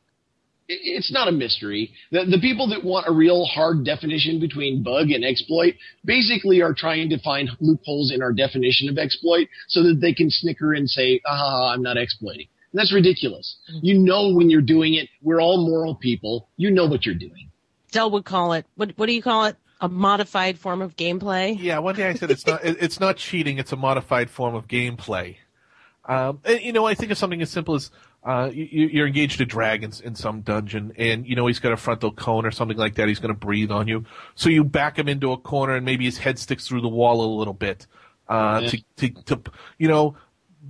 It, 0.67 0.79
it's 0.83 1.11
not 1.11 1.29
a 1.29 1.31
mystery. 1.31 1.93
The, 2.11 2.25
the 2.25 2.39
people 2.41 2.67
that 2.69 2.83
want 2.83 3.07
a 3.07 3.13
real 3.13 3.45
hard 3.45 3.85
definition 3.85 4.41
between 4.41 4.83
bug 4.83 5.09
and 5.09 5.23
exploit 5.23 5.75
basically 6.03 6.61
are 6.61 6.73
trying 6.73 7.09
to 7.11 7.19
find 7.19 7.49
loopholes 7.61 8.11
in 8.13 8.21
our 8.21 8.33
definition 8.33 8.89
of 8.89 8.97
exploit 8.97 9.47
so 9.69 9.83
that 9.83 9.99
they 10.01 10.13
can 10.13 10.29
snicker 10.29 10.73
and 10.73 10.89
say, 10.89 11.21
"Ah, 11.25 11.71
I'm 11.73 11.81
not 11.81 11.95
exploiting." 11.95 12.47
And 12.73 12.79
that's 12.79 12.93
ridiculous. 12.93 13.55
You 13.81 13.97
know 13.99 14.33
when 14.33 14.49
you're 14.49 14.61
doing 14.61 14.95
it. 14.95 15.07
We're 15.21 15.41
all 15.41 15.65
moral 15.65 15.95
people. 15.95 16.49
You 16.57 16.71
know 16.71 16.87
what 16.87 17.05
you're 17.05 17.15
doing. 17.15 17.49
Dell 17.91 18.11
would 18.11 18.25
call 18.25 18.51
it, 18.51 18.65
what, 18.75 18.91
what 18.97 19.05
do 19.05 19.13
you 19.13 19.21
call 19.21 19.45
it? 19.45 19.55
A 19.81 19.89
modified 19.89 20.57
form 20.57 20.81
of 20.81 20.95
gameplay? 20.95 21.57
Yeah, 21.59 21.79
one 21.79 21.95
day 21.95 22.07
I 22.07 22.13
said 22.13 22.31
it's 22.31 22.45
not 22.47 22.63
it- 22.63 22.77
it's 22.79 22.99
not 22.99 23.17
cheating; 23.17 23.57
it's 23.57 23.71
a 23.71 23.75
modified 23.75 24.29
form 24.29 24.55
of 24.55 24.67
gameplay. 24.67 25.37
Um, 26.05 26.39
and, 26.45 26.61
you 26.61 26.71
know, 26.71 26.85
I 26.85 26.93
think 26.93 27.11
of 27.11 27.17
something 27.17 27.41
as 27.41 27.49
simple 27.49 27.75
as 27.75 27.89
uh, 28.23 28.49
you, 28.53 28.87
you're 28.87 29.07
engaged 29.07 29.41
a 29.41 29.45
dragon 29.45 29.91
in 30.03 30.15
some 30.15 30.41
dungeon, 30.41 30.93
and 30.97 31.27
you 31.27 31.35
know 31.35 31.45
he's 31.47 31.59
got 31.59 31.73
a 31.73 31.77
frontal 31.77 32.11
cone 32.11 32.45
or 32.45 32.51
something 32.51 32.77
like 32.77 32.95
that. 32.95 33.07
He's 33.07 33.19
going 33.19 33.33
to 33.33 33.39
breathe 33.39 33.69
on 33.71 33.87
you, 33.87 34.05
so 34.35 34.49
you 34.49 34.63
back 34.63 34.97
him 34.97 35.07
into 35.09 35.31
a 35.31 35.37
corner, 35.37 35.75
and 35.75 35.85
maybe 35.85 36.05
his 36.05 36.17
head 36.19 36.39
sticks 36.39 36.67
through 36.67 36.81
the 36.81 36.87
wall 36.87 37.21
a 37.23 37.29
little 37.37 37.53
bit 37.53 37.85
uh, 38.29 38.61
Yeah. 38.63 38.69
to, 38.69 38.83
to 38.97 39.09
to 39.35 39.51
you 39.77 39.87
know. 39.87 40.15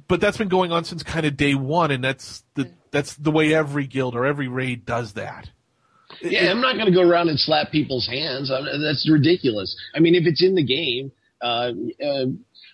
But 0.10 0.20
that's 0.20 0.38
been 0.38 0.50
going 0.50 0.72
on 0.74 0.84
since 0.84 1.04
kind 1.04 1.26
of 1.26 1.38
day 1.38 1.56
one, 1.56 1.92
and 1.92 2.04
that's 2.04 2.44
the 2.56 2.72
that's 2.92 3.16
the 3.16 3.32
way 3.32 3.54
every 3.54 3.88
guild 3.88 4.16
or 4.16 4.26
every 4.26 4.48
raid 4.48 4.86
does 4.86 5.14
that. 5.14 5.50
Yeah, 6.22 6.52
I'm 6.52 6.62
not 6.62 6.76
going 6.76 6.88
to 6.88 6.94
go 6.94 7.02
around 7.02 7.30
and 7.30 7.40
slap 7.40 7.72
people's 7.72 8.08
hands. 8.08 8.50
That's 8.50 9.10
ridiculous. 9.10 9.76
I 9.96 10.00
mean, 10.00 10.16
if 10.16 10.26
it's 10.26 10.44
in 10.44 10.56
the 10.56 10.64
game, 10.64 11.12
uh, 11.42 11.72
uh, 12.04 12.26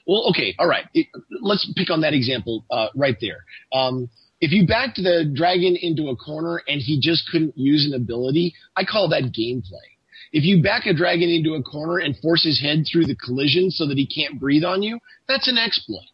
well, 0.08 0.30
okay, 0.30 0.56
all 0.58 0.68
right. 0.68 0.86
It, 0.94 1.08
let's 1.42 1.72
pick 1.76 1.90
on 1.90 2.02
that 2.02 2.14
example 2.14 2.66
uh, 2.72 2.88
right 2.96 3.18
there. 3.22 3.46
Um, 3.74 4.10
if 4.40 4.52
you 4.52 4.66
backed 4.66 4.98
the 4.98 5.32
dragon 5.34 5.76
into 5.80 6.10
a 6.10 6.16
corner 6.16 6.62
and 6.68 6.82
he 6.82 7.00
just 7.00 7.30
couldn't 7.32 7.58
use 7.58 7.86
an 7.86 7.94
ability, 7.94 8.56
I 8.76 8.84
call 8.84 9.10
that 9.10 9.24
gameplay. 9.26 9.86
If 10.34 10.44
you 10.44 10.64
back 10.64 10.86
a 10.86 10.94
dragon 10.94 11.30
into 11.30 11.56
a 11.56 11.62
corner 11.62 11.98
and 11.98 12.18
force 12.18 12.44
his 12.44 12.60
head 12.60 12.86
through 12.92 13.06
the 13.06 13.16
collision 13.16 13.70
so 13.70 13.86
that 13.88 13.98
he 13.98 14.08
can't 14.08 14.40
breathe 14.40 14.64
on 14.64 14.82
you, 14.82 15.00
that's 15.28 15.48
an 15.48 15.58
exploit. 15.58 16.08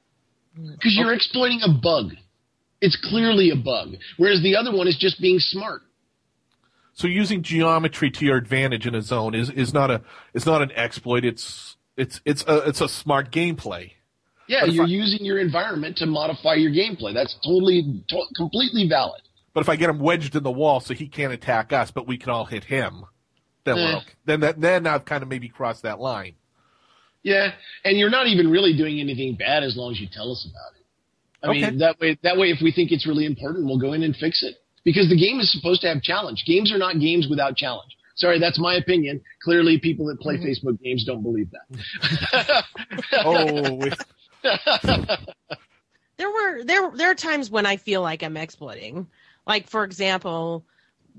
Because 0.56 0.96
you're 0.98 1.14
exploiting 1.14 1.62
a 1.64 1.72
bug. 1.72 2.14
It's 2.82 2.98
clearly 3.10 3.52
a 3.52 3.56
bug. 3.56 3.90
Whereas 4.18 4.42
the 4.42 4.56
other 4.56 4.76
one 4.76 4.88
is 4.88 4.98
just 4.98 5.22
being 5.22 5.40
smart. 5.40 5.84
So 6.98 7.08
using 7.08 7.44
geometry 7.44 8.10
to 8.10 8.26
your 8.26 8.38
advantage 8.38 8.88
in 8.88 8.96
a 8.96 9.04
zone 9.04 9.36
is, 9.36 9.52
is 9.52 9.72
not 9.72 9.92
a 9.92 10.02
it's 10.34 10.48
not 10.48 10.64
an 10.64 10.72
exploit. 10.72 11.24
It's 11.26 11.78
it's 11.96 12.20
it's 12.26 12.44
a 12.48 12.68
it's 12.68 12.82
a 12.82 12.90
smart 12.90 13.32
gameplay. 13.32 13.92
Yeah, 14.48 14.62
But 14.62 14.74
you're 14.74 14.86
I- 14.86 14.88
using 14.88 15.24
your 15.24 15.38
environment 15.38 15.98
to 15.98 16.08
modify 16.08 16.56
your 16.56 16.72
gameplay. 16.72 17.14
That's 17.14 17.36
totally, 17.46 18.02
to- 18.10 18.26
completely 18.36 18.88
valid. 18.90 19.22
But 19.54 19.62
if 19.62 19.70
I 19.70 19.76
get 19.76 19.92
him 19.92 20.00
wedged 20.00 20.36
in 20.36 20.42
the 20.42 20.50
wall 20.52 20.80
so 20.80 20.96
he 20.96 21.08
can't 21.08 21.32
attack 21.34 21.72
us, 21.72 21.92
but 21.92 22.08
we 22.08 22.18
can 22.18 22.32
all 22.32 22.46
hit 22.46 22.64
him, 22.64 23.04
then 23.64 23.78
Eh. 23.78 23.84
we're 23.84 23.98
okay. 23.98 24.06
then 24.26 24.40
that 24.40 24.60
then 24.60 24.88
I've 24.88 25.06
kind 25.06 25.22
of 25.22 25.30
maybe 25.30 25.50
crossed 25.50 25.84
that 25.84 26.00
line. 26.00 26.34
Yeah, 27.22 27.52
and 27.86 27.96
you're 28.00 28.10
not 28.10 28.26
even 28.26 28.50
really 28.50 28.76
doing 28.76 29.00
anything 29.00 29.36
bad 29.36 29.62
as 29.62 29.78
long 29.78 29.92
as 29.92 30.00
you 30.02 30.08
tell 30.12 30.32
us 30.32 30.48
about 30.50 30.80
it. 30.80 30.86
I 31.44 31.50
Okay. 31.50 31.70
mean, 31.72 31.78
that 31.80 32.00
way, 32.00 32.18
that 32.24 32.38
way, 32.38 32.50
if 32.50 32.60
we 32.60 32.72
think 32.72 32.92
it's 32.92 33.06
really 33.06 33.26
important, 33.26 33.66
we'll 33.68 33.78
go 33.78 33.94
in 33.94 34.02
and 34.02 34.16
fix 34.16 34.42
it. 34.42 34.56
Because 34.88 35.10
the 35.10 35.18
game 35.18 35.42
is 35.42 35.52
supposed 35.52 35.82
to 35.82 35.88
have 35.90 36.02
challenge. 36.02 36.46
Games 36.48 36.72
are 36.72 36.78
not 36.78 36.98
games 37.02 37.28
without 37.30 37.58
challenge. 37.58 37.92
Sorry, 38.16 38.40
that's 38.40 38.58
my 38.58 38.76
opinion. 38.76 39.20
Clearly, 39.44 39.78
people 39.80 40.06
that 40.06 40.22
play 40.22 40.38
Facebook 40.38 40.82
games 40.82 41.04
don't 41.04 41.22
believe 41.24 41.50
that. 41.52 42.64
Oh, 43.26 43.74
we- 43.74 43.92
there 46.18 46.30
were 46.32 46.64
there 46.64 46.90
there 46.96 47.12
are 47.12 47.16
times 47.16 47.50
when 47.52 47.66
I 47.66 47.76
feel 47.78 48.02
like 48.02 48.24
I'm 48.24 48.38
exploiting. 48.38 49.08
Like 49.46 49.68
for 49.68 49.84
example, 49.84 50.64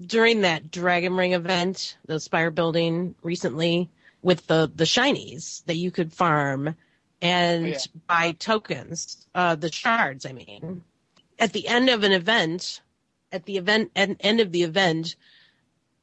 during 0.01 0.41
that 0.43 0.71
Dragon 0.71 1.15
Ring 1.15 1.35
event, 1.35 1.99
the 2.07 2.19
Spire 2.21 2.51
building 2.51 3.15
recently 3.23 3.91
with 4.23 4.47
the 4.47 4.71
the 4.75 4.85
shinies 4.85 5.63
that 5.67 5.77
you 5.77 5.91
could 5.91 6.13
farm 6.13 6.75
and 7.21 7.67
Oh, 7.67 7.69
yeah. 7.69 7.79
buy 8.07 8.33
tokens, 8.33 9.27
uh, 9.35 9.57
the 9.57 9.71
shards. 9.71 10.25
I 10.25 10.33
mean, 10.33 10.83
at 11.39 11.53
the 11.53 11.69
end 11.69 11.91
of 11.91 12.03
an 12.03 12.13
event, 12.13 12.81
at 13.33 13.45
the 13.45 13.57
event 13.57 13.91
at 13.97 14.17
end 14.21 14.41
of 14.41 14.53
the 14.53 14.63
event, 14.63 15.17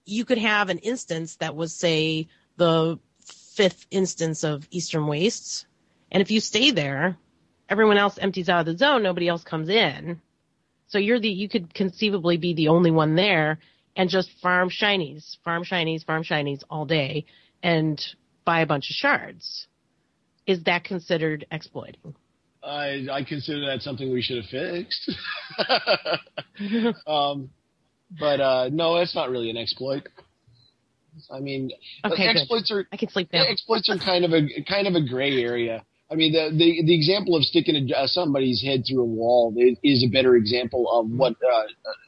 you 0.06 0.26
could 0.26 0.38
have 0.38 0.70
an 0.70 0.78
instance 0.80 1.38
that 1.38 1.56
was 1.56 1.74
say 1.74 2.28
the 2.58 3.00
fifth 3.26 3.86
instance 3.92 4.44
of 4.44 4.68
Eastern 4.72 5.08
Wastes, 5.08 5.66
and 6.12 6.22
if 6.22 6.32
you 6.32 6.40
stay 6.40 6.72
there, 6.72 7.18
everyone 7.70 7.98
else 7.98 8.18
empties 8.18 8.50
out 8.50 8.60
of 8.60 8.66
the 8.66 8.78
zone. 8.78 9.04
Nobody 9.04 9.28
else 9.28 9.44
comes 9.44 9.70
in. 9.70 10.22
So 10.88 11.00
you're 11.00 11.20
the 11.20 11.30
you 11.30 11.50
could 11.50 11.74
conceivably 11.74 12.38
be 12.38 12.54
the 12.54 12.68
only 12.68 12.92
one 12.92 13.16
there 13.16 13.60
and 13.96 14.10
just 14.10 14.30
farm 14.42 14.70
shinies, 14.70 15.38
farm 15.44 15.64
shinies, 15.64 16.06
farm 16.06 16.24
shinies 16.24 16.64
all 16.70 16.86
day 16.86 17.26
and 17.64 18.06
buy 18.44 18.60
a 18.60 18.66
bunch 18.66 18.90
of 18.90 18.96
shards. 18.96 19.68
Is 20.46 20.64
that 20.64 20.84
considered 20.84 21.46
exploiting? 21.52 22.16
I 22.65 23.06
I 23.12 23.23
consider 23.23 23.65
that 23.67 23.82
something 23.82 24.12
we 24.12 24.21
should 24.21 24.38
have 24.38 24.49
fixed. 24.49 25.12
um, 27.08 27.49
but 28.19 28.39
uh, 28.39 28.69
no, 28.71 28.97
it's 28.97 29.15
not 29.15 29.30
really 29.30 29.49
an 29.49 29.58
exploit. 29.58 30.08
I 31.32 31.39
mean, 31.39 31.71
Okay, 32.04 32.28
good. 32.28 32.38
exploits 32.38 32.71
are 32.71 32.88
I 32.91 32.97
can 32.97 33.10
sleep 33.10 33.30
now. 33.32 33.43
exploits 33.43 33.89
are 33.89 33.97
kind 33.97 34.25
of 34.25 34.34
a 34.34 34.41
kind 34.67 34.88
of 34.88 34.95
a 34.95 35.08
gray 35.08 35.41
area. 35.43 35.84
I 36.12 36.15
mean, 36.15 36.34
the 36.34 36.49
the, 36.56 36.84
the 36.86 36.95
example 36.95 37.36
of 37.36 37.43
sticking 37.43 37.75
a, 37.75 37.95
uh, 37.95 38.08
somebody's 38.08 38.62
head 38.63 38.84
through 38.88 39.01
a 39.01 39.06
wall 39.06 39.54
is 39.84 40.04
a 40.04 40.12
better 40.12 40.36
example 40.36 40.89
of 40.91 41.10
what 41.10 41.34
uh, 41.34 41.63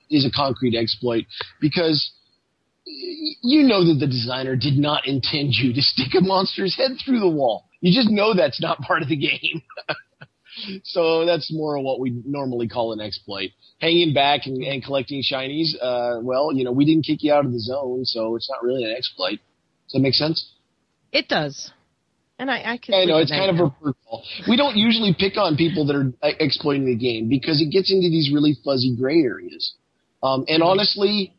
is 0.10 0.26
a 0.26 0.32
concrete 0.32 0.76
exploit 0.76 1.26
because 1.62 2.12
you 2.86 3.64
know 3.64 3.84
that 3.86 3.98
the 4.00 4.08
designer 4.08 4.56
did 4.56 4.78
not 4.78 5.08
intend 5.08 5.54
you 5.54 5.74
to 5.74 5.82
stick 5.82 6.14
a 6.18 6.22
monster's 6.22 6.76
head 6.76 6.92
through 7.04 7.20
the 7.20 7.30
wall. 7.30 7.66
You 7.82 7.94
just 7.94 8.10
know 8.10 8.34
that's 8.34 8.62
not 8.62 8.80
part 8.80 9.02
of 9.02 9.10
the 9.10 9.18
game. 9.18 9.62
so 10.84 11.26
that's 11.26 11.52
more 11.54 11.78
of 11.78 11.84
what 11.84 12.00
we 12.00 12.22
normally 12.26 12.68
call 12.68 12.94
an 12.94 13.00
exploit. 13.00 13.52
Hanging 13.80 14.14
back 14.14 14.42
and, 14.46 14.64
and 14.64 14.84
collecting 14.84 15.22
shinies, 15.22 15.70
uh, 15.82 16.20
well, 16.22 16.52
you 16.54 16.64
know, 16.64 16.72
we 16.72 16.86
didn't 16.86 17.06
kick 17.06 17.24
you 17.24 17.34
out 17.34 17.46
of 17.46 17.52
the 17.52 17.60
zone, 17.60 18.06
so 18.06 18.36
it's 18.36 18.50
not 18.50 18.64
really 18.64 18.84
an 18.84 18.96
exploit. 18.96 19.40
Does 19.86 19.94
that 19.94 20.00
make 20.00 20.14
sense? 20.14 20.52
It 21.12 21.28
does. 21.28 21.72
And 22.40 22.52
I, 22.52 22.74
I 22.74 22.78
can 22.78 22.94
I 22.94 23.06
know 23.06 23.18
it's 23.18 23.32
kind 23.32 23.60
of 23.60 23.72
a. 23.72 24.20
We 24.48 24.58
don't 24.58 24.76
usually 24.76 25.16
pick 25.18 25.38
on 25.38 25.56
people 25.56 25.88
that 25.88 25.96
are 25.96 26.14
uh, 26.22 26.34
exploiting 26.40 26.86
the 26.86 26.96
game 26.96 27.30
because 27.30 27.62
it 27.62 27.72
gets 27.72 27.92
into 27.92 28.10
these 28.10 28.32
really 28.32 28.56
fuzzy 28.64 28.96
gray 28.96 29.22
areas. 29.22 29.74
Um, 30.22 30.46
and 30.48 30.62
honestly, 30.62 31.34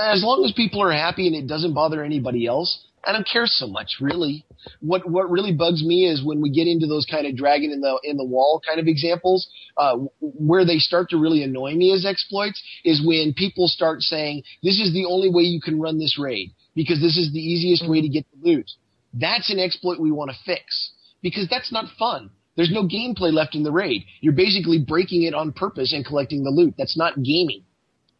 as 0.00 0.24
long 0.24 0.44
as 0.44 0.52
people 0.52 0.82
are 0.82 0.92
happy 0.92 1.28
and 1.28 1.36
it 1.36 1.46
doesn't 1.46 1.72
bother 1.72 2.02
anybody 2.02 2.46
else, 2.46 2.84
I 3.04 3.12
don't 3.12 3.26
care 3.26 3.46
so 3.46 3.66
much, 3.66 3.96
really. 4.00 4.44
What 4.80 5.08
what 5.08 5.30
really 5.30 5.52
bugs 5.52 5.82
me 5.82 6.06
is 6.06 6.22
when 6.24 6.40
we 6.40 6.50
get 6.50 6.66
into 6.66 6.86
those 6.86 7.06
kind 7.10 7.26
of 7.26 7.36
dragon 7.36 7.70
in 7.70 7.80
the 7.80 7.98
in 8.04 8.16
the 8.16 8.24
wall 8.24 8.60
kind 8.66 8.78
of 8.78 8.86
examples, 8.86 9.48
uh, 9.76 9.96
where 10.20 10.66
they 10.66 10.78
start 10.78 11.08
to 11.10 11.16
really 11.16 11.42
annoy 11.42 11.74
me 11.74 11.94
as 11.94 12.04
exploits 12.04 12.62
is 12.84 13.04
when 13.04 13.32
people 13.34 13.68
start 13.68 14.02
saying 14.02 14.42
this 14.62 14.78
is 14.78 14.92
the 14.92 15.06
only 15.06 15.30
way 15.30 15.42
you 15.42 15.60
can 15.60 15.80
run 15.80 15.98
this 15.98 16.18
raid 16.18 16.52
because 16.74 17.00
this 17.00 17.16
is 17.16 17.32
the 17.32 17.40
easiest 17.40 17.88
way 17.88 18.02
to 18.02 18.08
get 18.08 18.26
the 18.32 18.50
loot. 18.50 18.70
That's 19.14 19.50
an 19.50 19.58
exploit 19.58 19.98
we 19.98 20.12
want 20.12 20.30
to 20.30 20.36
fix 20.44 20.92
because 21.22 21.48
that's 21.48 21.72
not 21.72 21.86
fun. 21.98 22.30
There's 22.56 22.70
no 22.70 22.86
gameplay 22.86 23.32
left 23.32 23.54
in 23.54 23.62
the 23.62 23.72
raid. 23.72 24.04
You're 24.20 24.34
basically 24.34 24.78
breaking 24.78 25.22
it 25.22 25.34
on 25.34 25.52
purpose 25.52 25.92
and 25.94 26.04
collecting 26.04 26.44
the 26.44 26.50
loot. 26.50 26.74
That's 26.76 26.96
not 26.96 27.22
gaming. 27.22 27.64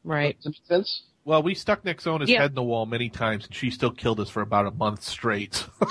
Right. 0.04 0.36
Does 0.36 0.44
that 0.44 0.50
make 0.50 0.66
sense? 0.66 1.02
Well, 1.24 1.42
we 1.42 1.54
stuck 1.54 1.84
Nick 1.84 2.00
Zona's 2.00 2.30
Yeah. 2.30 2.40
head 2.42 2.50
in 2.52 2.54
the 2.54 2.62
wall 2.62 2.86
many 2.86 3.08
times, 3.08 3.46
and 3.46 3.54
she 3.54 3.70
still 3.70 3.90
killed 3.90 4.20
us 4.20 4.30
for 4.30 4.40
about 4.42 4.66
a 4.66 4.70
month 4.70 5.02
straight. 5.02 5.64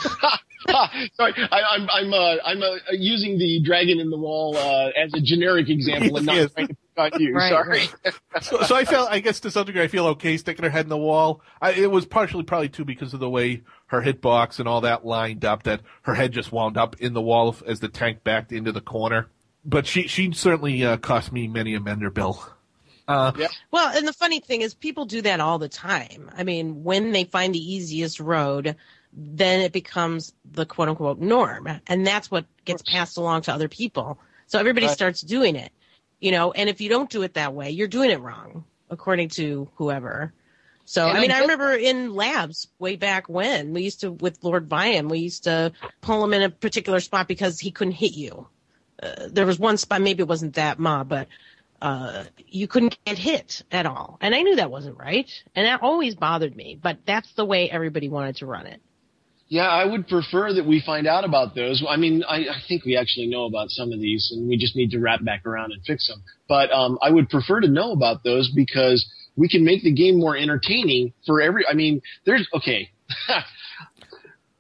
Sorry, 1.14 1.34
I, 1.52 1.62
I'm 1.72 1.90
I'm 1.90 2.14
uh, 2.14 2.36
I'm 2.46 2.62
uh, 2.62 2.76
using 2.92 3.38
the 3.40 3.62
dragon 3.62 4.00
in 4.00 4.10
the 4.10 4.18
wall 4.18 4.56
uh, 4.58 4.90
as 4.98 5.14
a 5.14 5.22
generic 5.22 5.70
example 5.70 6.18
and 6.18 6.26
not 6.26 6.36
Yes. 6.36 6.52
trying 6.54 6.68
to 6.68 6.74
pick 6.96 7.14
on 7.14 7.22
you. 7.22 7.34
Right, 7.34 7.50
Sorry. 7.50 7.90
right. 8.04 8.14
so, 8.42 8.62
so 8.64 8.76
I 8.76 8.86
felt, 8.86 9.10
I 9.10 9.20
guess 9.20 9.40
to 9.42 9.52
some 9.52 9.66
degree, 9.66 9.82
I 9.82 9.88
feel 9.88 10.06
okay 10.08 10.36
sticking 10.38 10.64
her 10.66 10.70
head 10.70 10.86
in 10.86 10.90
the 10.90 10.98
wall. 10.98 11.42
I, 11.62 11.72
it 11.72 11.90
was 11.90 12.06
partially 12.06 12.44
probably 12.44 12.70
too 12.70 12.84
because 12.86 13.14
of 13.14 13.20
the 13.20 13.30
way 13.30 13.62
her 13.88 14.02
hitbox 14.02 14.60
and 14.60 14.68
all 14.68 14.82
that 14.82 15.06
lined 15.06 15.46
up 15.46 15.64
that 15.64 15.82
her 16.04 16.14
head 16.14 16.34
just 16.34 16.52
wound 16.52 16.78
up 16.78 16.98
in 17.00 17.14
the 17.14 17.22
wall 17.22 17.56
as 17.66 17.80
the 17.80 17.88
tank 17.88 18.24
backed 18.24 18.52
into 18.52 18.72
the 18.72 18.82
corner. 18.82 19.28
But 19.66 19.88
she 19.88 20.08
she 20.08 20.32
certainly 20.34 20.84
uh, 20.84 20.98
cost 20.98 21.32
me 21.32 21.48
many 21.48 21.74
a 21.74 21.80
mender 21.80 22.10
bill. 22.10 22.46
Uh, 23.10 23.34
Well, 23.72 23.98
and 23.98 24.08
the 24.08 24.14
funny 24.14 24.40
thing 24.40 24.62
is, 24.62 24.74
people 24.76 25.06
do 25.06 25.22
that 25.24 25.40
all 25.40 25.60
the 25.60 25.70
time. 25.70 26.30
I 26.38 26.44
mean, 26.44 26.84
when 26.84 27.12
they 27.12 27.26
find 27.26 27.54
the 27.56 27.74
easiest 27.74 28.20
road, 28.20 28.76
then 29.14 29.62
it 29.62 29.74
becomes 29.74 30.34
the 30.46 30.66
quote 30.66 30.90
unquote 30.90 31.20
norm. 31.20 31.68
And 31.88 32.06
that's 32.08 32.32
what 32.32 32.46
gets 32.66 32.84
passed 32.84 33.18
along 33.18 33.44
to 33.44 33.54
other 33.54 33.68
people. 33.70 34.20
So 34.48 34.60
everybody 34.60 34.88
Right. 34.88 34.96
starts 34.96 35.22
doing 35.22 35.56
it, 35.56 35.72
you 36.20 36.32
know, 36.32 36.52
and 36.52 36.70
if 36.70 36.82
you 36.82 36.90
don't 36.90 37.10
do 37.10 37.24
it 37.24 37.34
that 37.36 37.54
way, 37.54 37.72
you're 37.72 37.88
doing 37.88 38.12
it 38.12 38.22
wrong, 38.22 38.66
according 38.90 39.30
to 39.30 39.70
whoever. 39.76 40.34
So, 40.86 41.08
And 41.08 41.18
I 41.18 41.22
mean, 41.22 41.32
I 41.32 41.38
I 41.38 41.40
remember 41.42 41.74
in 41.74 42.16
labs 42.16 42.68
way 42.80 42.96
back 42.96 43.30
when 43.30 43.74
we 43.74 43.84
used 43.84 44.02
to, 44.02 44.12
with 44.12 44.44
Lord 44.44 44.70
Vyemm, 44.70 45.10
we 45.10 45.20
used 45.20 45.44
to 45.46 45.72
pull 46.02 46.24
him 46.24 46.34
in 46.34 46.44
a 46.44 46.50
particular 46.50 47.00
spot 47.00 47.28
because 47.28 47.60
he 47.60 47.72
couldn't 47.72 47.94
hit 47.94 48.14
you. 48.14 48.48
Uh, 49.02 49.28
there 49.32 49.46
was 49.46 49.60
one 49.60 49.78
spot, 49.78 50.02
maybe 50.02 50.22
it 50.24 50.28
wasn't 50.28 50.56
that 50.56 50.80
mob, 50.80 51.10
but 51.10 51.28
uh, 51.82 52.26
you 52.48 52.68
couldn't 52.68 52.98
get 53.06 53.18
hit 53.18 53.64
at 53.72 53.86
all. 53.86 54.18
And 54.22 54.36
I 54.36 54.42
knew 54.42 54.56
that 54.58 54.72
wasn't 54.72 54.98
right. 54.98 55.30
And 55.56 55.66
that 55.66 55.82
always 55.82 56.16
bothered 56.16 56.56
me. 56.56 56.80
But 56.82 57.00
that's 57.06 57.32
the 57.36 57.46
way 57.46 57.70
everybody 57.70 58.10
wanted 58.10 58.38
to 58.38 58.46
run 58.46 58.68
it. 58.68 58.82
Yeah, 59.48 59.68
I 59.68 59.84
would 59.84 60.08
prefer 60.08 60.54
that 60.54 60.66
we 60.66 60.80
find 60.86 61.08
out 61.08 61.26
about 61.26 61.56
those. 61.56 61.84
I 61.88 61.98
mean, 61.98 62.24
I, 62.28 62.36
I 62.36 62.62
think 62.68 62.86
we 62.86 62.96
actually 62.96 63.28
know 63.28 63.46
about 63.46 63.70
some 63.70 63.92
of 63.92 64.00
these, 64.00 64.32
and 64.32 64.48
we 64.48 64.58
just 64.58 64.76
need 64.76 64.92
to 64.92 65.00
wrap 65.00 65.24
back 65.26 65.44
around 65.44 65.72
and 65.72 65.82
fix 65.84 66.08
them. 66.08 66.22
But 66.48 66.72
um, 66.72 67.00
I 67.02 67.10
would 67.10 67.30
prefer 67.30 67.60
to 67.62 67.68
know 67.68 67.92
about 67.92 68.24
those 68.24 68.52
because 68.56 69.10
we 69.36 69.50
can 69.50 69.66
make 69.66 69.82
the 69.82 69.92
game 69.92 70.20
more 70.20 70.38
entertaining 70.38 71.14
for 71.26 71.42
every. 71.42 71.66
I 71.68 71.74
mean, 71.74 72.02
there's 72.26 72.48
okay. 72.54 72.92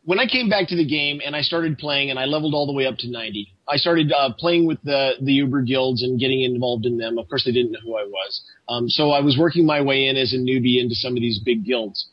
when 0.09 0.17
I 0.17 0.25
came 0.25 0.49
back 0.49 0.69
to 0.69 0.75
the 0.75 0.87
game 0.87 1.21
and 1.23 1.35
I 1.35 1.41
started 1.41 1.77
playing 1.77 2.09
and 2.09 2.17
I 2.17 2.25
leveled 2.25 2.55
all 2.55 2.65
the 2.65 2.73
way 2.73 2.87
up 2.87 2.97
to 2.97 3.07
90, 3.07 3.53
I 3.67 3.75
started 3.75 4.11
uh, 4.11 4.33
playing 4.39 4.65
with 4.65 4.81
the 4.83 5.11
the 5.21 5.33
Uber 5.33 5.61
guilds 5.61 6.01
and 6.01 6.19
getting 6.19 6.41
involved 6.41 6.87
in 6.87 6.97
them. 6.97 7.19
Of 7.19 7.29
course, 7.29 7.45
they 7.45 7.51
didn't 7.51 7.73
know 7.73 7.79
who 7.83 7.95
I 7.95 8.05
was, 8.05 8.41
um, 8.67 8.89
so 8.89 9.11
I 9.11 9.19
was 9.19 9.37
working 9.37 9.67
my 9.67 9.81
way 9.81 10.07
in 10.07 10.17
as 10.17 10.33
a 10.33 10.37
newbie 10.37 10.81
into 10.81 10.95
some 10.95 11.13
of 11.13 11.21
these 11.21 11.39
big 11.45 11.63
guilds. 11.63 12.07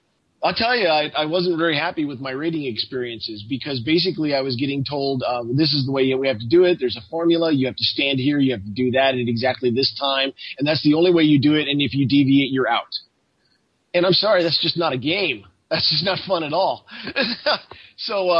I'll 0.44 0.52
tell 0.52 0.76
you, 0.76 0.88
I, 0.88 1.10
I 1.16 1.24
wasn't 1.24 1.56
very 1.56 1.74
happy 1.74 2.04
with 2.04 2.20
my 2.20 2.32
raiding 2.32 2.66
experiences 2.66 3.42
because 3.48 3.80
basically 3.80 4.34
I 4.34 4.42
was 4.42 4.56
getting 4.56 4.84
told, 4.84 5.22
um, 5.22 5.56
this 5.56 5.72
is 5.72 5.86
the 5.86 5.92
way 5.92 6.12
we 6.14 6.28
have 6.28 6.38
to 6.38 6.46
do 6.46 6.64
it. 6.64 6.76
There's 6.78 6.98
a 6.98 7.10
formula. 7.10 7.50
You 7.50 7.66
have 7.66 7.76
to 7.76 7.84
stand 7.84 8.18
here. 8.18 8.38
You 8.38 8.52
have 8.52 8.62
to 8.62 8.70
do 8.70 8.90
that 8.90 9.14
at 9.14 9.26
exactly 9.26 9.70
this 9.70 9.96
time. 9.98 10.34
And 10.58 10.68
that's 10.68 10.82
the 10.82 10.92
only 10.92 11.12
way 11.14 11.22
you 11.22 11.40
do 11.40 11.54
it. 11.54 11.66
And 11.66 11.80
if 11.80 11.94
you 11.94 12.06
deviate, 12.06 12.52
you're 12.52 12.68
out. 12.68 12.92
And 13.94 14.04
I'm 14.04 14.12
sorry, 14.12 14.42
that's 14.42 14.60
just 14.60 14.76
not 14.76 14.92
a 14.92 14.98
game. 14.98 15.46
That's 15.76 15.90
just 15.90 16.06
not 16.06 16.18
fun 16.26 16.42
at 16.42 16.54
all. 16.54 16.86
so, 17.98 18.30
uh, 18.30 18.32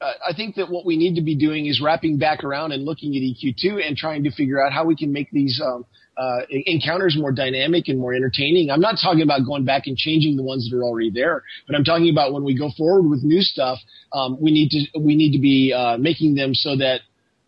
uh, 0.00 0.10
I 0.28 0.34
think 0.34 0.56
that 0.56 0.68
what 0.68 0.84
we 0.84 0.96
need 0.96 1.14
to 1.14 1.22
be 1.22 1.36
doing 1.36 1.66
is 1.66 1.80
wrapping 1.80 2.18
back 2.18 2.42
around 2.42 2.72
and 2.72 2.84
looking 2.84 3.14
at 3.14 3.22
EQ2 3.22 3.86
and 3.86 3.96
trying 3.96 4.24
to 4.24 4.32
figure 4.32 4.60
out 4.60 4.72
how 4.72 4.84
we 4.84 4.96
can 4.96 5.12
make 5.12 5.30
these 5.30 5.62
um, 5.64 5.86
uh, 6.16 6.40
encounters 6.48 7.16
more 7.16 7.30
dynamic 7.30 7.86
and 7.86 8.00
more 8.00 8.12
entertaining. 8.12 8.72
I'm 8.72 8.80
not 8.80 8.96
talking 9.00 9.22
about 9.22 9.46
going 9.46 9.64
back 9.64 9.86
and 9.86 9.96
changing 9.96 10.36
the 10.36 10.42
ones 10.42 10.68
that 10.68 10.76
are 10.76 10.82
already 10.82 11.12
there, 11.14 11.44
but 11.68 11.76
I'm 11.76 11.84
talking 11.84 12.10
about 12.10 12.32
when 12.32 12.42
we 12.42 12.58
go 12.58 12.72
forward 12.76 13.08
with 13.08 13.22
new 13.22 13.40
stuff, 13.40 13.78
um, 14.12 14.36
we 14.40 14.50
need 14.50 14.70
to 14.70 14.98
we 14.98 15.14
need 15.14 15.30
to 15.30 15.40
be 15.40 15.72
uh, 15.72 15.96
making 15.96 16.34
them 16.34 16.54
so 16.54 16.76
that 16.76 17.02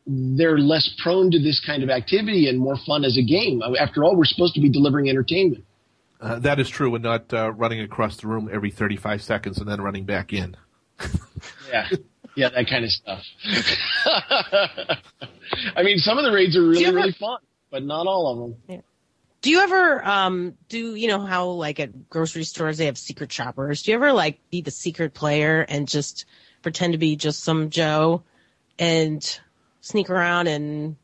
they're 0.06 0.56
less 0.56 0.88
prone 1.02 1.32
to 1.32 1.40
this 1.40 1.60
kind 1.66 1.82
of 1.82 1.90
activity 1.90 2.48
and 2.48 2.60
more 2.60 2.76
fun 2.86 3.04
as 3.04 3.18
a 3.18 3.24
game. 3.24 3.60
After 3.80 4.04
all, 4.04 4.16
we're 4.16 4.24
supposed 4.24 4.54
to 4.54 4.60
be 4.60 4.70
delivering 4.70 5.10
entertainment. 5.10 5.64
Uh, 6.20 6.38
that 6.40 6.58
is 6.60 6.68
true, 6.68 6.94
and 6.94 7.04
not 7.04 7.32
uh, 7.32 7.52
running 7.52 7.80
across 7.80 8.16
the 8.16 8.26
room 8.26 8.48
every 8.52 8.70
35 8.70 9.22
seconds 9.22 9.58
and 9.58 9.68
then 9.68 9.80
running 9.80 10.04
back 10.04 10.32
in. 10.32 10.56
Yeah. 11.70 11.86
Yeah, 12.34 12.48
that 12.48 12.66
kind 12.70 12.82
of 12.84 12.90
stuff. 12.90 13.22
I 15.76 15.82
mean, 15.82 15.98
some 15.98 16.18
of 16.18 16.24
the 16.24 16.32
raids 16.32 16.56
are 16.56 16.62
really, 16.62 16.86
ever- 16.86 16.96
really 16.96 17.12
fun, 17.12 17.38
but 17.70 17.82
not 17.84 18.06
all 18.06 18.56
of 18.66 18.68
them. 18.68 18.82
Do 19.40 19.50
you 19.50 19.60
ever 19.60 20.04
um 20.04 20.54
do 20.68 20.94
you 20.96 21.06
know 21.08 21.20
how 21.20 21.46
like 21.50 21.78
at 21.78 22.08
grocery 22.08 22.44
stores 22.44 22.78
they 22.78 22.86
have 22.86 22.98
secret 22.98 23.30
shoppers? 23.30 23.82
Do 23.82 23.90
you 23.92 23.96
ever 23.96 24.12
like 24.12 24.40
be 24.50 24.62
the 24.62 24.70
secret 24.70 25.14
player 25.14 25.60
and 25.68 25.86
just 25.86 26.24
pretend 26.62 26.94
to 26.94 26.98
be 26.98 27.14
just 27.16 27.44
some 27.44 27.70
Joe 27.70 28.22
and 28.78 29.40
sneak 29.80 30.10
around 30.10 30.48
and 30.48 30.96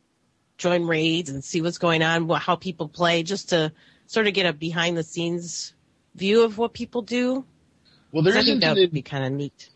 join 0.59 0.87
raids 0.87 1.31
and 1.31 1.45
see 1.45 1.61
what's 1.63 1.79
going 1.79 2.03
on, 2.03 2.29
how 2.29 2.57
people 2.57 2.89
play, 2.89 3.23
just 3.23 3.51
to 3.51 3.73
sort 4.07 4.27
of 4.27 4.35
get 4.35 4.47
a 4.47 4.53
behind 4.53 4.97
the 4.97 5.03
scenes 5.03 5.75
view 6.15 6.43
of 6.45 6.59
what 6.59 6.73
people 6.73 7.03
do? 7.03 7.45
Well, 8.13 8.23
there 8.23 8.33
'Cause 8.33 8.45
I 8.45 8.47
think 8.47 8.63
isn't 8.63 8.75
That 8.75 8.81
would 8.81 8.93
be 8.93 9.03
kind 9.03 9.25
of 9.25 9.33
neat. 9.33 9.71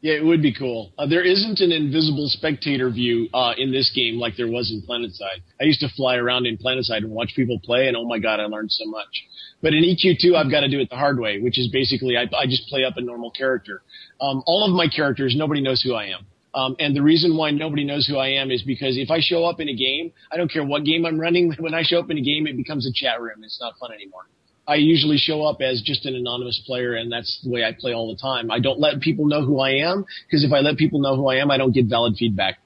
Yeah, 0.00 0.14
it 0.14 0.24
would 0.24 0.40
be 0.40 0.52
cool. 0.52 0.92
Uh, 0.96 1.06
there 1.06 1.22
isn't 1.22 1.58
an 1.58 1.72
invisible 1.72 2.28
spectator 2.28 2.88
view 2.88 3.28
uh, 3.34 3.54
in 3.58 3.72
this 3.72 3.90
game 3.90 4.16
like 4.20 4.36
there 4.36 4.46
was 4.46 4.70
in 4.70 4.80
PlanetSide. 4.82 5.42
I 5.60 5.64
used 5.64 5.80
to 5.80 5.88
fly 5.88 6.14
around 6.16 6.46
in 6.46 6.56
PlanetSide 6.56 6.98
and 6.98 7.10
watch 7.10 7.32
people 7.34 7.58
play, 7.58 7.88
and 7.88 7.96
oh 7.96 8.04
my 8.06 8.20
god, 8.20 8.38
I 8.38 8.44
learned 8.44 8.70
so 8.70 8.84
much. 8.86 9.08
But 9.60 9.74
in 9.74 9.82
EQ2, 9.82 10.36
I've 10.36 10.52
got 10.52 10.60
to 10.60 10.68
do 10.68 10.78
it 10.78 10.88
the 10.88 10.96
hard 10.96 11.18
way, 11.18 11.40
which 11.40 11.58
is 11.58 11.66
basically 11.72 12.16
I, 12.16 12.30
I 12.36 12.46
just 12.46 12.68
play 12.68 12.84
up 12.84 12.96
a 12.96 13.00
normal 13.00 13.32
character. 13.32 13.82
Um, 14.20 14.44
all 14.46 14.64
of 14.64 14.72
my 14.72 14.86
characters, 14.86 15.34
nobody 15.36 15.60
knows 15.60 15.82
who 15.82 15.94
I 15.94 16.04
am. 16.06 16.26
Um, 16.54 16.76
and 16.78 16.96
the 16.96 17.02
reason 17.02 17.36
why 17.36 17.50
nobody 17.50 17.84
knows 17.84 18.06
who 18.06 18.16
I 18.16 18.28
am 18.28 18.50
is 18.50 18.62
because 18.62 18.96
if 18.96 19.10
I 19.10 19.20
show 19.20 19.44
up 19.44 19.60
in 19.60 19.68
a 19.68 19.74
game, 19.74 20.12
I 20.32 20.36
don't 20.36 20.50
care 20.50 20.64
what 20.64 20.84
game 20.84 21.04
I'm 21.04 21.20
running. 21.20 21.52
When 21.58 21.74
I 21.74 21.82
show 21.82 21.98
up 21.98 22.10
in 22.10 22.18
a 22.18 22.22
game, 22.22 22.46
it 22.46 22.56
becomes 22.56 22.86
a 22.86 22.92
chat 22.92 23.20
room. 23.20 23.42
It's 23.42 23.60
not 23.60 23.74
fun 23.78 23.92
anymore. 23.92 24.26
I 24.66 24.76
usually 24.76 25.16
show 25.16 25.42
up 25.42 25.62
as 25.62 25.80
just 25.82 26.04
an 26.04 26.14
anonymous 26.14 26.62
player, 26.66 26.94
and 26.94 27.10
that's 27.10 27.40
the 27.42 27.50
way 27.50 27.64
I 27.64 27.72
play 27.72 27.94
all 27.94 28.14
the 28.14 28.20
time. 28.20 28.50
I 28.50 28.58
don't 28.60 28.78
let 28.78 29.00
people 29.00 29.26
know 29.26 29.42
who 29.42 29.60
I 29.60 29.70
am 29.70 30.04
because 30.26 30.44
if 30.44 30.52
I 30.52 30.60
let 30.60 30.76
people 30.76 31.00
know 31.00 31.16
who 31.16 31.28
I 31.28 31.36
am, 31.36 31.50
I 31.50 31.56
don't 31.56 31.72
get 31.72 31.86
valid 31.86 32.16
feedback. 32.18 32.58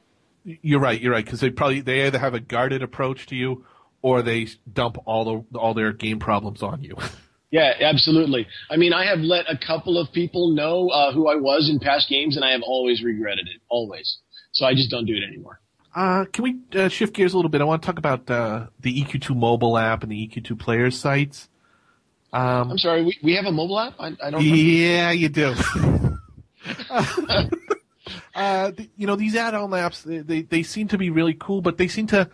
You're 0.44 0.80
right. 0.80 1.00
You're 1.00 1.12
right 1.12 1.24
because 1.24 1.40
they 1.40 1.50
probably 1.50 1.80
they 1.80 2.04
either 2.06 2.18
have 2.18 2.34
a 2.34 2.40
guarded 2.40 2.82
approach 2.82 3.26
to 3.26 3.36
you, 3.36 3.64
or 4.02 4.22
they 4.22 4.48
dump 4.70 4.98
all 5.04 5.44
the 5.52 5.58
all 5.58 5.74
their 5.74 5.92
game 5.92 6.18
problems 6.18 6.62
on 6.62 6.82
you. 6.82 6.96
Yeah, 7.52 7.74
absolutely. 7.82 8.46
I 8.70 8.76
mean, 8.76 8.94
I 8.94 9.04
have 9.04 9.18
let 9.18 9.44
a 9.46 9.58
couple 9.58 9.98
of 9.98 10.10
people 10.12 10.54
know 10.54 10.88
uh, 10.88 11.12
who 11.12 11.28
I 11.28 11.36
was 11.36 11.68
in 11.70 11.78
past 11.78 12.08
games, 12.08 12.34
and 12.34 12.44
I 12.44 12.52
have 12.52 12.62
always 12.62 13.02
regretted 13.02 13.46
it, 13.46 13.60
always. 13.68 14.18
So 14.52 14.64
I 14.64 14.72
just 14.72 14.90
don't 14.90 15.04
do 15.04 15.14
it 15.14 15.22
anymore. 15.22 15.60
Uh, 15.94 16.24
can 16.32 16.44
we 16.44 16.60
uh, 16.74 16.88
shift 16.88 17.14
gears 17.14 17.34
a 17.34 17.36
little 17.36 17.50
bit? 17.50 17.60
I 17.60 17.64
want 17.64 17.82
to 17.82 17.86
talk 17.86 17.98
about 17.98 18.28
uh, 18.30 18.68
the 18.80 19.04
EQ2 19.04 19.36
mobile 19.36 19.76
app 19.76 20.02
and 20.02 20.10
the 20.10 20.26
EQ2 20.26 20.58
players 20.58 20.98
sites. 20.98 21.50
Um, 22.32 22.70
I'm 22.70 22.78
sorry, 22.78 23.04
we, 23.04 23.18
we 23.22 23.34
have 23.34 23.44
a 23.44 23.52
mobile 23.52 23.78
app. 23.78 23.94
I, 23.98 24.16
I 24.22 24.30
don't. 24.30 24.42
Yeah, 24.42 25.10
you 25.10 25.28
do. 25.28 25.54
uh, 28.34 28.70
the, 28.70 28.88
you 28.96 29.06
know, 29.06 29.16
these 29.16 29.36
add-on 29.36 29.70
apps, 29.72 30.02
they, 30.02 30.18
they, 30.20 30.40
they 30.40 30.62
seem 30.62 30.88
to 30.88 30.96
be 30.96 31.10
really 31.10 31.34
cool, 31.34 31.60
but 31.60 31.76
they 31.76 31.88
seem 31.88 32.06
to, 32.06 32.30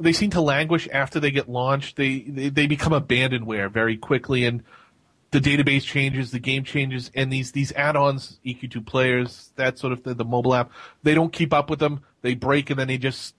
they 0.00 0.12
seem 0.12 0.30
to 0.30 0.40
languish 0.40 0.88
after 0.92 1.20
they 1.20 1.30
get 1.30 1.48
launched. 1.48 1.96
They, 1.96 2.20
they, 2.20 2.48
they 2.48 2.66
become 2.66 2.92
abandonware 2.92 3.70
very 3.70 3.96
quickly 3.96 4.44
and 4.44 4.62
the 5.30 5.40
database 5.40 5.82
changes, 5.82 6.30
the 6.30 6.38
game 6.38 6.64
changes, 6.64 7.10
and 7.14 7.30
these, 7.30 7.52
these 7.52 7.70
add-ons, 7.72 8.38
EQ2 8.46 8.86
players, 8.86 9.52
that 9.56 9.78
sort 9.78 9.92
of 9.92 10.02
the, 10.02 10.14
the 10.14 10.24
mobile 10.24 10.54
app, 10.54 10.70
they 11.02 11.14
don't 11.14 11.32
keep 11.32 11.52
up 11.52 11.68
with 11.68 11.80
them. 11.80 12.00
They 12.22 12.34
break 12.34 12.70
and 12.70 12.78
then 12.78 12.88
they 12.88 12.96
just, 12.96 13.34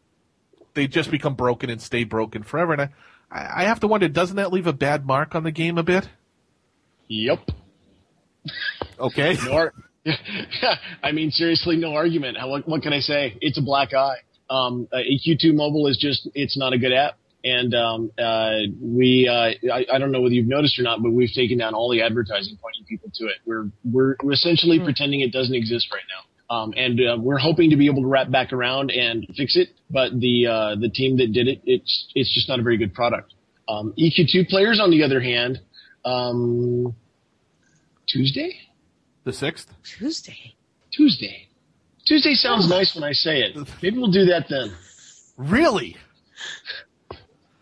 they 0.75 0.85
just 0.87 1.09
become 1.09 1.33
broken 1.33 1.69
and 1.69 1.81
stay 1.81 2.03
broken 2.03 2.43
forever. 2.43 2.73
And 2.73 2.81
I, 2.83 2.89
I 3.31 3.61
I 3.61 3.63
have 3.63 3.79
to 3.79 3.87
wonder, 3.87 4.07
doesn't 4.07 4.35
that 4.35 4.51
leave 4.53 4.67
a 4.67 4.73
bad 4.73 5.05
mark 5.05 5.33
on 5.35 5.43
the 5.43 5.51
game 5.51 5.77
a 5.77 5.83
bit? 5.83 6.09
Yep. 7.07 7.51
Okay. 8.99 9.37
No, 9.45 9.53
ar- 9.53 9.73
I 11.03 11.11
mean, 11.11 11.31
seriously, 11.31 11.75
no 11.75 11.93
argument. 11.93 12.37
How, 12.37 12.49
what, 12.49 12.67
what 12.67 12.81
can 12.81 12.93
I 12.93 12.99
say? 12.99 13.37
It's 13.41 13.57
a 13.57 13.61
black 13.61 13.93
eye. 13.93 14.17
Um, 14.49 14.87
uh, 14.91 14.97
EQ2 14.97 15.53
Mobile 15.53 15.87
is 15.87 15.97
just, 15.97 16.27
it's 16.33 16.57
not 16.57 16.73
a 16.73 16.77
good 16.77 16.91
app. 16.93 17.17
And, 17.43 17.73
um, 17.73 18.11
uh, 18.17 18.67
we, 18.81 19.29
uh, 19.29 19.73
I, 19.73 19.85
I 19.93 19.97
don't 19.97 20.11
know 20.11 20.21
whether 20.21 20.33
you've 20.33 20.47
noticed 20.47 20.77
or 20.77 20.83
not, 20.83 21.01
but 21.01 21.11
we've 21.11 21.31
taken 21.33 21.57
down 21.57 21.73
all 21.73 21.89
the 21.89 22.01
advertising 22.01 22.57
pointing 22.61 22.83
people 22.85 23.09
to 23.13 23.25
it. 23.25 23.35
We're, 23.45 23.69
we're, 23.85 24.15
we're 24.21 24.33
essentially 24.33 24.79
pretending 24.79 25.21
it 25.21 25.31
doesn't 25.31 25.55
exist 25.55 25.87
right 25.93 26.03
now. 26.09 26.55
Um, 26.55 26.73
and, 26.75 26.99
uh, 26.99 27.17
we're 27.19 27.37
hoping 27.37 27.69
to 27.69 27.77
be 27.77 27.85
able 27.85 28.01
to 28.01 28.07
wrap 28.07 28.29
back 28.31 28.51
around 28.51 28.91
and 28.91 29.25
fix 29.37 29.55
it. 29.55 29.69
But 29.89 30.19
the, 30.19 30.47
uh, 30.47 30.75
the 30.81 30.89
team 30.89 31.17
that 31.17 31.31
did 31.31 31.47
it, 31.47 31.61
it's, 31.65 32.11
it's 32.15 32.33
just 32.33 32.49
not 32.49 32.59
a 32.59 32.63
very 32.63 32.77
good 32.77 32.93
product. 32.93 33.33
Um, 33.69 33.93
EQ2 33.97 34.49
players, 34.49 34.79
on 34.81 34.89
the 34.89 35.03
other 35.03 35.21
hand, 35.21 35.61
um, 36.03 36.95
Tuesday? 38.07 38.59
The 39.23 39.33
sixth? 39.33 39.71
Tuesday. 39.83 40.55
Tuesday. 40.91 41.48
Tuesday 42.09 42.33
sounds 42.33 42.67
nice 42.67 42.95
when 42.95 43.03
I 43.03 43.11
say 43.11 43.41
it. 43.41 43.55
Maybe 43.83 43.99
we'll 43.99 44.09
do 44.09 44.25
that 44.25 44.47
then. 44.49 44.73
Really? 45.37 45.95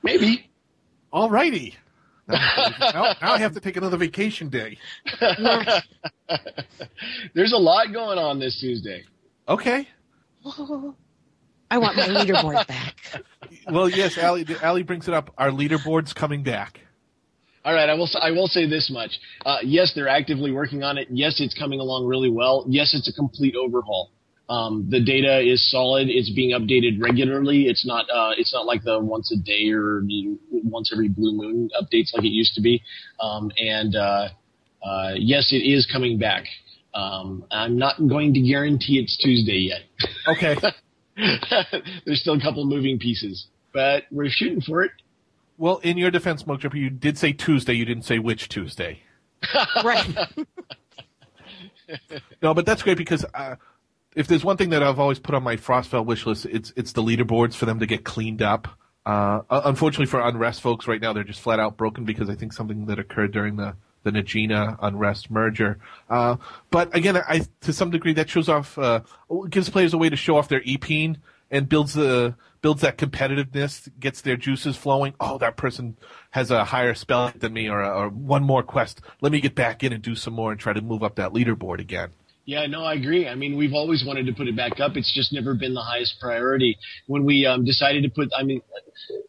Maybe. 0.02 0.50
Alrighty. 1.14 1.74
Now, 2.30 2.38
now, 2.80 3.16
now 3.22 3.34
I 3.34 3.40
have 3.40 3.56
to 3.56 3.60
take 3.60 3.76
another 3.76 3.98
vacation 3.98 4.48
day. 4.48 4.78
There's 7.34 7.52
a 7.52 7.58
lot 7.58 7.92
going 7.92 8.18
on 8.18 8.40
this 8.40 8.58
Tuesday. 8.62 9.04
Okay. 9.50 9.86
I 11.70 11.78
want 11.78 11.98
my 11.98 12.08
leaderboard 12.08 12.66
back. 12.68 12.96
Well, 13.70 13.90
yes, 13.90 14.18
Allie, 14.18 14.46
Allie 14.62 14.84
brings 14.84 15.10
it 15.10 15.14
up. 15.14 15.34
Our 15.38 15.50
leaderboard's 15.52 16.14
coming 16.14 16.44
back. 16.44 16.80
All 17.66 17.74
right, 17.74 17.90
I 17.90 17.96
will. 17.96 18.08
I 18.22 18.32
will 18.32 18.48
say 18.48 18.66
this 18.66 18.90
much. 18.90 19.20
Uh, 19.46 19.58
yes, 19.62 19.92
they're 19.94 20.08
actively 20.08 20.54
working 20.54 20.84
on 20.84 20.98
it. 20.98 21.10
Yes, 21.12 21.42
it's 21.42 21.54
coming 21.54 21.82
along 21.82 22.06
really 22.06 22.32
well. 22.32 22.64
Yes, 22.70 22.94
it's 22.94 23.10
a 23.10 23.14
complete 23.14 23.58
overhaul. 23.58 24.12
Um, 24.50 24.88
the 24.90 25.02
data 25.02 25.40
is 25.42 25.70
solid. 25.70 26.08
It's 26.10 26.30
being 26.30 26.52
updated 26.58 27.02
regularly. 27.02 27.64
It's 27.64 27.86
not. 27.86 28.06
Uh, 28.10 28.32
it's 28.38 28.54
not 28.54 28.66
like 28.66 28.84
the 28.84 29.00
once 29.00 29.32
a 29.32 29.38
day 29.38 29.70
or 29.72 30.02
once 30.50 30.92
every 30.94 31.10
blue 31.10 31.34
moon 31.34 31.70
updates 31.80 32.14
like 32.14 32.24
it 32.24 32.30
used 32.30 32.54
to 32.56 32.62
be. 32.62 32.82
Um, 33.20 33.52
and 33.58 33.96
uh, 33.96 34.30
uh, 34.84 35.12
yes, 35.16 35.52
it 35.52 35.58
is 35.58 35.86
coming 35.92 36.18
back. 36.18 36.46
Um, 36.94 37.46
I'm 37.52 37.78
not 37.78 37.98
going 37.98 38.34
to 38.36 38.40
guarantee 38.42 39.00
it's 39.00 39.18
Tuesday 39.18 39.70
yet. 39.70 39.82
Okay. 40.28 40.56
There's 42.06 42.22
still 42.22 42.36
a 42.36 42.42
couple 42.42 42.66
moving 42.66 43.00
pieces, 43.00 43.48
but 43.74 44.04
we're 44.12 44.30
shooting 44.30 44.62
for 44.62 44.84
it. 44.84 44.92
Well, 45.58 45.78
in 45.80 45.98
your 45.98 46.12
defense, 46.12 46.42
Smoke 46.42 46.62
Jumper, 46.62 46.78
you 46.78 46.90
did 46.90 47.18
say 47.18 47.34
Tuesday. 47.34 47.74
You 47.74 47.86
didn't 47.86 48.04
say 48.04 48.20
which 48.20 48.48
Tuesday. 48.48 49.02
right. 49.84 50.08
No, 52.42 52.54
but 52.54 52.66
that's 52.66 52.84
great 52.84 52.98
because 52.98 53.26
uh, 53.34 53.56
if 54.18 54.26
there's 54.26 54.44
one 54.44 54.58
thing 54.58 54.72
that 54.72 54.82
I've 54.82 55.00
always 55.00 55.20
put 55.20 55.36
on 55.36 55.44
my 55.44 55.58
Frostfell 55.58 56.04
wish 56.04 56.26
list, 56.26 56.48
it's 56.48 56.74
it's 56.76 56.92
the 56.94 57.04
leaderboards 57.04 57.54
for 57.54 57.68
them 57.68 57.80
to 57.80 57.86
get 57.86 58.04
cleaned 58.04 58.42
up. 58.42 58.68
Uh, 59.06 59.42
unfortunately 59.50 60.08
for 60.08 60.20
Unrest 60.20 60.60
folks 60.60 60.88
right 60.88 61.00
now, 61.00 61.14
they're 61.14 61.24
just 61.24 61.40
flat 61.40 61.60
out 61.60 61.78
broken 61.78 62.04
because 62.04 62.28
I 62.28 62.36
think 62.36 62.52
something 62.52 62.88
that 62.88 62.98
occurred 62.98 63.32
during 63.32 63.58
the 63.58 63.76
the 64.04 64.12
Najena 64.12 64.78
Unrest 64.82 65.30
merger. 65.30 65.78
Uh, 66.10 66.38
but 66.72 66.96
again, 66.96 67.16
I 67.16 67.46
to 67.62 67.72
some 67.72 67.92
degree 67.92 68.14
that 68.14 68.28
shows 68.28 68.50
off, 68.50 68.76
uh, 68.80 69.02
gives 69.50 69.70
players 69.70 69.94
a 69.94 70.00
way 70.00 70.10
to 70.10 70.16
show 70.16 70.38
off 70.38 70.50
their 70.50 70.62
EPing 70.62 71.18
and 71.52 71.70
builds 71.70 71.94
the 71.94 72.36
builds 72.62 72.82
that 72.82 72.98
competitiveness, 72.98 73.88
gets 74.00 74.22
their 74.22 74.36
juices 74.36 74.76
flowing. 74.76 75.14
Oh, 75.20 75.38
that 75.38 75.58
person 75.58 75.96
has 76.32 76.50
a 76.50 76.66
higher 76.66 76.96
spell 76.96 77.32
than 77.36 77.54
me, 77.54 77.70
or, 77.70 77.84
or 77.84 78.10
one 78.10 78.44
more 78.44 78.64
quest. 78.64 79.00
Let 79.22 79.32
me 79.32 79.42
get 79.42 79.54
back 79.54 79.84
in 79.84 79.94
and 79.94 80.02
do 80.02 80.16
some 80.16 80.34
more 80.34 80.52
and 80.52 80.60
try 80.60 80.74
to 80.74 80.82
move 80.82 81.04
up 81.04 81.16
that 81.18 81.34
leaderboard 81.34 81.80
again. 81.80 82.10
Yeah, 82.48 82.66
no, 82.66 82.82
I 82.82 82.94
agree. 82.94 83.28
I 83.28 83.36
mean, 83.36 83.58
we've 83.58 83.74
always 83.74 84.06
wanted 84.08 84.26
to 84.28 84.32
put 84.32 84.48
it 84.48 84.56
back 84.56 84.80
up. 84.80 84.96
It's 84.96 85.14
just 85.14 85.34
never 85.34 85.54
been 85.54 85.74
the 85.74 85.82
highest 85.82 86.16
priority. 86.22 86.78
When 87.06 87.26
we 87.26 87.46
um, 87.46 87.66
decided 87.66 88.04
to 88.04 88.10
put, 88.10 88.30
I 88.34 88.44
mean, 88.44 88.62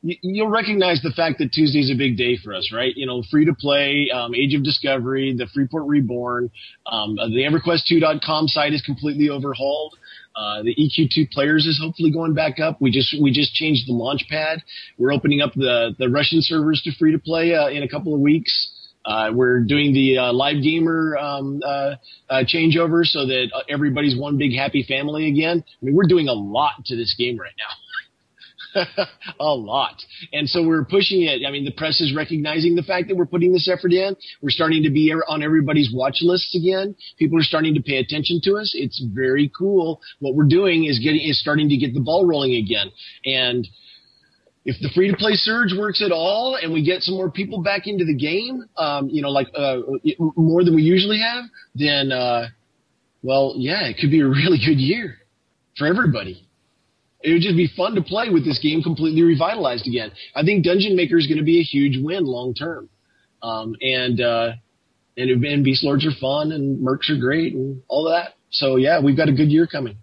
you, 0.03 0.15
you'll 0.23 0.51
recognize 0.51 1.03
the 1.03 1.11
fact 1.11 1.39
that 1.41 1.51
Tuesday's 1.51 1.91
a 1.91 1.97
big 1.99 2.17
day 2.17 2.37
for 2.37 2.55
us, 2.55 2.71
right? 2.73 2.93
You 2.95 3.09
know, 3.09 3.25
free 3.29 3.45
to 3.47 3.55
play, 3.55 4.09
um, 4.15 4.37
Age 4.37 4.55
of 4.55 4.63
Discovery, 4.63 5.35
the 5.37 5.49
Freeport 5.53 5.89
Reborn, 5.89 6.53
um, 6.87 7.19
uh, 7.19 7.27
the 7.27 7.43
EverQuest2.com 7.43 8.47
site 8.47 8.73
is 8.73 8.83
completely 8.83 9.31
overhauled. 9.31 9.99
Uh, 10.37 10.63
the 10.63 10.77
EQ2 10.77 11.33
players 11.33 11.67
is 11.67 11.81
hopefully 11.83 12.13
going 12.13 12.35
back 12.35 12.61
up. 12.61 12.81
We 12.81 12.93
just 12.93 13.21
we 13.21 13.33
just 13.33 13.53
changed 13.53 13.89
the 13.89 13.95
launch 13.95 14.27
pad. 14.31 14.63
We're 14.97 15.13
opening 15.13 15.41
up 15.41 15.55
the 15.55 15.97
the 15.99 16.09
Russian 16.09 16.41
servers 16.41 16.81
to 16.85 16.93
free 16.93 17.11
to 17.11 17.19
play 17.19 17.53
uh, 17.57 17.67
in 17.67 17.83
a 17.83 17.89
couple 17.89 18.15
of 18.15 18.21
weeks. 18.21 18.71
Uh, 19.09 19.33
we're 19.33 19.61
doing 19.61 19.95
the 19.95 20.19
uh, 20.19 20.33
live 20.33 20.63
gamer 20.63 21.17
um, 21.17 21.63
uh, 21.65 21.95
uh, 22.29 22.45
changeover 22.45 23.05
so 23.05 23.27
that 23.27 23.49
uh, 23.55 23.61
everybody's 23.69 24.15
one 24.19 24.37
big 24.37 24.55
happy 24.55 24.85
family 24.87 25.29
again. 25.29 25.65
I 25.67 25.85
mean, 25.85 25.95
we're 25.95 26.07
doing 26.07 26.29
a 26.29 26.35
lot 26.35 26.85
to 26.87 26.97
this 26.97 27.15
game 27.19 27.39
right 27.39 27.55
now. 27.59 28.85
a 29.41 29.45
lot. 29.45 29.95
And 30.35 30.47
so 30.47 30.63
we're 30.63 30.85
pushing 30.85 31.23
it. 31.23 31.41
I 31.47 31.51
mean, 31.51 31.65
the 31.65 31.73
press 31.73 32.03
is 32.03 32.15
recognizing 32.15 32.75
the 32.75 32.83
fact 32.83 33.09
that 33.09 33.17
we're 33.17 33.25
putting 33.25 33.51
this 33.51 33.67
effort 33.67 33.95
in. 33.95 34.15
We're 34.43 34.51
starting 34.51 34.83
to 34.83 34.91
be 34.91 35.11
on 35.11 35.43
everybody's 35.43 35.91
watch 35.91 36.19
lists 36.21 36.55
again. 36.55 36.95
People 37.19 37.39
are 37.39 37.43
starting 37.43 37.75
to 37.77 37.83
pay 37.83 37.97
attention 37.97 38.41
to 38.45 38.57
us. 38.57 38.75
It's 38.77 39.03
very 39.15 39.51
cool. 39.57 40.03
What 40.19 40.35
we're 40.35 40.49
doing 40.49 40.85
is 40.85 40.99
getting, 40.99 41.23
is 41.23 41.41
starting 41.41 41.71
to 41.71 41.79
get 41.79 41.95
the 41.95 42.01
ball 42.01 42.27
rolling 42.27 42.55
again. 42.57 42.93
And, 43.25 43.67
if 44.65 44.77
the 44.81 44.91
free 44.95 45.11
to 45.11 45.17
play 45.17 45.33
surge 45.35 45.73
works 45.77 46.03
at 46.05 46.13
all 46.13 46.59
and 46.61 46.73
we 46.73 46.85
get 46.85 47.03
some 47.03 47.15
more 47.15 47.31
people 47.31 47.63
back 47.63 47.87
into 47.87 48.05
the 48.05 48.15
game, 48.15 48.65
um, 48.77 49.09
you 49.09 49.23
know, 49.23 49.31
like 49.31 49.49
uh, 49.55 49.79
more 50.37 50.65
than 50.65 50.75
we 50.75 50.83
usually 50.83 51.21
have, 51.21 51.45
then, 51.75 52.13
uh, 52.13 52.47
well, 53.23 53.55
yeah, 53.57 53.87
it 53.87 53.97
could 53.99 54.11
be 54.11 54.21
a 54.21 54.27
really 54.27 54.59
good 54.59 54.79
year 54.79 55.17
for 55.77 55.87
everybody. 55.87 56.47
It 57.21 57.33
would 57.33 57.43
just 57.43 57.57
be 57.57 57.69
fun 57.77 57.95
to 57.95 58.03
play 58.03 58.31
with 58.31 58.45
this 58.45 58.61
game 58.63 58.83
completely 58.83 59.23
revitalized 59.23 59.87
again. 59.87 60.13
I 60.35 60.43
think 60.43 60.65
Dungeon 60.65 60.95
Maker 60.95 61.19
is 61.19 61.27
going 61.27 61.39
to 61.39 61.45
be 61.45 61.59
a 61.59 61.65
huge 61.65 61.97
win 62.01 62.25
long 62.25 62.55
term. 62.55 62.89
Um, 63.43 63.75
and, 63.81 64.21
uh, 64.21 64.53
and, 65.17 65.45
and 65.45 65.65
Beast 65.65 65.83
Lords 65.83 66.07
are 66.07 66.15
fun 66.21 66.53
and 66.53 66.79
Mercs 66.81 67.11
are 67.11 67.19
great 67.19 67.55
and 67.55 67.83
all 67.89 68.07
of 68.07 68.13
that. 68.13 68.35
So 68.51 68.77
yeah, 68.77 69.01
we've 69.03 69.17
got 69.17 69.29
a 69.29 69.33
good 69.33 69.51
year 69.51 69.67
coming. 69.67 69.97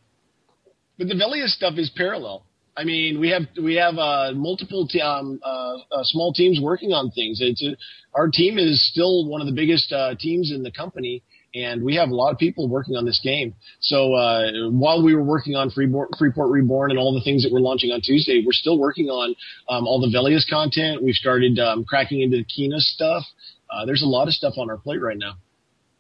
But 0.98 1.08
the 1.08 1.16
Velious 1.16 1.54
stuff 1.56 1.76
is 1.78 1.90
parallel. 1.96 2.45
I 2.78 2.84
mean, 2.84 3.20
we 3.20 3.30
have 3.30 3.44
we 3.62 3.76
have 3.76 3.98
uh, 3.98 4.34
multiple 4.34 4.88
t- 4.88 5.00
um, 5.00 5.40
uh, 5.44 5.78
uh, 5.92 6.04
small 6.04 6.34
teams 6.34 6.60
working 6.62 6.92
on 6.92 7.10
things. 7.12 7.40
It's 7.42 7.64
a, 7.64 7.78
our 8.14 8.30
team 8.30 8.58
is 8.58 8.86
still 8.92 9.28
one 9.28 9.40
of 9.40 9.48
the 9.48 9.54
biggest 9.54 9.94
uh, 9.94 10.16
teams 10.20 10.52
in 10.52 10.62
the 10.62 10.72
company, 10.72 11.24
and 11.54 11.84
we 11.84 11.96
have 11.96 12.10
a 12.10 12.16
lot 12.16 12.32
of 12.32 12.38
people 12.38 12.68
working 12.68 12.98
on 12.98 13.06
this 13.06 13.22
game. 13.24 13.56
So 13.80 14.14
uh, 14.14 14.70
while 14.72 15.02
we 15.02 15.16
were 15.16 15.24
working 15.24 15.56
on 15.56 15.70
Freeport, 15.70 16.10
Freeport 16.18 16.52
Reborn 16.52 16.92
and 16.92 17.00
all 17.00 17.14
the 17.14 17.22
things 17.22 17.44
that 17.44 17.54
we're 17.54 17.62
launching 17.62 17.92
on 17.92 18.02
Tuesday, 18.02 18.44
we're 18.46 18.52
still 18.52 18.78
working 18.78 19.08
on 19.08 19.36
um, 19.70 19.88
all 19.88 20.02
the 20.02 20.10
Velious 20.10 20.46
content. 20.50 21.02
We've 21.02 21.16
started 21.16 21.58
um, 21.60 21.86
cracking 21.86 22.22
into 22.22 22.38
the 22.38 22.44
Kina 22.44 22.80
stuff. 22.80 23.24
Uh, 23.70 23.86
there's 23.86 24.02
a 24.02 24.08
lot 24.08 24.28
of 24.28 24.34
stuff 24.34 24.56
on 24.58 24.70
our 24.70 24.78
plate 24.78 25.02
right 25.02 25.18
now. 25.18 25.38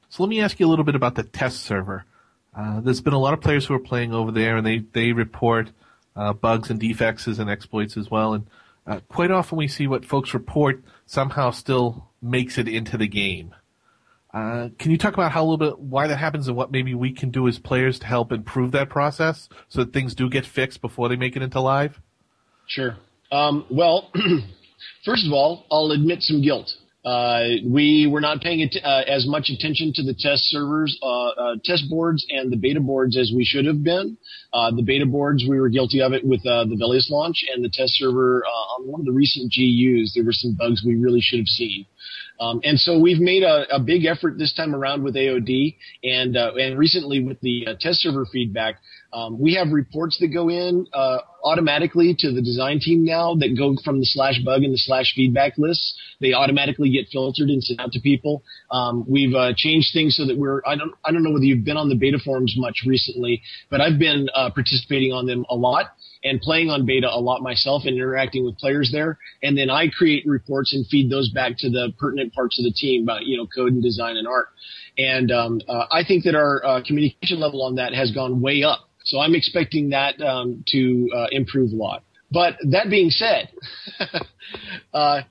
So 0.09 0.23
let 0.23 0.29
me 0.29 0.41
ask 0.41 0.59
you 0.59 0.67
a 0.67 0.69
little 0.69 0.85
bit 0.85 0.95
about 0.95 1.15
the 1.15 1.23
test 1.23 1.63
server. 1.63 2.03
Uh, 2.55 2.81
there's 2.81 3.01
been 3.01 3.13
a 3.13 3.19
lot 3.19 3.33
of 3.33 3.39
players 3.39 3.65
who 3.65 3.73
are 3.73 3.79
playing 3.79 4.13
over 4.13 4.31
there, 4.31 4.57
and 4.57 4.65
they 4.65 4.79
they 4.79 5.13
report 5.13 5.71
uh, 6.15 6.33
bugs 6.33 6.69
and 6.69 6.79
defects 6.79 7.27
and 7.27 7.49
exploits 7.49 7.97
as 7.97 8.09
well. 8.09 8.33
And 8.33 8.47
uh, 8.87 8.99
quite 9.09 9.31
often 9.31 9.57
we 9.57 9.67
see 9.67 9.87
what 9.87 10.05
folks 10.05 10.33
report 10.33 10.83
somehow 11.05 11.51
still 11.51 12.09
makes 12.21 12.57
it 12.57 12.67
into 12.67 12.97
the 12.97 13.07
game. 13.07 13.53
Uh, 14.33 14.69
can 14.77 14.91
you 14.91 14.97
talk 14.97 15.13
about 15.13 15.31
how 15.31 15.41
a 15.41 15.45
little 15.45 15.57
bit 15.57 15.79
why 15.79 16.07
that 16.07 16.17
happens 16.17 16.47
and 16.49 16.57
what 16.57 16.69
maybe 16.69 16.93
we 16.93 17.13
can 17.13 17.29
do 17.29 17.47
as 17.47 17.57
players 17.57 17.99
to 17.99 18.05
help 18.05 18.33
improve 18.33 18.71
that 18.73 18.89
process 18.89 19.47
so 19.69 19.83
that 19.83 19.93
things 19.93 20.13
do 20.13 20.29
get 20.29 20.45
fixed 20.45 20.81
before 20.81 21.07
they 21.07 21.15
make 21.15 21.37
it 21.37 21.41
into 21.41 21.59
live? 21.61 22.01
Sure. 22.67 22.97
Um, 23.31 23.65
well, 23.69 24.11
first 25.05 25.25
of 25.25 25.31
all, 25.31 25.65
I'll 25.71 25.91
admit 25.91 26.21
some 26.21 26.41
guilt. 26.41 26.69
Uh, 27.05 27.61
we 27.63 28.09
were 28.11 28.19
not 28.19 28.41
paying 28.41 28.61
it, 28.61 28.75
uh, 28.83 29.03
as 29.07 29.27
much 29.27 29.51
attention 29.51 29.93
to 29.93 30.01
the 30.01 30.13
test 30.13 30.41
servers, 30.45 30.97
uh, 31.03 31.27
uh, 31.27 31.55
test 31.63 31.87
boards 31.87 32.25
and 32.29 32.51
the 32.51 32.57
beta 32.57 32.79
boards 32.79 33.15
as 33.15 33.31
we 33.35 33.45
should 33.45 33.65
have 33.65 33.83
been. 33.83 34.17
Uh, 34.51 34.71
the 34.71 34.81
beta 34.81 35.05
boards, 35.05 35.45
we 35.47 35.59
were 35.59 35.69
guilty 35.69 36.01
of 36.01 36.13
it 36.13 36.25
with 36.25 36.43
uh, 36.47 36.65
the 36.65 36.75
Velious 36.75 37.11
launch 37.11 37.45
and 37.53 37.63
the 37.63 37.69
test 37.69 37.93
server 37.93 38.43
on 38.43 38.87
one 38.87 39.01
of 39.01 39.05
the 39.05 39.11
recent 39.11 39.53
GUs. 39.53 40.13
There 40.15 40.23
were 40.23 40.33
some 40.33 40.55
bugs 40.57 40.83
we 40.83 40.95
really 40.95 41.21
should 41.21 41.39
have 41.39 41.47
seen. 41.47 41.85
Um, 42.39 42.61
and 42.63 42.79
so 42.79 42.99
we've 42.99 43.19
made 43.19 43.43
a, 43.43 43.75
a 43.75 43.79
big 43.79 44.05
effort 44.05 44.37
this 44.37 44.53
time 44.53 44.75
around 44.75 45.03
with 45.03 45.15
AOD 45.15 45.75
and 46.03 46.35
uh, 46.35 46.51
and 46.55 46.77
recently 46.77 47.23
with 47.23 47.39
the 47.41 47.67
uh, 47.67 47.73
test 47.79 48.01
server 48.01 48.25
feedback. 48.31 48.75
Um, 49.13 49.39
we 49.39 49.53
have 49.53 49.69
reports 49.71 50.17
that 50.19 50.27
go 50.27 50.49
in 50.49 50.87
uh, 50.93 51.19
automatically 51.41 52.15
to 52.19 52.33
the 52.33 52.41
design 52.41 52.79
team 52.81 53.05
now 53.05 53.35
that 53.35 53.55
go 53.57 53.77
from 53.83 53.99
the 53.99 54.05
slash 54.05 54.39
bug 54.43 54.63
and 54.63 54.73
the 54.73 54.77
slash 54.77 55.13
feedback 55.15 55.53
lists. 55.57 55.97
They 56.19 56.33
automatically 56.33 56.89
get 56.89 57.07
filtered 57.09 57.47
and 57.47 57.63
sent 57.63 57.79
out 57.79 57.93
to 57.93 58.01
people. 58.01 58.43
Um, 58.71 59.05
we've 59.07 59.33
uh, 59.33 59.53
changed 59.55 59.89
things 59.93 60.17
so 60.17 60.25
that 60.25 60.37
we're. 60.37 60.61
I 60.65 60.75
don't. 60.75 60.91
I 61.05 61.11
don't 61.11 61.23
know 61.23 61.31
whether 61.31 61.45
you've 61.45 61.63
been 61.63 61.77
on 61.77 61.87
the 61.87 61.95
beta 61.95 62.19
forums 62.23 62.55
much 62.57 62.83
recently, 62.85 63.41
but 63.69 63.79
I've 63.79 63.97
been 63.97 64.27
uh, 64.35 64.49
participating 64.49 65.13
on 65.13 65.25
them 65.25 65.45
a 65.49 65.55
lot 65.55 65.94
and 66.25 66.41
playing 66.41 66.71
on 66.71 66.85
beta 66.85 67.07
a 67.07 67.21
lot 67.21 67.41
myself 67.41 67.83
and 67.85 67.95
interacting 67.95 68.43
with 68.43 68.57
players 68.57 68.89
there. 68.91 69.19
And 69.43 69.55
then 69.55 69.69
I 69.69 69.87
create 69.87 70.25
reports 70.25 70.73
and 70.73 70.85
feed 70.87 71.09
those 71.09 71.29
back 71.29 71.53
to 71.59 71.69
the 71.69 71.93
pertinent 71.99 72.33
parts 72.33 72.59
of 72.59 72.65
the 72.65 72.71
team 72.71 73.03
about, 73.03 73.25
you 73.25 73.37
know, 73.37 73.45
code 73.45 73.73
and 73.73 73.83
design 73.83 74.17
and 74.17 74.27
art. 74.27 74.49
And, 74.97 75.31
um, 75.31 75.61
uh, 75.69 75.85
I 75.91 76.03
think 76.03 76.23
that 76.23 76.35
our 76.35 76.65
uh, 76.65 76.81
communication 76.85 77.39
level 77.39 77.61
on 77.63 77.75
that 77.75 77.93
has 77.93 78.11
gone 78.11 78.41
way 78.41 78.63
up. 78.63 78.89
So 79.03 79.19
I'm 79.19 79.35
expecting 79.35 79.89
that, 79.91 80.19
um, 80.19 80.63
to, 80.69 81.09
uh, 81.15 81.27
improve 81.31 81.71
a 81.71 81.75
lot. 81.75 82.03
But 82.31 82.55
that 82.71 82.89
being 82.89 83.11
said, 83.11 83.49
uh, 84.93 85.21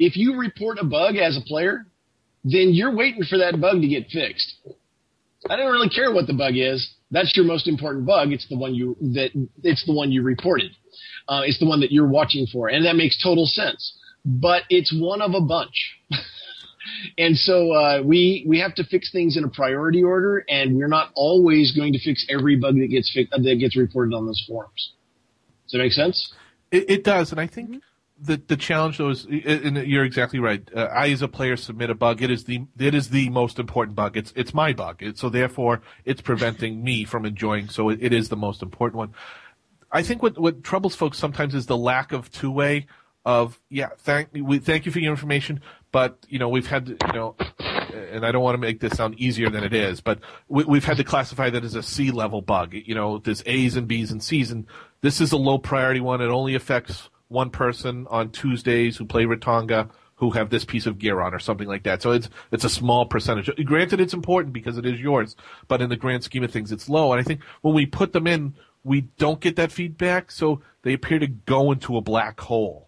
if 0.00 0.16
you 0.16 0.36
report 0.36 0.78
a 0.80 0.84
bug 0.84 1.14
as 1.16 1.36
a 1.36 1.40
player, 1.42 1.86
then 2.42 2.74
you're 2.74 2.94
waiting 2.94 3.22
for 3.22 3.38
that 3.38 3.60
bug 3.60 3.82
to 3.82 3.86
get 3.86 4.08
fixed. 4.08 4.54
I 5.48 5.56
don't 5.56 5.70
really 5.70 5.90
care 5.90 6.12
what 6.12 6.26
the 6.26 6.34
bug 6.34 6.54
is. 6.56 6.90
That's 7.14 7.36
your 7.36 7.46
most 7.46 7.68
important 7.68 8.06
bug. 8.06 8.32
It's 8.32 8.48
the 8.48 8.58
one 8.58 8.74
you 8.74 8.96
that 9.14 9.30
it's 9.62 9.86
the 9.86 9.92
one 9.92 10.10
you 10.10 10.22
reported. 10.22 10.72
Uh, 11.28 11.42
it's 11.44 11.60
the 11.60 11.66
one 11.66 11.78
that 11.80 11.92
you're 11.92 12.08
watching 12.08 12.44
for, 12.52 12.68
and 12.68 12.84
that 12.84 12.96
makes 12.96 13.22
total 13.22 13.46
sense. 13.46 13.96
But 14.24 14.62
it's 14.68 14.92
one 14.92 15.22
of 15.22 15.32
a 15.32 15.40
bunch. 15.40 15.96
and 17.18 17.36
so 17.36 17.72
uh, 17.72 18.02
we 18.02 18.44
we 18.48 18.58
have 18.58 18.74
to 18.74 18.84
fix 18.84 19.12
things 19.12 19.36
in 19.36 19.44
a 19.44 19.48
priority 19.48 20.02
order, 20.02 20.44
and 20.48 20.76
we're 20.76 20.88
not 20.88 21.10
always 21.14 21.70
going 21.70 21.92
to 21.92 22.00
fix 22.00 22.26
every 22.28 22.56
bug 22.56 22.74
that 22.80 22.88
gets 22.88 23.12
fi- 23.12 23.28
that 23.30 23.56
gets 23.60 23.76
reported 23.76 24.12
on 24.12 24.26
those 24.26 24.42
forums. 24.48 24.94
Does 25.66 25.72
that 25.72 25.78
make 25.78 25.92
sense? 25.92 26.34
It, 26.72 26.90
it 26.90 27.04
does, 27.04 27.30
and 27.30 27.40
I 27.40 27.46
think 27.46 27.80
the 28.20 28.40
the 28.46 28.56
challenge 28.56 28.98
though 28.98 29.10
is, 29.10 29.24
and 29.26 29.76
you're 29.86 30.04
exactly 30.04 30.38
right. 30.38 30.62
Uh, 30.74 30.84
I, 30.84 31.10
as 31.10 31.22
a 31.22 31.28
player, 31.28 31.56
submit 31.56 31.90
a 31.90 31.94
bug. 31.94 32.22
It 32.22 32.30
is 32.30 32.44
the 32.44 32.62
it 32.78 32.94
is 32.94 33.10
the 33.10 33.28
most 33.30 33.58
important 33.58 33.96
bug. 33.96 34.16
It's 34.16 34.32
it's 34.36 34.54
my 34.54 34.72
bug. 34.72 35.02
It, 35.02 35.18
so 35.18 35.28
therefore, 35.28 35.82
it's 36.04 36.20
preventing 36.20 36.82
me 36.84 37.04
from 37.04 37.26
enjoying. 37.26 37.68
So 37.68 37.88
it, 37.88 37.98
it 38.00 38.12
is 38.12 38.28
the 38.28 38.36
most 38.36 38.62
important 38.62 38.98
one. 38.98 39.14
I 39.90 40.02
think 40.02 40.22
what 40.22 40.38
what 40.38 40.62
troubles 40.62 40.94
folks 40.94 41.18
sometimes 41.18 41.54
is 41.54 41.66
the 41.66 41.76
lack 41.76 42.12
of 42.12 42.30
two 42.30 42.50
way 42.50 42.86
of 43.24 43.60
yeah. 43.68 43.90
Thank 43.98 44.28
we 44.32 44.58
thank 44.58 44.86
you 44.86 44.92
for 44.92 45.00
your 45.00 45.12
information, 45.12 45.60
but 45.90 46.18
you 46.28 46.38
know 46.38 46.48
we've 46.48 46.68
had 46.68 46.88
you 46.88 47.12
know. 47.12 47.36
And 48.10 48.26
I 48.26 48.32
don't 48.32 48.42
want 48.42 48.54
to 48.54 48.60
make 48.60 48.80
this 48.80 48.94
sound 48.94 49.14
easier 49.20 49.50
than 49.50 49.62
it 49.62 49.72
is, 49.72 50.00
but 50.00 50.18
we, 50.48 50.64
we've 50.64 50.84
had 50.84 50.96
to 50.96 51.04
classify 51.04 51.48
that 51.50 51.64
as 51.64 51.76
a 51.76 51.82
C 51.82 52.10
level 52.10 52.42
bug. 52.42 52.74
You 52.74 52.94
know, 52.94 53.18
there's 53.18 53.42
A's 53.46 53.76
and 53.76 53.86
B's 53.86 54.10
and 54.10 54.20
C's, 54.22 54.50
and 54.50 54.66
this 55.00 55.20
is 55.20 55.30
a 55.30 55.36
low 55.36 55.58
priority 55.58 56.00
one. 56.00 56.20
It 56.20 56.26
only 56.26 56.56
affects 56.56 57.08
one 57.34 57.50
person 57.50 58.06
on 58.08 58.30
Tuesdays 58.30 58.96
who 58.96 59.04
play 59.04 59.24
Ratonga 59.24 59.90
who 60.16 60.30
have 60.30 60.48
this 60.48 60.64
piece 60.64 60.86
of 60.86 60.98
gear 60.98 61.20
on 61.20 61.34
or 61.34 61.38
something 61.38 61.68
like 61.68 61.82
that. 61.82 62.00
So 62.00 62.12
it's 62.12 62.30
it's 62.52 62.64
a 62.64 62.70
small 62.70 63.04
percentage. 63.06 63.50
Granted, 63.64 64.00
it's 64.00 64.14
important 64.14 64.54
because 64.54 64.78
it 64.78 64.86
is 64.86 65.00
yours, 65.00 65.36
but 65.68 65.82
in 65.82 65.90
the 65.90 65.96
grand 65.96 66.24
scheme 66.24 66.44
of 66.44 66.50
things, 66.50 66.72
it's 66.72 66.88
low. 66.88 67.12
And 67.12 67.20
I 67.20 67.24
think 67.24 67.42
when 67.62 67.74
we 67.74 67.84
put 67.84 68.12
them 68.12 68.26
in, 68.26 68.54
we 68.84 69.02
don't 69.18 69.40
get 69.40 69.56
that 69.56 69.72
feedback, 69.72 70.30
so 70.30 70.62
they 70.82 70.92
appear 70.92 71.18
to 71.18 71.26
go 71.26 71.72
into 71.72 71.96
a 71.96 72.02
black 72.02 72.40
hole. 72.40 72.83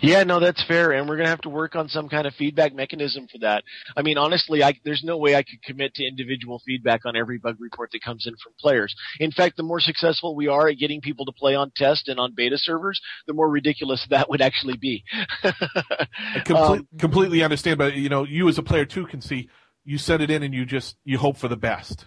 Yeah, 0.00 0.24
no, 0.24 0.40
that's 0.40 0.64
fair, 0.64 0.92
and 0.92 1.06
we're 1.08 1.18
gonna 1.18 1.28
have 1.28 1.42
to 1.42 1.50
work 1.50 1.76
on 1.76 1.88
some 1.88 2.08
kind 2.08 2.26
of 2.26 2.34
feedback 2.34 2.74
mechanism 2.74 3.26
for 3.30 3.38
that. 3.40 3.62
I 3.96 4.02
mean, 4.02 4.16
honestly, 4.16 4.62
I, 4.64 4.72
there's 4.84 5.02
no 5.04 5.18
way 5.18 5.34
I 5.34 5.42
could 5.42 5.62
commit 5.62 5.94
to 5.96 6.04
individual 6.06 6.62
feedback 6.64 7.02
on 7.04 7.14
every 7.14 7.38
bug 7.38 7.56
report 7.60 7.90
that 7.92 8.02
comes 8.02 8.26
in 8.26 8.34
from 8.42 8.54
players. 8.58 8.94
In 9.18 9.30
fact, 9.30 9.58
the 9.58 9.62
more 9.62 9.80
successful 9.80 10.34
we 10.34 10.48
are 10.48 10.68
at 10.68 10.78
getting 10.78 11.02
people 11.02 11.26
to 11.26 11.32
play 11.32 11.54
on 11.54 11.72
test 11.76 12.08
and 12.08 12.18
on 12.18 12.32
beta 12.34 12.56
servers, 12.56 13.00
the 13.26 13.34
more 13.34 13.50
ridiculous 13.50 14.06
that 14.08 14.30
would 14.30 14.40
actually 14.40 14.78
be. 14.78 15.04
I 15.44 15.52
comple- 16.44 16.78
Um, 16.78 16.88
completely 16.98 17.42
understand, 17.42 17.76
but 17.78 17.94
you 17.94 18.08
know, 18.08 18.24
you 18.24 18.48
as 18.48 18.56
a 18.56 18.62
player 18.62 18.86
too 18.86 19.06
can 19.06 19.20
see 19.20 19.50
you 19.84 19.98
send 19.98 20.22
it 20.22 20.30
in 20.30 20.42
and 20.42 20.54
you 20.54 20.64
just 20.64 20.96
you 21.04 21.18
hope 21.18 21.36
for 21.36 21.48
the 21.48 21.56
best. 21.56 22.06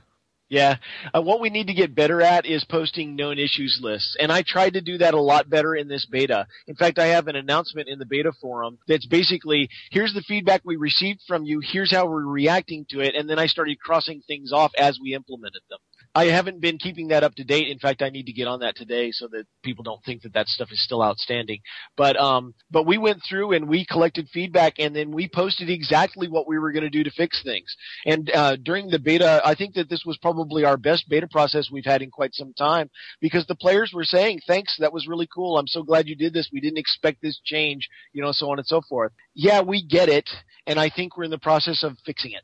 Yeah. 0.54 0.78
Uh, 1.12 1.20
what 1.24 1.40
we 1.40 1.50
need 1.50 1.66
to 1.66 1.74
get 1.74 1.96
better 1.96 2.22
at 2.22 2.46
is 2.46 2.64
posting 2.64 3.16
known 3.16 3.40
issues 3.40 3.80
lists. 3.82 4.16
And 4.20 4.32
I 4.32 4.44
tried 4.44 4.74
to 4.74 4.82
do 4.82 5.00
that 5.00 5.16
a 5.16 5.20
lot 5.20 5.50
better 5.50 5.74
in 5.74 5.88
this 5.88 6.06
beta. 6.06 6.46
In 6.68 6.76
fact, 6.76 7.00
I 7.00 7.08
have 7.08 7.28
an 7.28 7.36
announcement 7.36 7.90
in 7.90 7.98
the 7.98 8.06
beta 8.06 8.32
forum 8.40 8.78
that's 8.88 9.08
basically, 9.08 9.68
here's 9.90 10.14
the 10.14 10.22
feedback 10.22 10.62
we 10.64 10.76
received 10.76 11.22
from 11.28 11.44
you, 11.44 11.60
here's 11.60 11.92
how 11.92 12.06
we're 12.06 12.22
reacting 12.22 12.86
to 12.92 13.00
it, 13.00 13.16
and 13.16 13.28
then 13.28 13.40
I 13.40 13.48
started 13.48 13.80
crossing 13.80 14.22
things 14.28 14.52
off 14.54 14.72
as 14.78 15.00
we 15.02 15.16
implemented 15.16 15.64
them. 15.72 15.80
I 16.16 16.26
haven't 16.26 16.62
been 16.62 16.78
keeping 16.78 17.08
that 17.08 17.24
up 17.24 17.34
to 17.36 17.44
date. 17.44 17.70
In 17.70 17.80
fact, 17.80 18.04
I 18.04 18.10
need 18.10 18.28
to 18.28 18.34
get 18.34 18.48
on 18.48 18.60
that 18.60 18.76
today 18.76 19.12
so 19.12 19.28
that 19.32 19.46
people 19.64 19.84
don't 19.84 20.04
think 20.06 20.22
that 20.22 20.34
that 20.34 20.48
stuff 20.48 20.72
is 20.72 20.84
still 20.84 21.02
outstanding. 21.02 21.60
But 21.98 22.18
um, 22.18 22.54
but 22.70 22.86
we 22.86 22.98
went 23.00 23.22
through 23.28 23.54
and 23.54 23.68
we 23.68 23.86
collected 23.86 24.30
feedback, 24.32 24.76
and 24.78 24.96
then 24.96 25.12
we 25.12 25.28
posted 25.28 25.70
exactly 25.70 26.28
what 26.28 26.48
we 26.48 26.60
were 26.60 26.72
going 26.72 26.84
to 26.84 26.90
do 26.90 27.04
to 27.04 27.12
fix 27.12 27.42
things. 27.44 27.76
And 28.06 28.30
uh, 28.34 28.58
during 28.58 28.90
the 28.90 29.00
beta, 29.00 29.42
I 29.44 29.56
think 29.56 29.74
that 29.76 29.90
this 29.90 30.04
was 30.06 30.18
probably 30.18 30.66
our 30.66 30.78
best 30.78 31.10
beta 31.10 31.28
process 31.28 31.70
we've 31.72 31.86
had 31.86 32.02
in 32.04 32.12
quite 32.12 32.36
some 32.36 32.54
time 32.54 32.90
because 33.20 33.48
the 33.48 33.56
players 33.56 33.92
were 33.94 34.04
saying, 34.04 34.42
"Thanks, 34.46 34.78
that 34.80 34.94
was 34.94 35.08
really 35.08 35.28
cool. 35.34 35.58
I'm 35.58 35.68
so 35.68 35.82
glad 35.82 36.08
you 36.08 36.16
did 36.16 36.34
this. 36.34 36.50
We 36.54 36.62
didn't 36.62 36.78
expect 36.78 37.22
this 37.22 37.40
change," 37.44 37.90
you 38.14 38.22
know, 38.22 38.32
so 38.32 38.52
on 38.52 38.60
and 38.60 38.68
so 38.68 38.82
forth. 38.88 39.14
Yeah, 39.34 39.62
we 39.62 39.84
get 39.84 40.10
it, 40.10 40.30
and 40.68 40.80
I 40.80 40.90
think 40.90 41.18
we're 41.18 41.24
in 41.24 41.32
the 41.32 41.40
process 41.40 41.84
of 41.84 41.98
fixing 42.06 42.34
it. 42.34 42.44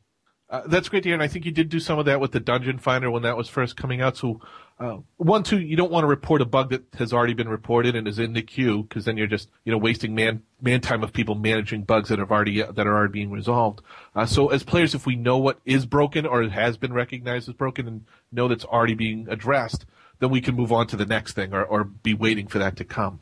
Uh, 0.50 0.62
that's 0.66 0.88
great 0.88 1.04
to 1.04 1.08
hear, 1.08 1.14
and 1.14 1.22
I 1.22 1.28
think 1.28 1.44
you 1.44 1.52
did 1.52 1.68
do 1.68 1.78
some 1.78 2.00
of 2.00 2.06
that 2.06 2.20
with 2.20 2.32
the 2.32 2.40
Dungeon 2.40 2.78
Finder 2.78 3.08
when 3.08 3.22
that 3.22 3.36
was 3.36 3.48
first 3.48 3.76
coming 3.76 4.00
out. 4.00 4.16
So, 4.16 4.40
uh, 4.80 4.96
one, 5.16 5.44
two, 5.44 5.60
you 5.60 5.76
don't 5.76 5.92
want 5.92 6.02
to 6.02 6.08
report 6.08 6.42
a 6.42 6.44
bug 6.44 6.70
that 6.70 6.82
has 6.98 7.12
already 7.12 7.34
been 7.34 7.48
reported 7.48 7.94
and 7.94 8.08
is 8.08 8.18
in 8.18 8.32
the 8.32 8.42
queue, 8.42 8.82
because 8.82 9.04
then 9.04 9.16
you're 9.16 9.28
just 9.28 9.48
you 9.64 9.70
know 9.70 9.78
wasting 9.78 10.12
man 10.12 10.42
man 10.60 10.80
time 10.80 11.04
of 11.04 11.12
people 11.12 11.36
managing 11.36 11.84
bugs 11.84 12.08
that 12.08 12.18
have 12.18 12.32
already 12.32 12.62
that 12.62 12.84
are 12.84 12.96
already 12.96 13.12
being 13.12 13.30
resolved. 13.30 13.80
Uh, 14.16 14.26
so, 14.26 14.48
as 14.48 14.64
players, 14.64 14.92
if 14.92 15.06
we 15.06 15.14
know 15.14 15.38
what 15.38 15.60
is 15.64 15.86
broken 15.86 16.26
or 16.26 16.42
has 16.48 16.76
been 16.76 16.92
recognized 16.92 17.48
as 17.48 17.54
broken 17.54 17.86
and 17.86 18.04
know 18.32 18.48
that's 18.48 18.64
already 18.64 18.94
being 18.94 19.28
addressed, 19.30 19.86
then 20.18 20.30
we 20.30 20.40
can 20.40 20.56
move 20.56 20.72
on 20.72 20.88
to 20.88 20.96
the 20.96 21.06
next 21.06 21.34
thing 21.34 21.54
or, 21.54 21.64
or 21.64 21.84
be 21.84 22.12
waiting 22.12 22.48
for 22.48 22.58
that 22.58 22.74
to 22.76 22.84
come. 22.84 23.20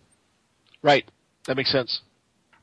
Right. 0.81 1.07
That 1.47 1.59
makes 1.59 1.73
sense. 1.73 2.01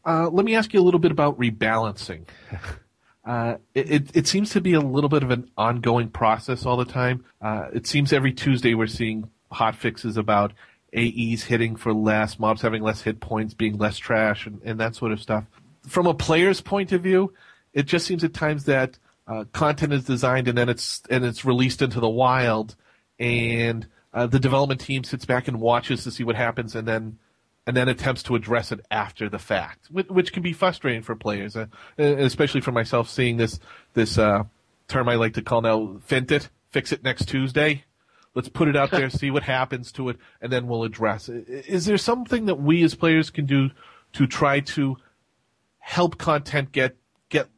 Uh, 0.03 0.30
let 0.30 0.43
me 0.43 0.55
ask 0.55 0.74
you 0.74 0.80
a 0.80 0.84
little 0.84 0.99
bit 0.99 1.11
about 1.11 1.38
rebalancing. 1.39 2.26
Uh, 3.26 3.57
it, 3.73 4.15
it, 4.15 4.28
seems 4.28 4.51
to 4.51 4.61
be 4.61 4.73
a 4.73 4.80
little 4.80 5.09
bit 5.09 5.23
of 5.23 5.32
an 5.32 5.49
ongoing 5.57 6.09
process 6.09 6.63
all 6.63 6.78
the 6.78 6.86
time. 6.86 7.26
Uh, 7.41 7.67
it 7.73 7.88
seems 7.88 8.13
every 8.13 8.32
Tuesday 8.32 8.76
we're 8.76 8.86
seeing 8.86 9.28
hot 9.51 9.76
fixes 9.76 10.15
about 10.15 10.53
AEs 10.95 11.43
hitting 11.43 11.76
for 11.76 11.91
less, 11.91 12.38
mobs 12.38 12.61
having 12.61 12.84
less 12.84 13.01
hit 13.01 13.19
points, 13.19 13.55
being 13.55 13.80
less 13.80 13.97
trash, 13.97 14.45
and, 14.45 14.61
and 14.63 14.80
that 14.80 14.93
sort 14.93 15.11
of 15.11 15.19
stuff. 15.19 15.45
From 15.88 16.05
a 16.05 16.13
player's 16.13 16.61
point 16.61 16.91
of 16.91 17.01
view, 17.01 17.34
it 17.73 17.88
just 17.88 18.05
seems 18.05 18.23
at 18.23 18.34
times 18.34 18.65
that 18.65 18.99
uh, 19.28 19.45
content 19.53 19.93
is 19.93 20.03
designed 20.03 20.47
and 20.47 20.55
then 20.55 20.69
it's 20.69 21.01
and 21.09 21.26
it's 21.26 21.43
released 21.43 21.82
into 21.82 21.99
the 21.99 22.09
wild, 22.09 22.76
and 23.19 23.88
uh, 24.13 24.28
the 24.28 24.39
development 24.39 24.82
team 24.82 25.03
sits 25.03 25.26
back 25.26 25.47
and 25.47 25.59
watches 25.59 26.03
to 26.03 26.11
see 26.11 26.23
what 26.23 26.36
happens, 26.36 26.76
and 26.76 26.88
then 26.88 27.17
and 27.68 27.76
then 27.76 27.88
attempts 27.89 28.24
to 28.24 28.36
address 28.36 28.72
it 28.72 28.86
after 28.91 29.28
the 29.28 29.39
fact, 29.39 29.88
which, 29.89 30.07
which 30.07 30.34
can 30.34 30.43
be 30.43 30.53
frustrating 30.53 31.01
for 31.01 31.16
players, 31.16 31.55
uh, 31.55 31.66
especially 31.97 32.61
for 32.61 32.72
myself 32.72 33.09
seeing 33.09 33.38
this 33.38 33.59
this 33.93 34.18
uh, 34.18 34.43
term 34.88 35.09
I 35.09 35.16
like 35.16 35.34
to 35.34 35.41
call 35.41 35.61
now, 35.61 35.97
fint 36.03 36.32
it, 36.32 36.49
fix 36.70 36.91
it 36.91 37.03
next 37.03 37.28
Tuesday. 37.28 37.84
Let's 38.36 38.49
put 38.49 38.68
it 38.68 38.76
out 38.76 38.91
there, 38.91 39.09
see 39.09 39.32
what 39.32 39.43
happens 39.43 39.91
to 39.93 40.09
it, 40.09 40.18
and 40.41 40.51
then 40.51 40.68
we'll 40.68 40.84
address 40.84 41.30
it. 41.30 41.47
Is 41.47 41.86
there 41.86 41.97
something 41.97 42.45
that 42.45 42.61
we 42.61 42.84
as 42.84 42.93
players 42.93 43.30
can 43.30 43.45
do 43.45 43.72
to 44.13 44.28
try 44.28 44.59
to 44.59 44.97
help 45.80 46.18
content 46.18 46.72
get 46.72 46.97
get 47.30 47.49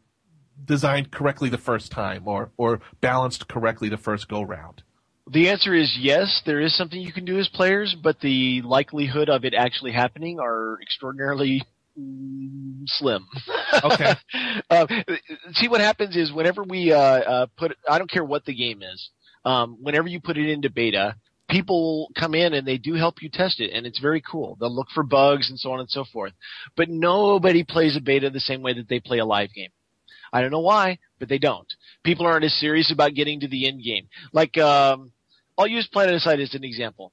designed 0.63 1.11
correctly 1.11 1.49
the 1.49 1.57
first 1.57 1.91
time, 1.91 2.27
or 2.27 2.51
or 2.55 2.79
balanced 3.01 3.47
correctly 3.47 3.89
the 3.89 3.97
first 3.97 4.29
go 4.29 4.41
round? 4.41 4.83
The 5.29 5.49
answer 5.49 5.73
is 5.73 5.97
yes, 5.99 6.41
there 6.45 6.61
is 6.61 6.75
something 6.75 6.99
you 6.99 7.11
can 7.11 7.25
do 7.25 7.37
as 7.37 7.49
players, 7.49 7.95
but 8.01 8.19
the 8.21 8.61
likelihood 8.61 9.29
of 9.29 9.43
it 9.43 9.53
actually 9.53 9.91
happening 9.91 10.39
are 10.39 10.79
extraordinarily 10.81 11.63
slim. 12.85 13.27
Okay. 13.83 14.13
uh, 14.69 14.87
see 15.53 15.67
what 15.67 15.81
happens 15.81 16.15
is 16.15 16.31
whenever 16.31 16.63
we 16.63 16.93
uh, 16.93 16.97
uh, 16.97 17.45
put, 17.57 17.77
I 17.89 17.97
don't 17.97 18.09
care 18.09 18.23
what 18.23 18.45
the 18.45 18.53
game 18.55 18.81
is, 18.81 19.09
um, 19.43 19.77
whenever 19.81 20.07
you 20.07 20.21
put 20.21 20.37
it 20.37 20.49
into 20.49 20.69
beta, 20.69 21.15
people 21.49 22.09
come 22.17 22.33
in 22.33 22.53
and 22.53 22.67
they 22.67 22.77
do 22.77 22.93
help 22.93 23.21
you 23.21 23.29
test 23.29 23.59
it, 23.59 23.71
and 23.73 23.85
it's 23.85 23.99
very 23.99 24.21
cool. 24.21 24.57
They'll 24.59 24.73
look 24.73 24.89
for 24.93 25.03
bugs 25.03 25.49
and 25.49 25.59
so 25.59 25.71
on 25.71 25.79
and 25.79 25.89
so 25.89 26.05
forth. 26.05 26.33
But 26.75 26.89
nobody 26.89 27.63
plays 27.63 27.97
a 27.97 28.01
beta 28.01 28.29
the 28.29 28.39
same 28.39 28.61
way 28.61 28.73
that 28.73 28.87
they 28.87 28.99
play 28.99 29.19
a 29.19 29.25
live 29.25 29.53
game. 29.53 29.69
I 30.31 30.41
don't 30.41 30.51
know 30.51 30.59
why, 30.59 30.99
but 31.19 31.29
they 31.29 31.37
don't. 31.37 31.67
People 32.03 32.25
aren't 32.25 32.45
as 32.45 32.53
serious 32.53 32.91
about 32.91 33.13
getting 33.13 33.39
to 33.41 33.47
the 33.47 33.67
end 33.67 33.83
game. 33.83 34.07
Like, 34.33 34.57
um, 34.57 35.11
I'll 35.57 35.67
use 35.67 35.89
PlanetSide 35.93 36.41
as 36.41 36.53
an 36.53 36.63
example. 36.63 37.11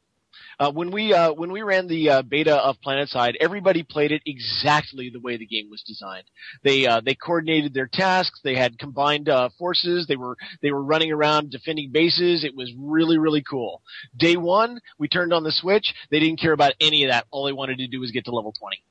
Uh, 0.59 0.71
when 0.71 0.91
we 0.91 1.13
uh, 1.13 1.33
when 1.33 1.51
we 1.51 1.63
ran 1.63 1.89
the 1.89 2.11
uh, 2.11 2.23
beta 2.23 2.55
of 2.57 2.77
PlanetSide, 2.85 3.35
everybody 3.41 3.83
played 3.83 4.13
it 4.13 4.23
exactly 4.27 5.11
the 5.11 5.21
way 5.21 5.37
the 5.37 5.47
game 5.47 5.69
was 5.71 5.83
designed. 5.83 6.25
They 6.63 6.87
uh, 6.87 7.01
they 7.01 7.15
coordinated 7.15 7.75
their 7.75 7.89
tasks. 7.93 8.41
They 8.45 8.55
had 8.55 8.79
combined 8.79 9.29
uh, 9.29 9.51
forces. 9.59 10.07
They 10.07 10.17
were 10.17 10.37
they 10.63 10.71
were 10.71 10.83
running 10.83 11.13
around 11.13 11.51
defending 11.51 11.91
bases. 11.91 12.45
It 12.45 12.55
was 12.55 12.73
really 12.79 13.19
really 13.19 13.43
cool. 13.43 13.83
Day 14.17 14.37
one, 14.37 14.81
we 14.99 15.09
turned 15.09 15.33
on 15.33 15.45
the 15.45 15.53
switch. 15.53 15.95
They 16.11 16.21
didn't 16.21 16.41
care 16.41 16.53
about 16.53 16.75
any 16.81 17.05
of 17.05 17.11
that. 17.11 17.27
All 17.31 17.47
they 17.47 17.53
wanted 17.53 17.79
to 17.79 17.89
do 17.89 18.01
was 18.01 18.11
get 18.11 18.25
to 18.27 18.31
level 18.31 18.53
twenty. 18.53 18.83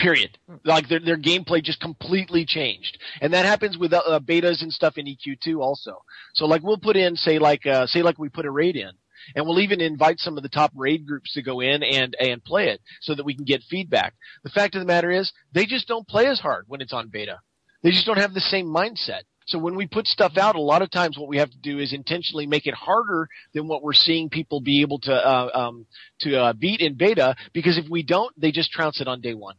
Period. 0.00 0.38
Like 0.64 0.88
their 0.88 1.00
their 1.00 1.18
gameplay 1.18 1.62
just 1.62 1.80
completely 1.80 2.46
changed, 2.46 2.98
and 3.20 3.34
that 3.34 3.44
happens 3.44 3.76
with 3.76 3.92
uh, 3.92 4.18
betas 4.24 4.62
and 4.62 4.72
stuff 4.72 4.96
in 4.96 5.06
EQ2 5.06 5.60
also. 5.60 6.02
So 6.34 6.46
like 6.46 6.62
we'll 6.62 6.78
put 6.78 6.96
in 6.96 7.16
say 7.16 7.38
like 7.38 7.66
uh, 7.66 7.86
say 7.86 8.02
like 8.02 8.18
we 8.18 8.30
put 8.30 8.46
a 8.46 8.50
raid 8.50 8.76
in, 8.76 8.90
and 9.34 9.44
we'll 9.44 9.60
even 9.60 9.82
invite 9.82 10.18
some 10.18 10.38
of 10.38 10.42
the 10.42 10.48
top 10.48 10.72
raid 10.74 11.06
groups 11.06 11.34
to 11.34 11.42
go 11.42 11.60
in 11.60 11.82
and 11.82 12.16
and 12.18 12.42
play 12.42 12.68
it 12.70 12.80
so 13.02 13.14
that 13.14 13.24
we 13.24 13.34
can 13.34 13.44
get 13.44 13.62
feedback. 13.68 14.14
The 14.42 14.50
fact 14.50 14.74
of 14.74 14.80
the 14.80 14.86
matter 14.86 15.10
is 15.10 15.32
they 15.52 15.66
just 15.66 15.86
don't 15.86 16.08
play 16.08 16.26
as 16.26 16.40
hard 16.40 16.64
when 16.66 16.80
it's 16.80 16.94
on 16.94 17.08
beta. 17.08 17.40
They 17.82 17.90
just 17.90 18.06
don't 18.06 18.18
have 18.18 18.32
the 18.32 18.40
same 18.40 18.66
mindset. 18.66 19.22
So 19.46 19.58
when 19.58 19.74
we 19.74 19.86
put 19.86 20.06
stuff 20.06 20.38
out, 20.38 20.54
a 20.54 20.60
lot 20.60 20.80
of 20.80 20.90
times 20.90 21.18
what 21.18 21.28
we 21.28 21.38
have 21.38 21.50
to 21.50 21.58
do 21.58 21.78
is 21.78 21.92
intentionally 21.92 22.46
make 22.46 22.66
it 22.66 22.74
harder 22.74 23.28
than 23.52 23.66
what 23.66 23.82
we're 23.82 23.92
seeing 23.92 24.30
people 24.30 24.60
be 24.60 24.80
able 24.82 25.00
to 25.00 25.12
uh, 25.12 25.50
um, 25.52 25.86
to 26.20 26.40
uh, 26.40 26.52
beat 26.52 26.80
in 26.80 26.94
beta. 26.94 27.34
Because 27.52 27.76
if 27.76 27.88
we 27.90 28.02
don't, 28.02 28.32
they 28.40 28.52
just 28.52 28.70
trounce 28.70 29.00
it 29.00 29.08
on 29.08 29.20
day 29.20 29.34
one. 29.34 29.56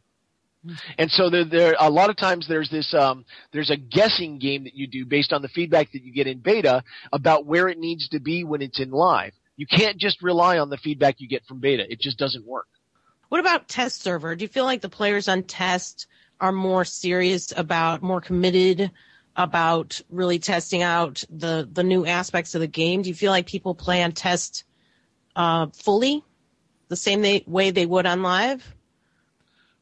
And 0.96 1.10
so 1.10 1.28
there, 1.28 1.44
there 1.44 1.74
a 1.78 1.90
lot 1.90 2.10
of 2.10 2.16
times 2.16 2.46
there's 2.46 2.70
this 2.70 2.94
um, 2.94 3.24
there's 3.52 3.70
a 3.70 3.76
guessing 3.76 4.38
game 4.38 4.64
that 4.64 4.74
you 4.74 4.86
do 4.86 5.04
based 5.04 5.32
on 5.32 5.42
the 5.42 5.48
feedback 5.48 5.92
that 5.92 6.02
you 6.02 6.12
get 6.12 6.26
in 6.26 6.38
beta 6.38 6.84
about 7.12 7.46
where 7.46 7.68
it 7.68 7.78
needs 7.78 8.08
to 8.10 8.20
be 8.20 8.44
when 8.44 8.62
it's 8.62 8.78
in 8.80 8.90
live. 8.90 9.32
You 9.56 9.66
can't 9.66 9.98
just 9.98 10.22
rely 10.22 10.58
on 10.58 10.70
the 10.70 10.76
feedback 10.76 11.16
you 11.18 11.28
get 11.28 11.44
from 11.46 11.60
beta. 11.60 11.84
It 11.90 12.00
just 12.00 12.18
doesn't 12.18 12.46
work. 12.46 12.68
What 13.28 13.40
about 13.40 13.68
test 13.68 14.02
server? 14.02 14.36
Do 14.36 14.44
you 14.44 14.48
feel 14.48 14.64
like 14.64 14.82
the 14.82 14.88
players 14.88 15.28
on 15.28 15.42
test 15.42 16.06
are 16.40 16.52
more 16.52 16.84
serious 16.84 17.52
about, 17.56 18.02
more 18.02 18.20
committed 18.20 18.90
about 19.34 20.00
really 20.10 20.38
testing 20.38 20.82
out 20.82 21.24
the 21.30 21.68
the 21.70 21.82
new 21.82 22.06
aspects 22.06 22.54
of 22.54 22.60
the 22.60 22.66
game? 22.66 23.02
Do 23.02 23.08
you 23.08 23.14
feel 23.14 23.30
like 23.30 23.46
people 23.46 23.74
play 23.74 24.02
on 24.02 24.12
test 24.12 24.64
uh, 25.34 25.68
fully, 25.72 26.22
the 26.88 26.96
same 26.96 27.22
they, 27.22 27.42
way 27.46 27.70
they 27.70 27.86
would 27.86 28.06
on 28.06 28.22
live? 28.22 28.74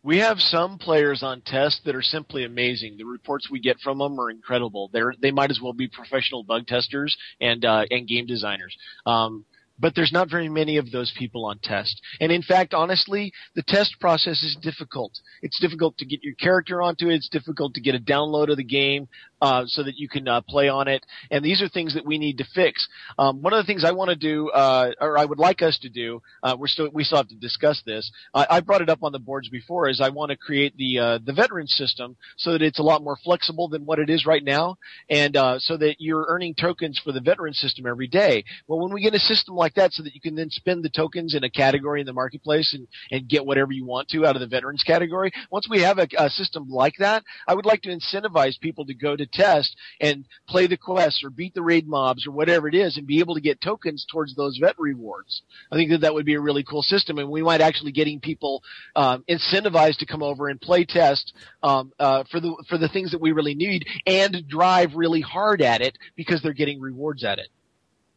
We 0.03 0.19
have 0.19 0.41
some 0.41 0.79
players 0.79 1.23
on 1.23 1.43
test 1.43 1.83
that 1.85 1.95
are 1.95 2.03
simply 2.03 2.45
amazing. 2.45 2.97
The 2.97 3.05
reports 3.05 3.51
we 3.51 3.61
get 3.61 3.79
from 3.81 3.99
them 3.99 4.19
are 4.19 4.31
incredible. 4.31 4.89
They're 4.93 5.15
they 5.21 5.31
might 5.31 5.51
as 5.51 5.61
well 5.63 5.75
be 5.75 5.89
professional 5.89 6.43
bug 6.43 6.67
testers 6.67 7.17
and 7.41 7.65
uh, 7.65 7.85
and 7.91 8.09
game 8.09 8.27
designers. 8.27 8.75
Um, 9.05 9.45
but 9.81 9.95
there's 9.95 10.13
not 10.13 10.31
very 10.31 10.49
many 10.49 10.77
of 10.77 10.91
those 10.91 11.13
people 11.19 11.47
on 11.47 11.59
test. 11.63 12.01
And 12.21 12.31
in 12.31 12.43
fact, 12.43 12.75
honestly, 12.75 13.33
the 13.55 13.63
test 13.67 13.99
process 13.99 14.43
is 14.43 14.57
difficult. 14.61 15.13
It's 15.43 15.59
difficult 15.59 15.97
to 15.99 16.05
get 16.05 16.23
your 16.23 16.35
character 16.35 16.83
onto 16.83 17.09
it. 17.09 17.15
It's 17.15 17.29
difficult 17.31 17.75
to 17.75 17.81
get 17.81 17.95
a 17.95 17.99
download 17.99 18.51
of 18.51 18.59
the 18.59 18.65
game 18.65 19.09
uh, 19.41 19.65
so 19.67 19.83
that 19.83 19.97
you 19.97 20.09
can 20.09 20.29
uh, 20.29 20.41
play 20.43 20.69
on 20.69 20.89
it. 20.89 21.05
And 21.31 21.45
these 21.45 21.63
are 21.63 21.69
things 21.69 21.95
that 21.95 22.05
we 22.05 22.19
need 22.19 22.39
to 22.39 22.45
fix. 22.55 22.87
Um, 23.19 23.43
one 23.43 23.53
of 23.53 23.59
the 23.59 23.67
things 23.67 23.85
I 23.85 23.93
want 23.93 24.11
to 24.11 24.17
do, 24.17 24.51
uh, 24.51 24.93
or 25.01 25.19
I 25.19 25.25
would 25.25 25.39
like 25.39 25.63
us 25.63 25.79
to 25.79 25.89
do, 25.89 26.23
uh, 26.43 26.57
we're 26.59 26.67
still 26.67 26.89
we 26.93 27.05
still 27.05 27.19
have 27.19 27.29
to 27.29 27.35
discuss 27.37 27.83
this. 27.85 28.11
I, 28.35 28.47
I 28.51 28.61
brought 28.61 28.83
it 28.83 28.89
up 28.89 29.03
on 29.03 29.13
the 29.13 29.19
boards 29.19 29.49
before, 29.49 29.89
is 29.89 30.01
I 30.01 30.11
want 30.11 30.31
to 30.31 30.37
create 30.37 30.77
the 30.77 30.99
uh, 30.99 31.19
the 31.25 31.33
veteran 31.33 31.67
system 31.67 32.17
so 32.37 32.53
that 32.53 32.63
it's 32.63 32.79
a 32.79 32.83
lot 32.83 33.03
more 33.03 33.17
flexible 33.23 33.69
than 33.69 33.87
what 33.87 33.99
it 33.99 34.11
is 34.11 34.27
right 34.27 34.45
now, 34.45 34.77
and 35.09 35.37
uh, 35.37 35.59
so 35.59 35.77
that 35.77 35.97
you're 35.99 36.27
earning 36.29 36.55
tokens 36.55 37.01
for 37.03 37.13
the 37.13 37.21
veteran 37.21 37.55
system 37.55 37.87
every 37.87 38.07
day. 38.07 38.45
Well, 38.67 38.81
when 38.81 38.93
we 38.93 39.03
get 39.03 39.15
a 39.15 39.19
system 39.19 39.55
like 39.55 39.75
that, 39.75 39.93
so 39.93 40.03
that 40.03 40.15
you 40.15 40.21
can 40.21 40.35
then 40.35 40.51
spend 40.51 40.85
the 40.85 40.91
tokens 40.91 41.35
in 41.35 41.45
a 41.45 41.51
category 41.51 42.01
in 42.01 42.07
the 42.07 42.13
marketplace 42.13 42.75
and 42.75 42.87
and 43.11 43.29
get 43.29 43.47
whatever 43.47 43.73
you 43.73 43.85
want 43.85 44.09
to 44.09 44.27
out 44.27 44.37
of 44.37 44.41
the 44.41 44.47
veterans 44.47 44.83
category. 44.83 45.33
Once 45.51 45.69
we 45.69 45.81
have 45.81 45.99
a, 45.99 46.09
a 46.19 46.31
system 46.31 46.69
like 46.69 46.95
that, 46.99 47.23
I 47.47 47.55
would 47.55 47.67
like 47.67 47.83
to 47.83 47.89
incentivize 47.89 48.61
people 48.61 48.85
to 48.87 48.95
go 48.95 49.17
to 49.17 49.27
test 49.33 49.77
and 50.01 50.25
play 50.49 50.67
the 50.67 50.77
quests 50.77 51.23
or 51.25 51.31
beat 51.31 51.55
the 51.55 51.63
raid 51.63 51.89
mobs 51.89 52.27
or 52.27 52.31
whatever 52.31 52.69
it 52.69 52.75
is 52.75 52.97
and 52.97 53.07
be 53.07 53.21
able 53.21 53.35
to 53.35 53.41
get 53.41 53.61
tokens 53.61 54.07
towards 54.11 54.35
those 54.35 54.59
vet 54.59 54.79
rewards. 54.79 55.43
I 55.71 55.77
think 55.77 55.91
that 55.91 56.03
that 56.03 56.15
would 56.15 56.27
be 56.27 56.35
a 56.35 56.41
really 56.41 56.63
cool 56.63 56.83
system 56.83 57.19
and 57.19 57.31
we 57.31 57.43
might 57.43 57.61
actually 57.61 57.93
getting 57.93 58.21
people 58.21 58.63
um, 58.97 59.25
incentivized 59.29 59.99
to 59.99 60.07
come 60.07 60.23
over 60.23 60.49
and 60.49 60.61
play 60.61 60.85
test 60.85 61.33
um, 61.63 61.93
uh, 61.99 62.25
for 62.31 62.41
the 62.41 62.55
for 62.69 62.79
the 62.79 62.89
things 62.89 63.13
that 63.13 63.21
we 63.21 63.33
really 63.33 63.55
need 63.55 63.87
and 64.07 64.47
drive 64.49 64.95
really 64.95 65.21
hard 65.21 65.63
at 65.63 65.81
it 65.81 65.97
because 66.17 66.43
they're 66.43 66.53
getting 66.53 66.81
rewards 66.81 67.25
at 67.25 67.39
it. 67.39 67.49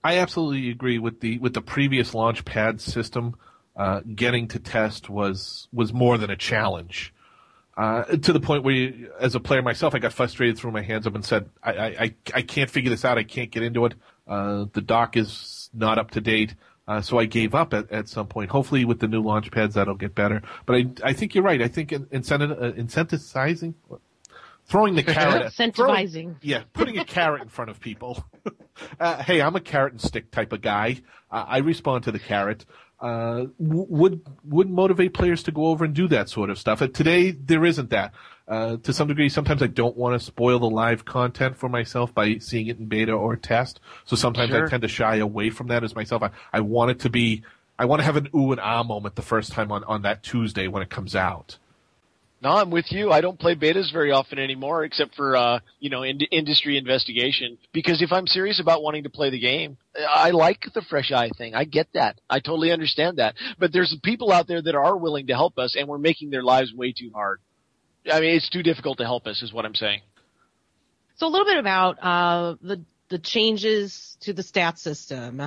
I 0.03 0.17
absolutely 0.17 0.69
agree 0.69 0.99
with 0.99 1.21
the 1.21 1.39
with 1.39 1.53
the 1.53 1.61
previous 1.61 2.11
Launchpad 2.11 2.81
system. 2.81 3.35
Uh, 3.75 4.01
getting 4.01 4.47
to 4.49 4.59
test 4.59 5.09
was 5.09 5.67
was 5.71 5.93
more 5.93 6.17
than 6.17 6.29
a 6.29 6.35
challenge. 6.35 7.13
Uh, 7.75 8.03
to 8.03 8.31
the 8.31 8.39
point 8.39 8.63
where, 8.63 8.75
you, 8.75 9.11
as 9.19 9.33
a 9.33 9.39
player 9.39 9.63
myself, 9.63 9.95
I 9.95 9.99
got 9.99 10.13
frustrated, 10.13 10.57
threw 10.57 10.71
my 10.71 10.83
hands 10.83 11.07
up, 11.07 11.15
and 11.15 11.25
said, 11.25 11.49
"I 11.63 11.71
I, 11.71 12.15
I, 12.35 12.41
can't 12.43 12.69
figure 12.69 12.91
this 12.91 13.03
out. 13.03 13.17
I 13.17 13.23
can't 13.23 13.49
get 13.49 13.63
into 13.63 13.85
it. 13.85 13.95
Uh, 14.27 14.65
the 14.73 14.81
dock 14.81 15.17
is 15.17 15.69
not 15.73 15.97
up 15.97 16.11
to 16.11 16.21
date." 16.21 16.53
Uh, 16.87 17.01
so 17.01 17.17
I 17.17 17.25
gave 17.25 17.55
up 17.55 17.73
at, 17.73 17.91
at 17.91 18.09
some 18.09 18.27
point. 18.27 18.51
Hopefully, 18.51 18.85
with 18.85 18.99
the 18.99 19.07
new 19.07 19.21
launch 19.21 19.49
pads, 19.51 19.73
that'll 19.75 19.95
get 19.95 20.13
better. 20.13 20.43
But 20.67 20.75
I 20.75 20.85
I 21.03 21.13
think 21.13 21.33
you're 21.33 21.43
right. 21.43 21.61
I 21.63 21.67
think 21.67 21.93
uh, 21.93 21.99
incentivizing, 21.99 23.73
throwing 24.65 24.93
the 24.95 25.03
carrot, 25.03 25.53
Incentivizing. 25.53 25.75
throwing- 25.75 26.37
yeah, 26.41 26.63
putting 26.73 26.99
a 26.99 27.05
carrot 27.05 27.41
in 27.41 27.49
front 27.49 27.71
of 27.71 27.79
people. 27.79 28.23
uh, 28.99 29.23
hey, 29.23 29.41
I'm 29.41 29.55
a 29.55 29.61
carrot 29.61 29.93
and 29.93 30.01
stick 30.01 30.29
type 30.29 30.53
of 30.53 30.61
guy. 30.61 31.01
Uh, 31.31 31.45
I 31.47 31.57
respond 31.59 32.03
to 32.03 32.11
the 32.11 32.19
carrot. 32.19 32.65
Uh, 33.03 33.47
would 33.59 34.21
would 34.45 34.69
motivate 34.69 35.13
players 35.13 35.43
to 35.43 35.51
go 35.51 35.65
over 35.65 35.83
and 35.83 35.93
do 35.93 36.07
that 36.07 36.29
sort 36.29 36.49
of 36.49 36.57
stuff. 36.57 36.81
Uh, 36.81 36.87
today 36.87 37.31
there 37.31 37.65
isn't 37.65 37.89
that. 37.89 38.13
Uh, 38.47 38.77
to 38.77 38.93
some 38.93 39.09
degree, 39.09 39.27
sometimes 39.27 39.61
I 39.61 39.67
don't 39.67 39.97
want 39.97 40.17
to 40.17 40.25
spoil 40.25 40.57
the 40.59 40.69
live 40.69 41.03
content 41.03 41.57
for 41.57 41.67
myself 41.67 42.13
by 42.13 42.37
seeing 42.37 42.67
it 42.67 42.79
in 42.79 42.85
beta 42.85 43.11
or 43.11 43.35
test. 43.35 43.81
So 44.05 44.15
sometimes 44.15 44.53
I 44.53 44.69
tend 44.69 44.83
to 44.83 44.87
shy 44.87 45.17
away 45.17 45.49
from 45.49 45.67
that 45.67 45.83
as 45.83 45.95
myself. 45.95 46.23
I, 46.23 46.29
I 46.53 46.61
want 46.61 46.91
it 46.91 46.99
to 47.01 47.09
be. 47.09 47.43
I 47.77 47.83
want 47.83 47.99
to 47.99 48.05
have 48.05 48.15
an 48.15 48.29
ooh 48.33 48.53
and 48.53 48.61
ah 48.61 48.83
moment 48.83 49.15
the 49.15 49.21
first 49.21 49.51
time 49.51 49.69
on, 49.69 49.83
on 49.83 50.03
that 50.03 50.23
Tuesday 50.23 50.69
when 50.69 50.81
it 50.81 50.89
comes 50.89 51.13
out. 51.13 51.57
No, 52.43 52.49
I'm 52.49 52.71
with 52.71 52.91
you. 52.91 53.09
I 53.09 53.21
don't 53.21 53.39
play 53.39 53.55
betas 53.55 53.93
very 53.93 54.11
often 54.11 54.37
anymore, 54.37 54.83
except 54.83 55.15
for 55.15 55.37
uh, 55.37 55.59
you 55.79 55.89
know 55.89 56.03
in- 56.03 56.19
industry 56.29 56.77
investigation. 56.77 57.57
Because 57.71 58.01
if 58.01 58.11
I'm 58.11 58.27
serious 58.27 58.59
about 58.59 58.83
wanting 58.83 59.03
to 59.03 59.09
play 59.09 59.29
the 59.29 59.39
game, 59.39 59.77
I 59.97 60.31
like 60.31 60.65
the 60.73 60.81
fresh 60.81 61.13
eye 61.13 61.29
thing. 61.37 61.55
I 61.55 61.63
get 61.63 61.87
that. 61.93 62.19
I 62.29 62.41
totally 62.41 62.73
understand 62.73 63.19
that. 63.19 63.35
But 63.57 63.71
there's 63.71 63.95
people 64.03 64.29
out 64.29 64.47
there 64.47 64.61
that 64.61 64.75
are 64.75 64.97
willing 64.97 65.27
to 65.27 65.33
help 65.33 65.57
us, 65.57 65.77
and 65.79 65.87
we're 65.87 65.99
making 65.99 66.31
their 66.31 66.43
lives 66.43 66.73
way 66.73 66.91
too 66.91 67.11
hard. 67.15 67.39
I 68.11 68.19
mean, 68.19 68.35
it's 68.35 68.49
too 68.49 68.61
difficult 68.61 68.97
to 68.97 69.05
help 69.05 69.25
us, 69.25 69.41
is 69.41 69.53
what 69.53 69.65
I'm 69.65 69.75
saying. 69.75 70.01
So 71.15 71.27
a 71.27 71.29
little 71.29 71.47
bit 71.47 71.59
about 71.59 71.97
uh, 72.03 72.55
the 72.61 72.81
the 73.07 73.19
changes 73.19 74.17
to 74.19 74.33
the 74.33 74.43
stat 74.43 74.79
system, 74.79 75.41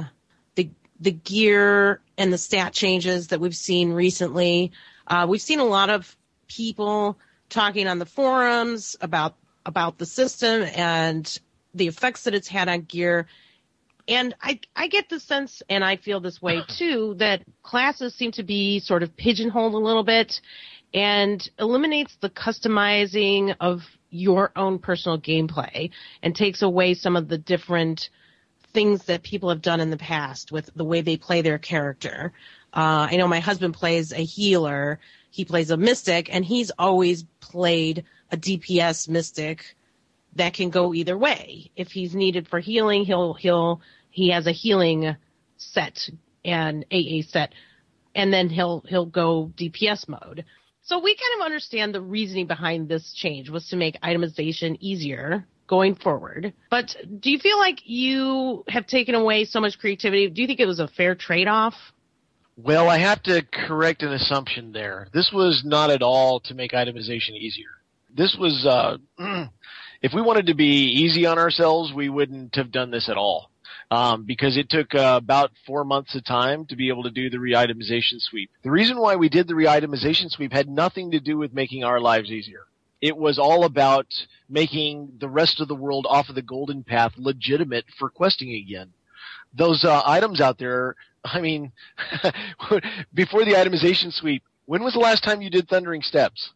the 0.54 0.70
the 0.98 1.12
gear 1.12 2.00
and 2.16 2.32
the 2.32 2.38
stat 2.38 2.72
changes 2.72 3.28
that 3.28 3.38
we've 3.38 3.54
seen 3.54 3.92
recently. 3.92 4.72
Uh, 5.06 5.26
we've 5.28 5.42
seen 5.42 5.60
a 5.60 5.64
lot 5.64 5.90
of 5.90 6.16
people 6.48 7.18
talking 7.48 7.86
on 7.86 7.98
the 7.98 8.06
forums 8.06 8.96
about 9.00 9.36
about 9.64 9.98
the 9.98 10.06
system 10.06 10.62
and 10.74 11.38
the 11.74 11.88
effects 11.88 12.24
that 12.24 12.34
it's 12.34 12.48
had 12.48 12.68
on 12.68 12.82
gear. 12.82 13.26
And 14.08 14.34
I 14.40 14.60
I 14.74 14.88
get 14.88 15.08
the 15.08 15.18
sense, 15.20 15.62
and 15.68 15.84
I 15.84 15.96
feel 15.96 16.20
this 16.20 16.40
way 16.40 16.62
too, 16.78 17.14
that 17.18 17.42
classes 17.62 18.14
seem 18.14 18.32
to 18.32 18.42
be 18.42 18.80
sort 18.80 19.02
of 19.02 19.16
pigeonholed 19.16 19.74
a 19.74 19.78
little 19.78 20.04
bit 20.04 20.40
and 20.94 21.48
eliminates 21.58 22.16
the 22.20 22.30
customizing 22.30 23.54
of 23.60 23.82
your 24.10 24.52
own 24.56 24.78
personal 24.78 25.18
gameplay 25.18 25.90
and 26.22 26.34
takes 26.34 26.62
away 26.62 26.94
some 26.94 27.16
of 27.16 27.28
the 27.28 27.38
different 27.38 28.08
things 28.72 29.04
that 29.04 29.22
people 29.22 29.48
have 29.48 29.62
done 29.62 29.80
in 29.80 29.90
the 29.90 29.96
past 29.96 30.52
with 30.52 30.70
the 30.76 30.84
way 30.84 31.00
they 31.00 31.16
play 31.16 31.42
their 31.42 31.58
character. 31.58 32.32
Uh, 32.72 33.08
I 33.10 33.16
know 33.16 33.26
my 33.26 33.40
husband 33.40 33.74
plays 33.74 34.12
a 34.12 34.22
healer. 34.22 35.00
He 35.36 35.44
plays 35.44 35.70
a 35.70 35.76
mystic 35.76 36.34
and 36.34 36.42
he's 36.42 36.70
always 36.78 37.24
played 37.40 38.04
a 38.32 38.38
DPS 38.38 39.06
mystic 39.06 39.76
that 40.36 40.54
can 40.54 40.70
go 40.70 40.94
either 40.94 41.18
way. 41.18 41.70
If 41.76 41.92
he's 41.92 42.14
needed 42.14 42.48
for 42.48 42.58
healing, 42.58 43.04
he'll, 43.04 43.34
he'll, 43.34 43.82
he 44.08 44.30
has 44.30 44.46
a 44.46 44.52
healing 44.52 45.14
set 45.58 46.08
and 46.42 46.86
AA 46.90 47.20
set 47.20 47.52
and 48.14 48.32
then 48.32 48.48
he'll, 48.48 48.82
he'll 48.88 49.04
go 49.04 49.52
DPS 49.58 50.08
mode. 50.08 50.46
So 50.80 51.00
we 51.00 51.14
kind 51.14 51.42
of 51.42 51.44
understand 51.44 51.94
the 51.94 52.00
reasoning 52.00 52.46
behind 52.46 52.88
this 52.88 53.12
change 53.12 53.50
was 53.50 53.68
to 53.68 53.76
make 53.76 54.00
itemization 54.00 54.78
easier 54.80 55.46
going 55.66 55.96
forward. 55.96 56.54
But 56.70 56.96
do 57.20 57.30
you 57.30 57.38
feel 57.38 57.58
like 57.58 57.80
you 57.84 58.64
have 58.68 58.86
taken 58.86 59.14
away 59.14 59.44
so 59.44 59.60
much 59.60 59.78
creativity? 59.78 60.30
Do 60.30 60.40
you 60.40 60.46
think 60.46 60.60
it 60.60 60.66
was 60.66 60.80
a 60.80 60.88
fair 60.88 61.14
trade-off? 61.14 61.74
Well, 62.58 62.88
I 62.88 62.96
have 62.98 63.22
to 63.24 63.42
correct 63.42 64.02
an 64.02 64.14
assumption 64.14 64.72
there. 64.72 65.08
This 65.12 65.30
was 65.30 65.62
not 65.64 65.90
at 65.90 66.00
all 66.00 66.40
to 66.40 66.54
make 66.54 66.72
itemization 66.72 67.32
easier. 67.32 67.68
This 68.14 68.34
was, 68.38 68.64
uh, 68.64 68.96
if 70.02 70.14
we 70.14 70.22
wanted 70.22 70.46
to 70.46 70.54
be 70.54 70.86
easy 70.86 71.26
on 71.26 71.38
ourselves, 71.38 71.92
we 71.92 72.08
wouldn't 72.08 72.54
have 72.54 72.72
done 72.72 72.90
this 72.90 73.10
at 73.10 73.18
all. 73.18 73.50
Um, 73.90 74.24
because 74.24 74.56
it 74.56 74.70
took 74.70 74.94
uh, 74.94 75.20
about 75.22 75.52
four 75.66 75.84
months 75.84 76.14
of 76.16 76.24
time 76.24 76.64
to 76.66 76.76
be 76.76 76.88
able 76.88 77.04
to 77.04 77.10
do 77.10 77.30
the 77.30 77.38
re-itemization 77.38 78.20
sweep. 78.20 78.50
The 78.64 78.70
reason 78.70 78.98
why 78.98 79.14
we 79.16 79.28
did 79.28 79.46
the 79.46 79.54
re-itemization 79.54 80.30
sweep 80.30 80.52
had 80.52 80.68
nothing 80.68 81.12
to 81.12 81.20
do 81.20 81.36
with 81.36 81.52
making 81.52 81.84
our 81.84 82.00
lives 82.00 82.30
easier. 82.30 82.62
It 83.00 83.16
was 83.16 83.38
all 83.38 83.64
about 83.64 84.06
making 84.48 85.18
the 85.20 85.28
rest 85.28 85.60
of 85.60 85.68
the 85.68 85.76
world 85.76 86.06
off 86.08 86.30
of 86.30 86.34
the 86.34 86.42
golden 86.42 86.82
path 86.82 87.12
legitimate 87.16 87.84
for 87.98 88.08
questing 88.08 88.54
again. 88.54 88.92
Those 89.54 89.84
uh, 89.84 90.02
items 90.04 90.40
out 90.40 90.58
there, 90.58 90.96
I 91.32 91.40
mean, 91.40 91.72
before 93.14 93.44
the 93.44 93.52
itemization 93.52 94.12
sweep, 94.12 94.42
when 94.66 94.82
was 94.82 94.94
the 94.94 95.00
last 95.00 95.24
time 95.24 95.42
you 95.42 95.50
did 95.50 95.68
Thundering 95.68 96.02
Steps? 96.02 96.50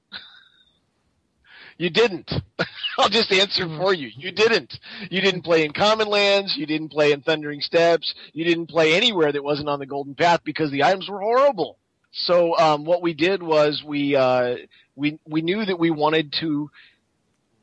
You 1.79 1.89
didn't. 1.89 2.31
I'll 2.99 3.09
just 3.09 3.33
answer 3.33 3.67
for 3.79 3.95
you. 3.95 4.11
You 4.15 4.33
didn't. 4.33 4.79
You 5.11 5.21
didn't 5.23 5.43
play 5.43 5.65
in 5.65 5.73
Common 5.73 6.09
Lands. 6.09 6.55
You 6.57 6.67
didn't 6.67 6.91
play 6.91 7.13
in 7.13 7.23
Thundering 7.23 7.63
Steps. 7.63 8.15
You 8.35 8.45
didn't 8.45 8.67
play 8.67 8.95
anywhere 8.95 9.33
that 9.33 9.43
wasn't 9.43 9.71
on 9.71 9.79
the 9.79 9.87
Golden 9.87 10.15
Path 10.15 10.41
because 10.45 10.71
the 10.71 10.85
items 10.85 11.09
were 11.09 11.21
horrible. 11.21 11.79
So 12.13 12.57
um, 12.59 12.85
what 12.85 13.03
we 13.03 13.15
did 13.15 13.43
was 13.43 13.83
we 13.87 14.15
uh, 14.17 14.57
we 14.95 15.19
we 15.27 15.43
knew 15.43 15.65
that 15.65 15.79
we 15.79 15.91
wanted 15.91 16.35
to 16.41 16.71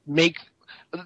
make 0.08 0.38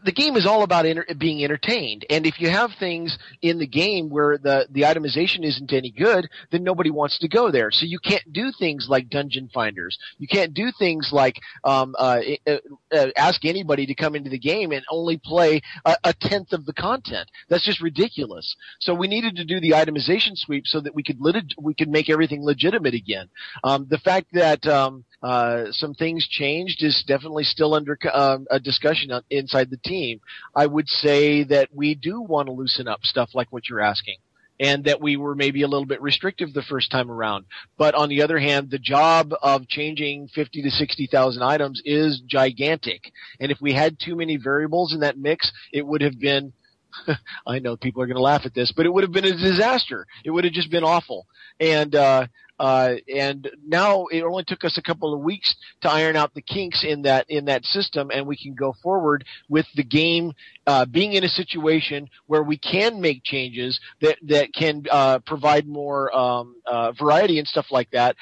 the 0.04 0.12
game 0.12 0.36
is 0.36 0.46
all 0.46 0.64
about 0.64 0.86
enter- 0.86 1.08
being 1.18 1.44
entertained. 1.44 2.06
And 2.10 2.26
if 2.26 2.40
you 2.40 2.50
have 2.50 2.72
things 2.80 3.18
in 3.42 3.58
the 3.58 3.68
game 3.68 4.10
where 4.10 4.38
the, 4.38 4.68
the 4.70 4.82
itemization 4.82 5.44
isn't 5.44 5.74
any 5.74 5.92
good, 5.92 6.30
then 6.52 6.64
nobody 6.64 6.92
wants 6.92 7.18
to 7.20 7.28
go 7.28 7.52
there. 7.52 7.72
So 7.72 7.86
you 7.86 8.00
can't 8.00 8.32
do 8.32 8.52
things 8.58 8.88
like 8.90 9.10
dungeon 9.10 9.50
finders. 9.54 9.98
You 10.20 10.28
can't 10.28 10.54
do 10.54 10.72
things 10.78 11.10
like 11.12 11.40
um, 11.64 11.96
uh, 11.98 12.20
uh, 12.48 12.58
uh, 12.92 13.08
ask 13.18 13.44
anybody 13.44 13.86
to 13.88 13.96
come 13.96 14.16
into 14.16 14.30
the 14.30 14.40
game 14.40 14.72
and 14.72 14.86
only 14.92 15.18
play 15.18 15.62
a, 15.86 15.96
a 16.04 16.14
tenth 16.14 16.54
of 16.54 16.66
the 16.66 16.74
content. 16.74 17.30
That's 17.50 17.66
just 17.66 17.82
ridiculous. 17.82 18.56
So 18.80 18.94
we 18.94 19.08
needed 19.08 19.36
to 19.38 19.46
do 19.46 19.60
the 19.60 19.72
itemization 19.72 20.38
sweep 20.38 20.68
so 20.68 20.80
that 20.82 20.94
we 20.94 21.04
could 21.04 21.20
lit- 21.20 21.56
we 21.58 21.74
could 21.74 21.90
make 21.90 22.10
everything 22.10 22.44
legitimate 22.44 22.94
again. 22.94 23.30
Um, 23.64 23.88
the 23.90 23.98
fact 23.98 24.28
that 24.34 24.66
um, 24.68 25.06
uh, 25.24 25.66
some 25.72 25.94
things 25.96 26.28
changed 26.28 26.84
is 26.84 27.04
definitely 27.08 27.44
still 27.44 27.74
under 27.74 27.98
um, 28.14 28.46
a 28.52 28.60
discussion 28.60 29.12
inside 29.30 29.71
the 29.72 29.78
team. 29.78 30.22
I 30.56 30.68
would 30.68 30.88
say 30.88 31.44
that 31.46 31.70
we 31.74 31.96
do 31.96 32.22
want 32.22 32.48
to 32.48 32.54
loosen 32.54 32.88
up 32.88 33.04
stuff 33.04 33.32
like 33.34 33.52
what 33.52 33.68
you're 33.70 33.82
asking. 33.82 34.18
And 34.60 34.84
that 34.84 35.02
we 35.02 35.18
were 35.18 35.34
maybe 35.34 35.64
a 35.64 35.68
little 35.68 35.88
bit 35.88 36.04
restrictive 36.04 36.54
the 36.54 36.62
first 36.62 36.92
time 36.92 37.10
around. 37.10 37.46
But 37.80 37.96
on 37.96 38.10
the 38.10 38.22
other 38.22 38.38
hand, 38.38 38.70
the 38.70 38.78
job 38.78 39.34
of 39.42 39.68
changing 39.68 40.28
50 40.36 40.62
to 40.62 40.70
60,000 40.70 41.42
items 41.42 41.82
is 41.84 42.22
gigantic. 42.28 43.12
And 43.40 43.52
if 43.52 43.58
we 43.60 43.74
had 43.74 43.98
too 44.00 44.16
many 44.16 44.38
variables 44.38 44.94
in 44.94 45.00
that 45.00 45.18
mix, 45.18 45.52
it 45.74 45.88
would 45.88 46.02
have 46.02 46.20
been 46.20 46.54
I 47.48 47.60
know 47.60 47.78
people 47.78 48.02
are 48.02 48.08
going 48.08 48.18
to 48.18 48.22
laugh 48.22 48.46
at 48.46 48.54
this, 48.54 48.72
but 48.76 48.86
it 48.86 48.94
would 48.94 49.04
have 49.04 49.12
been 49.12 49.26
a 49.26 49.36
disaster. 49.36 50.06
It 50.24 50.32
would 50.32 50.44
have 50.44 50.54
just 50.54 50.70
been 50.70 50.84
awful. 50.84 51.26
And 51.60 51.96
uh, 51.96 52.28
uh, 52.62 52.98
and 53.12 53.50
now 53.66 54.06
it 54.12 54.22
only 54.22 54.44
took 54.44 54.64
us 54.64 54.78
a 54.78 54.84
couple 54.84 55.16
of 55.16 55.20
weeks 55.22 55.56
to 55.82 55.90
iron 55.90 56.16
out 56.16 56.32
the 56.36 56.44
kinks 56.44 56.84
in 56.84 57.02
that 57.02 57.26
in 57.28 57.46
that 57.46 57.66
system, 57.66 58.12
and 58.14 58.28
we 58.28 58.38
can 58.38 58.54
go 58.54 58.72
forward 58.84 59.26
with 59.50 59.66
the 59.76 59.84
game 59.84 60.32
uh, 60.68 60.86
being 60.86 61.14
in 61.14 61.24
a 61.24 61.28
situation 61.28 62.08
where 62.28 62.44
we 62.44 62.60
can 62.60 63.02
make 63.02 63.24
changes 63.24 63.80
that 64.02 64.16
that 64.28 64.54
can 64.54 64.84
uh, 64.92 65.18
provide 65.26 65.66
more 65.66 66.16
um, 66.16 66.56
uh, 66.68 66.92
variety 66.92 67.40
and 67.40 67.48
stuff 67.48 67.66
like 67.72 67.90
that. 67.90 68.16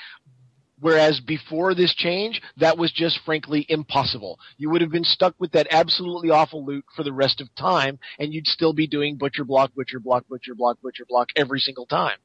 Whereas 0.80 1.20
before 1.20 1.76
this 1.76 1.94
change, 1.94 2.42
that 2.56 2.78
was 2.78 2.94
just 2.94 3.20
frankly 3.26 3.66
impossible. 3.68 4.40
You 4.58 4.70
would 4.70 4.80
have 4.80 4.92
been 4.92 5.04
stuck 5.04 5.36
with 5.38 5.52
that 5.52 5.68
absolutely 5.70 6.30
awful 6.30 6.66
loot 6.66 6.86
for 6.96 7.04
the 7.04 7.12
rest 7.12 7.42
of 7.42 7.54
time, 7.56 8.00
and 8.18 8.34
you'd 8.34 8.48
still 8.48 8.72
be 8.72 8.88
doing 8.88 9.18
butcher 9.18 9.44
block, 9.44 9.76
butcher 9.76 10.00
block, 10.00 10.30
butcher 10.30 10.56
block, 10.56 10.78
butcher 10.82 11.04
block 11.10 11.28
every 11.36 11.60
single 11.60 11.88
time. 11.88 12.20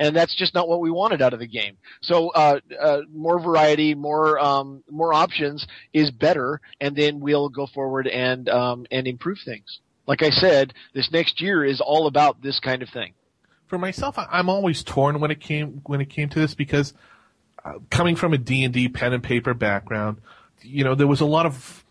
And 0.00 0.16
that's 0.16 0.34
just 0.34 0.54
not 0.54 0.68
what 0.68 0.80
we 0.80 0.90
wanted 0.90 1.20
out 1.20 1.34
of 1.34 1.40
the 1.40 1.46
game. 1.46 1.76
So, 2.00 2.30
uh, 2.30 2.60
uh, 2.80 3.00
more 3.12 3.38
variety, 3.38 3.94
more, 3.94 4.38
um, 4.38 4.82
more 4.90 5.12
options 5.12 5.66
is 5.92 6.10
better, 6.10 6.60
and 6.80 6.96
then 6.96 7.20
we'll 7.20 7.48
go 7.50 7.66
forward 7.66 8.06
and, 8.06 8.48
um, 8.48 8.86
and 8.90 9.06
improve 9.06 9.38
things. 9.44 9.80
Like 10.06 10.22
I 10.22 10.30
said, 10.30 10.74
this 10.94 11.10
next 11.12 11.40
year 11.40 11.64
is 11.64 11.80
all 11.80 12.06
about 12.06 12.42
this 12.42 12.58
kind 12.58 12.82
of 12.82 12.88
thing. 12.88 13.12
For 13.66 13.78
myself, 13.78 14.16
I'm 14.18 14.48
always 14.48 14.82
torn 14.82 15.20
when 15.20 15.30
it 15.30 15.40
came 15.40 15.80
when 15.86 16.00
it 16.00 16.10
came 16.10 16.28
to 16.30 16.40
this 16.40 16.54
because 16.54 16.92
uh, 17.64 17.74
coming 17.90 18.16
from 18.16 18.34
a 18.34 18.38
D&D 18.38 18.88
pen 18.90 19.12
and 19.12 19.22
paper 19.22 19.54
background, 19.54 20.20
you 20.60 20.84
know, 20.84 20.94
there 20.94 21.06
was 21.06 21.20
a 21.20 21.26
lot 21.26 21.46
of 21.46 21.84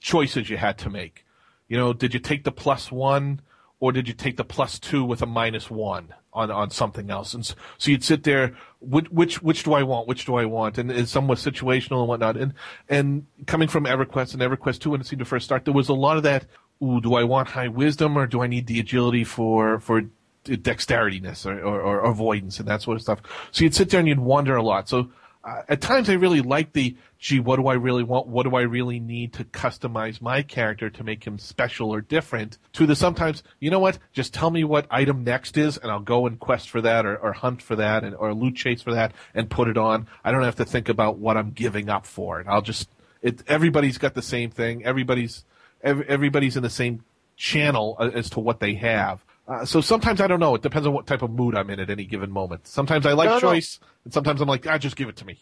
choices 0.00 0.48
you 0.48 0.56
had 0.56 0.78
to 0.78 0.90
make. 0.90 1.24
You 1.68 1.76
know, 1.76 1.92
did 1.92 2.14
you 2.14 2.20
take 2.20 2.44
the 2.44 2.52
plus 2.52 2.92
one 2.92 3.40
or 3.80 3.92
did 3.92 4.08
you 4.08 4.14
take 4.14 4.36
the 4.36 4.44
plus 4.44 4.78
two 4.78 5.04
with 5.04 5.22
a 5.22 5.26
minus 5.26 5.70
one 5.70 6.14
on, 6.32 6.50
on 6.50 6.70
something 6.70 7.10
else? 7.10 7.34
And 7.34 7.46
so, 7.46 7.54
so 7.78 7.90
you'd 7.90 8.04
sit 8.04 8.24
there, 8.24 8.56
which, 8.80 9.08
which, 9.10 9.42
which 9.42 9.62
do 9.62 9.72
I 9.74 9.82
want? 9.82 10.08
Which 10.08 10.24
do 10.24 10.34
I 10.34 10.44
want? 10.44 10.78
And, 10.78 10.90
it's 10.90 11.10
somewhat 11.10 11.38
situational 11.38 12.00
and 12.00 12.08
whatnot. 12.08 12.36
And, 12.36 12.54
and 12.88 13.26
coming 13.46 13.68
from 13.68 13.84
EverQuest 13.84 14.34
and 14.34 14.42
EverQuest 14.42 14.80
2 14.80 14.90
when 14.90 15.00
it 15.00 15.06
seemed 15.06 15.20
to 15.20 15.24
first 15.24 15.44
start, 15.44 15.64
there 15.64 15.74
was 15.74 15.88
a 15.88 15.94
lot 15.94 16.16
of 16.16 16.24
that, 16.24 16.46
ooh, 16.82 17.00
do 17.00 17.14
I 17.14 17.24
want 17.24 17.48
high 17.48 17.68
wisdom 17.68 18.18
or 18.18 18.26
do 18.26 18.42
I 18.42 18.48
need 18.48 18.66
the 18.66 18.80
agility 18.80 19.24
for, 19.24 19.78
for 19.78 20.02
dexterityness 20.44 21.46
or, 21.46 21.60
or, 21.60 21.80
or 21.80 22.00
avoidance 22.00 22.58
and 22.58 22.68
that 22.68 22.82
sort 22.82 22.96
of 22.96 23.02
stuff. 23.02 23.20
So 23.52 23.64
you'd 23.64 23.74
sit 23.74 23.90
there 23.90 24.00
and 24.00 24.08
you'd 24.08 24.20
wonder 24.20 24.56
a 24.56 24.62
lot. 24.62 24.88
So 24.88 25.10
uh, 25.44 25.62
at 25.68 25.80
times 25.80 26.10
I 26.10 26.14
really 26.14 26.40
like 26.40 26.72
the, 26.72 26.96
gee, 27.18 27.40
what 27.40 27.56
do 27.56 27.68
I 27.68 27.74
really 27.74 28.02
want? 28.02 28.26
What 28.26 28.42
do 28.42 28.56
I 28.56 28.62
really 28.62 28.98
need 28.98 29.32
to 29.34 29.44
customize 29.44 30.20
my 30.20 30.42
character 30.42 30.90
to 30.90 31.04
make 31.04 31.24
him 31.24 31.38
special 31.38 31.92
or 31.94 32.00
different? 32.00 32.58
To 32.74 32.86
the 32.86 32.96
sometimes, 32.96 33.42
you 33.60 33.70
know 33.70 33.78
what? 33.78 33.98
Just 34.12 34.34
tell 34.34 34.50
me 34.50 34.64
what 34.64 34.86
item 34.90 35.24
next 35.24 35.56
is 35.56 35.78
and 35.78 35.90
I'll 35.90 36.00
go 36.00 36.26
and 36.26 36.40
quest 36.40 36.68
for 36.68 36.80
that 36.80 37.06
or, 37.06 37.16
or 37.16 37.32
hunt 37.32 37.62
for 37.62 37.76
that 37.76 38.04
and, 38.04 38.14
or 38.16 38.34
loot 38.34 38.56
chase 38.56 38.82
for 38.82 38.92
that 38.92 39.12
and 39.34 39.48
put 39.48 39.68
it 39.68 39.78
on. 39.78 40.08
I 40.24 40.32
don't 40.32 40.42
have 40.42 40.56
to 40.56 40.64
think 40.64 40.88
about 40.88 41.18
what 41.18 41.36
I'm 41.36 41.52
giving 41.52 41.88
up 41.88 42.04
for 42.04 42.40
it. 42.40 42.46
I'll 42.48 42.62
just, 42.62 42.88
it, 43.22 43.42
everybody's 43.46 43.98
got 43.98 44.14
the 44.14 44.22
same 44.22 44.50
thing. 44.50 44.84
Everybody's, 44.84 45.44
every, 45.82 46.06
everybody's 46.08 46.56
in 46.56 46.62
the 46.62 46.70
same 46.70 47.04
channel 47.36 47.96
uh, 47.98 48.10
as 48.12 48.28
to 48.30 48.40
what 48.40 48.60
they 48.60 48.74
have. 48.74 49.24
Uh, 49.48 49.64
so 49.64 49.80
sometimes 49.80 50.20
I 50.20 50.26
don't 50.26 50.40
know. 50.40 50.54
It 50.54 50.62
depends 50.62 50.86
on 50.86 50.92
what 50.92 51.06
type 51.06 51.22
of 51.22 51.30
mood 51.30 51.54
I'm 51.56 51.70
in 51.70 51.80
at 51.80 51.88
any 51.88 52.04
given 52.04 52.30
moment. 52.30 52.66
Sometimes 52.66 53.06
I 53.06 53.12
like 53.14 53.28
No, 53.30 53.34
no. 53.36 53.40
choice, 53.40 53.80
and 54.04 54.12
sometimes 54.12 54.42
I'm 54.42 54.48
like, 54.48 54.66
ah, 54.66 54.76
just 54.76 54.94
give 54.94 55.08
it 55.08 55.16
to 55.16 55.24
me. 55.24 55.38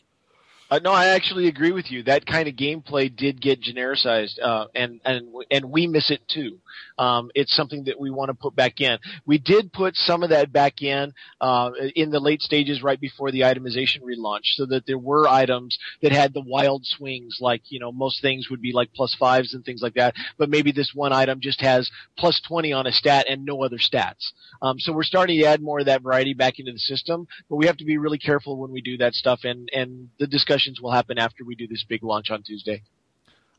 Uh, 0.68 0.80
no, 0.80 0.90
I 0.90 1.08
actually 1.08 1.46
agree 1.46 1.70
with 1.70 1.92
you. 1.92 2.02
That 2.02 2.26
kind 2.26 2.48
of 2.48 2.54
gameplay 2.56 3.14
did 3.14 3.40
get 3.40 3.62
genericized, 3.62 4.40
uh, 4.42 4.66
and 4.74 5.00
and 5.04 5.28
and 5.48 5.70
we 5.70 5.86
miss 5.86 6.10
it 6.10 6.22
too. 6.28 6.58
Um, 6.98 7.30
it's 7.34 7.54
something 7.54 7.84
that 7.84 8.00
we 8.00 8.10
want 8.10 8.30
to 8.30 8.34
put 8.34 8.56
back 8.56 8.80
in. 8.80 8.98
We 9.26 9.38
did 9.38 9.72
put 9.72 9.94
some 9.94 10.24
of 10.24 10.30
that 10.30 10.52
back 10.52 10.82
in 10.82 11.12
uh, 11.40 11.70
in 11.94 12.10
the 12.10 12.18
late 12.18 12.42
stages, 12.42 12.82
right 12.82 13.00
before 13.00 13.30
the 13.30 13.42
itemization 13.42 14.02
relaunch, 14.02 14.54
so 14.54 14.66
that 14.66 14.86
there 14.86 14.98
were 14.98 15.28
items 15.28 15.78
that 16.02 16.10
had 16.10 16.34
the 16.34 16.40
wild 16.40 16.84
swings. 16.84 17.38
Like 17.40 17.62
you 17.66 17.78
know, 17.78 17.92
most 17.92 18.20
things 18.20 18.50
would 18.50 18.60
be 18.60 18.72
like 18.72 18.92
plus 18.92 19.14
fives 19.14 19.54
and 19.54 19.64
things 19.64 19.82
like 19.82 19.94
that, 19.94 20.14
but 20.36 20.50
maybe 20.50 20.72
this 20.72 20.90
one 20.92 21.12
item 21.12 21.38
just 21.40 21.60
has 21.60 21.88
plus 22.18 22.40
twenty 22.40 22.72
on 22.72 22.88
a 22.88 22.92
stat 22.92 23.26
and 23.28 23.44
no 23.44 23.62
other 23.62 23.78
stats. 23.78 24.32
Um, 24.62 24.80
so 24.80 24.92
we're 24.92 25.04
starting 25.04 25.38
to 25.38 25.46
add 25.46 25.62
more 25.62 25.78
of 25.78 25.86
that 25.86 26.02
variety 26.02 26.34
back 26.34 26.58
into 26.58 26.72
the 26.72 26.78
system, 26.80 27.28
but 27.48 27.54
we 27.54 27.66
have 27.66 27.76
to 27.76 27.84
be 27.84 27.98
really 27.98 28.18
careful 28.18 28.56
when 28.56 28.72
we 28.72 28.80
do 28.80 28.96
that 28.96 29.14
stuff, 29.14 29.40
and 29.44 29.68
and 29.72 30.08
the 30.18 30.26
discussions 30.56 30.80
will 30.80 30.92
happen 30.92 31.18
after 31.18 31.44
we 31.44 31.54
do 31.54 31.66
this 31.66 31.84
big 31.84 32.02
launch 32.02 32.30
on 32.30 32.42
Tuesday. 32.42 32.82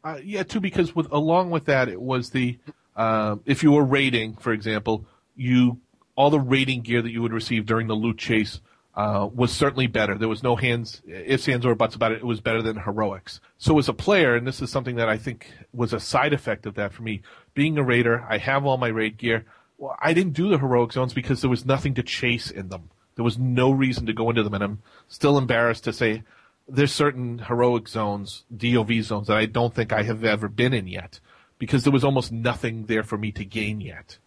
Uh, 0.03 0.19
yeah, 0.23 0.43
too, 0.43 0.59
because 0.59 0.95
with 0.95 1.11
along 1.11 1.51
with 1.51 1.65
that, 1.65 1.87
it 1.89 2.01
was 2.01 2.31
the 2.31 2.57
uh, 2.95 3.35
if 3.45 3.63
you 3.63 3.71
were 3.71 3.83
raiding, 3.83 4.35
for 4.35 4.51
example, 4.51 5.05
you 5.35 5.79
all 6.15 6.29
the 6.29 6.39
raiding 6.39 6.81
gear 6.81 7.01
that 7.01 7.11
you 7.11 7.21
would 7.21 7.33
receive 7.33 7.65
during 7.65 7.87
the 7.87 7.93
loot 7.93 8.17
chase 8.17 8.59
uh, 8.95 9.29
was 9.31 9.51
certainly 9.51 9.85
better. 9.85 10.17
There 10.17 10.27
was 10.27 10.41
no 10.41 10.55
hands, 10.55 11.03
ifs, 11.07 11.45
hands, 11.45 11.65
or 11.65 11.75
buts 11.75 11.93
about 11.93 12.11
it. 12.11 12.19
It 12.19 12.25
was 12.25 12.41
better 12.41 12.63
than 12.63 12.77
heroics. 12.77 13.39
So 13.59 13.77
as 13.77 13.87
a 13.87 13.93
player, 13.93 14.35
and 14.35 14.47
this 14.47 14.61
is 14.61 14.71
something 14.71 14.95
that 14.95 15.09
I 15.09 15.17
think 15.17 15.51
was 15.71 15.93
a 15.93 15.99
side 15.99 16.33
effect 16.33 16.65
of 16.65 16.73
that 16.75 16.93
for 16.93 17.03
me, 17.03 17.21
being 17.53 17.77
a 17.77 17.83
raider, 17.83 18.25
I 18.27 18.39
have 18.39 18.65
all 18.65 18.77
my 18.77 18.87
raid 18.87 19.17
gear. 19.17 19.45
Well, 19.77 19.95
I 19.99 20.13
didn't 20.13 20.33
do 20.33 20.49
the 20.49 20.57
heroic 20.57 20.93
zones 20.93 21.13
because 21.13 21.41
there 21.41 21.49
was 21.49 21.65
nothing 21.65 21.93
to 21.95 22.03
chase 22.03 22.49
in 22.49 22.69
them. 22.69 22.89
There 23.15 23.25
was 23.25 23.37
no 23.37 23.69
reason 23.69 24.07
to 24.07 24.13
go 24.13 24.29
into 24.29 24.43
them, 24.43 24.55
and 24.55 24.63
I'm 24.63 24.81
still 25.07 25.37
embarrassed 25.37 25.83
to 25.83 25.93
say 25.93 26.23
there's 26.67 26.93
certain 26.93 27.39
heroic 27.39 27.87
zones, 27.87 28.43
DOV 28.55 29.03
zones, 29.03 29.27
that 29.27 29.37
I 29.37 29.45
don't 29.45 29.73
think 29.73 29.93
I 29.93 30.03
have 30.03 30.23
ever 30.23 30.47
been 30.47 30.73
in 30.73 30.87
yet 30.87 31.19
because 31.59 31.83
there 31.83 31.93
was 31.93 32.03
almost 32.03 32.31
nothing 32.31 32.85
there 32.85 33.03
for 33.03 33.17
me 33.17 33.31
to 33.33 33.45
gain 33.45 33.81
yet. 33.81 34.17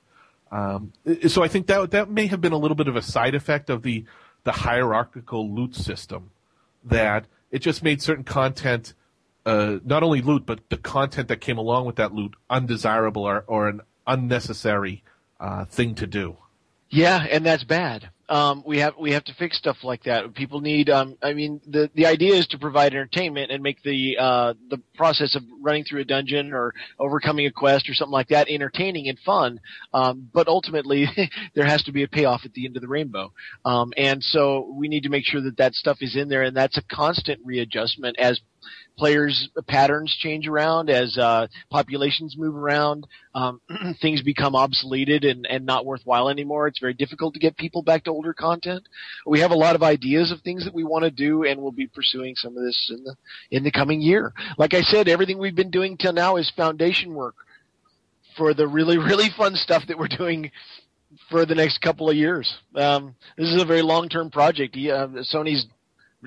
Um, 0.51 0.93
so 1.29 1.43
I 1.43 1.49
think 1.49 1.67
that 1.69 1.93
that 1.93 2.11
may 2.11 2.27
have 2.27 2.41
been 2.41 2.53
a 2.53 2.59
little 2.59 2.75
bit 2.75 2.89
of 2.89 2.97
a 2.97 3.03
side 3.03 3.35
effect 3.35 3.71
of 3.71 3.83
the 3.83 4.05
the 4.43 4.53
hierarchical 4.53 5.49
loot 5.51 5.77
system 5.77 6.31
that 6.83 7.27
it 7.51 7.59
just 7.59 7.83
made 7.83 8.01
certain 8.01 8.25
content 8.25 8.95
uh, 9.45 9.79
not 9.85 10.03
only 10.03 10.23
loot 10.23 10.47
but 10.47 10.61
the 10.71 10.77
content 10.79 11.29
that 11.29 11.41
came 11.41 11.59
along 11.59 11.85
with 11.85 11.97
that 11.97 12.15
loot 12.15 12.35
undesirable 12.49 13.23
or, 13.23 13.45
or 13.47 13.69
an 13.69 13.81
unnecessary 14.07 15.05
uh, 15.39 15.65
thing 15.67 15.95
to 15.95 16.07
do. 16.07 16.37
Yeah, 16.89 17.25
and 17.31 17.47
that's 17.47 17.65
bad. 17.65 18.11
Um, 18.31 18.63
we 18.65 18.79
have 18.79 18.95
we 18.97 19.11
have 19.11 19.25
to 19.25 19.35
fix 19.35 19.59
stuff 19.59 19.79
like 19.83 20.05
that. 20.05 20.33
People 20.35 20.61
need. 20.61 20.89
Um, 20.89 21.19
I 21.21 21.35
mean, 21.35 21.61
the 21.67 21.91
the 21.95 22.07
idea 22.07 22.37
is 22.37 22.47
to 22.49 22.59
provide 22.59 22.93
entertainment 22.93 23.51
and 23.51 23.61
make 23.61 23.83
the 23.83 24.17
uh, 24.19 24.55
the 24.69 24.81
process 24.95 25.35
of 25.35 25.43
running 25.61 25.83
through 25.83 26.03
a 26.03 26.05
dungeon 26.05 26.53
or 26.53 26.73
overcoming 27.01 27.47
a 27.47 27.51
quest 27.51 27.89
or 27.89 27.95
something 27.95 28.13
like 28.13 28.29
that 28.29 28.49
entertaining 28.49 29.09
and 29.09 29.19
fun. 29.19 29.61
Um, 29.93 30.31
but 30.33 30.47
ultimately, 30.47 31.07
there 31.55 31.67
has 31.67 31.83
to 31.85 31.93
be 31.93 32.05
a 32.05 32.09
payoff 32.09 32.43
at 32.45 32.53
the 32.53 32.67
end 32.67 32.77
of 32.77 32.83
the 32.83 32.89
rainbow. 32.89 33.33
Um, 33.65 33.93
and 33.97 34.23
so 34.23 34.73
we 34.77 34.87
need 34.87 35.03
to 35.03 35.09
make 35.09 35.25
sure 35.25 35.41
that 35.41 35.57
that 35.57 35.75
stuff 35.75 35.99
is 36.01 36.15
in 36.15 36.29
there, 36.29 36.43
and 36.43 36.57
that's 36.57 36.79
a 36.79 36.83
constant 36.83 37.41
readjustment 37.45 38.17
as 38.19 38.41
players' 38.97 39.49
patterns 39.67 40.15
change 40.19 40.47
around, 40.47 40.91
as 40.91 41.17
uh, 41.17 41.47
populations 41.71 42.37
move 42.37 42.55
around, 42.55 43.07
um, 43.35 43.61
things 44.03 44.23
become 44.23 44.55
obsoleted 44.55 45.29
and, 45.29 45.47
and 45.47 45.65
not 45.65 45.87
worthwhile 45.87 46.29
anymore. 46.29 46.67
It's 46.67 46.79
very 46.79 46.95
difficult 46.95 47.35
to 47.35 47.41
get 47.41 47.57
people 47.57 47.83
back 47.83 48.05
to 48.05 48.11
older 48.11 48.35
content. 48.35 48.87
We 49.27 49.41
have 49.41 49.51
a 49.51 49.57
lot 49.57 49.75
of 49.75 49.83
ideas 49.83 50.31
of 50.33 50.41
things 50.41 50.65
that 50.65 50.75
we 50.75 50.85
want 50.85 51.05
to 51.05 51.11
do, 51.11 51.45
and 51.45 51.61
we'll 51.61 51.73
be 51.73 51.87
pursuing 51.87 52.35
some 52.37 52.57
of 52.57 52.63
this 52.63 52.91
in 52.95 53.05
the 53.05 53.15
in 53.51 53.65
the 53.65 53.71
coming 53.71 54.01
year. 54.01 54.33
Like 54.59 54.75
I 54.75 54.83
said, 54.83 55.09
everything 55.09 55.39
we've 55.39 55.57
been 55.57 55.71
doing 55.71 55.97
till 55.97 56.13
now 56.13 56.37
is 56.37 56.51
foundation 56.57 57.15
work 57.15 57.35
for 58.37 58.55
the 58.55 58.67
really 58.67 58.99
really 58.99 59.31
fun 59.37 59.57
stuff 59.57 59.83
that 59.89 59.99
we're 59.99 60.09
doing 60.09 60.51
for 61.29 61.45
the 61.45 61.55
next 61.55 61.81
couple 61.81 62.09
of 62.09 62.17
years. 62.17 62.53
Um, 62.75 63.15
this 63.37 63.49
is 63.49 63.61
a 63.61 63.65
very 63.65 63.83
long 63.83 64.09
term 64.09 64.31
project. 64.31 64.77
Sony's 64.77 65.67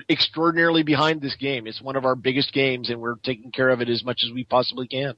extraordinarily 0.08 0.82
behind 0.82 1.20
this 1.20 1.36
game. 1.36 1.66
It's 1.66 1.80
one 1.80 1.96
of 1.96 2.04
our 2.04 2.14
biggest 2.14 2.52
games, 2.52 2.90
and 2.90 3.00
we're 3.00 3.16
taking 3.16 3.50
care 3.50 3.68
of 3.68 3.80
it 3.80 3.88
as 3.88 4.04
much 4.04 4.24
as 4.24 4.32
we 4.32 4.44
possibly 4.44 4.86
can. 4.86 5.14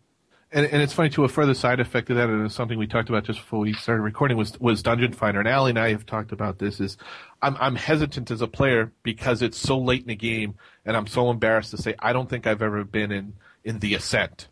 And, 0.53 0.67
and 0.67 0.81
it's 0.81 0.93
funny 0.93 1.11
too. 1.11 1.25
A 1.25 1.29
further 1.29 1.55
side 1.55 1.81
effect 1.81 2.09
of 2.09 2.17
that, 2.17 2.29
and 2.29 2.47
it's 2.47 2.55
something 2.55 2.79
we 2.79 2.87
talked 2.87 3.09
about 3.09 3.25
just 3.25 3.41
before 3.41 3.61
we 3.61 3.73
started 3.73 4.03
recording, 4.03 4.37
was 4.37 4.59
was 4.61 4.81
Dungeon 4.83 5.13
Finder. 5.13 5.41
And 5.41 5.49
Allie 5.49 5.71
and 5.71 5.79
I 5.79 5.91
have 5.91 6.07
talked 6.07 6.31
about 6.31 6.59
this. 6.59 6.79
Is 6.81 6.97
I'm 7.43 7.57
I'm 7.59 7.75
hesitant 7.75 8.31
as 8.31 8.41
a 8.41 8.47
player 8.47 8.93
because 9.03 9.43
it's 9.43 9.59
so 9.59 9.77
late 9.77 10.03
in 10.03 10.09
the 10.09 10.17
game, 10.17 10.55
and 10.85 10.97
I'm 10.97 11.09
so 11.09 11.31
embarrassed 11.31 11.73
to 11.73 11.79
say 11.79 11.97
I 11.99 12.13
don't 12.13 12.31
think 12.31 12.47
I've 12.47 12.63
ever 12.63 12.85
been 12.85 13.11
in 13.11 13.35
in 13.65 13.81
the 13.81 13.95
Ascent. 13.95 14.49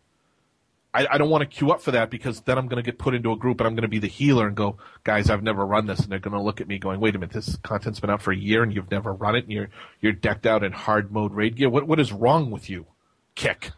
I, 0.94 1.06
I 1.10 1.18
don't 1.18 1.28
want 1.28 1.42
to 1.42 1.46
queue 1.46 1.72
up 1.72 1.82
for 1.82 1.90
that 1.90 2.08
because 2.08 2.40
then 2.42 2.56
I'm 2.56 2.68
going 2.68 2.82
to 2.82 2.88
get 2.88 2.98
put 2.98 3.14
into 3.14 3.32
a 3.32 3.36
group 3.36 3.60
and 3.60 3.66
I'm 3.66 3.74
going 3.74 3.82
to 3.82 3.88
be 3.88 3.98
the 3.98 4.06
healer 4.06 4.46
and 4.46 4.56
go, 4.56 4.78
guys, 5.02 5.28
I've 5.28 5.42
never 5.42 5.66
run 5.66 5.86
this, 5.86 6.00
and 6.00 6.10
they're 6.10 6.20
going 6.20 6.36
to 6.36 6.40
look 6.40 6.60
at 6.60 6.68
me 6.68 6.78
going, 6.78 7.00
wait 7.00 7.16
a 7.16 7.18
minute, 7.18 7.34
this 7.34 7.56
content's 7.56 7.98
been 7.98 8.10
out 8.10 8.22
for 8.22 8.32
a 8.32 8.36
year 8.36 8.62
and 8.62 8.72
you've 8.72 8.90
never 8.90 9.12
run 9.12 9.34
it, 9.34 9.44
and 9.44 9.52
you're 9.52 9.68
you're 10.00 10.12
decked 10.12 10.46
out 10.46 10.62
in 10.62 10.72
hard 10.72 11.12
mode 11.12 11.32
raid 11.32 11.56
gear. 11.56 11.68
What 11.68 11.88
what 11.88 11.98
is 11.98 12.12
wrong 12.12 12.50
with 12.50 12.70
you? 12.70 12.86
Kick. 13.34 13.72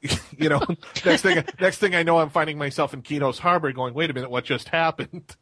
you 0.00 0.48
know, 0.48 0.64
next 1.04 1.22
thing 1.22 1.44
next 1.60 1.78
thing 1.78 1.94
I 1.94 2.02
know, 2.02 2.18
I'm 2.18 2.30
finding 2.30 2.56
myself 2.56 2.94
in 2.94 3.02
Qeynos 3.02 3.38
Harbor, 3.38 3.70
going, 3.72 3.92
wait 3.92 4.10
a 4.10 4.14
minute, 4.14 4.30
what 4.30 4.44
just 4.44 4.70
happened? 4.70 5.36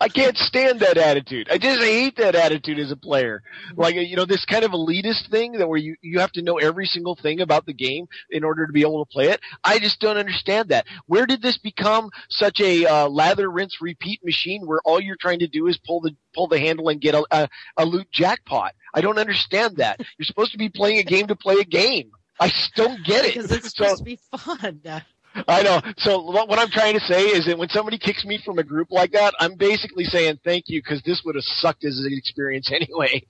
I 0.00 0.08
can't 0.08 0.36
stand 0.36 0.80
that 0.80 0.96
attitude. 0.98 1.48
I 1.50 1.58
just 1.58 1.80
hate 1.80 2.16
that 2.16 2.34
attitude 2.34 2.78
as 2.78 2.90
a 2.92 2.96
player. 2.96 3.42
Like 3.74 3.94
you 3.96 4.16
know, 4.16 4.24
this 4.24 4.44
kind 4.44 4.64
of 4.64 4.70
elitist 4.70 5.30
thing 5.30 5.52
that 5.52 5.68
where 5.68 5.78
you 5.78 5.96
you 6.00 6.20
have 6.20 6.32
to 6.32 6.42
know 6.42 6.58
every 6.58 6.86
single 6.86 7.16
thing 7.16 7.40
about 7.40 7.66
the 7.66 7.72
game 7.72 8.06
in 8.30 8.44
order 8.44 8.66
to 8.66 8.72
be 8.72 8.82
able 8.82 9.04
to 9.04 9.10
play 9.10 9.28
it. 9.30 9.40
I 9.64 9.78
just 9.78 10.00
don't 10.00 10.16
understand 10.16 10.68
that. 10.68 10.86
Where 11.06 11.26
did 11.26 11.42
this 11.42 11.58
become 11.58 12.10
such 12.28 12.60
a 12.60 12.86
uh, 12.86 13.08
lather, 13.08 13.50
rinse, 13.50 13.80
repeat 13.80 14.24
machine 14.24 14.66
where 14.66 14.80
all 14.84 15.00
you're 15.00 15.16
trying 15.20 15.40
to 15.40 15.48
do 15.48 15.66
is 15.66 15.78
pull 15.78 16.00
the 16.00 16.14
pull 16.34 16.46
the 16.48 16.58
handle 16.60 16.88
and 16.88 17.00
get 17.00 17.14
a, 17.14 17.24
a, 17.30 17.48
a 17.76 17.84
loot 17.84 18.10
jackpot? 18.12 18.74
I 18.94 19.00
don't 19.00 19.18
understand 19.18 19.76
that. 19.78 20.00
You're 20.18 20.26
supposed 20.26 20.52
to 20.52 20.58
be 20.58 20.68
playing 20.68 20.98
a 20.98 21.04
game 21.04 21.26
to 21.26 21.36
play 21.36 21.56
a 21.60 21.64
game. 21.64 22.10
I 22.40 22.52
don't 22.76 23.04
get 23.04 23.24
it. 23.24 23.34
because 23.34 23.50
it's 23.52 23.76
So- 23.76 23.84
supposed 23.84 23.98
to 23.98 24.04
be 24.04 24.18
fun. 24.36 24.80
I 25.46 25.62
know. 25.62 25.80
So 25.98 26.22
what, 26.22 26.48
what 26.48 26.58
I'm 26.58 26.70
trying 26.70 26.94
to 26.94 27.00
say 27.00 27.22
is 27.22 27.46
that 27.46 27.58
when 27.58 27.68
somebody 27.68 27.98
kicks 27.98 28.24
me 28.24 28.40
from 28.44 28.58
a 28.58 28.64
group 28.64 28.88
like 28.90 29.12
that, 29.12 29.34
I'm 29.38 29.54
basically 29.56 30.04
saying 30.04 30.40
thank 30.44 30.64
you 30.68 30.82
because 30.82 31.02
this 31.02 31.22
would 31.24 31.34
have 31.34 31.44
sucked 31.44 31.84
as 31.84 31.98
an 31.98 32.12
experience 32.12 32.70
anyway. 32.74 33.22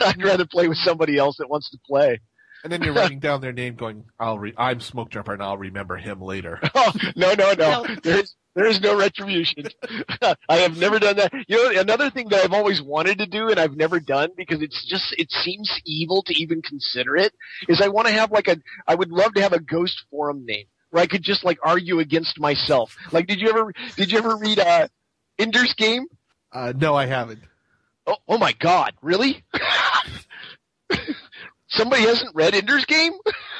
I'd 0.00 0.22
rather 0.22 0.46
play 0.46 0.68
with 0.68 0.78
somebody 0.78 1.18
else 1.18 1.36
that 1.38 1.48
wants 1.48 1.70
to 1.70 1.78
play. 1.86 2.20
And 2.62 2.70
then 2.70 2.82
you're 2.82 2.92
writing 2.92 3.20
down 3.20 3.40
their 3.40 3.52
name, 3.52 3.74
going, 3.74 4.04
"I'll 4.18 4.38
re- 4.38 4.52
I'm 4.58 4.80
Smoke 4.80 5.08
Jumper, 5.08 5.32
and 5.32 5.42
I'll 5.42 5.56
remember 5.56 5.96
him 5.96 6.20
later." 6.20 6.60
Oh, 6.74 6.92
no, 7.16 7.32
no, 7.32 7.54
no. 7.54 7.84
No. 7.84 7.96
There's 8.02 8.36
there 8.54 8.66
is 8.66 8.80
no 8.80 8.98
retribution. 8.98 9.64
I 10.48 10.56
have 10.56 10.76
never 10.76 10.98
done 10.98 11.16
that. 11.16 11.32
You 11.46 11.56
know, 11.72 11.80
another 11.80 12.10
thing 12.10 12.28
that 12.30 12.44
I've 12.44 12.52
always 12.52 12.82
wanted 12.82 13.18
to 13.18 13.26
do 13.26 13.48
and 13.48 13.60
I've 13.60 13.76
never 13.76 14.00
done 14.00 14.30
because 14.36 14.60
it's 14.60 14.84
just 14.88 15.14
it 15.18 15.30
seems 15.30 15.70
evil 15.86 16.22
to 16.26 16.34
even 16.34 16.60
consider 16.60 17.16
it 17.16 17.32
is 17.68 17.80
I 17.80 17.88
want 17.88 18.08
to 18.08 18.12
have 18.12 18.32
like 18.32 18.48
a 18.48 18.56
I 18.86 18.94
would 18.94 19.10
love 19.10 19.34
to 19.34 19.42
have 19.42 19.52
a 19.52 19.60
ghost 19.60 20.02
forum 20.10 20.44
name 20.44 20.66
where 20.90 21.02
I 21.02 21.06
could 21.06 21.22
just 21.22 21.44
like 21.44 21.58
argue 21.62 22.00
against 22.00 22.38
myself. 22.38 22.96
Like, 23.12 23.26
did 23.26 23.40
you 23.40 23.48
ever 23.48 23.72
did 23.96 24.12
you 24.12 24.18
ever 24.18 24.36
read 24.36 24.58
uh 24.58 24.88
Ender's 25.38 25.74
Game? 25.74 26.06
Uh, 26.52 26.72
no, 26.76 26.94
I 26.94 27.06
haven't. 27.06 27.40
Oh, 28.06 28.16
oh 28.28 28.38
my 28.38 28.52
God, 28.52 28.92
really? 29.02 29.44
Somebody 31.68 32.02
hasn't 32.02 32.34
read 32.34 32.54
Ender's 32.54 32.84
Game? 32.86 33.12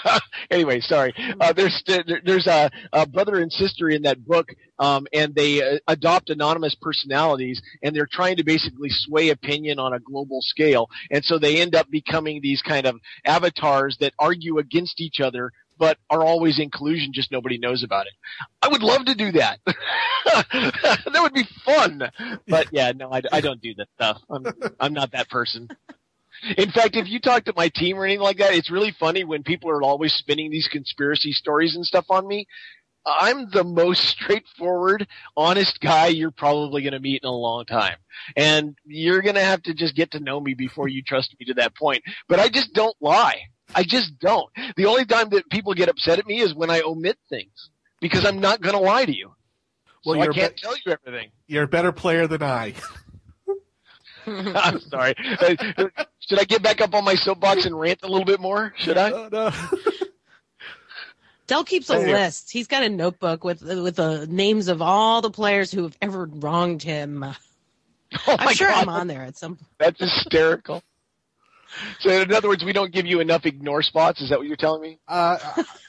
anyway, 0.51 0.81
sorry. 0.81 1.15
Uh, 1.41 1.53
there's 1.53 1.83
there's 2.25 2.47
a, 2.49 2.69
a 2.93 3.07
brother 3.07 3.39
and 3.39 3.53
sister 3.53 3.89
in 3.89 4.03
that 4.03 4.25
book, 4.25 4.49
um, 4.81 5.07
and 5.13 5.35
they 5.35 5.63
uh, 5.63 5.79
adopt 5.87 6.31
anonymous 6.31 6.75
personalities, 6.81 7.63
and 7.83 7.95
they're 7.95 8.09
trying 8.11 8.37
to 8.37 8.45
basically 8.45 8.89
sway 8.91 9.29
opinion 9.29 9.79
on 9.79 9.93
a 9.93 10.01
global 10.01 10.41
scale, 10.43 10.89
and 11.11 11.25
so 11.25 11.39
they 11.39 11.61
end 11.61 11.77
up 11.77 11.89
becoming 11.89 12.41
these 12.43 12.63
kind 12.63 12.87
of 12.87 12.97
avatars 13.25 13.97
that 14.01 14.13
argue 14.19 14.59
against 14.59 15.01
each 15.01 15.21
other. 15.21 15.53
But 15.81 15.99
are 16.11 16.23
always 16.23 16.59
in 16.59 16.71
collusion, 16.71 17.13
just 17.13 17.33
nobody 17.33 17.59
knows 17.59 17.83
about 17.83 18.07
it. 18.07 18.13
I 18.61 18.69
would 18.69 18.83
love 18.83 19.07
to 19.07 19.15
do 19.15 19.33
that. 19.33 19.61
that 19.65 21.19
would 21.23 21.33
be 21.33 21.49
fun. 21.65 22.11
But 22.47 22.69
yeah, 22.71 22.93
no, 22.95 23.11
I, 23.13 23.23
I 23.33 23.41
don't 23.41 23.63
do 23.63 23.75
that 23.77 23.89
stuff. 23.97 24.21
I'm, 24.31 24.47
I'm 24.79 24.93
not 24.93 25.13
that 25.13 25.31
person. 25.31 25.69
In 26.57 26.71
fact, 26.71 26.97
if 26.97 27.09
you 27.09 27.19
talk 27.19 27.45
to 27.47 27.55
my 27.57 27.69
team 27.69 27.97
or 27.97 28.05
anything 28.05 28.23
like 28.23 28.39
that, 28.39 28.55
it's 28.55 28.71
really 28.71 28.95
funny 29.01 29.25
when 29.25 29.43
people 29.43 29.71
are 29.71 29.83
always 29.83 30.13
spinning 30.13 30.51
these 30.51 30.69
conspiracy 30.69 31.33
stories 31.33 31.75
and 31.75 31.85
stuff 31.85 32.07
on 32.11 32.29
me. 32.29 32.47
I'm 33.07 33.49
the 33.51 33.65
most 33.65 34.05
straightforward, 34.05 35.07
honest 35.37 35.81
guy 35.81 36.09
you're 36.09 36.31
probably 36.31 36.83
going 36.83 36.93
to 36.93 37.01
meet 37.01 37.23
in 37.23 37.29
a 37.29 37.33
long 37.33 37.65
time. 37.65 37.97
And 38.37 38.77
you're 38.85 39.23
going 39.23 39.37
to 39.37 39.45
have 39.45 39.63
to 39.63 39.75
just 39.75 39.95
get 39.97 40.11
to 40.13 40.21
know 40.21 40.39
me 40.41 40.55
before 40.55 40.89
you 40.89 41.03
trust 41.03 41.35
me 41.41 41.47
to 41.47 41.55
that 41.55 41.75
point. 41.75 42.03
But 42.29 42.41
I 42.41 42.49
just 42.49 42.75
don't 42.75 42.97
lie. 43.01 43.41
I 43.75 43.83
just 43.85 44.19
don't. 44.19 44.49
The 44.77 44.87
only 44.87 45.05
time 45.05 45.29
that 45.31 45.49
people 45.51 45.75
get 45.75 45.89
upset 45.89 46.19
at 46.19 46.27
me 46.27 46.41
is 46.41 46.55
when 46.55 46.71
I 46.71 46.81
omit 46.81 47.19
things 47.29 47.71
because 48.01 48.25
I'm 48.25 48.41
not 48.41 48.61
going 48.61 48.75
to 48.75 48.81
lie 48.81 49.05
to 49.05 49.15
you. 49.17 49.33
Well, 50.05 50.15
so 50.17 50.21
I 50.21 50.25
you're 50.25 50.33
can't 50.33 50.55
be- 50.57 50.61
tell 50.63 50.75
you 50.77 50.93
everything. 50.93 51.31
You're 51.47 51.65
a 51.65 51.69
better 51.69 51.93
player 51.93 52.27
than 52.27 52.43
I. 52.43 52.75
I'm 54.27 54.81
sorry. 54.81 55.15
Uh, 55.41 55.55
Should 56.21 56.39
I 56.39 56.45
get 56.45 56.63
back 56.63 56.81
up 56.81 56.95
on 56.95 57.05
my 57.05 57.15
soapbox 57.15 57.65
and 57.65 57.79
rant 57.79 58.01
a 58.03 58.07
little 58.09 58.25
bit 58.25 58.41
more? 58.41 58.73
Should 58.79 58.97
I? 58.99 59.11
No, 59.11 59.29
no. 59.33 59.51
Dell 61.47 61.65
keeps 61.65 61.91
a 61.91 61.99
Hey. 62.01 62.13
list. 62.13 62.51
He's 62.53 62.67
got 62.69 62.83
a 62.85 62.89
notebook 62.89 63.43
with 63.45 63.63
with 63.63 63.97
the 63.97 64.27
names 64.29 64.69
of 64.69 64.81
all 64.83 65.21
the 65.21 65.31
players 65.31 65.73
who 65.73 65.83
have 65.83 65.97
ever 66.01 66.27
wronged 66.27 66.83
him. 66.83 67.25
Oh 67.25 68.37
I'm 68.39 68.55
sure 68.55 68.69
God, 68.69 68.83
I'm 68.83 68.89
on 68.89 69.07
there 69.09 69.23
at 69.23 69.37
some. 69.37 69.59
That's 69.79 69.99
hysterical. 69.99 70.83
So 72.01 72.11
in 72.11 72.33
other 72.33 72.49
words, 72.49 72.65
we 72.65 72.73
don't 72.73 72.93
give 72.93 73.07
you 73.07 73.21
enough 73.21 73.47
ignore 73.47 73.83
spots. 73.83 74.21
Is 74.21 74.31
that 74.31 74.39
what 74.39 74.47
you're 74.47 74.57
telling 74.57 74.83
me? 74.83 74.99
Uh, 75.07 75.39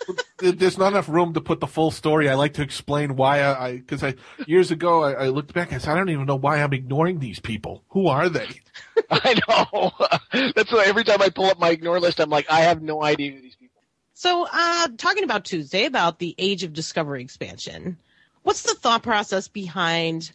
there's 0.39 0.77
not 0.77 0.89
enough 0.93 1.09
room 1.09 1.33
to 1.33 1.41
put 1.41 1.59
the 1.59 1.67
full 1.67 1.91
story. 1.91 2.29
I 2.29 2.35
like 2.35 2.53
to 2.53 2.61
explain 2.61 3.15
why 3.15 3.43
I, 3.43 3.77
because 3.77 4.03
I, 4.03 4.15
years 4.45 4.71
ago 4.71 5.03
I, 5.03 5.25
I 5.25 5.27
looked 5.29 5.53
back. 5.53 5.73
I 5.73 5.77
said, 5.77 5.93
I 5.93 5.95
don't 5.95 6.09
even 6.09 6.25
know 6.25 6.35
why 6.35 6.61
I'm 6.61 6.73
ignoring 6.73 7.19
these 7.19 7.39
people. 7.39 7.83
Who 7.89 8.07
are 8.07 8.29
they? 8.29 8.47
I 9.11 9.39
know. 9.47 9.91
That's 10.55 10.71
why 10.71 10.85
every 10.85 11.03
time 11.03 11.21
I 11.21 11.29
pull 11.29 11.45
up 11.45 11.59
my 11.59 11.69
ignore 11.69 11.99
list, 11.99 12.19
I'm 12.19 12.29
like, 12.29 12.49
I 12.49 12.61
have 12.61 12.81
no 12.81 13.03
idea 13.03 13.31
who 13.31 13.41
these 13.41 13.55
people. 13.55 13.81
So, 14.13 14.47
uh, 14.51 14.87
talking 14.97 15.23
about 15.23 15.45
Tuesday 15.45 15.85
about 15.85 16.19
the 16.19 16.35
Age 16.37 16.63
of 16.63 16.73
Discovery 16.73 17.23
expansion, 17.23 17.97
what's 18.43 18.61
the 18.61 18.75
thought 18.75 19.01
process 19.03 19.47
behind 19.47 20.31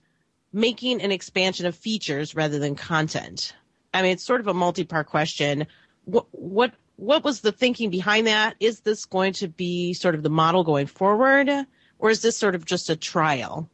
making 0.53 1.03
an 1.03 1.13
expansion 1.13 1.67
of 1.67 1.77
features 1.77 2.35
rather 2.35 2.59
than 2.59 2.75
content? 2.75 3.55
I 3.97 4.03
mean, 4.03 4.13
it's 4.13 4.25
sort 4.25 4.41
of 4.41 4.47
a 4.47 4.55
multi-part 4.55 5.07
question. 5.07 5.67
What 6.05 6.27
what 6.33 6.73
what 6.97 7.25
was 7.25 7.41
the 7.41 7.53
thinking 7.53 7.91
behind 7.91 8.27
that? 8.27 8.57
Is 8.61 8.81
this 8.81 9.05
going 9.05 9.35
to 9.35 9.49
be 9.49 9.95
sort 9.95 10.15
of 10.15 10.23
the 10.23 10.31
model 10.31 10.65
going 10.65 10.87
forward, 10.87 11.51
or 11.99 12.11
is 12.11 12.23
this 12.23 12.37
sort 12.37 12.55
of 12.55 12.65
just 12.65 12.91
a 12.91 12.97
trial? 12.97 13.69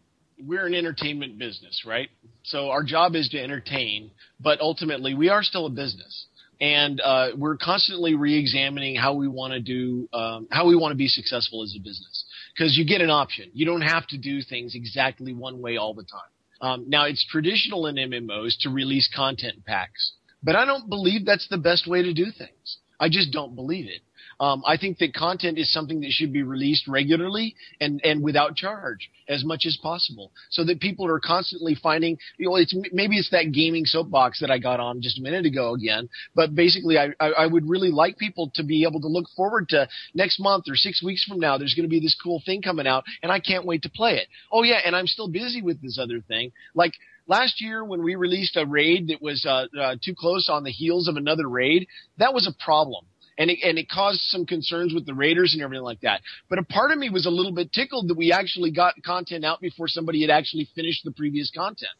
we're 0.46 0.66
an 0.66 0.74
entertainment 0.74 1.38
business, 1.38 1.84
right? 1.86 2.08
So 2.44 2.70
our 2.70 2.82
job 2.82 3.14
is 3.14 3.28
to 3.30 3.40
entertain, 3.40 4.10
but 4.40 4.60
ultimately 4.60 5.14
we 5.14 5.28
are 5.28 5.42
still 5.42 5.66
a 5.66 5.70
business. 5.70 6.26
And 6.60 7.00
uh, 7.00 7.30
we're 7.36 7.56
constantly 7.56 8.14
re-examining 8.14 8.94
how 8.94 9.14
we 9.14 9.26
want 9.26 9.52
to 9.52 9.60
do, 9.60 10.08
um, 10.12 10.46
how 10.50 10.66
we 10.66 10.76
want 10.76 10.92
to 10.92 10.96
be 10.96 11.08
successful 11.08 11.62
as 11.64 11.74
a 11.76 11.80
business. 11.80 12.24
Because 12.54 12.76
you 12.78 12.84
get 12.84 13.00
an 13.00 13.10
option. 13.10 13.50
You 13.52 13.66
don't 13.66 13.82
have 13.82 14.06
to 14.08 14.18
do 14.18 14.42
things 14.42 14.74
exactly 14.74 15.32
one 15.32 15.60
way 15.60 15.76
all 15.76 15.94
the 15.94 16.04
time. 16.04 16.20
Um, 16.62 16.84
now 16.88 17.06
it's 17.06 17.26
traditional 17.26 17.86
in 17.86 17.96
MMOs 17.96 18.54
to 18.60 18.70
release 18.70 19.10
content 19.14 19.64
packs, 19.66 20.12
but 20.42 20.54
I 20.54 20.64
don't 20.64 20.88
believe 20.88 21.26
that's 21.26 21.48
the 21.48 21.58
best 21.58 21.88
way 21.88 22.02
to 22.02 22.14
do 22.14 22.26
things. 22.26 22.78
I 23.00 23.08
just 23.08 23.32
don't 23.32 23.56
believe 23.56 23.86
it. 23.86 24.00
Um, 24.42 24.64
I 24.66 24.76
think 24.76 24.98
that 24.98 25.14
content 25.14 25.56
is 25.56 25.72
something 25.72 26.00
that 26.00 26.10
should 26.10 26.32
be 26.32 26.42
released 26.42 26.88
regularly 26.88 27.54
and, 27.80 28.00
and 28.02 28.24
without 28.24 28.56
charge 28.56 29.08
as 29.28 29.44
much 29.44 29.66
as 29.66 29.78
possible 29.80 30.32
so 30.50 30.64
that 30.64 30.80
people 30.80 31.06
are 31.06 31.20
constantly 31.20 31.76
finding, 31.80 32.18
you 32.38 32.48
know, 32.48 32.56
it's, 32.56 32.74
maybe 32.92 33.18
it's 33.18 33.30
that 33.30 33.52
gaming 33.52 33.84
soapbox 33.84 34.40
that 34.40 34.50
I 34.50 34.58
got 34.58 34.80
on 34.80 35.00
just 35.00 35.20
a 35.20 35.22
minute 35.22 35.46
ago 35.46 35.74
again, 35.74 36.08
but 36.34 36.56
basically 36.56 36.98
I, 36.98 37.10
I, 37.20 37.28
I 37.28 37.46
would 37.46 37.68
really 37.68 37.92
like 37.92 38.18
people 38.18 38.50
to 38.56 38.64
be 38.64 38.82
able 38.82 39.00
to 39.02 39.06
look 39.06 39.26
forward 39.36 39.68
to 39.68 39.88
next 40.12 40.40
month 40.40 40.64
or 40.68 40.74
six 40.74 41.04
weeks 41.04 41.22
from 41.22 41.38
now, 41.38 41.56
there's 41.56 41.74
going 41.74 41.88
to 41.88 41.88
be 41.88 42.00
this 42.00 42.16
cool 42.20 42.42
thing 42.44 42.62
coming 42.62 42.88
out 42.88 43.04
and 43.22 43.30
I 43.30 43.38
can't 43.38 43.64
wait 43.64 43.82
to 43.82 43.90
play 43.90 44.16
it. 44.16 44.26
Oh 44.50 44.64
yeah, 44.64 44.80
and 44.84 44.96
I'm 44.96 45.06
still 45.06 45.28
busy 45.28 45.62
with 45.62 45.80
this 45.80 46.00
other 46.02 46.20
thing. 46.20 46.50
Like, 46.74 46.94
last 47.28 47.60
year 47.60 47.84
when 47.84 48.02
we 48.02 48.16
released 48.16 48.56
a 48.56 48.66
raid 48.66 49.06
that 49.06 49.22
was 49.22 49.46
uh, 49.46 49.66
uh, 49.80 49.94
too 50.04 50.16
close 50.18 50.48
on 50.48 50.64
the 50.64 50.72
heels 50.72 51.06
of 51.06 51.14
another 51.14 51.48
raid, 51.48 51.86
that 52.18 52.34
was 52.34 52.48
a 52.48 52.64
problem. 52.64 53.06
And 53.38 53.50
it, 53.50 53.58
and 53.64 53.78
it 53.78 53.88
caused 53.88 54.20
some 54.22 54.44
concerns 54.44 54.92
with 54.92 55.06
the 55.06 55.14
Raiders 55.14 55.54
and 55.54 55.62
everything 55.62 55.84
like 55.84 56.00
that. 56.00 56.20
But 56.50 56.58
a 56.58 56.64
part 56.64 56.90
of 56.90 56.98
me 56.98 57.10
was 57.10 57.26
a 57.26 57.30
little 57.30 57.52
bit 57.52 57.72
tickled 57.72 58.08
that 58.08 58.16
we 58.16 58.32
actually 58.32 58.70
got 58.70 58.94
content 59.04 59.44
out 59.44 59.60
before 59.60 59.88
somebody 59.88 60.20
had 60.20 60.30
actually 60.30 60.68
finished 60.74 61.04
the 61.04 61.12
previous 61.12 61.50
content. 61.50 61.92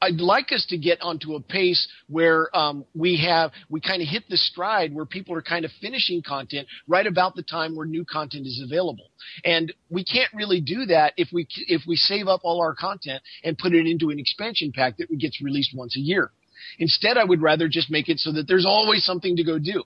I'd 0.00 0.20
like 0.20 0.52
us 0.52 0.64
to 0.68 0.78
get 0.78 1.00
onto 1.00 1.34
a 1.34 1.40
pace 1.40 1.88
where 2.08 2.56
um, 2.56 2.84
we 2.94 3.20
have 3.26 3.50
we 3.68 3.80
kind 3.80 4.00
of 4.00 4.08
hit 4.08 4.24
the 4.28 4.36
stride 4.36 4.94
where 4.94 5.04
people 5.04 5.34
are 5.34 5.42
kind 5.42 5.64
of 5.64 5.72
finishing 5.80 6.22
content 6.22 6.68
right 6.86 7.06
about 7.06 7.34
the 7.34 7.42
time 7.42 7.74
where 7.74 7.86
new 7.86 8.04
content 8.04 8.46
is 8.46 8.62
available, 8.64 9.10
and 9.44 9.72
we 9.90 10.04
can't 10.04 10.32
really 10.34 10.60
do 10.60 10.86
that 10.86 11.14
if 11.16 11.28
we 11.32 11.46
if 11.66 11.82
we 11.86 11.96
save 11.96 12.28
up 12.28 12.40
all 12.44 12.60
our 12.60 12.74
content 12.74 13.22
and 13.42 13.58
put 13.58 13.74
it 13.74 13.86
into 13.86 14.10
an 14.10 14.18
expansion 14.18 14.72
pack 14.72 14.96
that 14.98 15.08
gets 15.18 15.42
released 15.42 15.72
once 15.74 15.96
a 15.96 16.00
year. 16.00 16.30
Instead, 16.78 17.16
I 17.16 17.24
would 17.24 17.42
rather 17.42 17.68
just 17.68 17.90
make 17.90 18.08
it 18.08 18.18
so 18.18 18.32
that 18.32 18.46
there's 18.46 18.66
always 18.66 19.04
something 19.04 19.36
to 19.36 19.44
go 19.44 19.58
do. 19.58 19.84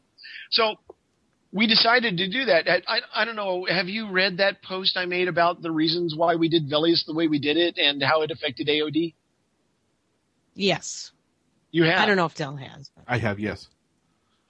So 0.53 0.77
we 1.53 1.67
decided 1.67 2.17
to 2.19 2.29
do 2.29 2.47
that. 2.47 2.69
I, 2.69 2.83
I, 2.87 3.23
I 3.23 3.25
don't 3.25 3.37
know. 3.37 3.67
Have 3.69 3.89
you 3.89 4.11
read 4.11 4.39
that 4.39 4.63
post 4.63 4.97
I 4.97 5.05
made 5.05 5.29
about 5.29 5.61
the 5.61 5.71
reasons 5.71 6.15
why 6.17 6.37
we 6.37 6.49
did 6.49 6.69
Velious 6.69 7.05
the 7.07 7.15
way 7.15 7.27
we 7.27 7.39
did 7.39 7.57
it 7.57 7.79
and 7.79 8.03
how 8.03 8.23
it 8.23 8.31
affected 8.31 8.69
AOD? 8.69 9.15
Yes. 10.55 11.11
You 11.71 11.85
have. 11.85 11.99
I 11.99 12.07
don't 12.07 12.17
know 12.17 12.27
if 12.27 12.35
Dell 12.35 12.57
has. 12.57 12.91
But. 12.95 13.05
I 13.09 13.19
have 13.19 13.39
yes. 13.39 13.67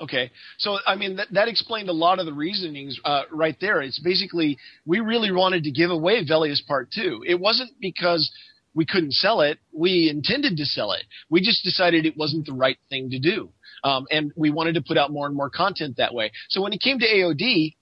Okay, 0.01 0.33
so 0.59 0.79
I 0.85 0.97
mean 0.97 1.17
that 1.17 1.29
that 1.31 1.47
explained 1.47 1.89
a 1.89 1.93
lot 1.93 2.19
of 2.19 2.27
the 2.27 2.33
reasonings 2.33 2.99
uh, 3.05 3.23
right 3.31 3.57
there. 3.61 3.81
It's 3.81 4.01
basically 4.01 4.59
we 4.85 4.99
really 4.99 5.31
wanted 5.31 5.63
to 5.63 5.71
give 5.71 5.91
away 5.91 6.25
Velious 6.25 6.61
Part 6.67 6.89
Two. 6.91 7.23
It 7.25 7.39
wasn't 7.39 7.71
because 7.81 8.29
we 8.75 8.85
couldn't 8.85 9.13
sell 9.13 9.43
it. 9.43 9.59
We 9.73 10.11
intended 10.11 10.57
to 10.57 10.65
sell 10.65 10.91
it. 10.93 11.05
We 11.31 11.41
just 11.41 11.63
decided 11.63 12.05
it 12.05 12.17
wasn't 12.17 12.47
the 12.47 12.53
right 12.53 12.79
thing 12.91 13.11
to 13.11 13.21
do, 13.21 13.51
um, 13.85 14.07
and 14.11 14.33
we 14.37 14.51
wanted 14.51 14.74
to 14.74 14.83
put 14.83 14.97
out 14.97 15.11
more 15.11 15.26
and 15.26 15.37
more 15.37 15.51
content 15.51 15.97
that 15.97 16.14
way. 16.14 16.33
So 16.49 16.62
when 16.62 16.72
it 16.72 16.80
came 16.80 16.99
to 16.99 17.07
AOD, 17.07 17.74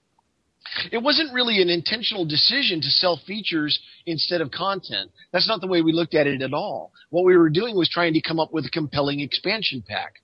it 0.91 0.99
wasn't 0.99 1.33
really 1.33 1.61
an 1.61 1.69
intentional 1.69 2.25
decision 2.25 2.81
to 2.81 2.87
sell 2.87 3.19
features 3.25 3.79
instead 4.05 4.41
of 4.41 4.51
content. 4.51 5.11
That's 5.33 5.47
not 5.47 5.59
the 5.59 5.67
way 5.67 5.81
we 5.81 5.91
looked 5.91 6.13
at 6.13 6.27
it 6.27 6.41
at 6.41 6.53
all. 6.53 6.91
What 7.09 7.25
we 7.25 7.35
were 7.35 7.49
doing 7.49 7.75
was 7.75 7.89
trying 7.89 8.13
to 8.13 8.21
come 8.21 8.39
up 8.39 8.53
with 8.53 8.65
a 8.65 8.69
compelling 8.69 9.19
expansion 9.19 9.83
pack. 9.85 10.15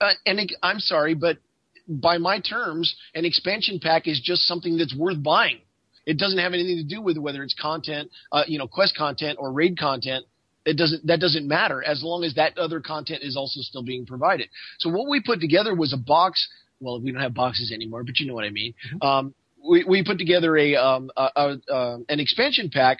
Uh, 0.00 0.12
and 0.24 0.40
it, 0.40 0.52
I'm 0.62 0.78
sorry, 0.78 1.14
but 1.14 1.38
by 1.86 2.18
my 2.18 2.40
terms, 2.40 2.94
an 3.14 3.24
expansion 3.24 3.78
pack 3.80 4.08
is 4.08 4.20
just 4.20 4.46
something 4.46 4.78
that's 4.78 4.96
worth 4.96 5.22
buying. 5.22 5.60
It 6.06 6.18
doesn't 6.18 6.38
have 6.38 6.52
anything 6.52 6.76
to 6.76 6.84
do 6.84 7.00
with 7.00 7.18
whether 7.18 7.42
it's 7.42 7.54
content, 7.54 8.10
uh, 8.32 8.44
you 8.46 8.58
know, 8.58 8.66
quest 8.66 8.96
content 8.96 9.38
or 9.40 9.52
raid 9.52 9.78
content. 9.78 10.24
It 10.64 10.76
doesn't, 10.76 11.06
that 11.06 11.20
doesn't 11.20 11.46
matter 11.46 11.82
as 11.84 12.02
long 12.02 12.24
as 12.24 12.34
that 12.34 12.56
other 12.56 12.80
content 12.80 13.22
is 13.22 13.36
also 13.36 13.60
still 13.60 13.82
being 13.82 14.06
provided. 14.06 14.48
So 14.78 14.90
what 14.90 15.08
we 15.08 15.20
put 15.20 15.40
together 15.40 15.74
was 15.74 15.92
a 15.92 15.98
box. 15.98 16.48
Well, 16.80 17.00
we 17.00 17.12
don't 17.12 17.20
have 17.20 17.34
boxes 17.34 17.70
anymore, 17.72 18.02
but 18.02 18.18
you 18.18 18.26
know 18.26 18.34
what 18.34 18.44
I 18.44 18.50
mean. 18.50 18.74
Um, 19.02 19.34
we, 19.66 19.84
we 19.84 20.04
put 20.04 20.18
together 20.18 20.56
a, 20.56 20.76
um, 20.76 21.10
a, 21.16 21.28
a, 21.36 21.72
uh, 21.72 21.98
an 22.08 22.20
expansion 22.20 22.70
pack 22.70 22.98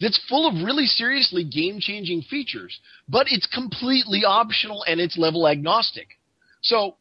that's 0.00 0.20
full 0.28 0.46
of 0.48 0.64
really 0.64 0.86
seriously 0.86 1.44
game 1.44 1.78
changing 1.80 2.22
features, 2.22 2.78
but 3.08 3.26
it's 3.30 3.46
completely 3.46 4.24
optional 4.26 4.84
and 4.86 5.00
it's 5.00 5.16
level 5.16 5.48
agnostic. 5.48 6.08
So 6.62 6.96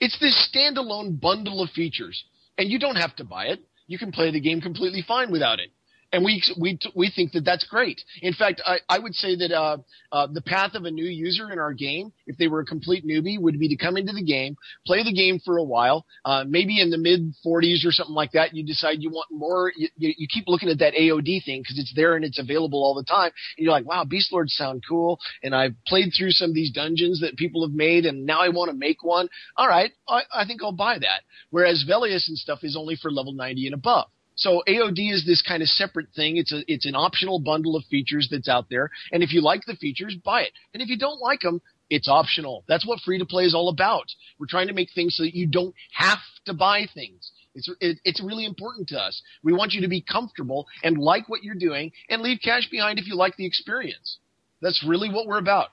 it's 0.00 0.18
this 0.20 0.48
standalone 0.50 1.20
bundle 1.20 1.62
of 1.62 1.70
features, 1.70 2.24
and 2.58 2.70
you 2.70 2.78
don't 2.78 2.96
have 2.96 3.16
to 3.16 3.24
buy 3.24 3.46
it. 3.46 3.60
You 3.86 3.98
can 3.98 4.12
play 4.12 4.30
the 4.30 4.40
game 4.40 4.60
completely 4.60 5.02
fine 5.06 5.30
without 5.30 5.58
it. 5.60 5.70
And 6.16 6.24
we 6.24 6.42
we 6.58 6.78
we 6.94 7.12
think 7.14 7.32
that 7.32 7.44
that's 7.44 7.64
great. 7.64 8.00
In 8.22 8.32
fact, 8.32 8.62
I, 8.64 8.78
I 8.88 8.98
would 8.98 9.14
say 9.14 9.36
that 9.36 9.52
uh, 9.52 9.76
uh, 10.10 10.26
the 10.32 10.40
path 10.40 10.74
of 10.74 10.86
a 10.86 10.90
new 10.90 11.04
user 11.04 11.52
in 11.52 11.58
our 11.58 11.74
game, 11.74 12.10
if 12.26 12.38
they 12.38 12.48
were 12.48 12.60
a 12.60 12.64
complete 12.64 13.06
newbie, 13.06 13.38
would 13.38 13.58
be 13.58 13.68
to 13.68 13.76
come 13.76 13.98
into 13.98 14.14
the 14.14 14.22
game, 14.24 14.56
play 14.86 15.04
the 15.04 15.12
game 15.12 15.38
for 15.44 15.58
a 15.58 15.62
while, 15.62 16.06
uh, 16.24 16.42
maybe 16.48 16.80
in 16.80 16.88
the 16.88 16.96
mid 16.96 17.34
40s 17.44 17.84
or 17.84 17.92
something 17.92 18.14
like 18.14 18.32
that. 18.32 18.54
You 18.54 18.64
decide 18.64 19.02
you 19.02 19.10
want 19.10 19.28
more. 19.30 19.70
You, 19.76 19.88
you, 19.98 20.26
keep 20.26 20.44
looking 20.48 20.70
at 20.70 20.78
that 20.78 20.94
AOD 20.94 21.44
thing 21.44 21.60
because 21.60 21.78
it's 21.78 21.92
there 21.94 22.16
and 22.16 22.24
it's 22.24 22.38
available 22.38 22.82
all 22.82 22.94
the 22.94 23.04
time. 23.04 23.30
And 23.58 23.64
you're 23.64 23.72
like, 23.72 23.84
wow, 23.84 24.04
Beast 24.04 24.32
Lords 24.32 24.54
sound 24.54 24.84
cool. 24.88 25.20
And 25.42 25.54
I've 25.54 25.74
played 25.86 26.14
through 26.16 26.30
some 26.30 26.48
of 26.48 26.54
these 26.54 26.72
dungeons 26.72 27.20
that 27.20 27.36
people 27.36 27.62
have 27.62 27.76
made, 27.76 28.06
and 28.06 28.24
now 28.24 28.40
I 28.40 28.48
want 28.48 28.70
to 28.70 28.76
make 28.76 29.04
one. 29.04 29.28
All 29.58 29.68
right, 29.68 29.92
I, 30.08 30.22
I 30.34 30.46
think 30.46 30.62
I'll 30.62 30.72
buy 30.72 30.98
that. 30.98 31.24
Whereas 31.50 31.84
Velious 31.86 32.26
and 32.26 32.38
stuff 32.38 32.60
is 32.62 32.74
only 32.74 32.96
for 32.96 33.10
level 33.10 33.34
90 33.34 33.66
and 33.66 33.74
above. 33.74 34.08
So 34.36 34.62
AOD 34.68 35.12
is 35.12 35.24
this 35.24 35.42
kind 35.42 35.62
of 35.62 35.68
separate 35.68 36.08
thing. 36.14 36.36
It's 36.36 36.52
a 36.52 36.62
it's 36.68 36.86
an 36.86 36.94
optional 36.94 37.38
bundle 37.38 37.74
of 37.74 37.84
features 37.86 38.28
that's 38.30 38.48
out 38.48 38.66
there, 38.70 38.90
and 39.10 39.22
if 39.22 39.32
you 39.32 39.40
like 39.40 39.64
the 39.66 39.76
features, 39.76 40.14
buy 40.22 40.42
it. 40.42 40.52
And 40.74 40.82
if 40.82 40.88
you 40.88 40.98
don't 40.98 41.20
like 41.20 41.40
them, 41.40 41.62
it's 41.88 42.08
optional. 42.08 42.62
That's 42.68 42.86
what 42.86 43.00
free 43.00 43.18
to 43.18 43.24
play 43.24 43.44
is 43.44 43.54
all 43.54 43.70
about. 43.70 44.04
We're 44.38 44.46
trying 44.46 44.68
to 44.68 44.74
make 44.74 44.90
things 44.94 45.16
so 45.16 45.22
that 45.22 45.34
you 45.34 45.46
don't 45.46 45.74
have 45.92 46.18
to 46.44 46.52
buy 46.52 46.86
things. 46.92 47.30
It's 47.54 47.70
it, 47.80 47.98
it's 48.04 48.22
really 48.22 48.44
important 48.44 48.88
to 48.88 48.98
us. 48.98 49.20
We 49.42 49.54
want 49.54 49.72
you 49.72 49.80
to 49.80 49.88
be 49.88 50.02
comfortable 50.02 50.66
and 50.82 50.98
like 50.98 51.28
what 51.30 51.42
you're 51.42 51.54
doing, 51.54 51.92
and 52.10 52.20
leave 52.20 52.38
cash 52.44 52.68
behind 52.70 52.98
if 52.98 53.06
you 53.06 53.16
like 53.16 53.36
the 53.36 53.46
experience. 53.46 54.18
That's 54.60 54.84
really 54.86 55.08
what 55.08 55.26
we're 55.26 55.38
about. 55.38 55.68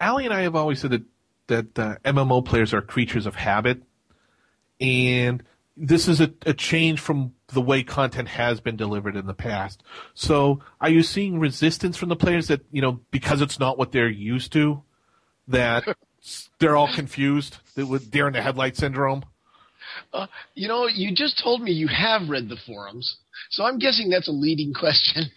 Allie 0.00 0.24
and 0.24 0.34
I 0.34 0.42
have 0.42 0.56
always 0.56 0.80
said 0.80 0.90
that 0.90 1.02
that 1.46 1.78
uh, 1.78 1.96
MMO 2.04 2.44
players 2.44 2.74
are 2.74 2.82
creatures 2.82 3.26
of 3.26 3.36
habit, 3.36 3.82
and 4.80 5.44
this 5.76 6.08
is 6.08 6.20
a, 6.20 6.32
a 6.46 6.54
change 6.54 7.00
from 7.00 7.34
the 7.48 7.60
way 7.60 7.82
content 7.82 8.28
has 8.28 8.60
been 8.60 8.76
delivered 8.76 9.16
in 9.16 9.26
the 9.26 9.34
past. 9.34 9.82
So, 10.14 10.60
are 10.80 10.88
you 10.88 11.02
seeing 11.02 11.38
resistance 11.38 11.96
from 11.96 12.08
the 12.08 12.16
players 12.16 12.48
that 12.48 12.62
you 12.72 12.80
know 12.80 13.00
because 13.10 13.40
it's 13.42 13.58
not 13.58 13.78
what 13.78 13.92
they're 13.92 14.08
used 14.08 14.52
to, 14.54 14.82
that 15.48 15.84
they're 16.58 16.76
all 16.76 16.92
confused 16.92 17.58
that 17.74 17.86
with 17.86 18.10
deer 18.10 18.26
in 18.26 18.32
the 18.32 18.42
headlight 18.42 18.76
syndrome? 18.76 19.24
Uh, 20.12 20.26
you 20.54 20.68
know, 20.68 20.86
you 20.86 21.14
just 21.14 21.42
told 21.42 21.62
me 21.62 21.72
you 21.72 21.88
have 21.88 22.28
read 22.28 22.48
the 22.48 22.56
forums, 22.66 23.18
so 23.50 23.64
I'm 23.64 23.78
guessing 23.78 24.08
that's 24.10 24.28
a 24.28 24.32
leading 24.32 24.74
question. 24.74 25.24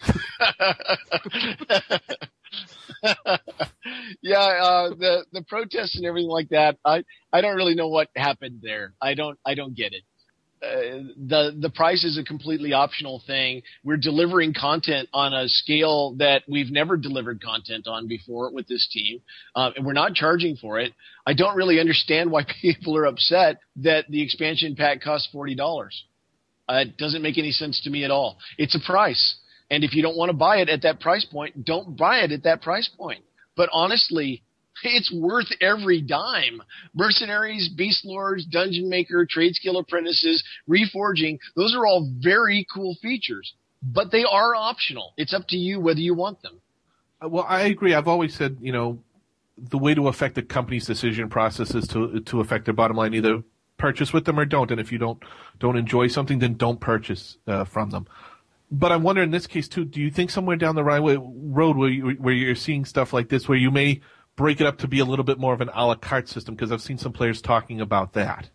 yeah, 4.22 4.38
uh, 4.38 4.90
the 4.90 5.24
the 5.32 5.42
protests 5.48 5.96
and 5.96 6.06
everything 6.06 6.28
like 6.28 6.48
that. 6.48 6.78
I 6.84 7.04
I 7.32 7.40
don't 7.40 7.56
really 7.56 7.74
know 7.74 7.88
what 7.88 8.08
happened 8.16 8.60
there. 8.62 8.94
I 9.00 9.14
don't 9.14 9.38
I 9.46 9.54
don't 9.54 9.74
get 9.74 9.92
it. 9.92 10.02
The 10.60 11.56
the 11.58 11.70
price 11.70 12.04
is 12.04 12.18
a 12.18 12.24
completely 12.24 12.74
optional 12.74 13.22
thing. 13.26 13.62
We're 13.82 13.96
delivering 13.96 14.52
content 14.52 15.08
on 15.14 15.32
a 15.32 15.48
scale 15.48 16.14
that 16.18 16.42
we've 16.46 16.70
never 16.70 16.98
delivered 16.98 17.42
content 17.42 17.86
on 17.86 18.06
before 18.06 18.52
with 18.52 18.68
this 18.68 18.86
team, 18.92 19.22
uh, 19.56 19.70
and 19.74 19.86
we're 19.86 19.94
not 19.94 20.14
charging 20.14 20.56
for 20.56 20.78
it. 20.78 20.92
I 21.26 21.32
don't 21.32 21.56
really 21.56 21.80
understand 21.80 22.30
why 22.30 22.44
people 22.60 22.94
are 22.96 23.06
upset 23.06 23.60
that 23.76 24.04
the 24.10 24.20
expansion 24.22 24.76
pack 24.76 25.00
costs 25.00 25.28
forty 25.32 25.54
dollars. 25.54 26.04
Uh, 26.68 26.82
it 26.82 26.98
doesn't 26.98 27.22
make 27.22 27.38
any 27.38 27.52
sense 27.52 27.80
to 27.84 27.90
me 27.90 28.04
at 28.04 28.10
all. 28.10 28.36
It's 28.58 28.74
a 28.74 28.80
price, 28.80 29.36
and 29.70 29.82
if 29.82 29.94
you 29.94 30.02
don't 30.02 30.16
want 30.16 30.28
to 30.28 30.36
buy 30.36 30.58
it 30.58 30.68
at 30.68 30.82
that 30.82 31.00
price 31.00 31.24
point, 31.24 31.64
don't 31.64 31.96
buy 31.96 32.18
it 32.18 32.32
at 32.32 32.42
that 32.42 32.60
price 32.60 32.88
point. 32.98 33.24
But 33.56 33.70
honestly, 33.72 34.42
it's 34.82 35.12
worth 35.12 35.50
every 35.60 36.00
dime. 36.00 36.62
Mercenaries, 36.94 37.68
Beast 37.76 38.04
Lords, 38.04 38.44
Dungeon 38.46 38.88
Maker, 38.88 39.26
Trade 39.28 39.54
Skill 39.54 39.78
Apprentices, 39.78 40.42
Reforging, 40.68 41.38
those 41.56 41.74
are 41.74 41.86
all 41.86 42.10
very 42.18 42.66
cool 42.72 42.96
features, 43.02 43.54
but 43.82 44.10
they 44.10 44.24
are 44.24 44.54
optional. 44.54 45.12
It's 45.16 45.34
up 45.34 45.46
to 45.48 45.56
you 45.56 45.80
whether 45.80 46.00
you 46.00 46.14
want 46.14 46.42
them. 46.42 46.60
Uh, 47.22 47.28
Well, 47.28 47.46
I 47.48 47.62
agree. 47.62 47.94
I've 47.94 48.08
always 48.08 48.34
said, 48.34 48.58
you 48.60 48.72
know, 48.72 48.98
the 49.58 49.78
way 49.78 49.94
to 49.94 50.08
affect 50.08 50.34
the 50.34 50.42
company's 50.42 50.86
decision 50.86 51.28
process 51.28 51.74
is 51.74 51.86
to 51.88 52.20
to 52.20 52.40
affect 52.40 52.64
their 52.64 52.74
bottom 52.74 52.96
line. 52.96 53.12
Either 53.14 53.42
purchase 53.76 54.12
with 54.12 54.24
them 54.24 54.38
or 54.38 54.44
don't. 54.44 54.70
And 54.70 54.80
if 54.80 54.92
you 54.92 54.98
don't 54.98 55.22
don't 55.58 55.76
enjoy 55.76 56.08
something, 56.08 56.38
then 56.38 56.54
don't 56.54 56.80
purchase 56.80 57.36
uh, 57.46 57.64
from 57.64 57.90
them. 57.90 58.06
But 58.70 58.92
I'm 58.92 59.02
wondering 59.02 59.28
in 59.28 59.32
this 59.32 59.46
case 59.46 59.68
too. 59.68 59.84
Do 59.84 60.00
you 60.00 60.10
think 60.10 60.30
somewhere 60.30 60.56
down 60.56 60.76
the 60.76 60.84
road 60.84 61.76
where 61.76 61.88
you, 61.88 62.10
where 62.12 62.34
you're 62.34 62.54
seeing 62.54 62.84
stuff 62.84 63.12
like 63.12 63.28
this, 63.28 63.48
where 63.48 63.58
you 63.58 63.70
may 63.70 64.00
break 64.40 64.58
it 64.58 64.66
up 64.66 64.78
to 64.78 64.88
be 64.88 65.00
a 65.00 65.04
little 65.04 65.24
bit 65.24 65.38
more 65.38 65.52
of 65.52 65.60
an 65.60 65.68
a 65.74 65.86
la 65.86 65.94
carte 65.94 66.26
system? 66.26 66.54
Because 66.54 66.72
I've 66.72 66.80
seen 66.80 66.96
some 66.96 67.12
players 67.12 67.42
talking 67.42 67.78
about 67.78 68.14
that. 68.14 68.48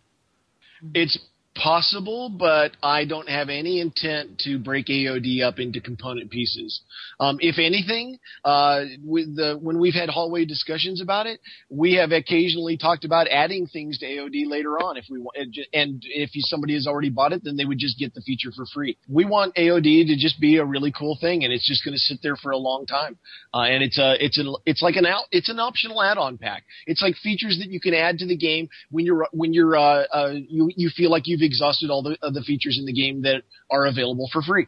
It's 0.92 1.16
possible, 1.56 2.28
but 2.28 2.72
I 2.82 3.04
don't 3.04 3.28
have 3.28 3.48
any 3.48 3.80
intent 3.80 4.38
to 4.40 4.58
break 4.58 4.86
AOD 4.86 5.42
up 5.42 5.58
into 5.58 5.80
component 5.80 6.30
pieces. 6.30 6.80
Um, 7.18 7.38
if 7.40 7.58
anything, 7.58 8.18
uh, 8.44 8.84
with 9.04 9.34
the 9.34 9.58
when 9.60 9.80
we've 9.80 9.94
had 9.94 10.08
hallway 10.08 10.44
discussions 10.44 11.00
about 11.00 11.26
it, 11.26 11.40
we 11.70 11.94
have 11.94 12.12
occasionally 12.12 12.76
talked 12.76 13.04
about 13.04 13.26
adding 13.28 13.66
things 13.66 13.98
to 13.98 14.06
AOD 14.06 14.46
later 14.46 14.78
on 14.78 14.96
if 14.96 15.06
we 15.10 15.18
want. 15.18 15.36
And 15.72 16.02
if 16.04 16.30
somebody 16.34 16.74
has 16.74 16.86
already 16.86 17.10
bought 17.10 17.32
it, 17.32 17.42
then 17.42 17.56
they 17.56 17.64
would 17.64 17.78
just 17.78 17.98
get 17.98 18.14
the 18.14 18.20
feature 18.20 18.50
for 18.54 18.66
free. 18.72 18.98
We 19.08 19.24
want 19.24 19.54
AOD 19.54 20.06
to 20.08 20.16
just 20.16 20.40
be 20.40 20.58
a 20.58 20.64
really 20.64 20.92
cool 20.92 21.16
thing, 21.20 21.44
and 21.44 21.52
it's 21.52 21.66
just 21.66 21.84
going 21.84 21.94
to 21.94 21.98
sit 21.98 22.18
there 22.22 22.36
for 22.36 22.50
a 22.52 22.58
long 22.58 22.86
time. 22.86 23.18
Uh, 23.54 23.62
and 23.62 23.82
it's 23.82 23.98
a 23.98 24.22
it's 24.22 24.38
a 24.38 24.44
it's 24.66 24.82
like 24.82 24.96
an 24.96 25.06
out 25.06 25.24
it's 25.32 25.48
an 25.48 25.58
optional 25.58 26.02
add-on 26.02 26.36
pack. 26.36 26.64
It's 26.86 27.02
like 27.02 27.16
features 27.16 27.58
that 27.60 27.70
you 27.70 27.80
can 27.80 27.94
add 27.94 28.18
to 28.18 28.26
the 28.26 28.36
game 28.36 28.68
when 28.90 29.06
you're 29.06 29.26
when 29.32 29.54
you're 29.54 29.76
uh, 29.76 30.04
uh, 30.12 30.34
you 30.48 30.70
you 30.76 30.90
feel 30.94 31.10
like 31.10 31.22
you've 31.26 31.45
exhausted 31.46 31.90
all 31.90 32.02
the 32.02 32.18
of 32.22 32.34
the 32.34 32.42
features 32.42 32.78
in 32.78 32.84
the 32.84 32.92
game 32.92 33.22
that 33.22 33.42
are 33.70 33.86
available 33.86 34.28
for 34.32 34.42
free. 34.42 34.66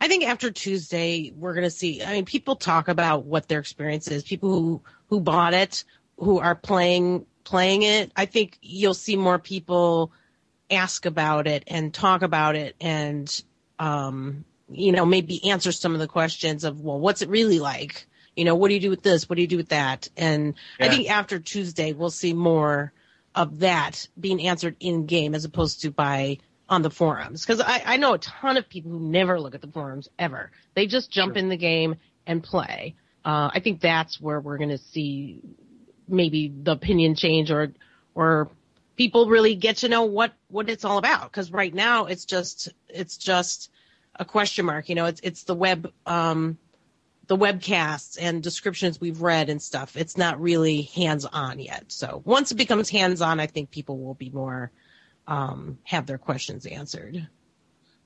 I 0.00 0.08
think 0.08 0.24
after 0.24 0.50
Tuesday, 0.50 1.32
we're 1.36 1.54
going 1.54 1.64
to 1.64 1.70
see. 1.70 2.02
I 2.02 2.12
mean, 2.12 2.24
people 2.24 2.56
talk 2.56 2.88
about 2.88 3.24
what 3.24 3.48
their 3.48 3.60
experience 3.60 4.08
is. 4.08 4.22
People 4.22 4.50
who 4.50 4.82
who 5.08 5.20
bought 5.20 5.54
it, 5.54 5.84
who 6.16 6.38
are 6.38 6.54
playing 6.54 7.26
playing 7.44 7.82
it. 7.82 8.12
I 8.16 8.26
think 8.26 8.58
you'll 8.60 8.94
see 8.94 9.16
more 9.16 9.38
people 9.38 10.12
ask 10.70 11.06
about 11.06 11.46
it 11.46 11.64
and 11.66 11.92
talk 11.92 12.22
about 12.22 12.56
it, 12.56 12.76
and 12.80 13.42
um, 13.78 14.44
you 14.70 14.92
know, 14.92 15.04
maybe 15.04 15.50
answer 15.50 15.72
some 15.72 15.94
of 15.94 16.00
the 16.00 16.08
questions 16.08 16.64
of, 16.64 16.80
well, 16.80 16.98
what's 16.98 17.22
it 17.22 17.28
really 17.28 17.58
like? 17.58 18.06
You 18.36 18.44
know, 18.44 18.54
what 18.54 18.68
do 18.68 18.74
you 18.74 18.80
do 18.80 18.90
with 18.90 19.02
this? 19.02 19.28
What 19.28 19.36
do 19.36 19.42
you 19.42 19.48
do 19.48 19.58
with 19.58 19.68
that? 19.68 20.08
And 20.16 20.54
I 20.80 20.88
think 20.88 21.10
after 21.10 21.38
Tuesday, 21.38 21.92
we'll 21.92 22.10
see 22.10 22.32
more 22.32 22.92
of 23.34 23.60
that 23.60 24.06
being 24.18 24.42
answered 24.42 24.76
in 24.80 25.06
game 25.06 25.34
as 25.34 25.44
opposed 25.44 25.82
to 25.82 25.90
by 25.90 26.38
on 26.68 26.82
the 26.82 26.90
forums. 26.90 27.44
Because 27.44 27.60
I, 27.60 27.82
I 27.84 27.96
know 27.96 28.14
a 28.14 28.18
ton 28.18 28.56
of 28.56 28.68
people 28.68 28.90
who 28.90 29.00
never 29.00 29.38
look 29.40 29.54
at 29.54 29.60
the 29.60 29.68
forums 29.68 30.08
ever. 30.18 30.50
They 30.74 30.86
just 30.86 31.10
jump 31.10 31.36
in 31.36 31.48
the 31.48 31.56
game 31.56 31.96
and 32.26 32.42
play. 32.42 32.94
Uh, 33.24 33.50
I 33.52 33.60
think 33.60 33.80
that's 33.80 34.20
where 34.20 34.40
we're 34.40 34.58
going 34.58 34.70
to 34.70 34.78
see 34.78 35.40
maybe 36.08 36.52
the 36.62 36.72
opinion 36.72 37.14
change 37.14 37.50
or 37.50 37.72
or 38.14 38.50
people 38.96 39.28
really 39.28 39.54
get 39.54 39.78
to 39.78 39.88
know 39.88 40.04
what 40.04 40.32
what 40.48 40.68
it's 40.68 40.84
all 40.84 40.98
about. 40.98 41.30
Because 41.30 41.52
right 41.52 41.72
now 41.72 42.06
it's 42.06 42.24
just 42.24 42.70
it's 42.88 43.16
just 43.16 43.70
a 44.16 44.24
question 44.24 44.66
mark. 44.66 44.88
You 44.88 44.94
know, 44.94 45.06
it's 45.06 45.20
it's 45.22 45.44
the 45.44 45.54
web 45.54 45.92
um, 46.06 46.58
the 47.28 47.36
webcasts 47.36 48.18
and 48.20 48.42
descriptions 48.42 49.00
we've 49.00 49.22
read 49.22 49.48
and 49.48 49.62
stuff. 49.62 49.96
It's 49.96 50.16
not 50.16 50.40
really 50.40 50.82
hands 50.94 51.24
on 51.24 51.58
yet. 51.58 51.84
So 51.88 52.22
once 52.24 52.50
it 52.50 52.56
becomes 52.56 52.90
hands 52.90 53.20
on, 53.20 53.40
I 53.40 53.46
think 53.46 53.70
people 53.70 53.98
will 53.98 54.14
be 54.14 54.30
more 54.30 54.70
um, 55.26 55.78
have 55.84 56.06
their 56.06 56.18
questions 56.18 56.66
answered. 56.66 57.28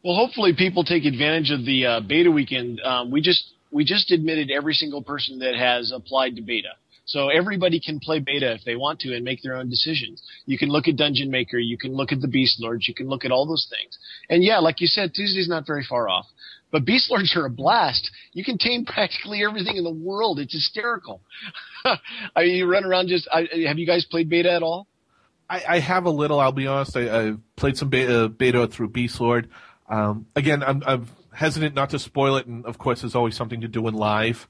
Well, 0.04 0.14
hopefully 0.14 0.54
people 0.56 0.84
take 0.84 1.04
advantage 1.04 1.50
of 1.50 1.64
the 1.64 1.86
uh, 1.86 2.00
beta 2.00 2.30
weekend. 2.30 2.80
Um, 2.80 3.10
we 3.10 3.20
just 3.20 3.52
we 3.70 3.84
just 3.84 4.10
admitted 4.10 4.50
every 4.50 4.74
single 4.74 5.02
person 5.02 5.40
that 5.40 5.56
has 5.56 5.92
applied 5.94 6.36
to 6.36 6.42
beta. 6.42 6.70
So 7.06 7.28
everybody 7.28 7.80
can 7.80 8.00
play 8.00 8.18
beta 8.18 8.52
if 8.52 8.64
they 8.64 8.74
want 8.74 8.98
to 9.00 9.14
and 9.14 9.24
make 9.24 9.40
their 9.42 9.56
own 9.56 9.70
decisions. 9.70 10.22
You 10.44 10.58
can 10.58 10.68
look 10.68 10.88
at 10.88 10.96
Dungeon 10.96 11.30
Maker, 11.30 11.58
you 11.58 11.78
can 11.78 11.94
look 11.94 12.10
at 12.10 12.20
the 12.20 12.26
Beast 12.26 12.60
Lords, 12.60 12.88
you 12.88 12.94
can 12.94 13.06
look 13.06 13.24
at 13.24 13.30
all 13.30 13.46
those 13.46 13.68
things. 13.70 13.96
And 14.28 14.42
yeah, 14.42 14.58
like 14.58 14.80
you 14.80 14.88
said, 14.88 15.14
Tuesday's 15.14 15.48
not 15.48 15.66
very 15.66 15.84
far 15.88 16.08
off. 16.08 16.26
But 16.76 16.84
Beast 16.84 17.10
Lords 17.10 17.34
are 17.34 17.46
a 17.46 17.50
blast. 17.50 18.10
You 18.34 18.44
can 18.44 18.58
tame 18.58 18.84
practically 18.84 19.42
everything 19.42 19.78
in 19.78 19.84
the 19.84 19.90
world. 19.90 20.38
It's 20.38 20.52
hysterical. 20.52 21.22
I 21.86 21.96
mean, 22.36 22.56
you 22.56 22.70
run 22.70 22.84
around 22.84 23.08
just. 23.08 23.26
I, 23.32 23.48
have 23.66 23.78
you 23.78 23.86
guys 23.86 24.04
played 24.04 24.28
beta 24.28 24.52
at 24.52 24.62
all? 24.62 24.86
I, 25.48 25.62
I 25.66 25.78
have 25.78 26.04
a 26.04 26.10
little. 26.10 26.38
I'll 26.38 26.52
be 26.52 26.66
honest. 26.66 26.94
I, 26.94 27.28
I've 27.28 27.56
played 27.56 27.78
some 27.78 27.88
beta, 27.88 28.28
beta 28.28 28.66
through 28.66 28.90
Beast 28.90 29.18
Lord. 29.22 29.48
Um, 29.88 30.26
again, 30.36 30.62
I'm, 30.62 30.82
I'm 30.86 31.08
hesitant 31.32 31.74
not 31.74 31.88
to 31.90 31.98
spoil 31.98 32.36
it, 32.36 32.46
and 32.46 32.66
of 32.66 32.76
course, 32.76 33.00
there's 33.00 33.14
always 33.14 33.36
something 33.36 33.62
to 33.62 33.68
do 33.68 33.88
in 33.88 33.94
live. 33.94 34.46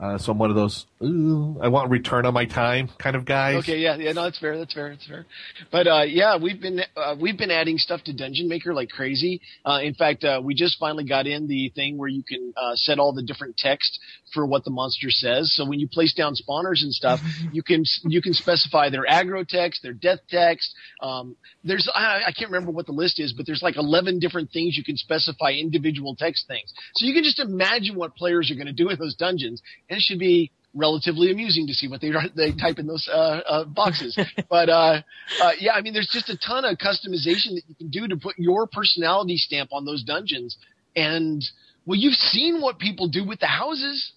Uh, 0.00 0.16
so 0.16 0.32
I'm 0.32 0.38
one 0.38 0.48
of 0.48 0.56
those. 0.56 0.86
Ooh, 1.02 1.58
I 1.60 1.68
want 1.68 1.90
return 1.90 2.24
on 2.24 2.32
my 2.32 2.46
time 2.46 2.88
kind 2.98 3.14
of 3.14 3.26
guys. 3.26 3.56
Okay, 3.56 3.78
yeah, 3.78 3.96
yeah, 3.96 4.12
no, 4.12 4.24
that's 4.24 4.38
fair, 4.38 4.56
that's 4.56 4.72
fair, 4.72 4.88
that's 4.88 5.06
fair. 5.06 5.26
But 5.70 5.86
uh, 5.86 6.02
yeah, 6.08 6.38
we've 6.38 6.58
been 6.58 6.80
uh, 6.96 7.16
we've 7.20 7.36
been 7.36 7.50
adding 7.50 7.76
stuff 7.76 8.02
to 8.04 8.14
Dungeon 8.14 8.48
Maker 8.48 8.72
like 8.72 8.88
crazy. 8.88 9.42
Uh, 9.64 9.80
in 9.82 9.92
fact, 9.92 10.24
uh, 10.24 10.40
we 10.42 10.54
just 10.54 10.78
finally 10.78 11.04
got 11.04 11.26
in 11.26 11.48
the 11.48 11.68
thing 11.74 11.98
where 11.98 12.08
you 12.08 12.22
can 12.22 12.54
uh, 12.56 12.76
set 12.76 12.98
all 12.98 13.12
the 13.12 13.22
different 13.22 13.58
text 13.58 14.00
for 14.32 14.46
what 14.46 14.64
the 14.64 14.70
monster 14.70 15.10
says. 15.10 15.54
So 15.54 15.66
when 15.66 15.80
you 15.80 15.88
place 15.88 16.14
down 16.14 16.34
spawners 16.34 16.82
and 16.82 16.94
stuff, 16.94 17.20
you 17.52 17.62
can 17.62 17.84
you 18.04 18.22
can 18.22 18.32
specify 18.32 18.88
their 18.88 19.04
aggro 19.04 19.46
text, 19.46 19.82
their 19.82 19.92
death 19.92 20.20
text. 20.30 20.74
Um, 21.02 21.36
there's 21.62 21.90
I, 21.94 22.22
I 22.28 22.32
can't 22.32 22.50
remember 22.50 22.72
what 22.72 22.86
the 22.86 22.92
list 22.92 23.20
is, 23.20 23.34
but 23.34 23.44
there's 23.44 23.62
like 23.62 23.76
11 23.76 24.18
different 24.18 24.50
things 24.50 24.78
you 24.78 24.84
can 24.84 24.96
specify 24.96 25.50
individual 25.50 26.16
text 26.16 26.46
things. 26.48 26.72
So 26.94 27.04
you 27.04 27.12
can 27.12 27.22
just 27.22 27.38
imagine 27.38 27.96
what 27.96 28.16
players 28.16 28.50
are 28.50 28.54
going 28.54 28.66
to 28.66 28.72
do 28.72 28.88
in 28.88 28.98
those 28.98 29.14
dungeons, 29.14 29.60
and 29.90 29.98
it 29.98 30.02
should 30.02 30.18
be 30.20 30.52
relatively 30.74 31.32
amusing 31.32 31.66
to 31.66 31.74
see 31.74 31.88
what 31.88 32.00
they 32.00 32.12
they 32.36 32.52
type 32.52 32.78
in 32.78 32.86
those 32.86 33.08
uh, 33.12 33.40
uh, 33.46 33.64
boxes. 33.64 34.18
but 34.48 34.68
uh, 34.68 35.02
uh, 35.42 35.50
yeah, 35.58 35.72
I 35.72 35.82
mean, 35.82 35.92
there's 35.92 36.08
just 36.08 36.30
a 36.30 36.38
ton 36.38 36.64
of 36.64 36.78
customization 36.78 37.54
that 37.56 37.62
you 37.66 37.74
can 37.76 37.90
do 37.90 38.08
to 38.08 38.16
put 38.16 38.38
your 38.38 38.66
personality 38.66 39.36
stamp 39.36 39.70
on 39.72 39.84
those 39.84 40.02
dungeons. 40.02 40.56
And 40.96 41.44
well, 41.84 41.98
you've 41.98 42.14
seen 42.14 42.60
what 42.60 42.78
people 42.78 43.08
do 43.08 43.24
with 43.24 43.40
the 43.40 43.46
houses. 43.46 44.12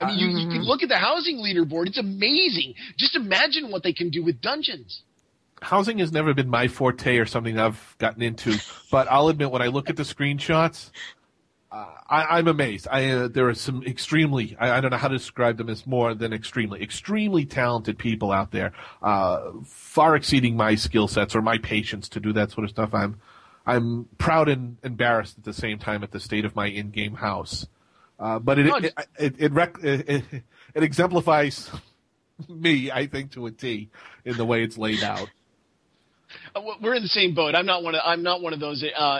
I 0.00 0.06
mean, 0.06 0.18
you, 0.18 0.28
you 0.28 0.48
can 0.48 0.62
look 0.62 0.82
at 0.82 0.88
the 0.88 0.96
housing 0.96 1.38
leaderboard; 1.38 1.86
it's 1.88 1.98
amazing. 1.98 2.74
Just 2.96 3.16
imagine 3.16 3.70
what 3.70 3.82
they 3.82 3.92
can 3.92 4.08
do 4.08 4.24
with 4.24 4.40
dungeons. 4.40 5.02
Housing 5.60 5.98
has 5.98 6.10
never 6.10 6.32
been 6.32 6.48
my 6.48 6.68
forte 6.68 7.18
or 7.18 7.26
something 7.26 7.58
I've 7.58 7.96
gotten 7.98 8.22
into, 8.22 8.54
but 8.90 9.08
I'll 9.10 9.28
admit 9.28 9.50
when 9.50 9.60
I 9.60 9.66
look 9.66 9.90
at 9.90 9.96
the 9.96 10.04
screenshots, 10.04 10.90
I, 11.72 12.38
I'm 12.38 12.48
amazed. 12.48 12.88
I 12.90 13.08
uh, 13.10 13.28
there 13.28 13.48
are 13.48 13.54
some 13.54 13.84
extremely 13.84 14.56
I, 14.58 14.78
I 14.78 14.80
don't 14.80 14.90
know 14.90 14.96
how 14.96 15.08
to 15.08 15.16
describe 15.16 15.56
them 15.56 15.68
as 15.68 15.86
more 15.86 16.14
than 16.14 16.32
extremely 16.32 16.82
extremely 16.82 17.44
talented 17.46 17.96
people 17.98 18.32
out 18.32 18.50
there, 18.50 18.72
uh, 19.02 19.52
far 19.64 20.16
exceeding 20.16 20.56
my 20.56 20.74
skill 20.74 21.06
sets 21.06 21.36
or 21.36 21.42
my 21.42 21.58
patience 21.58 22.08
to 22.10 22.20
do 22.20 22.32
that 22.32 22.50
sort 22.50 22.64
of 22.64 22.70
stuff. 22.70 22.92
I'm 22.92 23.20
I'm 23.66 24.06
proud 24.18 24.48
and 24.48 24.78
embarrassed 24.82 25.38
at 25.38 25.44
the 25.44 25.52
same 25.52 25.78
time 25.78 26.02
at 26.02 26.10
the 26.10 26.20
state 26.20 26.44
of 26.44 26.56
my 26.56 26.66
in-game 26.66 27.14
house. 27.14 27.66
Uh, 28.18 28.38
but 28.38 28.58
it 28.58 28.66
it 28.66 28.94
it, 29.18 29.34
it, 29.38 29.52
rec- 29.52 29.78
it, 29.82 30.24
it 30.74 30.82
exemplifies 30.82 31.70
me, 32.48 32.90
I 32.90 33.06
think, 33.06 33.32
to 33.32 33.46
a 33.46 33.50
T 33.50 33.90
in 34.24 34.36
the 34.36 34.44
way 34.44 34.62
it's 34.64 34.76
laid 34.76 35.02
out. 35.02 35.30
Uh, 36.54 36.60
we're 36.82 36.94
in 36.94 37.02
the 37.02 37.08
same 37.08 37.34
boat. 37.34 37.54
I'm 37.54 37.66
not 37.66 37.82
one 37.82 37.94
of 37.94 38.00
I'm 38.04 38.22
not 38.22 38.42
one 38.42 38.52
of 38.52 38.60
those 38.60 38.84
uh, 38.96 39.18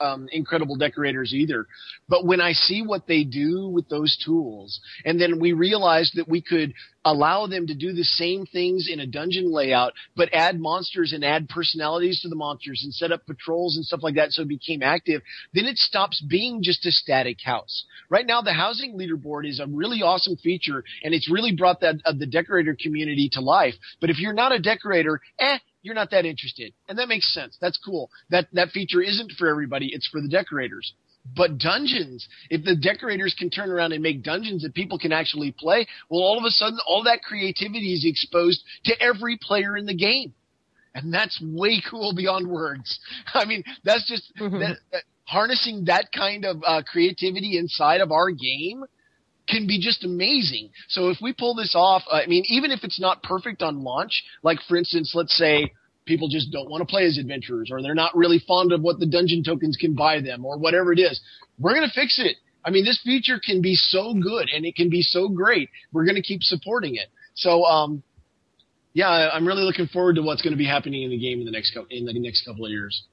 um, 0.00 0.28
incredible 0.32 0.76
decorators 0.76 1.32
either. 1.34 1.66
But 2.08 2.24
when 2.24 2.40
I 2.40 2.52
see 2.52 2.82
what 2.82 3.06
they 3.06 3.24
do 3.24 3.68
with 3.68 3.88
those 3.88 4.16
tools, 4.24 4.80
and 5.04 5.20
then 5.20 5.40
we 5.40 5.52
realized 5.52 6.16
that 6.16 6.28
we 6.28 6.40
could 6.42 6.74
allow 7.04 7.46
them 7.46 7.66
to 7.66 7.74
do 7.74 7.92
the 7.92 8.04
same 8.04 8.44
things 8.46 8.88
in 8.90 9.00
a 9.00 9.06
dungeon 9.06 9.50
layout, 9.50 9.94
but 10.16 10.28
add 10.34 10.60
monsters 10.60 11.12
and 11.12 11.24
add 11.24 11.48
personalities 11.48 12.20
to 12.20 12.28
the 12.28 12.36
monsters 12.36 12.82
and 12.84 12.92
set 12.92 13.10
up 13.10 13.26
patrols 13.26 13.76
and 13.76 13.86
stuff 13.86 14.00
like 14.02 14.16
that, 14.16 14.32
so 14.32 14.42
it 14.42 14.48
became 14.48 14.82
active. 14.82 15.22
Then 15.54 15.64
it 15.64 15.78
stops 15.78 16.22
being 16.28 16.62
just 16.62 16.84
a 16.86 16.92
static 16.92 17.38
house. 17.42 17.84
Right 18.10 18.26
now, 18.26 18.42
the 18.42 18.52
housing 18.52 18.98
leaderboard 18.98 19.48
is 19.48 19.60
a 19.60 19.66
really 19.66 20.02
awesome 20.02 20.36
feature, 20.36 20.84
and 21.02 21.14
it's 21.14 21.30
really 21.30 21.54
brought 21.56 21.80
that 21.80 21.96
uh, 22.04 22.12
the 22.18 22.26
decorator 22.26 22.76
community 22.80 23.30
to 23.32 23.40
life. 23.40 23.74
But 24.00 24.10
if 24.10 24.18
you're 24.18 24.34
not 24.34 24.52
a 24.52 24.58
decorator, 24.58 25.20
eh 25.38 25.58
you're 25.82 25.94
not 25.94 26.10
that 26.10 26.26
interested. 26.26 26.72
And 26.88 26.98
that 26.98 27.08
makes 27.08 27.32
sense. 27.32 27.56
That's 27.60 27.78
cool. 27.78 28.10
That 28.30 28.48
that 28.52 28.70
feature 28.70 29.02
isn't 29.02 29.32
for 29.38 29.48
everybody, 29.48 29.90
it's 29.92 30.08
for 30.08 30.20
the 30.20 30.28
decorators. 30.28 30.92
But 31.36 31.58
dungeons, 31.58 32.26
if 32.48 32.64
the 32.64 32.74
decorators 32.74 33.34
can 33.38 33.50
turn 33.50 33.70
around 33.70 33.92
and 33.92 34.02
make 34.02 34.22
dungeons 34.22 34.62
that 34.62 34.74
people 34.74 34.98
can 34.98 35.12
actually 35.12 35.52
play, 35.52 35.86
well 36.08 36.22
all 36.22 36.38
of 36.38 36.44
a 36.44 36.50
sudden 36.50 36.78
all 36.86 37.04
that 37.04 37.22
creativity 37.22 37.92
is 37.92 38.04
exposed 38.04 38.62
to 38.86 39.00
every 39.00 39.38
player 39.40 39.76
in 39.76 39.86
the 39.86 39.96
game. 39.96 40.34
And 40.94 41.14
that's 41.14 41.40
way 41.40 41.80
cool 41.88 42.14
beyond 42.16 42.48
words. 42.48 42.98
I 43.34 43.44
mean, 43.44 43.62
that's 43.84 44.08
just 44.08 44.32
that, 44.38 44.78
that, 44.92 45.02
harnessing 45.24 45.84
that 45.84 46.10
kind 46.12 46.44
of 46.44 46.56
uh, 46.66 46.82
creativity 46.82 47.56
inside 47.56 48.00
of 48.00 48.10
our 48.10 48.30
game 48.30 48.84
can 49.48 49.66
be 49.66 49.80
just 49.80 50.04
amazing. 50.04 50.70
So 50.88 51.08
if 51.10 51.18
we 51.20 51.32
pull 51.32 51.54
this 51.54 51.74
off, 51.74 52.02
I 52.10 52.26
mean, 52.26 52.44
even 52.48 52.70
if 52.70 52.84
it's 52.84 53.00
not 53.00 53.22
perfect 53.22 53.62
on 53.62 53.82
launch, 53.82 54.22
like 54.42 54.58
for 54.68 54.76
instance, 54.76 55.12
let's 55.14 55.36
say 55.36 55.72
people 56.06 56.28
just 56.28 56.50
don't 56.50 56.70
want 56.70 56.80
to 56.82 56.86
play 56.86 57.04
as 57.04 57.18
adventurers 57.18 57.70
or 57.70 57.82
they're 57.82 57.94
not 57.94 58.16
really 58.16 58.42
fond 58.46 58.72
of 58.72 58.82
what 58.82 58.98
the 58.98 59.06
dungeon 59.06 59.42
tokens 59.44 59.76
can 59.76 59.94
buy 59.94 60.20
them 60.20 60.44
or 60.44 60.58
whatever 60.58 60.92
it 60.92 60.98
is, 60.98 61.20
we're 61.58 61.74
going 61.74 61.86
to 61.86 61.94
fix 61.94 62.18
it. 62.18 62.36
I 62.64 62.70
mean, 62.70 62.84
this 62.84 63.00
feature 63.02 63.40
can 63.44 63.62
be 63.62 63.74
so 63.74 64.14
good 64.14 64.48
and 64.54 64.64
it 64.64 64.76
can 64.76 64.90
be 64.90 65.02
so 65.02 65.28
great. 65.28 65.70
We're 65.92 66.04
going 66.04 66.16
to 66.16 66.22
keep 66.22 66.42
supporting 66.42 66.96
it. 66.96 67.08
So, 67.34 67.64
um, 67.64 68.02
yeah, 68.92 69.30
I'm 69.32 69.46
really 69.46 69.62
looking 69.62 69.86
forward 69.86 70.16
to 70.16 70.22
what's 70.22 70.42
going 70.42 70.52
to 70.52 70.58
be 70.58 70.66
happening 70.66 71.02
in 71.02 71.10
the 71.10 71.18
game 71.18 71.38
in 71.38 71.46
the 71.46 71.52
next 71.52 71.72
couple 71.72 71.88
in 71.90 72.04
the 72.04 72.12
next 72.12 72.44
couple 72.44 72.64
of 72.64 72.70
years. 72.70 73.04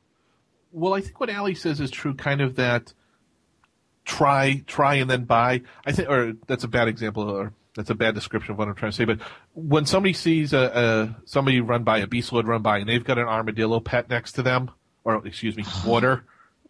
Well, 0.72 0.94
I 0.94 1.02
think 1.02 1.20
what 1.20 1.30
Ali 1.30 1.56
says 1.56 1.80
is 1.80 1.92
true. 1.92 2.14
Kind 2.14 2.42
of 2.42 2.56
that 2.56 2.94
try, 4.08 4.64
try, 4.66 4.96
and 4.96 5.10
then 5.10 5.26
buy. 5.26 5.62
I 5.86 5.92
think, 5.92 6.10
or 6.10 6.34
that's 6.48 6.64
a 6.64 6.68
bad 6.68 6.88
example, 6.88 7.30
or 7.30 7.54
that's 7.76 7.90
a 7.90 7.96
bad 7.96 8.16
description 8.16 8.54
of 8.54 8.58
what 8.58 8.68
I'm 8.68 8.74
trying 8.74 8.92
to 8.92 8.96
say. 8.96 9.06
But 9.06 9.20
when 9.54 9.86
somebody 9.86 10.14
sees 10.14 10.54
a, 10.54 11.16
a 11.20 11.22
somebody 11.26 11.62
run 11.62 11.84
by 11.84 12.00
a 12.00 12.08
beast 12.08 12.32
lord 12.32 12.48
run 12.48 12.62
by, 12.62 12.80
and 12.80 12.90
they've 12.90 13.04
got 13.04 13.20
an 13.20 13.28
armadillo 13.28 13.80
pet 13.82 14.10
next 14.10 14.32
to 14.34 14.42
them, 14.42 14.72
or 15.04 15.26
excuse 15.28 15.56
me, 15.56 15.66
water. 15.86 16.24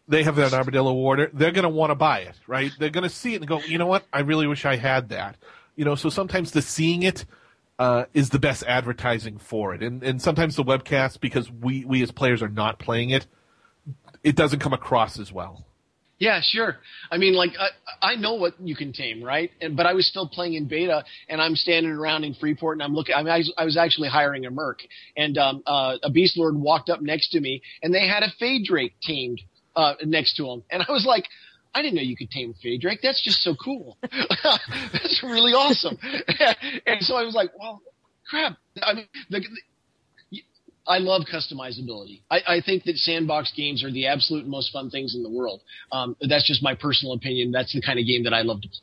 They 0.09 0.23
have 0.23 0.37
an 0.37 0.53
armadillo 0.53 0.93
water. 0.93 1.29
They're 1.33 1.51
going 1.51 1.63
to 1.63 1.69
want 1.69 1.91
to 1.91 1.95
buy 1.95 2.19
it, 2.19 2.35
right? 2.47 2.71
They're 2.79 2.89
going 2.89 3.03
to 3.03 3.09
see 3.09 3.33
it 3.33 3.41
and 3.41 3.47
go, 3.47 3.59
you 3.59 3.77
know 3.77 3.87
what? 3.87 4.05
I 4.13 4.21
really 4.21 4.47
wish 4.47 4.63
I 4.63 4.77
had 4.77 5.09
that. 5.09 5.35
You 5.75 5.83
know, 5.83 5.95
so 5.95 6.09
sometimes 6.09 6.51
the 6.51 6.61
seeing 6.61 7.03
it 7.03 7.25
uh, 7.77 8.05
is 8.13 8.29
the 8.29 8.39
best 8.39 8.63
advertising 8.65 9.37
for 9.37 9.75
it, 9.75 9.83
and 9.83 10.01
and 10.03 10.21
sometimes 10.21 10.55
the 10.55 10.63
webcast 10.63 11.19
because 11.19 11.51
we 11.51 11.85
we 11.85 12.01
as 12.01 12.11
players 12.11 12.41
are 12.41 12.49
not 12.49 12.79
playing 12.79 13.11
it, 13.11 13.27
it 14.23 14.35
doesn't 14.35 14.59
come 14.59 14.73
across 14.73 15.19
as 15.19 15.31
well. 15.31 15.66
Yeah, 16.19 16.41
sure. 16.43 16.77
I 17.11 17.17
mean, 17.17 17.35
like 17.35 17.51
I, 17.59 18.13
I 18.13 18.15
know 18.15 18.33
what 18.35 18.53
you 18.59 18.75
can 18.75 18.91
tame, 18.91 19.23
right? 19.23 19.51
And 19.61 19.77
but 19.77 19.85
I 19.85 19.93
was 19.93 20.07
still 20.07 20.27
playing 20.27 20.55
in 20.55 20.67
beta, 20.67 21.03
and 21.29 21.39
I'm 21.39 21.55
standing 21.55 21.91
around 21.91 22.23
in 22.23 22.33
Freeport, 22.33 22.77
and 22.77 22.83
I'm 22.83 22.93
looking. 22.93 23.13
I, 23.15 23.21
mean, 23.21 23.31
I, 23.31 23.37
was, 23.37 23.53
I 23.57 23.65
was 23.65 23.77
actually 23.77 24.09
hiring 24.09 24.45
a 24.45 24.49
merc, 24.49 24.79
and 25.15 25.37
um, 25.37 25.63
uh, 25.67 25.97
a 26.01 26.09
beast 26.09 26.35
lord 26.37 26.55
walked 26.55 26.89
up 26.89 27.01
next 27.01 27.29
to 27.31 27.39
me, 27.39 27.61
and 27.83 27.93
they 27.93 28.07
had 28.07 28.23
a 28.23 28.31
fade 28.39 28.65
drake 28.65 28.93
tamed 29.03 29.41
uh, 29.75 29.93
next 30.05 30.35
to 30.37 30.47
him, 30.49 30.63
and 30.71 30.83
I 30.87 30.91
was 30.91 31.05
like. 31.05 31.25
I 31.75 31.83
didn't 31.83 31.95
know 31.95 32.01
you 32.01 32.17
could 32.17 32.31
tame 32.31 32.55
Fade 32.63 32.81
Drake. 32.81 33.01
That's 33.03 33.23
just 33.23 33.43
so 33.43 33.53
cool. 33.53 33.97
That's 34.01 35.21
really 35.21 35.51
awesome. 35.51 35.99
and 36.87 37.01
so 37.01 37.15
I 37.15 37.21
was 37.21 37.35
like, 37.35 37.51
well, 37.59 37.83
crap. 38.27 38.57
I 38.81 38.93
mean, 38.95 39.05
the, 39.29 39.45
I 40.87 40.99
love 40.99 41.23
customizability. 41.31 42.21
I, 42.31 42.39
I 42.47 42.61
think 42.65 42.83
that 42.85 42.97
sandbox 42.97 43.51
games 43.55 43.83
are 43.83 43.91
the 43.91 44.07
absolute 44.07 44.47
most 44.47 44.71
fun 44.71 44.89
things 44.89 45.15
in 45.15 45.23
the 45.23 45.29
world. 45.29 45.61
Um, 45.91 46.15
that's 46.21 46.47
just 46.47 46.63
my 46.63 46.75
personal 46.75 47.13
opinion. 47.13 47.51
That's 47.51 47.73
the 47.73 47.81
kind 47.81 47.99
of 47.99 48.05
game 48.05 48.23
that 48.23 48.33
I 48.33 48.41
love 48.41 48.61
to 48.61 48.67
play. 48.69 48.77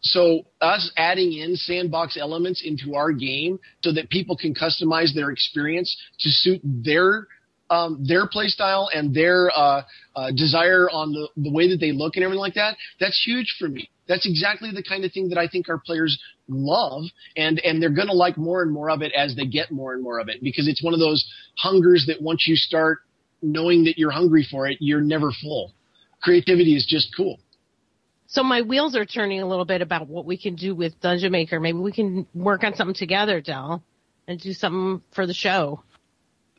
So 0.00 0.44
us 0.60 0.92
adding 0.96 1.32
in 1.32 1.56
sandbox 1.56 2.18
elements 2.20 2.62
into 2.64 2.94
our 2.94 3.10
game 3.10 3.58
so 3.82 3.92
that 3.92 4.10
people 4.10 4.36
can 4.36 4.54
customize 4.54 5.14
their 5.14 5.30
experience 5.30 5.96
to 6.20 6.28
suit 6.28 6.60
their 6.62 7.26
um, 7.70 8.04
their 8.06 8.28
play 8.28 8.48
style 8.48 8.90
and 8.92 9.14
their 9.14 9.50
uh, 9.56 9.82
uh, 10.14 10.30
desire 10.32 10.88
on 10.90 11.12
the, 11.12 11.28
the 11.36 11.50
way 11.50 11.68
that 11.70 11.80
they 11.80 11.92
look 11.92 12.16
and 12.16 12.22
everything 12.22 12.40
like 12.40 12.54
that, 12.54 12.76
that's 13.00 13.20
huge 13.24 13.56
for 13.58 13.68
me. 13.68 13.88
That's 14.06 14.26
exactly 14.26 14.70
the 14.70 14.82
kind 14.82 15.04
of 15.04 15.12
thing 15.12 15.30
that 15.30 15.38
I 15.38 15.48
think 15.48 15.68
our 15.68 15.78
players 15.78 16.18
love, 16.48 17.04
and 17.36 17.58
and 17.60 17.82
they're 17.82 17.90
going 17.90 18.08
to 18.08 18.14
like 18.14 18.36
more 18.36 18.62
and 18.62 18.72
more 18.72 18.90
of 18.90 19.02
it 19.02 19.12
as 19.16 19.34
they 19.34 19.46
get 19.46 19.70
more 19.70 19.94
and 19.94 20.02
more 20.02 20.18
of 20.18 20.28
it 20.28 20.42
because 20.42 20.68
it's 20.68 20.82
one 20.82 20.92
of 20.92 21.00
those 21.00 21.26
hungers 21.56 22.04
that 22.08 22.20
once 22.20 22.46
you 22.46 22.56
start 22.56 22.98
knowing 23.40 23.84
that 23.84 23.98
you're 23.98 24.10
hungry 24.10 24.46
for 24.50 24.66
it, 24.66 24.78
you're 24.80 25.00
never 25.00 25.30
full. 25.42 25.72
Creativity 26.22 26.74
is 26.74 26.86
just 26.86 27.14
cool. 27.16 27.38
So 28.26 28.42
my 28.42 28.62
wheels 28.62 28.96
are 28.96 29.04
turning 29.04 29.42
a 29.42 29.46
little 29.46 29.64
bit 29.66 29.80
about 29.82 30.08
what 30.08 30.24
we 30.24 30.36
can 30.36 30.54
do 30.54 30.74
with 30.74 30.98
Dungeon 31.00 31.30
Maker. 31.30 31.60
Maybe 31.60 31.78
we 31.78 31.92
can 31.92 32.26
work 32.34 32.64
on 32.64 32.74
something 32.74 32.94
together, 32.94 33.40
Dell, 33.40 33.82
and 34.26 34.40
do 34.40 34.52
something 34.52 35.02
for 35.12 35.26
the 35.26 35.34
show. 35.34 35.82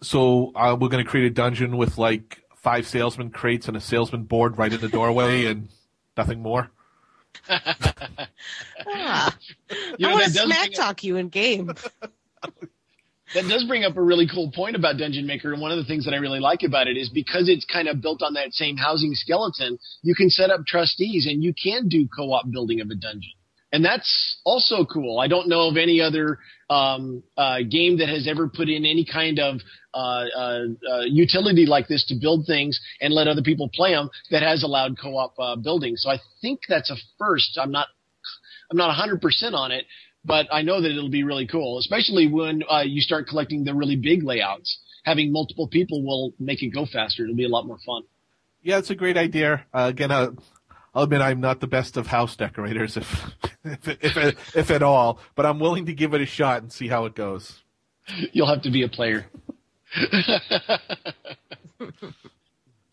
So 0.01 0.51
uh, 0.55 0.77
we're 0.80 0.89
going 0.89 1.03
to 1.03 1.09
create 1.09 1.26
a 1.26 1.34
dungeon 1.34 1.77
with 1.77 1.97
like 1.97 2.41
five 2.55 2.88
salesman 2.88 3.30
crates 3.30 3.67
and 3.67 3.76
a 3.76 3.81
salesman 3.81 4.23
board 4.23 4.57
right 4.57 4.72
in 4.72 4.80
the 4.80 4.88
doorway, 4.88 5.45
and 5.45 5.69
nothing 6.15 6.41
more. 6.41 6.69
Ah, 8.88 9.36
You 9.98 10.07
I 10.07 10.14
want 10.14 10.26
to 10.26 10.30
smack 10.32 10.68
bring 10.70 10.80
up- 10.80 10.86
talk 10.86 11.03
you 11.03 11.18
in 11.18 11.30
game. 11.30 11.72
That 13.34 13.49
does 13.49 13.66
bring 13.66 13.84
up 13.84 13.98
a 13.98 14.02
really 14.02 14.28
cool 14.34 14.52
point 14.52 14.76
about 14.76 14.98
Dungeon 14.98 15.26
Maker, 15.26 15.52
and 15.52 15.60
one 15.62 15.72
of 15.72 15.78
the 15.78 15.84
things 15.84 16.06
that 16.06 16.14
I 16.14 16.18
really 16.18 16.40
like 16.40 16.62
about 16.64 16.88
it 16.88 16.95
is 16.95 17.10
because 17.10 17.49
it's 17.49 17.66
kind 17.66 17.88
of 17.90 17.99
built 17.99 18.22
on 18.22 18.36
that 18.36 18.53
same 18.53 18.78
housing 18.78 19.14
skeleton, 19.16 19.78
you 20.03 20.14
can 20.16 20.30
set 20.30 20.52
up 20.52 20.62
trustees 20.66 21.26
and 21.30 21.44
you 21.44 21.52
can 21.53 21.90
do 21.90 22.07
co-op 22.16 22.49
building 22.52 22.80
of 22.82 22.90
a 22.91 22.95
dungeon. 22.95 23.34
And 23.76 23.84
that's 23.84 24.38
also 24.45 24.85
cool. 24.85 25.19
I 25.19 25.27
don't 25.27 25.49
know 25.49 25.68
of 25.68 25.76
any 25.76 25.99
other 25.99 26.39
um, 26.69 27.23
uh, 27.35 27.57
game 27.69 27.97
that 27.97 28.07
has 28.07 28.26
ever 28.26 28.47
put 28.47 28.69
in 28.69 28.85
any 28.85 29.03
kind 29.03 29.38
of 29.38 29.60
uh, 29.93 30.23
uh, 30.34 30.60
uh, 30.89 31.02
utility 31.02 31.65
like 31.65 31.89
this 31.89 32.06
to 32.06 32.15
build 32.15 32.45
things 32.47 32.80
and 33.02 33.14
let 33.14 33.27
other 33.27 33.41
people 33.41 33.69
play 33.73 33.91
them 33.91 34.10
that 34.31 34.43
has 34.43 34.64
allowed 34.64 34.97
co-op 34.97 35.35
uh, 35.38 35.57
building. 35.57 35.97
So 35.97 36.10
I 36.10 36.19
think 36.41 36.61
that's 36.69 36.89
a 36.89 36.95
first. 37.19 37.60
I'm 37.61 37.69
not 37.69 37.88
I'm 38.72 38.77
not 38.77 38.97
100% 38.97 39.19
on 39.53 39.73
it, 39.73 39.85
but 40.23 40.47
I 40.53 40.61
know 40.61 40.81
that 40.81 40.89
it'll 40.89 41.10
be 41.10 41.26
really 41.26 41.45
cool, 41.45 41.77
especially 41.77 42.30
when 42.30 42.64
uh, 42.72 42.84
you 42.85 43.02
start 43.02 43.27
collecting 43.27 43.65
the 43.65 43.76
really 43.76 43.97
big 43.97 44.23
layouts. 44.23 44.80
Having 45.03 45.34
multiple 45.34 45.68
people 45.68 46.02
will 46.02 46.34
make 46.39 46.64
it 46.64 46.69
go 46.69 46.85
faster. 46.85 47.23
It'll 47.23 47.35
be 47.35 47.43
a 47.43 47.49
lot 47.49 47.68
more 47.68 47.80
fun. 47.85 48.03
Yeah, 48.64 48.77
it's 48.77 48.89
a 48.89 48.95
great 48.95 49.18
idea. 49.18 49.65
Uh, 49.73 49.91
again, 49.93 50.11
uh, 50.11 50.31
I'll 50.95 51.03
admit 51.03 51.22
I'm 51.22 51.41
not 51.41 51.59
the 51.59 51.67
best 51.67 51.97
of 51.97 52.07
house 52.07 52.35
decorators, 52.35 52.97
if 52.97 53.31
if 53.63 54.17
if, 54.17 54.55
if 54.55 54.72
at 54.72 54.81
all, 54.81 55.19
but 55.35 55.45
I'm 55.45 55.59
willing 55.59 55.85
to 55.88 55.93
give 55.93 56.13
it 56.13 56.22
a 56.22 56.26
shot 56.26 56.61
and 56.61 56.72
see 56.72 56.88
how 56.88 57.05
it 57.05 57.13
goes. 57.13 57.61
You'll 58.31 58.47
have 58.47 58.61
to 58.63 58.72
be 58.72 58.84
a 58.84 58.89
player. 58.89 59.27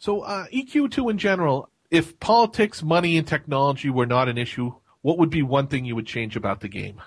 So 0.03 0.23
uh, 0.23 0.47
EQ2 0.53 1.13
in 1.13 1.19
general, 1.19 1.69
if 1.89 2.19
politics, 2.19 2.83
money, 2.83 3.17
and 3.17 3.25
technology 3.25 3.89
were 3.89 4.05
not 4.05 4.29
an 4.29 4.37
issue, 4.37 4.75
what 5.01 5.17
would 5.17 5.31
be 5.31 5.43
one 5.43 5.69
thing 5.69 5.85
you 5.85 5.95
would 5.95 6.09
change 6.09 6.35
about 6.35 6.59
the 6.59 6.67
game? 6.67 7.01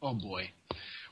Oh 0.00 0.14
boy. 0.14 0.52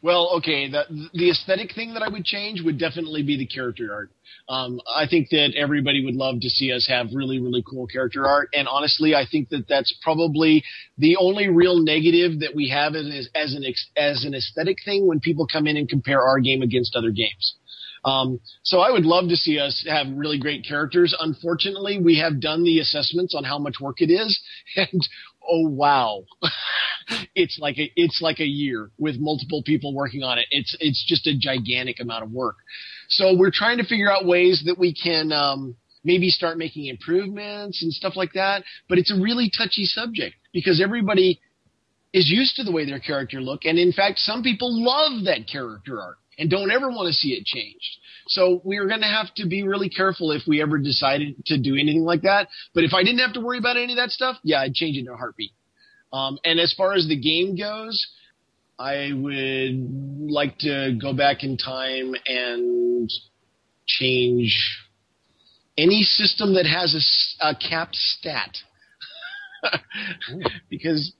Well, 0.02 0.36
okay. 0.36 0.70
The 0.70 1.08
the 1.12 1.30
aesthetic 1.30 1.74
thing 1.74 1.94
that 1.94 2.02
I 2.02 2.08
would 2.08 2.24
change 2.24 2.62
would 2.62 2.78
definitely 2.78 3.22
be 3.22 3.36
the 3.36 3.46
character 3.46 3.92
art. 3.92 4.10
Um, 4.48 4.80
I 4.94 5.06
think 5.06 5.28
that 5.30 5.54
everybody 5.56 6.04
would 6.04 6.14
love 6.14 6.40
to 6.40 6.48
see 6.48 6.72
us 6.72 6.86
have 6.88 7.08
really, 7.12 7.38
really 7.38 7.62
cool 7.68 7.86
character 7.86 8.26
art. 8.26 8.48
And 8.54 8.68
honestly, 8.68 9.14
I 9.14 9.24
think 9.30 9.48
that 9.50 9.66
that's 9.68 9.94
probably 10.02 10.64
the 10.96 11.16
only 11.16 11.48
real 11.48 11.82
negative 11.82 12.40
that 12.40 12.54
we 12.54 12.68
have 12.70 12.94
as, 12.94 13.28
as 13.34 13.54
an 13.54 13.64
as 13.96 14.24
an 14.24 14.34
aesthetic 14.34 14.78
thing 14.84 15.06
when 15.06 15.20
people 15.20 15.46
come 15.46 15.66
in 15.66 15.76
and 15.76 15.88
compare 15.88 16.22
our 16.22 16.40
game 16.40 16.62
against 16.62 16.94
other 16.96 17.10
games. 17.10 17.56
Um, 18.04 18.40
so 18.62 18.80
I 18.80 18.90
would 18.90 19.04
love 19.04 19.28
to 19.28 19.36
see 19.36 19.58
us 19.58 19.84
have 19.88 20.06
really 20.14 20.38
great 20.38 20.64
characters. 20.66 21.14
Unfortunately, 21.18 21.98
we 21.98 22.18
have 22.18 22.40
done 22.40 22.62
the 22.62 22.78
assessments 22.78 23.34
on 23.34 23.44
how 23.44 23.58
much 23.58 23.80
work 23.80 24.00
it 24.00 24.10
is, 24.10 24.40
and 24.76 25.08
oh 25.48 25.68
wow, 25.68 26.24
it's 27.34 27.58
like 27.60 27.78
a 27.78 27.90
it's 27.96 28.20
like 28.20 28.40
a 28.40 28.44
year 28.46 28.90
with 28.98 29.16
multiple 29.18 29.62
people 29.64 29.94
working 29.94 30.22
on 30.22 30.38
it. 30.38 30.46
It's 30.50 30.76
it's 30.80 31.04
just 31.06 31.26
a 31.26 31.36
gigantic 31.36 32.00
amount 32.00 32.24
of 32.24 32.30
work. 32.30 32.56
So 33.08 33.36
we're 33.36 33.52
trying 33.52 33.78
to 33.78 33.84
figure 33.84 34.10
out 34.10 34.26
ways 34.26 34.62
that 34.66 34.78
we 34.78 34.94
can 34.94 35.32
um, 35.32 35.76
maybe 36.04 36.28
start 36.28 36.58
making 36.58 36.86
improvements 36.86 37.82
and 37.82 37.92
stuff 37.92 38.16
like 38.16 38.32
that. 38.34 38.64
But 38.88 38.98
it's 38.98 39.12
a 39.12 39.20
really 39.20 39.50
touchy 39.56 39.84
subject 39.84 40.36
because 40.52 40.80
everybody 40.82 41.40
is 42.12 42.30
used 42.30 42.56
to 42.56 42.64
the 42.64 42.72
way 42.72 42.84
their 42.84 43.00
character 43.00 43.40
look, 43.40 43.64
and 43.64 43.78
in 43.78 43.92
fact, 43.92 44.18
some 44.18 44.42
people 44.42 44.68
love 44.70 45.24
that 45.24 45.48
character 45.50 46.00
art 46.00 46.16
and 46.38 46.48
don't 46.48 46.70
ever 46.70 46.88
want 46.88 47.08
to 47.08 47.12
see 47.12 47.30
it 47.30 47.44
changed. 47.44 47.98
So 48.28 48.60
we're 48.64 48.86
going 48.86 49.00
to 49.00 49.06
have 49.06 49.34
to 49.36 49.46
be 49.46 49.62
really 49.62 49.88
careful 49.88 50.32
if 50.32 50.42
we 50.46 50.62
ever 50.62 50.78
decided 50.78 51.34
to 51.46 51.58
do 51.58 51.74
anything 51.74 52.04
like 52.04 52.22
that. 52.22 52.48
But 52.74 52.84
if 52.84 52.92
I 52.94 53.02
didn't 53.02 53.20
have 53.20 53.32
to 53.34 53.40
worry 53.40 53.58
about 53.58 53.76
any 53.76 53.92
of 53.92 53.96
that 53.96 54.10
stuff, 54.10 54.36
yeah, 54.42 54.60
I'd 54.60 54.74
change 54.74 54.96
it 54.96 55.00
in 55.00 55.08
a 55.08 55.16
heartbeat. 55.16 55.52
Um, 56.12 56.38
and 56.44 56.60
as 56.60 56.72
far 56.76 56.94
as 56.94 57.06
the 57.08 57.18
game 57.18 57.56
goes, 57.56 58.06
I 58.78 59.10
would 59.12 60.30
like 60.30 60.58
to 60.58 60.96
go 61.00 61.12
back 61.12 61.42
in 61.42 61.56
time 61.56 62.14
and 62.26 63.10
change 63.86 64.56
any 65.76 66.02
system 66.02 66.54
that 66.54 66.66
has 66.66 67.36
a 67.40 67.54
capped 67.54 67.96
stat. 67.96 68.56
because 70.70 71.12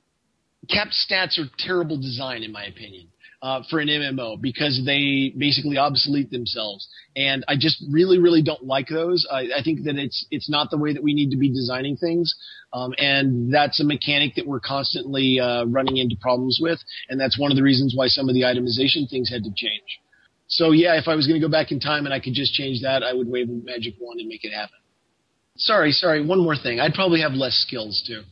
capped 0.69 0.95
stats 0.95 1.39
are 1.39 1.49
terrible 1.59 1.97
design 1.97 2.43
in 2.43 2.53
my 2.53 2.65
opinion. 2.65 3.09
Uh, 3.41 3.63
for 3.71 3.79
an 3.79 3.87
MMO 3.87 4.41
because 4.41 4.83
they 4.85 5.33
basically 5.39 5.79
obsolete 5.79 6.29
themselves, 6.29 6.89
and 7.15 7.45
I 7.47 7.55
just 7.55 7.81
really, 7.89 8.19
really 8.19 8.43
don't 8.43 8.65
like 8.65 8.89
those. 8.89 9.25
I, 9.31 9.43
I 9.59 9.63
think 9.63 9.85
that 9.85 9.95
it's 9.95 10.27
it's 10.33 10.51
not 10.51 10.73
the 10.73 10.77
way 10.77 10.93
that 10.93 11.05
we 11.05 11.15
need 11.15 11.31
to 11.31 11.37
be 11.37 11.49
designing 11.49 11.97
things, 11.97 12.35
um, 12.73 12.95
and 12.99 13.55
that's 13.55 13.79
a 13.79 13.85
mechanic 13.85 14.35
that 14.35 14.45
we're 14.45 14.59
constantly 14.59 15.39
uh, 15.39 15.67
running 15.67 15.99
into 15.99 16.17
problems 16.21 16.59
with, 16.61 16.81
and 17.09 17.21
that's 17.21 17.39
one 17.39 17.53
of 17.53 17.57
the 17.57 17.63
reasons 17.63 17.95
why 17.95 18.09
some 18.09 18.29
of 18.29 18.35
the 18.35 18.43
itemization 18.43 19.09
things 19.09 19.31
had 19.31 19.45
to 19.45 19.51
change. 19.55 20.01
So 20.49 20.73
yeah, 20.73 20.99
if 20.99 21.07
I 21.07 21.15
was 21.15 21.27
going 21.27 21.41
to 21.41 21.47
go 21.47 21.51
back 21.51 21.71
in 21.71 21.79
time 21.79 22.07
and 22.07 22.15
I 22.15 22.21
could 22.21 22.35
just 22.35 22.55
change 22.55 22.83
that, 22.83 23.03
I 23.03 23.13
would 23.13 23.29
wave 23.29 23.49
a 23.51 23.53
magic 23.53 23.95
wand 24.01 24.19
and 24.19 24.29
make 24.29 24.45
it 24.45 24.53
happen. 24.53 24.79
Sorry, 25.57 25.93
sorry. 25.93 26.25
One 26.25 26.41
more 26.41 26.57
thing. 26.57 26.81
I'd 26.81 26.95
probably 26.95 27.21
have 27.21 27.33
less 27.33 27.55
skills 27.67 28.03
too. 28.07 28.23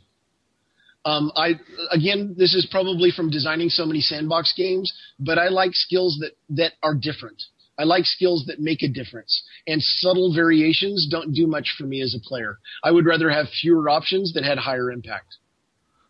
Um, 1.06 1.30
I 1.36 1.54
again, 1.92 2.34
this 2.36 2.52
is 2.52 2.66
probably 2.68 3.12
from 3.12 3.30
designing 3.30 3.68
so 3.68 3.86
many 3.86 4.00
sandbox 4.00 4.52
games, 4.56 4.92
but 5.20 5.38
I 5.38 5.48
like 5.48 5.70
skills 5.72 6.18
that 6.20 6.32
that 6.56 6.72
are 6.82 6.94
different. 6.94 7.40
I 7.78 7.84
like 7.84 8.06
skills 8.06 8.46
that 8.48 8.58
make 8.58 8.82
a 8.82 8.88
difference, 8.88 9.42
and 9.68 9.80
subtle 9.80 10.34
variations 10.34 11.06
don't 11.08 11.32
do 11.32 11.46
much 11.46 11.74
for 11.78 11.84
me 11.84 12.02
as 12.02 12.14
a 12.14 12.28
player. 12.28 12.58
I 12.82 12.90
would 12.90 13.06
rather 13.06 13.30
have 13.30 13.46
fewer 13.48 13.88
options 13.88 14.32
that 14.32 14.44
had 14.44 14.58
higher 14.58 14.90
impact. 14.90 15.36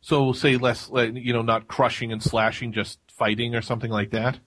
So 0.01 0.33
say 0.33 0.57
less, 0.57 0.89
you 0.95 1.33
know, 1.33 1.43
not 1.43 1.69
crushing 1.69 2.11
and 2.11 2.23
slashing, 2.23 2.73
just 2.73 2.99
fighting 3.19 3.55
or 3.55 3.61
something 3.61 3.91
like 3.91 4.13
that? 4.13 4.39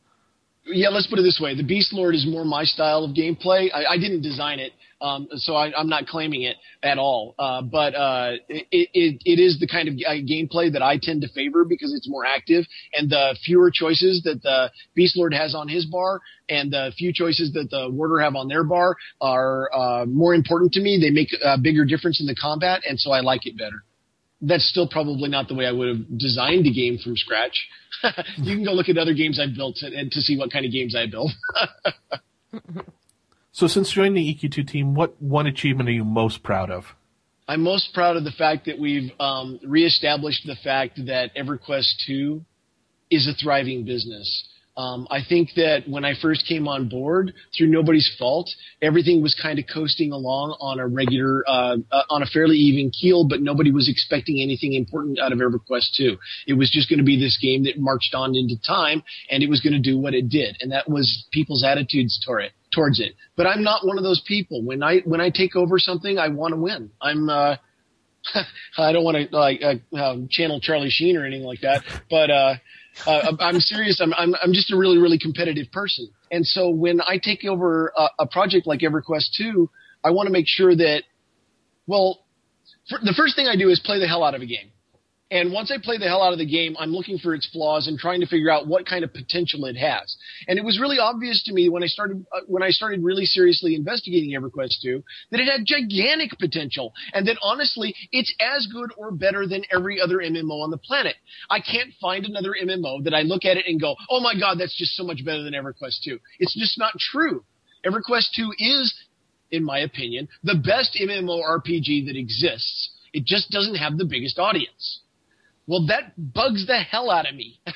yeah, 0.71 0.89
let's 0.89 1.07
put 1.07 1.19
it 1.19 1.23
this 1.23 1.39
way: 1.41 1.55
the 1.55 1.63
Beast 1.63 1.93
Lord 1.93 2.15
is 2.15 2.25
more 2.25 2.45
my 2.45 2.63
style 2.63 3.03
of 3.03 3.15
gameplay. 3.15 3.69
I, 3.73 3.93
I 3.93 3.97
didn't 3.97 4.21
design 4.21 4.59
it, 4.59 4.73
um, 5.01 5.27
so 5.35 5.55
I, 5.55 5.71
I'm 5.77 5.87
not 5.87 6.07
claiming 6.07 6.43
it 6.43 6.57
at 6.83 6.97
all. 6.97 7.35
Uh, 7.39 7.61
but 7.61 7.95
uh, 7.95 8.31
it, 8.47 8.67
it, 8.71 9.21
it 9.25 9.39
is 9.39 9.59
the 9.59 9.67
kind 9.67 9.87
of 9.87 9.95
uh, 9.95 10.11
gameplay 10.11 10.71
that 10.71 10.81
I 10.81 10.99
tend 11.01 11.21
to 11.21 11.29
favor 11.29 11.65
because 11.65 11.93
it's 11.93 12.09
more 12.09 12.25
active, 12.25 12.65
and 12.93 13.09
the 13.09 13.37
fewer 13.45 13.71
choices 13.71 14.21
that 14.23 14.41
the 14.43 14.71
Beast 14.95 15.17
Lord 15.17 15.33
has 15.33 15.55
on 15.55 15.67
his 15.67 15.85
bar, 15.85 16.21
and 16.49 16.71
the 16.71 16.91
few 16.97 17.13
choices 17.13 17.53
that 17.53 17.69
the 17.69 17.89
Warder 17.89 18.19
have 18.19 18.35
on 18.35 18.47
their 18.47 18.63
bar 18.63 18.95
are 19.21 19.69
uh, 19.73 20.05
more 20.05 20.33
important 20.33 20.73
to 20.73 20.81
me. 20.81 20.99
They 20.99 21.11
make 21.11 21.29
a 21.43 21.57
bigger 21.57 21.85
difference 21.85 22.19
in 22.19 22.27
the 22.27 22.35
combat, 22.35 22.81
and 22.87 22.99
so 22.99 23.11
I 23.11 23.21
like 23.21 23.45
it 23.45 23.57
better. 23.57 23.83
That's 24.41 24.69
still 24.69 24.87
probably 24.87 25.29
not 25.29 25.49
the 25.49 25.55
way 25.55 25.65
I 25.65 25.71
would 25.71 25.87
have 25.89 26.17
designed 26.17 26.65
a 26.65 26.71
game 26.71 26.97
from 26.97 27.17
scratch. 27.17 27.67
you 28.37 28.55
can 28.55 28.63
go 28.63 28.71
look 28.71 28.87
at 28.87 28.97
other 28.97 29.13
games 29.13 29.39
I've 29.39 29.55
built 29.55 29.79
and, 29.81 29.93
and 29.93 30.11
to 30.11 30.21
see 30.21 30.37
what 30.37 30.51
kind 30.51 30.65
of 30.65 30.71
games 30.71 30.95
I 30.95 31.07
built. 31.07 31.31
So 33.59 33.67
since 33.67 33.91
joining 33.91 34.13
the 34.13 34.33
EQ2 34.33 34.65
team, 34.69 34.95
what 34.95 35.21
one 35.21 35.45
achievement 35.45 35.89
are 35.89 35.91
you 35.91 36.05
most 36.05 36.43
proud 36.43 36.71
of? 36.71 36.95
I'm 37.45 37.61
most 37.61 37.93
proud 37.93 38.15
of 38.15 38.23
the 38.23 38.31
fact 38.31 38.67
that 38.67 38.79
we've 38.79 39.11
um, 39.19 39.59
reestablished 39.67 40.47
the 40.47 40.55
fact 40.63 40.97
that 41.07 41.35
EverQuest 41.35 42.05
2 42.07 42.41
is 43.11 43.27
a 43.27 43.33
thriving 43.33 43.83
business. 43.83 44.47
Um, 44.77 45.09
I 45.11 45.19
think 45.27 45.49
that 45.57 45.83
when 45.89 46.05
I 46.05 46.13
first 46.21 46.47
came 46.47 46.69
on 46.69 46.87
board, 46.87 47.33
through 47.57 47.67
nobody's 47.67 48.09
fault, 48.17 48.49
everything 48.81 49.21
was 49.21 49.35
kind 49.35 49.59
of 49.59 49.65
coasting 49.67 50.13
along 50.13 50.55
on 50.61 50.79
a 50.79 50.87
regular, 50.87 51.43
uh, 51.45 51.75
uh, 51.91 52.03
on 52.09 52.23
a 52.23 52.27
fairly 52.27 52.55
even 52.55 52.91
keel, 52.91 53.27
but 53.27 53.41
nobody 53.41 53.73
was 53.73 53.89
expecting 53.89 54.41
anything 54.41 54.71
important 54.71 55.19
out 55.19 55.33
of 55.33 55.39
EverQuest 55.39 55.97
2. 55.97 56.17
It 56.47 56.53
was 56.53 56.71
just 56.71 56.87
going 56.87 56.99
to 56.99 57.03
be 57.03 57.19
this 57.19 57.37
game 57.41 57.65
that 57.65 57.77
marched 57.77 58.15
on 58.15 58.37
into 58.37 58.55
time, 58.65 59.03
and 59.29 59.43
it 59.43 59.49
was 59.49 59.59
going 59.59 59.73
to 59.73 59.79
do 59.79 59.99
what 59.99 60.13
it 60.13 60.29
did, 60.29 60.55
and 60.61 60.71
that 60.71 60.87
was 60.87 61.27
people's 61.33 61.65
attitudes 61.65 62.17
toward 62.25 62.43
it. 62.43 62.53
Towards 62.71 62.99
it, 62.99 63.15
but 63.35 63.47
I'm 63.47 63.63
not 63.63 63.85
one 63.85 63.97
of 63.97 64.03
those 64.03 64.21
people. 64.27 64.63
When 64.63 64.83
I 64.83 64.99
when 64.99 65.19
I 65.19 65.31
take 65.31 65.55
over 65.55 65.79
something, 65.79 66.19
I 66.19 66.27
want 66.27 66.53
to 66.53 66.59
win. 66.59 66.91
I'm 67.01 67.27
uh, 67.27 67.55
I 68.77 68.91
don't 68.91 69.03
want 69.03 69.17
to 69.17 69.35
like 69.35 69.61
uh, 69.63 69.95
um, 69.97 70.27
channel 70.29 70.59
Charlie 70.59 70.91
Sheen 70.91 71.17
or 71.17 71.25
anything 71.25 71.45
like 71.45 71.61
that, 71.61 71.83
but 72.11 72.29
uh, 72.29 72.55
uh, 73.07 73.31
I'm 73.39 73.59
serious. 73.59 73.99
I'm, 73.99 74.13
I'm 74.13 74.35
I'm 74.43 74.53
just 74.53 74.71
a 74.71 74.77
really 74.77 74.99
really 74.99 75.17
competitive 75.17 75.71
person, 75.71 76.09
and 76.31 76.45
so 76.45 76.69
when 76.69 77.01
I 77.01 77.17
take 77.17 77.43
over 77.45 77.91
a, 77.97 78.09
a 78.19 78.27
project 78.27 78.67
like 78.67 78.81
EverQuest 78.81 79.29
2, 79.37 79.69
I 80.03 80.11
want 80.11 80.27
to 80.27 80.31
make 80.33 80.47
sure 80.47 80.75
that, 80.75 81.03
well, 81.87 82.23
for, 82.89 82.99
the 82.99 83.13
first 83.15 83.35
thing 83.35 83.47
I 83.47 83.55
do 83.55 83.69
is 83.69 83.79
play 83.79 83.99
the 83.99 84.07
hell 84.07 84.23
out 84.23 84.35
of 84.35 84.41
a 84.41 84.45
game. 84.45 84.71
And 85.31 85.53
once 85.53 85.71
I 85.71 85.77
play 85.77 85.99
the 85.99 86.07
hell 86.07 86.23
out 86.23 86.33
of 86.33 86.39
the 86.39 86.45
game, 86.45 86.75
I'm 86.79 86.91
looking 86.91 87.19
for 87.19 87.35
its 87.35 87.47
flaws 87.47 87.87
and 87.87 87.99
trying 87.99 88.19
to 88.21 88.25
figure 88.25 88.49
out 88.49 88.67
what 88.67 88.87
kind 88.87 89.03
of 89.03 89.13
potential 89.13 89.65
it 89.65 89.75
has. 89.77 90.17
And 90.47 90.57
it 90.57 90.65
was 90.65 90.79
really 90.79 90.97
obvious 90.97 91.43
to 91.43 91.53
me 91.53 91.69
when 91.69 91.83
I 91.83 91.85
started 91.85 92.25
uh, 92.35 92.41
when 92.47 92.63
I 92.63 92.69
started 92.69 93.03
really 93.03 93.25
seriously 93.25 93.75
investigating 93.75 94.31
EverQuest 94.31 94.81
2 94.81 95.03
that 95.29 95.39
it 95.39 95.45
had 95.45 95.65
gigantic 95.65 96.31
potential 96.39 96.93
and 97.13 97.27
that 97.27 97.37
honestly 97.43 97.93
it's 98.11 98.33
as 98.39 98.67
good 98.73 98.91
or 98.97 99.11
better 99.11 99.45
than 99.45 99.63
every 99.71 100.01
other 100.01 100.17
MMO 100.17 100.63
on 100.63 100.71
the 100.71 100.77
planet. 100.77 101.15
I 101.49 101.59
can't 101.59 101.93
find 102.01 102.25
another 102.25 102.55
MMO 102.59 103.03
that 103.03 103.13
I 103.13 103.21
look 103.21 103.45
at 103.45 103.57
it 103.57 103.65
and 103.67 103.79
go, 103.79 103.95
"Oh 104.09 104.19
my 104.21 104.33
god, 104.33 104.57
that's 104.59 104.75
just 104.75 104.95
so 104.95 105.03
much 105.03 105.23
better 105.23 105.43
than 105.43 105.53
EverQuest 105.53 106.01
2." 106.05 106.19
It's 106.39 106.55
just 106.57 106.79
not 106.79 106.93
true. 106.97 107.43
EverQuest 107.85 108.33
2 108.35 108.53
is 108.57 108.95
in 109.51 109.63
my 109.63 109.79
opinion, 109.79 110.27
the 110.43 110.55
best 110.55 110.97
MMORPG 110.99 112.05
that 112.07 112.15
exists. 112.15 112.91
It 113.13 113.25
just 113.25 113.49
doesn't 113.49 113.75
have 113.75 113.97
the 113.97 114.05
biggest 114.05 114.37
audience. 114.37 115.01
Well, 115.69 115.85
that 115.85 116.13
bugs 116.17 116.65
the 116.65 116.79
hell 116.79 117.11
out 117.11 117.29
of 117.29 117.35
me. 117.35 117.59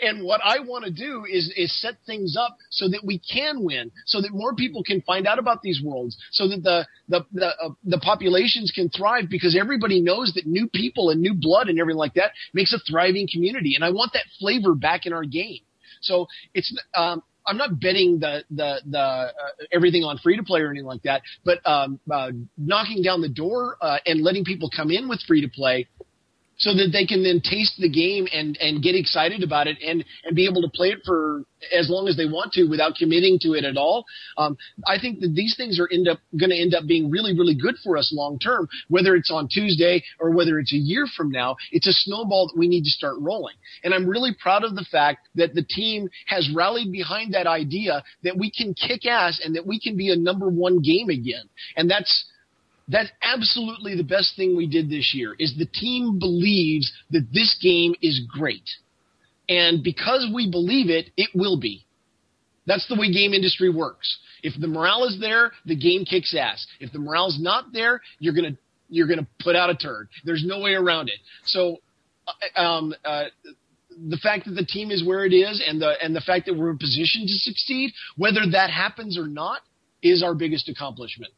and 0.00 0.24
what 0.24 0.40
I 0.42 0.60
want 0.60 0.86
to 0.86 0.90
do 0.90 1.26
is, 1.30 1.52
is 1.54 1.78
set 1.78 1.96
things 2.06 2.38
up 2.40 2.56
so 2.70 2.88
that 2.88 3.02
we 3.04 3.18
can 3.18 3.62
win, 3.62 3.90
so 4.06 4.22
that 4.22 4.30
more 4.32 4.54
people 4.54 4.82
can 4.82 5.02
find 5.02 5.26
out 5.26 5.38
about 5.38 5.60
these 5.60 5.82
worlds, 5.84 6.16
so 6.30 6.48
that 6.48 6.62
the 6.62 6.86
the 7.10 7.26
the, 7.34 7.48
uh, 7.48 7.68
the 7.84 7.98
populations 7.98 8.72
can 8.74 8.88
thrive 8.88 9.28
because 9.28 9.54
everybody 9.54 10.00
knows 10.00 10.32
that 10.36 10.46
new 10.46 10.68
people 10.68 11.10
and 11.10 11.20
new 11.20 11.34
blood 11.34 11.68
and 11.68 11.78
everything 11.78 11.98
like 11.98 12.14
that 12.14 12.32
makes 12.54 12.72
a 12.72 12.78
thriving 12.90 13.28
community. 13.30 13.74
And 13.74 13.84
I 13.84 13.90
want 13.90 14.14
that 14.14 14.24
flavor 14.40 14.74
back 14.74 15.04
in 15.04 15.12
our 15.12 15.26
game. 15.26 15.60
So 16.00 16.28
it's 16.54 16.74
um, 16.94 17.22
I'm 17.46 17.56
not 17.56 17.80
betting 17.80 18.20
the 18.20 18.44
the 18.50 18.80
the 18.88 18.98
uh, 18.98 19.30
everything 19.72 20.04
on 20.04 20.18
free 20.18 20.36
to 20.36 20.42
play 20.42 20.60
or 20.60 20.70
anything 20.70 20.86
like 20.86 21.02
that, 21.02 21.22
but 21.44 21.58
um, 21.66 21.98
uh, 22.10 22.30
knocking 22.56 23.02
down 23.02 23.20
the 23.20 23.28
door 23.28 23.76
uh, 23.80 23.98
and 24.06 24.22
letting 24.22 24.44
people 24.44 24.70
come 24.74 24.90
in 24.90 25.08
with 25.08 25.20
free 25.22 25.40
to 25.40 25.48
play. 25.48 25.88
So 26.62 26.72
that 26.74 26.90
they 26.92 27.06
can 27.06 27.24
then 27.24 27.40
taste 27.40 27.74
the 27.78 27.88
game 27.88 28.28
and, 28.32 28.56
and 28.60 28.80
get 28.80 28.94
excited 28.94 29.42
about 29.42 29.66
it 29.66 29.78
and, 29.84 30.04
and 30.22 30.36
be 30.36 30.46
able 30.46 30.62
to 30.62 30.68
play 30.68 30.90
it 30.90 31.00
for 31.04 31.42
as 31.76 31.90
long 31.90 32.06
as 32.06 32.16
they 32.16 32.26
want 32.26 32.52
to 32.52 32.68
without 32.68 32.94
committing 32.94 33.38
to 33.42 33.54
it 33.54 33.64
at 33.64 33.76
all. 33.76 34.04
Um, 34.38 34.56
I 34.86 35.00
think 35.00 35.18
that 35.20 35.34
these 35.34 35.56
things 35.56 35.80
are 35.80 35.88
end 35.92 36.06
up 36.06 36.20
going 36.38 36.50
to 36.50 36.56
end 36.56 36.72
up 36.72 36.86
being 36.86 37.10
really, 37.10 37.36
really 37.36 37.56
good 37.56 37.74
for 37.82 37.96
us 37.96 38.12
long 38.14 38.38
term. 38.38 38.68
Whether 38.88 39.16
it's 39.16 39.30
on 39.30 39.48
Tuesday 39.48 40.04
or 40.20 40.30
whether 40.30 40.60
it's 40.60 40.72
a 40.72 40.76
year 40.76 41.06
from 41.16 41.30
now, 41.30 41.56
it's 41.72 41.88
a 41.88 41.92
snowball 41.92 42.46
that 42.46 42.58
we 42.58 42.68
need 42.68 42.84
to 42.84 42.90
start 42.90 43.16
rolling. 43.18 43.56
And 43.82 43.92
I'm 43.92 44.06
really 44.06 44.30
proud 44.40 44.62
of 44.62 44.76
the 44.76 44.86
fact 44.88 45.28
that 45.34 45.54
the 45.54 45.64
team 45.64 46.08
has 46.26 46.48
rallied 46.54 46.92
behind 46.92 47.34
that 47.34 47.48
idea 47.48 48.04
that 48.22 48.38
we 48.38 48.52
can 48.52 48.72
kick 48.74 49.04
ass 49.04 49.40
and 49.44 49.56
that 49.56 49.66
we 49.66 49.80
can 49.80 49.96
be 49.96 50.10
a 50.10 50.16
number 50.16 50.48
one 50.48 50.80
game 50.80 51.08
again. 51.08 51.48
And 51.76 51.90
that's 51.90 52.28
that's 52.88 53.10
absolutely 53.22 53.96
the 53.96 54.04
best 54.04 54.36
thing 54.36 54.56
we 54.56 54.66
did 54.66 54.90
this 54.90 55.12
year 55.14 55.34
is 55.38 55.54
the 55.56 55.66
team 55.66 56.18
believes 56.18 56.92
that 57.10 57.26
this 57.32 57.56
game 57.62 57.94
is 58.02 58.20
great. 58.28 58.68
And 59.48 59.82
because 59.82 60.30
we 60.34 60.50
believe 60.50 60.90
it, 60.90 61.10
it 61.16 61.30
will 61.34 61.58
be. 61.58 61.84
That's 62.66 62.86
the 62.88 62.94
way 62.94 63.12
game 63.12 63.34
industry 63.34 63.70
works. 63.70 64.18
If 64.42 64.60
the 64.60 64.68
morale 64.68 65.04
is 65.04 65.18
there, 65.20 65.52
the 65.66 65.76
game 65.76 66.04
kicks 66.04 66.34
ass. 66.34 66.66
If 66.80 66.92
the 66.92 66.98
morale's 66.98 67.40
not 67.40 67.72
there, 67.72 68.00
you're 68.18 68.34
gonna 68.34 68.56
you're 68.88 69.08
gonna 69.08 69.26
put 69.40 69.56
out 69.56 69.70
a 69.70 69.74
turd. 69.74 70.08
There's 70.24 70.44
no 70.46 70.60
way 70.60 70.74
around 70.74 71.08
it. 71.08 71.18
So, 71.44 71.78
uh, 72.26 72.60
um, 72.60 72.94
uh, 73.04 73.24
the 74.08 74.16
fact 74.16 74.46
that 74.46 74.52
the 74.52 74.64
team 74.64 74.90
is 74.90 75.04
where 75.04 75.24
it 75.24 75.32
is, 75.32 75.62
and 75.66 75.80
the 75.80 75.94
and 76.02 76.14
the 76.14 76.20
fact 76.20 76.46
that 76.46 76.56
we're 76.56 76.70
in 76.70 76.78
position 76.78 77.22
to 77.22 77.32
succeed, 77.32 77.92
whether 78.16 78.42
that 78.52 78.70
happens 78.70 79.18
or 79.18 79.26
not, 79.26 79.60
is 80.02 80.22
our 80.22 80.34
biggest 80.34 80.68
accomplishment. 80.68 81.32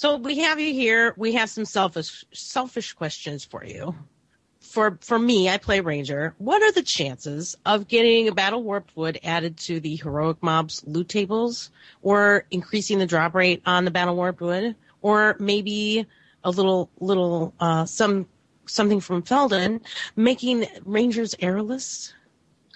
So 0.00 0.16
we 0.16 0.38
have 0.38 0.58
you 0.58 0.72
here. 0.72 1.12
We 1.18 1.34
have 1.34 1.50
some 1.50 1.66
selfish 1.66 2.24
selfish 2.32 2.94
questions 2.94 3.44
for 3.44 3.62
you. 3.62 3.94
For 4.58 4.96
for 5.02 5.18
me, 5.18 5.50
I 5.50 5.58
play 5.58 5.80
Ranger. 5.80 6.34
What 6.38 6.62
are 6.62 6.72
the 6.72 6.82
chances 6.82 7.54
of 7.66 7.86
getting 7.86 8.26
a 8.26 8.32
Battle 8.32 8.62
Warped 8.62 8.96
Wood 8.96 9.20
added 9.22 9.58
to 9.58 9.78
the 9.78 9.96
heroic 9.96 10.42
mobs 10.42 10.82
loot 10.86 11.10
tables, 11.10 11.70
or 12.00 12.46
increasing 12.50 12.98
the 12.98 13.04
drop 13.04 13.34
rate 13.34 13.60
on 13.66 13.84
the 13.84 13.90
Battle 13.90 14.16
Warped 14.16 14.40
Wood, 14.40 14.74
or 15.02 15.36
maybe 15.38 16.06
a 16.44 16.50
little 16.50 16.88
little 16.98 17.52
uh, 17.60 17.84
some 17.84 18.26
something 18.64 19.00
from 19.00 19.20
Felden, 19.20 19.82
making 20.16 20.64
Rangers 20.86 21.34
airless? 21.40 22.14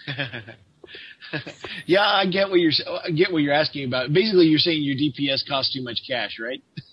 yeah, 1.87 2.03
I 2.03 2.27
get 2.27 2.51
what 2.51 2.59
you're 2.59 2.73
I 3.03 3.09
get 3.09 3.33
what 3.33 3.41
you're 3.41 3.51
asking 3.51 3.85
about. 3.85 4.13
Basically, 4.13 4.45
you're 4.45 4.59
saying 4.59 4.83
your 4.83 4.95
DPS 4.95 5.47
costs 5.47 5.73
too 5.73 5.81
much 5.81 6.01
cash, 6.07 6.37
right? 6.39 6.61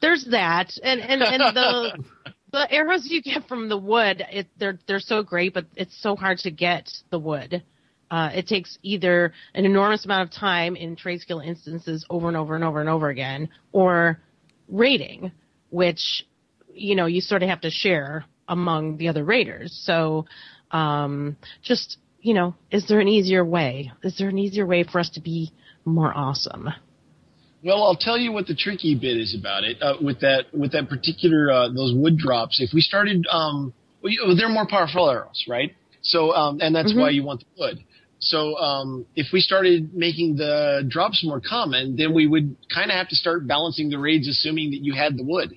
There's 0.00 0.24
that, 0.30 0.72
and 0.82 1.00
and 1.00 1.22
and 1.22 1.56
the 1.56 2.04
the 2.52 2.72
arrows 2.72 3.06
you 3.08 3.22
get 3.22 3.46
from 3.48 3.68
the 3.68 3.76
wood, 3.76 4.24
it, 4.30 4.46
they're 4.58 4.78
they're 4.86 5.00
so 5.00 5.22
great, 5.22 5.54
but 5.54 5.66
it's 5.76 6.00
so 6.00 6.16
hard 6.16 6.38
to 6.38 6.50
get 6.50 6.90
the 7.10 7.18
wood. 7.18 7.62
Uh, 8.10 8.30
it 8.34 8.48
takes 8.48 8.76
either 8.82 9.32
an 9.54 9.64
enormous 9.64 10.04
amount 10.04 10.28
of 10.28 10.34
time 10.34 10.74
in 10.74 10.96
trade 10.96 11.20
skill 11.20 11.38
instances 11.38 12.04
over 12.10 12.26
and 12.26 12.36
over 12.36 12.56
and 12.56 12.64
over 12.64 12.80
and 12.80 12.88
over 12.88 13.08
again, 13.08 13.48
or 13.72 14.20
raiding, 14.68 15.30
which 15.70 16.24
you 16.72 16.94
know 16.96 17.06
you 17.06 17.20
sort 17.20 17.42
of 17.42 17.48
have 17.48 17.60
to 17.60 17.70
share 17.70 18.24
among 18.48 18.96
the 18.96 19.08
other 19.08 19.24
raiders. 19.24 19.78
So, 19.84 20.26
um, 20.72 21.36
just 21.62 21.98
you 22.20 22.34
know, 22.34 22.54
is 22.70 22.86
there 22.88 23.00
an 23.00 23.08
easier 23.08 23.44
way? 23.44 23.92
Is 24.02 24.18
there 24.18 24.28
an 24.28 24.38
easier 24.38 24.66
way 24.66 24.82
for 24.82 24.98
us 24.98 25.10
to 25.10 25.20
be 25.20 25.52
more 25.84 26.12
awesome? 26.14 26.68
Well, 27.62 27.82
I'll 27.82 27.96
tell 27.96 28.16
you 28.16 28.32
what 28.32 28.46
the 28.46 28.54
tricky 28.54 28.94
bit 28.94 29.18
is 29.18 29.36
about 29.38 29.64
it. 29.64 29.82
Uh, 29.82 29.94
with 30.00 30.20
that, 30.20 30.46
with 30.52 30.72
that 30.72 30.88
particular 30.88 31.50
uh, 31.50 31.68
those 31.68 31.92
wood 31.94 32.16
drops, 32.16 32.60
if 32.60 32.70
we 32.72 32.80
started, 32.80 33.26
um, 33.30 33.74
well, 34.02 34.34
they're 34.36 34.48
more 34.48 34.66
powerful 34.66 35.10
arrows, 35.10 35.44
right? 35.46 35.72
So, 36.02 36.34
um, 36.34 36.58
and 36.62 36.74
that's 36.74 36.92
Mhm. 36.92 37.00
why 37.00 37.10
you 37.10 37.22
want 37.22 37.40
the 37.40 37.46
wood. 37.58 37.78
So, 38.18 38.56
um, 38.58 39.06
if 39.14 39.32
we 39.32 39.40
started 39.40 39.92
making 39.94 40.36
the 40.36 40.84
drops 40.88 41.22
more 41.22 41.40
common, 41.40 41.96
then 41.96 42.14
we 42.14 42.26
would 42.26 42.56
kind 42.72 42.90
of 42.90 42.96
have 42.96 43.08
to 43.08 43.16
start 43.16 43.46
balancing 43.46 43.90
the 43.90 43.98
raids, 43.98 44.26
assuming 44.26 44.70
that 44.70 44.82
you 44.82 44.94
had 44.94 45.18
the 45.18 45.24
wood. 45.24 45.52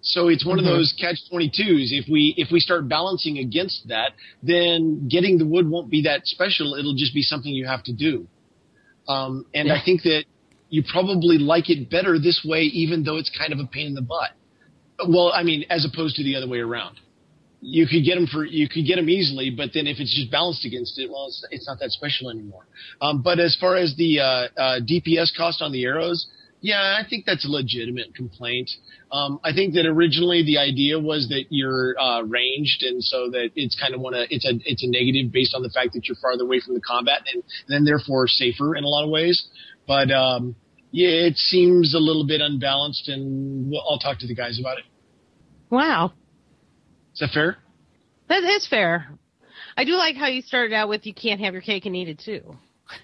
So 0.00 0.28
it's 0.28 0.44
one 0.44 0.56
Mhm. 0.56 0.60
of 0.60 0.64
those 0.66 0.92
catch 0.92 1.18
twenty 1.30 1.48
twos. 1.50 1.92
If 1.92 2.08
we 2.08 2.34
if 2.36 2.50
we 2.50 2.60
start 2.60 2.88
balancing 2.88 3.38
against 3.38 3.88
that, 3.88 4.12
then 4.42 5.08
getting 5.08 5.38
the 5.38 5.46
wood 5.46 5.68
won't 5.68 5.90
be 5.90 6.02
that 6.02 6.26
special. 6.26 6.74
It'll 6.74 6.94
just 6.94 7.14
be 7.14 7.22
something 7.22 7.52
you 7.54 7.66
have 7.66 7.82
to 7.84 7.92
do. 7.92 8.28
Um, 9.08 9.46
and 9.54 9.70
I 9.72 9.80
think 9.82 10.02
that 10.02 10.24
you 10.74 10.82
probably 10.90 11.38
like 11.38 11.70
it 11.70 11.88
better 11.88 12.18
this 12.18 12.44
way, 12.44 12.62
even 12.62 13.04
though 13.04 13.16
it's 13.16 13.30
kind 13.30 13.52
of 13.52 13.60
a 13.60 13.66
pain 13.66 13.86
in 13.86 13.94
the 13.94 14.02
butt. 14.02 14.30
Well, 15.08 15.30
I 15.32 15.44
mean, 15.44 15.64
as 15.70 15.86
opposed 15.86 16.16
to 16.16 16.24
the 16.24 16.34
other 16.34 16.48
way 16.48 16.58
around. 16.58 16.96
you 17.60 17.86
could 17.86 18.04
get 18.04 18.16
them 18.16 18.26
for 18.26 18.44
you 18.44 18.68
could 18.68 18.84
get 18.84 18.96
them 18.96 19.08
easily, 19.08 19.50
but 19.50 19.70
then 19.72 19.86
if 19.86 20.00
it's 20.00 20.14
just 20.14 20.32
balanced 20.32 20.64
against 20.64 20.98
it, 20.98 21.08
well, 21.08 21.26
it's, 21.28 21.46
it's 21.50 21.66
not 21.68 21.78
that 21.78 21.92
special 21.92 22.28
anymore. 22.28 22.66
Um, 23.00 23.22
but 23.22 23.38
as 23.38 23.56
far 23.60 23.76
as 23.76 23.94
the 23.96 24.18
uh, 24.18 24.24
uh, 24.60 24.80
DPS 24.80 25.30
cost 25.36 25.62
on 25.62 25.70
the 25.70 25.84
arrows, 25.84 26.26
yeah, 26.60 26.98
I 27.00 27.08
think 27.08 27.24
that's 27.24 27.46
a 27.46 27.48
legitimate 27.48 28.14
complaint. 28.16 28.70
Um, 29.12 29.38
I 29.44 29.52
think 29.52 29.74
that 29.74 29.86
originally 29.86 30.42
the 30.42 30.58
idea 30.58 30.98
was 30.98 31.28
that 31.28 31.44
you're 31.50 31.94
uh, 32.00 32.22
ranged, 32.22 32.82
and 32.82 33.02
so 33.04 33.30
that 33.30 33.50
it's 33.54 33.78
kind 33.78 33.94
of 33.94 34.00
one 34.00 34.14
of 34.14 34.26
it's 34.28 34.44
a 34.44 34.54
it's 34.64 34.82
a 34.82 34.88
negative 34.88 35.30
based 35.30 35.54
on 35.54 35.62
the 35.62 35.70
fact 35.70 35.92
that 35.94 36.08
you're 36.08 36.16
farther 36.20 36.42
away 36.42 36.60
from 36.64 36.74
the 36.74 36.80
combat, 36.80 37.20
and 37.32 37.44
then 37.68 37.84
therefore 37.84 38.26
safer 38.26 38.74
in 38.74 38.82
a 38.82 38.88
lot 38.88 39.04
of 39.04 39.10
ways. 39.10 39.46
But 39.86 40.10
um, 40.10 40.56
yeah, 40.94 41.26
it 41.26 41.36
seems 41.36 41.92
a 41.92 41.98
little 41.98 42.24
bit 42.24 42.40
unbalanced, 42.40 43.08
and 43.08 43.68
we'll, 43.68 43.82
I'll 43.90 43.98
talk 43.98 44.20
to 44.20 44.28
the 44.28 44.34
guys 44.34 44.60
about 44.60 44.78
it. 44.78 44.84
Wow. 45.68 46.12
Is 47.14 47.18
that 47.18 47.30
fair? 47.34 47.58
That 48.28 48.44
is 48.44 48.64
fair. 48.68 49.08
I 49.76 49.82
do 49.84 49.94
like 49.96 50.14
how 50.14 50.28
you 50.28 50.40
started 50.40 50.72
out 50.72 50.88
with 50.88 51.04
you 51.04 51.12
can't 51.12 51.40
have 51.40 51.52
your 51.52 51.62
cake 51.62 51.84
and 51.86 51.96
eat 51.96 52.08
it 52.08 52.20
too. 52.24 52.56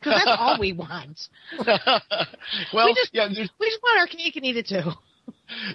Because 0.00 0.22
that's 0.24 0.36
all 0.38 0.58
we 0.60 0.72
want. 0.72 1.18
well, 1.66 2.86
We 2.86 2.94
just- 2.94 3.10
yeah, 3.12 3.28
We 3.28 3.68
just 3.70 3.82
want 3.82 3.98
our 4.00 4.06
cake 4.06 4.36
and 4.36 4.44
eat 4.44 4.56
it 4.56 4.66
too. 4.66 4.90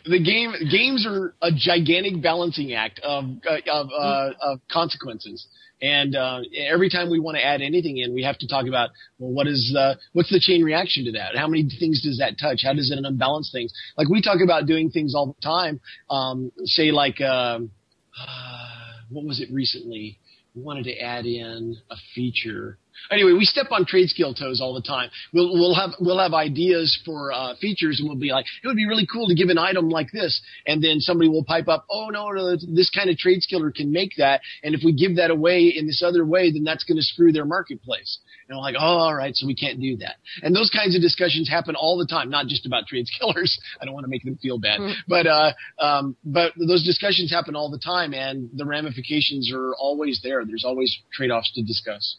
The 0.05 0.19
game 0.19 0.53
games 0.69 1.05
are 1.07 1.33
a 1.41 1.51
gigantic 1.55 2.21
balancing 2.21 2.73
act 2.73 2.99
of 3.03 3.25
uh, 3.49 3.71
of, 3.71 3.89
uh, 3.97 4.29
of 4.41 4.59
consequences. 4.71 5.47
And 5.81 6.15
uh, 6.15 6.41
every 6.55 6.89
time 6.89 7.09
we 7.09 7.19
want 7.19 7.37
to 7.37 7.43
add 7.43 7.61
anything 7.61 7.97
in, 7.97 8.13
we 8.13 8.23
have 8.23 8.37
to 8.39 8.47
talk 8.47 8.67
about 8.67 8.89
well, 9.17 9.31
what 9.31 9.47
is 9.47 9.71
the 9.73 9.97
what's 10.13 10.29
the 10.29 10.39
chain 10.39 10.63
reaction 10.63 11.05
to 11.05 11.11
that? 11.13 11.35
How 11.35 11.47
many 11.47 11.67
things 11.79 12.03
does 12.03 12.19
that 12.19 12.35
touch? 12.39 12.61
How 12.63 12.73
does 12.73 12.91
it 12.91 13.03
unbalance 13.03 13.49
things? 13.51 13.73
Like 13.97 14.07
we 14.07 14.21
talk 14.21 14.39
about 14.43 14.67
doing 14.67 14.91
things 14.91 15.15
all 15.15 15.27
the 15.27 15.41
time. 15.41 15.79
Um, 16.09 16.51
say 16.65 16.91
like 16.91 17.19
um, 17.21 17.71
what 19.09 19.25
was 19.25 19.41
it 19.41 19.49
recently? 19.51 20.19
We 20.53 20.61
wanted 20.61 20.83
to 20.83 20.99
add 20.99 21.25
in 21.25 21.77
a 21.89 21.95
feature. 22.13 22.77
Anyway, 23.09 23.33
we 23.33 23.45
step 23.45 23.67
on 23.71 23.85
trade 23.85 24.09
skill 24.09 24.33
toes 24.33 24.61
all 24.61 24.73
the 24.73 24.81
time. 24.81 25.09
We'll 25.33 25.53
we'll 25.53 25.75
have 25.75 25.91
we'll 25.99 26.19
have 26.19 26.33
ideas 26.33 26.99
for 27.05 27.31
uh, 27.31 27.55
features, 27.59 27.99
and 27.99 28.07
we'll 28.07 28.17
be 28.17 28.31
like, 28.31 28.45
it 28.63 28.67
would 28.67 28.75
be 28.75 28.87
really 28.87 29.07
cool 29.11 29.27
to 29.27 29.35
give 29.35 29.49
an 29.49 29.57
item 29.57 29.89
like 29.89 30.11
this, 30.11 30.41
and 30.65 30.83
then 30.83 30.99
somebody 30.99 31.29
will 31.29 31.43
pipe 31.43 31.67
up, 31.67 31.85
oh 31.89 32.09
no, 32.09 32.29
no, 32.29 32.55
this 32.55 32.89
kind 32.89 33.09
of 33.09 33.17
trade 33.17 33.41
skiller 33.41 33.73
can 33.73 33.91
make 33.91 34.11
that, 34.17 34.41
and 34.63 34.75
if 34.75 34.81
we 34.83 34.93
give 34.93 35.15
that 35.17 35.31
away 35.31 35.73
in 35.75 35.87
this 35.87 36.03
other 36.05 36.25
way, 36.25 36.51
then 36.51 36.63
that's 36.63 36.83
going 36.83 36.97
to 36.97 37.03
screw 37.03 37.31
their 37.31 37.45
marketplace. 37.45 38.19
And 38.47 38.57
I'm 38.57 38.61
like, 38.61 38.75
oh, 38.77 38.83
all 38.83 39.15
right, 39.15 39.35
so 39.35 39.47
we 39.47 39.55
can't 39.55 39.79
do 39.79 39.97
that. 39.97 40.15
And 40.43 40.55
those 40.55 40.69
kinds 40.69 40.95
of 40.95 41.01
discussions 41.01 41.49
happen 41.49 41.75
all 41.75 41.97
the 41.97 42.07
time, 42.07 42.29
not 42.29 42.47
just 42.47 42.65
about 42.65 42.85
trade 42.87 43.05
skillers. 43.21 43.57
I 43.81 43.85
don't 43.85 43.93
want 43.93 44.03
to 44.05 44.09
make 44.09 44.23
them 44.23 44.37
feel 44.41 44.59
bad, 44.59 44.79
but 45.07 45.27
uh, 45.27 45.53
um, 45.79 46.15
but 46.23 46.53
those 46.57 46.85
discussions 46.85 47.31
happen 47.31 47.55
all 47.55 47.69
the 47.69 47.79
time, 47.79 48.13
and 48.13 48.49
the 48.53 48.65
ramifications 48.65 49.51
are 49.53 49.73
always 49.75 50.19
there. 50.23 50.43
There's 50.45 50.65
always 50.65 50.95
trade-offs 51.13 51.51
to 51.53 51.63
discuss. 51.63 52.17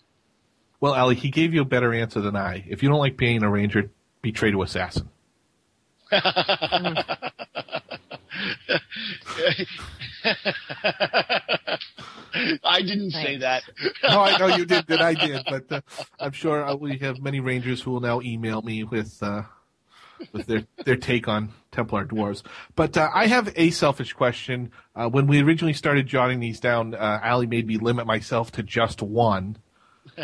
Well, 0.82 0.92
Ali, 0.94 1.14
he 1.14 1.30
gave 1.30 1.54
you 1.54 1.62
a 1.62 1.64
better 1.64 1.94
answer 1.94 2.20
than 2.20 2.34
I. 2.34 2.64
If 2.68 2.82
you 2.82 2.88
don't 2.88 2.98
like 2.98 3.16
being 3.16 3.44
a 3.44 3.48
ranger, 3.48 3.88
betray 4.20 4.50
to 4.50 4.62
assassin. 4.62 5.08
I 6.10 7.14
didn't 12.80 13.12
say 13.12 13.36
that. 13.36 13.62
no, 14.02 14.22
I 14.22 14.36
know 14.38 14.56
you 14.56 14.66
did, 14.66 14.88
that 14.88 15.00
I 15.00 15.14
did, 15.14 15.44
but 15.48 15.70
uh, 15.70 15.82
I'm 16.18 16.32
sure 16.32 16.66
uh, 16.66 16.74
we 16.74 16.98
have 16.98 17.22
many 17.22 17.38
rangers 17.38 17.80
who 17.80 17.92
will 17.92 18.00
now 18.00 18.20
email 18.20 18.60
me 18.62 18.82
with 18.82 19.22
uh, 19.22 19.42
with 20.32 20.46
their 20.46 20.66
their 20.84 20.96
take 20.96 21.28
on 21.28 21.52
Templar 21.70 22.06
dwarves. 22.06 22.42
But 22.74 22.96
uh, 22.96 23.08
I 23.14 23.28
have 23.28 23.52
a 23.54 23.70
selfish 23.70 24.14
question. 24.14 24.72
Uh, 24.96 25.08
when 25.08 25.28
we 25.28 25.40
originally 25.40 25.74
started 25.74 26.08
jotting 26.08 26.40
these 26.40 26.58
down, 26.58 26.96
uh, 26.96 27.20
Ali 27.22 27.46
made 27.46 27.68
me 27.68 27.78
limit 27.78 28.04
myself 28.04 28.50
to 28.52 28.64
just 28.64 29.00
one. 29.00 29.58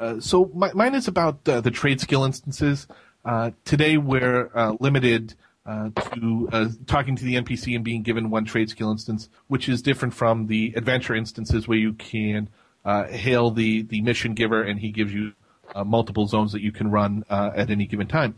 Uh, 0.00 0.18
so 0.18 0.50
my, 0.54 0.72
mine 0.72 0.94
is 0.94 1.08
about 1.08 1.46
uh, 1.46 1.60
the 1.60 1.70
trade 1.70 2.00
skill 2.00 2.24
instances. 2.24 2.86
Uh, 3.22 3.50
today 3.66 3.98
we're 3.98 4.50
uh, 4.54 4.74
limited 4.80 5.34
uh, 5.66 5.90
to 5.90 6.48
talking 6.86 7.14
to 7.14 7.22
the 7.22 7.34
NPC 7.34 7.76
and 7.76 7.84
being 7.84 8.02
given 8.02 8.30
one 8.30 8.46
trade 8.46 8.70
skill 8.70 8.90
instance, 8.90 9.28
which 9.48 9.68
is 9.68 9.82
different 9.82 10.14
from 10.14 10.46
the 10.46 10.72
adventure 10.74 11.14
instances 11.14 11.68
where 11.68 11.76
you 11.76 11.92
can 11.92 12.48
hail 13.10 13.50
the, 13.50 13.82
the 13.82 14.00
mission 14.00 14.32
giver 14.32 14.62
and 14.62 14.80
he 14.80 14.90
gives 14.90 15.12
you 15.12 15.34
multiple 15.84 16.26
zones 16.26 16.52
that 16.52 16.62
you 16.62 16.72
can 16.72 16.90
run 16.90 17.22
at 17.28 17.68
any 17.68 17.84
given 17.84 18.06
time. 18.06 18.34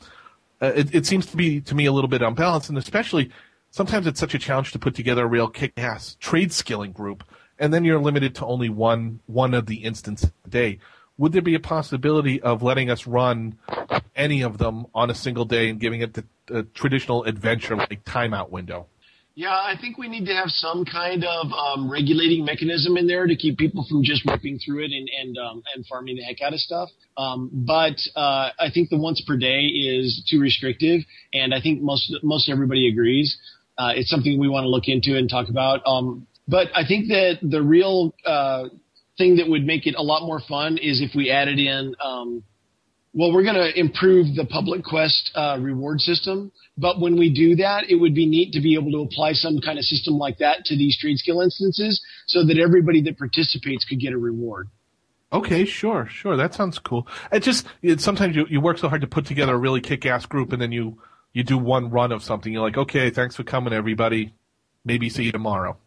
It, 0.60 0.92
it 0.92 1.06
seems 1.06 1.26
to 1.26 1.36
be 1.36 1.60
to 1.60 1.76
me 1.76 1.86
a 1.86 1.92
little 1.92 2.10
bit 2.10 2.22
unbalanced, 2.22 2.70
and 2.70 2.76
especially 2.76 3.30
sometimes 3.70 4.08
it's 4.08 4.18
such 4.18 4.34
a 4.34 4.38
challenge 4.40 4.72
to 4.72 4.80
put 4.80 4.96
together 4.96 5.22
a 5.22 5.28
real 5.28 5.48
kick-ass 5.48 6.16
trade 6.18 6.52
skilling 6.52 6.90
group, 6.90 7.22
and 7.62 7.72
then 7.72 7.84
you're 7.84 8.00
limited 8.00 8.34
to 8.34 8.44
only 8.44 8.68
one 8.68 9.20
one 9.26 9.54
of 9.54 9.66
the 9.66 9.76
instances 9.76 10.32
a 10.44 10.50
day. 10.50 10.80
Would 11.16 11.32
there 11.32 11.42
be 11.42 11.54
a 11.54 11.60
possibility 11.60 12.42
of 12.42 12.62
letting 12.62 12.90
us 12.90 13.06
run 13.06 13.56
any 14.16 14.42
of 14.42 14.58
them 14.58 14.86
on 14.92 15.10
a 15.10 15.14
single 15.14 15.44
day 15.44 15.70
and 15.70 15.78
giving 15.78 16.00
it 16.00 16.14
the, 16.14 16.24
the 16.46 16.64
traditional 16.64 17.22
adventure 17.22 17.76
like 17.76 18.04
timeout 18.04 18.50
window? 18.50 18.88
Yeah, 19.34 19.52
I 19.52 19.76
think 19.80 19.96
we 19.96 20.08
need 20.08 20.26
to 20.26 20.34
have 20.34 20.50
some 20.50 20.84
kind 20.84 21.24
of 21.24 21.52
um, 21.52 21.90
regulating 21.90 22.44
mechanism 22.44 22.96
in 22.96 23.06
there 23.06 23.26
to 23.26 23.36
keep 23.36 23.56
people 23.56 23.86
from 23.88 24.02
just 24.02 24.26
ripping 24.26 24.58
through 24.58 24.84
it 24.84 24.90
and 24.90 25.08
and 25.20 25.38
um, 25.38 25.62
and 25.74 25.86
farming 25.86 26.16
the 26.16 26.22
heck 26.22 26.42
out 26.42 26.52
of 26.52 26.58
stuff. 26.58 26.90
Um, 27.16 27.48
but 27.52 27.96
uh, 28.16 28.50
I 28.58 28.70
think 28.74 28.90
the 28.90 28.98
once 28.98 29.22
per 29.24 29.36
day 29.36 29.60
is 29.66 30.26
too 30.28 30.40
restrictive, 30.40 31.02
and 31.32 31.54
I 31.54 31.60
think 31.60 31.80
most 31.80 32.12
most 32.24 32.50
everybody 32.50 32.88
agrees. 32.88 33.38
Uh, 33.78 33.92
it's 33.94 34.10
something 34.10 34.38
we 34.38 34.48
want 34.48 34.64
to 34.64 34.68
look 34.68 34.88
into 34.88 35.16
and 35.16 35.30
talk 35.30 35.48
about. 35.48 35.80
Um, 35.86 36.26
but 36.52 36.68
I 36.74 36.86
think 36.86 37.08
that 37.08 37.38
the 37.40 37.62
real 37.62 38.14
uh, 38.26 38.64
thing 39.16 39.36
that 39.36 39.48
would 39.48 39.64
make 39.64 39.86
it 39.86 39.94
a 39.96 40.02
lot 40.02 40.20
more 40.26 40.38
fun 40.38 40.76
is 40.76 41.00
if 41.00 41.16
we 41.16 41.30
added 41.30 41.58
in. 41.58 41.96
Um, 42.04 42.44
well, 43.14 43.32
we're 43.32 43.42
going 43.42 43.56
to 43.56 43.72
improve 43.78 44.34
the 44.36 44.44
public 44.44 44.84
quest 44.84 45.30
uh, 45.34 45.56
reward 45.58 46.00
system, 46.00 46.52
but 46.76 47.00
when 47.00 47.18
we 47.18 47.32
do 47.32 47.56
that, 47.56 47.88
it 47.88 47.96
would 47.96 48.14
be 48.14 48.26
neat 48.26 48.52
to 48.52 48.60
be 48.60 48.74
able 48.74 48.90
to 48.92 48.98
apply 48.98 49.32
some 49.32 49.60
kind 49.60 49.78
of 49.78 49.84
system 49.86 50.18
like 50.18 50.36
that 50.38 50.66
to 50.66 50.76
these 50.76 50.94
trade 50.98 51.16
skill 51.16 51.40
instances, 51.40 52.02
so 52.26 52.44
that 52.44 52.58
everybody 52.58 53.00
that 53.00 53.16
participates 53.16 53.86
could 53.86 53.98
get 53.98 54.12
a 54.12 54.18
reward. 54.18 54.68
Okay, 55.32 55.64
sure, 55.64 56.06
sure. 56.10 56.36
That 56.36 56.52
sounds 56.52 56.78
cool. 56.78 57.08
It 57.32 57.40
just 57.40 57.66
it, 57.80 58.02
sometimes 58.02 58.36
you, 58.36 58.44
you 58.50 58.60
work 58.60 58.76
so 58.76 58.90
hard 58.90 59.00
to 59.00 59.06
put 59.06 59.24
together 59.24 59.54
a 59.54 59.58
really 59.58 59.80
kick-ass 59.80 60.26
group, 60.26 60.52
and 60.52 60.60
then 60.60 60.72
you 60.72 61.00
you 61.32 61.44
do 61.44 61.56
one 61.56 61.88
run 61.88 62.12
of 62.12 62.22
something. 62.22 62.52
You're 62.52 62.62
like, 62.62 62.76
okay, 62.76 63.08
thanks 63.08 63.36
for 63.36 63.42
coming, 63.42 63.72
everybody. 63.72 64.34
Maybe 64.84 65.08
see 65.08 65.24
you 65.24 65.32
tomorrow. 65.32 65.78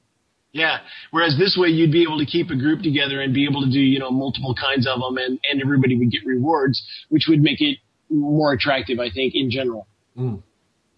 Yeah. 0.56 0.78
Whereas 1.12 1.38
this 1.38 1.58
way, 1.58 1.68
you'd 1.68 1.92
be 1.92 2.04
able 2.04 2.18
to 2.18 2.26
keep 2.26 2.50
a 2.50 2.56
group 2.56 2.82
together 2.82 3.20
and 3.20 3.34
be 3.34 3.44
able 3.44 3.62
to 3.62 3.70
do 3.70 3.80
you 3.80 4.00
know 4.00 4.10
multiple 4.10 4.56
kinds 4.56 4.88
of 4.88 5.02
them, 5.02 5.18
and 5.18 5.38
and 5.52 5.62
everybody 5.62 5.98
would 5.98 6.10
get 6.10 6.26
rewards, 6.26 6.82
which 7.10 7.26
would 7.28 7.42
make 7.42 7.60
it 7.60 7.78
more 8.10 8.54
attractive, 8.54 9.00
I 9.00 9.10
think, 9.10 9.34
in 9.36 9.52
general. 9.52 9.86
Mm. 10.18 10.42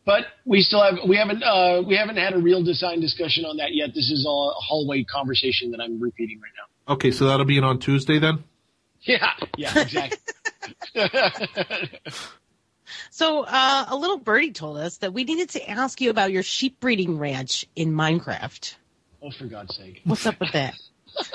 But 0.05 0.25
we 0.45 0.61
still 0.61 0.83
have 0.83 0.99
we 1.09 1.17
haven't 1.17 1.41
uh, 1.41 1.81
we 1.81 1.97
haven't 1.97 2.17
had 2.17 2.33
a 2.33 2.37
real 2.37 2.63
design 2.63 3.01
discussion 3.01 3.45
on 3.45 3.57
that 3.57 3.73
yet. 3.73 3.95
This 3.95 4.11
is 4.11 4.25
all 4.27 4.51
a 4.51 4.61
hallway 4.61 5.03
conversation 5.03 5.71
that 5.71 5.81
I'm 5.81 5.99
repeating 5.99 6.39
right 6.39 6.51
now. 6.55 6.93
Okay, 6.93 7.09
so 7.09 7.25
that'll 7.25 7.45
be 7.45 7.57
in 7.57 7.63
on 7.63 7.79
Tuesday 7.79 8.19
then. 8.19 8.43
Yeah, 9.01 9.31
yeah, 9.55 9.79
exactly. 9.79 10.17
So 13.11 13.43
uh, 13.43 13.85
a 13.89 13.95
little 13.95 14.17
birdie 14.17 14.51
told 14.51 14.77
us 14.77 14.97
that 14.97 15.13
we 15.13 15.23
needed 15.23 15.49
to 15.49 15.69
ask 15.69 15.99
you 16.01 16.09
about 16.09 16.31
your 16.31 16.43
sheep 16.43 16.79
breeding 16.79 17.17
ranch 17.17 17.65
in 17.75 17.91
Minecraft. 17.93 18.75
Oh, 19.21 19.31
for 19.31 19.45
God's 19.45 19.75
sake. 19.75 20.01
What's 20.05 20.25
up 20.25 20.39
with 20.39 20.51
that? 20.53 20.75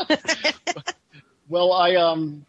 Well, 1.52 1.72
I 1.74 1.96
um, 1.96 2.46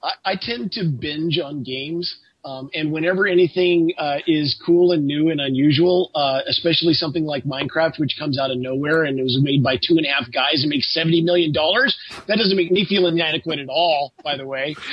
I, 0.00 0.12
I 0.24 0.34
tend 0.40 0.70
to 0.72 0.84
binge 0.84 1.40
on 1.40 1.64
games. 1.64 2.18
Um, 2.44 2.68
and 2.74 2.92
whenever 2.92 3.26
anything 3.26 3.94
uh, 3.96 4.18
is 4.26 4.60
cool 4.64 4.92
and 4.92 5.06
new 5.06 5.30
and 5.30 5.40
unusual, 5.40 6.10
uh, 6.14 6.40
especially 6.46 6.92
something 6.92 7.24
like 7.24 7.44
Minecraft, 7.44 7.98
which 7.98 8.16
comes 8.18 8.38
out 8.38 8.50
of 8.50 8.58
nowhere 8.58 9.04
and 9.04 9.18
it 9.18 9.22
was 9.22 9.38
made 9.42 9.62
by 9.62 9.76
two 9.76 9.96
and 9.96 10.04
a 10.04 10.10
half 10.10 10.30
guys 10.30 10.62
and 10.62 10.68
makes 10.68 10.92
seventy 10.92 11.22
million 11.22 11.52
dollars, 11.52 11.96
that 12.28 12.36
doesn't 12.36 12.56
make 12.56 12.70
me 12.70 12.84
feel 12.84 13.06
inadequate 13.06 13.58
at 13.58 13.68
all. 13.70 14.12
By 14.22 14.36
the 14.36 14.46
way, 14.46 14.76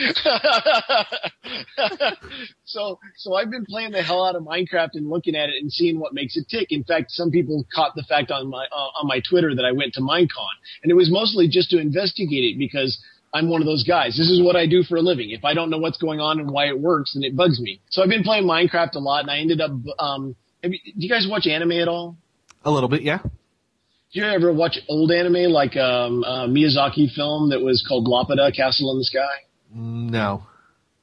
so 2.63 2.99
so 3.17 3.33
I've 3.33 3.51
been 3.51 3.65
playing 3.65 3.91
the 3.91 4.01
hell 4.01 4.25
out 4.25 4.35
of 4.35 4.43
Minecraft 4.43 4.91
and 4.93 5.09
looking 5.09 5.35
at 5.35 5.49
it 5.49 5.55
and 5.61 5.71
seeing 5.71 5.99
what 5.99 6.13
makes 6.13 6.37
it 6.37 6.47
tick. 6.49 6.67
In 6.69 6.85
fact, 6.85 7.11
some 7.11 7.31
people 7.31 7.65
caught 7.75 7.95
the 7.95 8.03
fact 8.03 8.31
on 8.31 8.49
my 8.49 8.65
uh, 8.71 9.01
on 9.01 9.07
my 9.07 9.21
Twitter 9.29 9.53
that 9.55 9.65
I 9.65 9.73
went 9.73 9.93
to 9.95 10.01
Minecon, 10.01 10.55
and 10.83 10.91
it 10.91 10.95
was 10.95 11.11
mostly 11.11 11.49
just 11.49 11.69
to 11.71 11.79
investigate 11.79 12.45
it 12.45 12.57
because 12.57 12.97
I'm 13.33 13.49
one 13.49 13.61
of 13.61 13.65
those 13.65 13.83
guys. 13.83 14.17
This 14.17 14.29
is 14.29 14.41
what 14.41 14.55
I 14.55 14.65
do 14.65 14.83
for 14.83 14.97
a 14.97 15.01
living. 15.01 15.31
If 15.31 15.45
I 15.45 15.53
don't 15.53 15.69
know 15.69 15.77
what's 15.77 15.97
going 15.97 16.19
on 16.19 16.39
and 16.39 16.51
why 16.51 16.65
it 16.65 16.79
works, 16.79 17.13
then 17.13 17.23
it 17.23 17.35
bugs 17.35 17.59
me. 17.61 17.79
So 17.89 18.01
I've 18.01 18.09
been 18.09 18.23
playing 18.23 18.45
Minecraft 18.45 18.95
a 18.95 18.99
lot, 18.99 19.21
and 19.21 19.31
I 19.31 19.39
ended 19.39 19.61
up. 19.61 19.71
Um, 19.99 20.35
have 20.63 20.73
you, 20.73 20.79
do 20.85 20.93
you 20.95 21.09
guys 21.09 21.27
watch 21.29 21.47
anime 21.47 21.71
at 21.71 21.87
all? 21.87 22.17
A 22.63 22.71
little 22.71 22.89
bit, 22.89 23.01
yeah. 23.01 23.19
Do 23.23 24.19
you 24.19 24.25
ever 24.25 24.51
watch 24.51 24.77
old 24.89 25.11
anime 25.11 25.51
like 25.51 25.77
um, 25.77 26.23
a 26.25 26.47
Miyazaki 26.47 27.09
film 27.13 27.49
that 27.49 27.61
was 27.61 27.83
called 27.87 28.05
Laputa, 28.05 28.53
Castle 28.53 28.91
in 28.91 28.97
the 28.97 29.05
Sky? 29.05 29.45
No. 29.73 30.43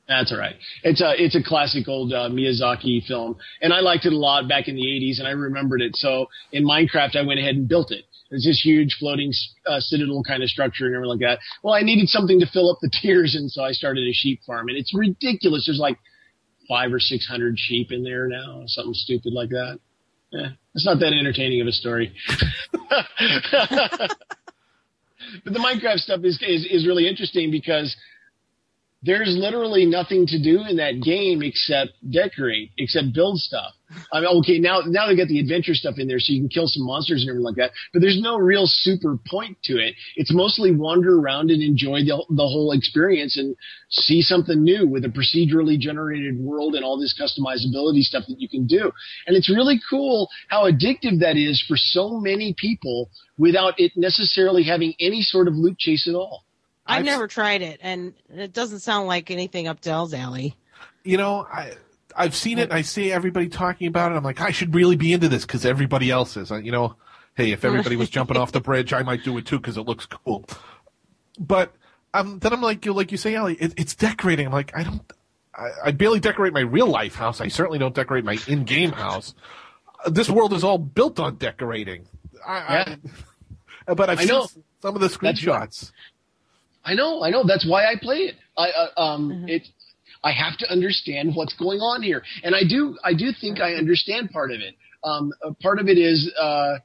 That's 0.06 0.32
all 0.32 0.38
right. 0.38 0.56
It's 0.84 1.02
a 1.02 1.12
it's 1.22 1.34
a 1.34 1.42
classic 1.42 1.86
old 1.86 2.14
uh, 2.14 2.30
Miyazaki 2.30 3.06
film, 3.06 3.36
and 3.60 3.74
I 3.74 3.80
liked 3.80 4.06
it 4.06 4.12
a 4.14 4.16
lot 4.16 4.48
back 4.48 4.66
in 4.66 4.74
the 4.74 4.82
'80s, 4.82 5.18
and 5.18 5.28
I 5.28 5.32
remembered 5.32 5.82
it. 5.82 5.96
So 5.96 6.28
in 6.50 6.64
Minecraft, 6.64 7.14
I 7.14 7.22
went 7.22 7.38
ahead 7.40 7.56
and 7.56 7.68
built 7.68 7.92
it. 7.92 8.04
It's 8.30 8.44
this 8.44 8.60
huge 8.62 8.96
floating 8.98 9.32
uh, 9.66 9.80
citadel 9.80 10.22
kind 10.22 10.42
of 10.42 10.50
structure 10.50 10.86
and 10.86 10.94
everything 10.94 11.10
like 11.10 11.20
that. 11.20 11.38
Well, 11.62 11.74
I 11.74 11.80
needed 11.80 12.08
something 12.08 12.40
to 12.40 12.46
fill 12.46 12.70
up 12.70 12.78
the 12.82 12.90
tiers, 13.02 13.34
and 13.34 13.50
so 13.50 13.62
I 13.62 13.72
started 13.72 14.06
a 14.06 14.12
sheep 14.12 14.40
farm, 14.46 14.68
and 14.68 14.76
it's 14.76 14.94
ridiculous. 14.94 15.66
There's 15.66 15.78
like 15.80 15.98
five 16.68 16.92
or 16.92 17.00
six 17.00 17.26
hundred 17.26 17.58
sheep 17.58 17.90
in 17.90 18.04
there 18.04 18.28
now, 18.28 18.64
something 18.66 18.94
stupid 18.94 19.32
like 19.32 19.48
that. 19.50 19.78
Yeah, 20.30 20.48
it's 20.74 20.84
not 20.84 21.00
that 21.00 21.14
entertaining 21.14 21.62
of 21.62 21.66
a 21.66 21.72
story. 21.72 22.14
but 25.44 25.52
the 25.52 25.58
Minecraft 25.58 25.98
stuff 25.98 26.20
is, 26.22 26.38
is 26.46 26.66
is 26.70 26.86
really 26.86 27.08
interesting 27.08 27.50
because 27.50 27.96
there's 29.02 29.36
literally 29.38 29.86
nothing 29.86 30.26
to 30.26 30.42
do 30.42 30.64
in 30.68 30.76
that 30.76 31.00
game 31.02 31.42
except 31.42 31.92
decorate, 32.10 32.72
except 32.78 33.14
build 33.14 33.38
stuff. 33.38 33.72
I 34.12 34.20
mean, 34.20 34.28
okay, 34.40 34.58
now 34.58 34.80
now 34.84 35.06
they 35.06 35.16
got 35.16 35.28
the 35.28 35.38
adventure 35.38 35.74
stuff 35.74 35.94
in 35.98 36.08
there, 36.08 36.18
so 36.18 36.32
you 36.32 36.40
can 36.40 36.48
kill 36.48 36.66
some 36.66 36.84
monsters 36.84 37.22
and 37.22 37.30
everything 37.30 37.44
like 37.44 37.56
that. 37.56 37.70
But 37.92 38.02
there's 38.02 38.20
no 38.20 38.36
real 38.36 38.64
super 38.66 39.16
point 39.30 39.56
to 39.64 39.78
it. 39.78 39.94
It's 40.16 40.34
mostly 40.34 40.72
wander 40.74 41.18
around 41.18 41.50
and 41.50 41.62
enjoy 41.62 42.00
the 42.00 42.22
the 42.28 42.42
whole 42.42 42.72
experience 42.72 43.38
and 43.38 43.56
see 43.88 44.20
something 44.20 44.62
new 44.62 44.86
with 44.86 45.04
a 45.04 45.08
procedurally 45.08 45.78
generated 45.78 46.38
world 46.38 46.74
and 46.74 46.84
all 46.84 46.98
this 46.98 47.18
customizability 47.18 48.02
stuff 48.02 48.24
that 48.28 48.40
you 48.40 48.48
can 48.48 48.66
do. 48.66 48.92
And 49.26 49.36
it's 49.36 49.48
really 49.48 49.80
cool 49.88 50.28
how 50.48 50.70
addictive 50.70 51.20
that 51.20 51.36
is 51.36 51.64
for 51.66 51.76
so 51.78 52.20
many 52.20 52.54
people 52.58 53.10
without 53.38 53.74
it 53.78 53.92
necessarily 53.96 54.64
having 54.64 54.94
any 55.00 55.22
sort 55.22 55.48
of 55.48 55.54
loot 55.54 55.78
chase 55.78 56.06
at 56.08 56.14
all. 56.14 56.44
I've 56.88 56.98
I've- 56.98 57.06
never 57.06 57.26
tried 57.28 57.62
it, 57.62 57.78
and 57.82 58.14
it 58.34 58.52
doesn't 58.52 58.80
sound 58.80 59.06
like 59.08 59.30
anything 59.30 59.68
up 59.68 59.80
Dell's 59.80 60.14
alley. 60.14 60.56
You 61.04 61.16
know, 61.16 61.46
I 61.50 61.72
I've 62.16 62.34
seen 62.34 62.58
it. 62.58 62.72
I 62.72 62.82
see 62.82 63.12
everybody 63.12 63.48
talking 63.48 63.86
about 63.86 64.10
it. 64.12 64.16
I'm 64.16 64.24
like, 64.24 64.40
I 64.40 64.50
should 64.50 64.74
really 64.74 64.96
be 64.96 65.12
into 65.12 65.28
this 65.28 65.44
because 65.46 65.64
everybody 65.64 66.10
else 66.10 66.36
is. 66.36 66.50
Uh, 66.50 66.56
You 66.56 66.72
know, 66.72 66.96
hey, 67.34 67.52
if 67.52 67.64
everybody 67.64 67.96
was 67.96 68.10
jumping 68.10 68.36
off 68.36 68.50
the 68.52 68.60
bridge, 68.60 68.92
I 68.92 69.02
might 69.02 69.22
do 69.24 69.36
it 69.38 69.46
too 69.46 69.58
because 69.58 69.76
it 69.76 69.82
looks 69.82 70.06
cool. 70.06 70.44
But 71.38 71.72
um, 72.14 72.38
then 72.40 72.52
I'm 72.52 72.62
like, 72.62 72.84
you 72.84 72.92
like 72.92 73.12
you 73.12 73.18
say, 73.18 73.34
Allie, 73.36 73.54
it, 73.54 73.74
it's 73.76 73.94
decorating. 73.94 74.46
I'm 74.46 74.52
like, 74.52 74.76
I 74.76 74.82
don't. 74.82 75.02
I, 75.54 75.68
I 75.86 75.90
barely 75.92 76.20
decorate 76.20 76.52
my 76.52 76.60
real 76.60 76.86
life 76.88 77.14
house. 77.14 77.40
I 77.40 77.48
certainly 77.48 77.78
don't 77.78 77.94
decorate 77.94 78.24
my 78.24 78.38
in-game 78.48 78.92
house. 78.92 79.34
Uh, 80.04 80.10
This 80.10 80.28
world 80.30 80.52
is 80.52 80.64
all 80.64 80.78
built 80.78 81.18
on 81.20 81.36
decorating. 81.36 82.06
I, 82.46 82.96
I, 83.86 83.94
but 83.94 84.10
I've 84.10 84.20
I 84.20 84.24
know. 84.24 84.46
seen 84.46 84.64
some 84.82 84.94
of 84.94 85.00
the 85.00 85.08
That's 85.08 85.40
screenshots. 85.40 85.92
I 86.88 86.94
know, 86.94 87.22
I 87.22 87.28
know. 87.28 87.44
That's 87.46 87.68
why 87.68 87.84
I 87.84 87.96
play 88.00 88.16
it. 88.16 88.36
I 88.56 88.70
uh, 88.70 89.00
um, 89.00 89.44
it. 89.46 89.68
I 90.24 90.32
have 90.32 90.56
to 90.58 90.72
understand 90.72 91.34
what's 91.34 91.54
going 91.54 91.80
on 91.80 92.02
here, 92.02 92.22
and 92.42 92.54
I 92.54 92.62
do. 92.66 92.96
I 93.04 93.12
do 93.12 93.30
think 93.38 93.60
I 93.60 93.74
understand 93.74 94.30
part 94.30 94.50
of 94.50 94.60
it. 94.60 94.74
Um, 95.04 95.30
part 95.60 95.80
of 95.80 95.88
it 95.88 95.98
is 95.98 96.32
uh, 96.40 96.78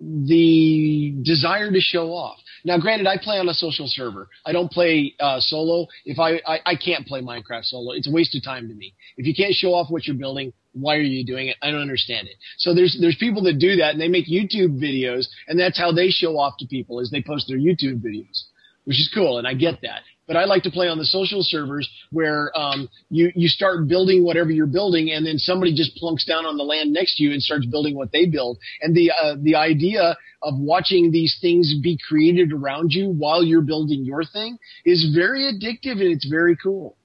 the 0.00 1.14
desire 1.22 1.70
to 1.70 1.80
show 1.80 2.08
off. 2.08 2.38
Now, 2.64 2.76
granted, 2.78 3.06
I 3.06 3.18
play 3.22 3.38
on 3.38 3.48
a 3.48 3.54
social 3.54 3.86
server. 3.86 4.28
I 4.44 4.50
don't 4.50 4.68
play 4.68 5.14
uh, 5.20 5.38
solo. 5.38 5.86
If 6.04 6.18
I, 6.18 6.40
I 6.44 6.72
I 6.72 6.74
can't 6.74 7.06
play 7.06 7.20
Minecraft 7.20 7.66
solo, 7.66 7.92
it's 7.92 8.08
a 8.08 8.12
waste 8.12 8.34
of 8.34 8.42
time 8.42 8.66
to 8.66 8.74
me. 8.74 8.94
If 9.16 9.26
you 9.26 9.34
can't 9.34 9.54
show 9.54 9.74
off 9.74 9.92
what 9.92 10.08
you're 10.08 10.16
building, 10.16 10.52
why 10.72 10.96
are 10.96 11.02
you 11.02 11.24
doing 11.24 11.46
it? 11.46 11.56
I 11.62 11.70
don't 11.70 11.82
understand 11.82 12.26
it. 12.26 12.34
So 12.58 12.74
there's 12.74 12.98
there's 13.00 13.16
people 13.16 13.44
that 13.44 13.60
do 13.60 13.76
that, 13.76 13.92
and 13.92 14.00
they 14.00 14.08
make 14.08 14.26
YouTube 14.26 14.80
videos, 14.82 15.28
and 15.46 15.56
that's 15.56 15.78
how 15.78 15.92
they 15.92 16.08
show 16.08 16.36
off 16.36 16.54
to 16.58 16.66
people 16.66 16.98
is 16.98 17.12
they 17.12 17.22
post 17.22 17.46
their 17.46 17.58
YouTube 17.58 18.02
videos 18.02 18.46
which 18.86 18.98
is 18.98 19.10
cool, 19.12 19.38
and 19.38 19.46
I 19.46 19.54
get 19.54 19.80
that. 19.82 20.00
But 20.26 20.36
I 20.36 20.44
like 20.44 20.64
to 20.64 20.70
play 20.70 20.88
on 20.88 20.98
the 20.98 21.04
social 21.04 21.42
servers 21.42 21.88
where 22.10 22.50
um, 22.58 22.88
you 23.10 23.30
you 23.36 23.48
start 23.48 23.86
building 23.86 24.24
whatever 24.24 24.50
you're 24.50 24.66
building, 24.66 25.10
and 25.10 25.24
then 25.24 25.38
somebody 25.38 25.74
just 25.74 25.94
plunks 25.96 26.24
down 26.24 26.46
on 26.46 26.56
the 26.56 26.64
land 26.64 26.92
next 26.92 27.16
to 27.16 27.24
you 27.24 27.32
and 27.32 27.42
starts 27.42 27.66
building 27.66 27.94
what 27.94 28.10
they 28.10 28.26
build. 28.26 28.58
And 28.80 28.94
the 28.94 29.12
uh, 29.12 29.36
the 29.40 29.54
idea 29.54 30.16
of 30.42 30.54
watching 30.58 31.12
these 31.12 31.36
things 31.40 31.74
be 31.82 31.98
created 32.08 32.52
around 32.52 32.92
you 32.92 33.10
while 33.10 33.44
you're 33.44 33.62
building 33.62 34.04
your 34.04 34.24
thing 34.24 34.58
is 34.84 35.12
very 35.14 35.42
addictive 35.52 36.00
and 36.00 36.12
it's 36.12 36.28
very 36.28 36.56
cool. 36.56 36.96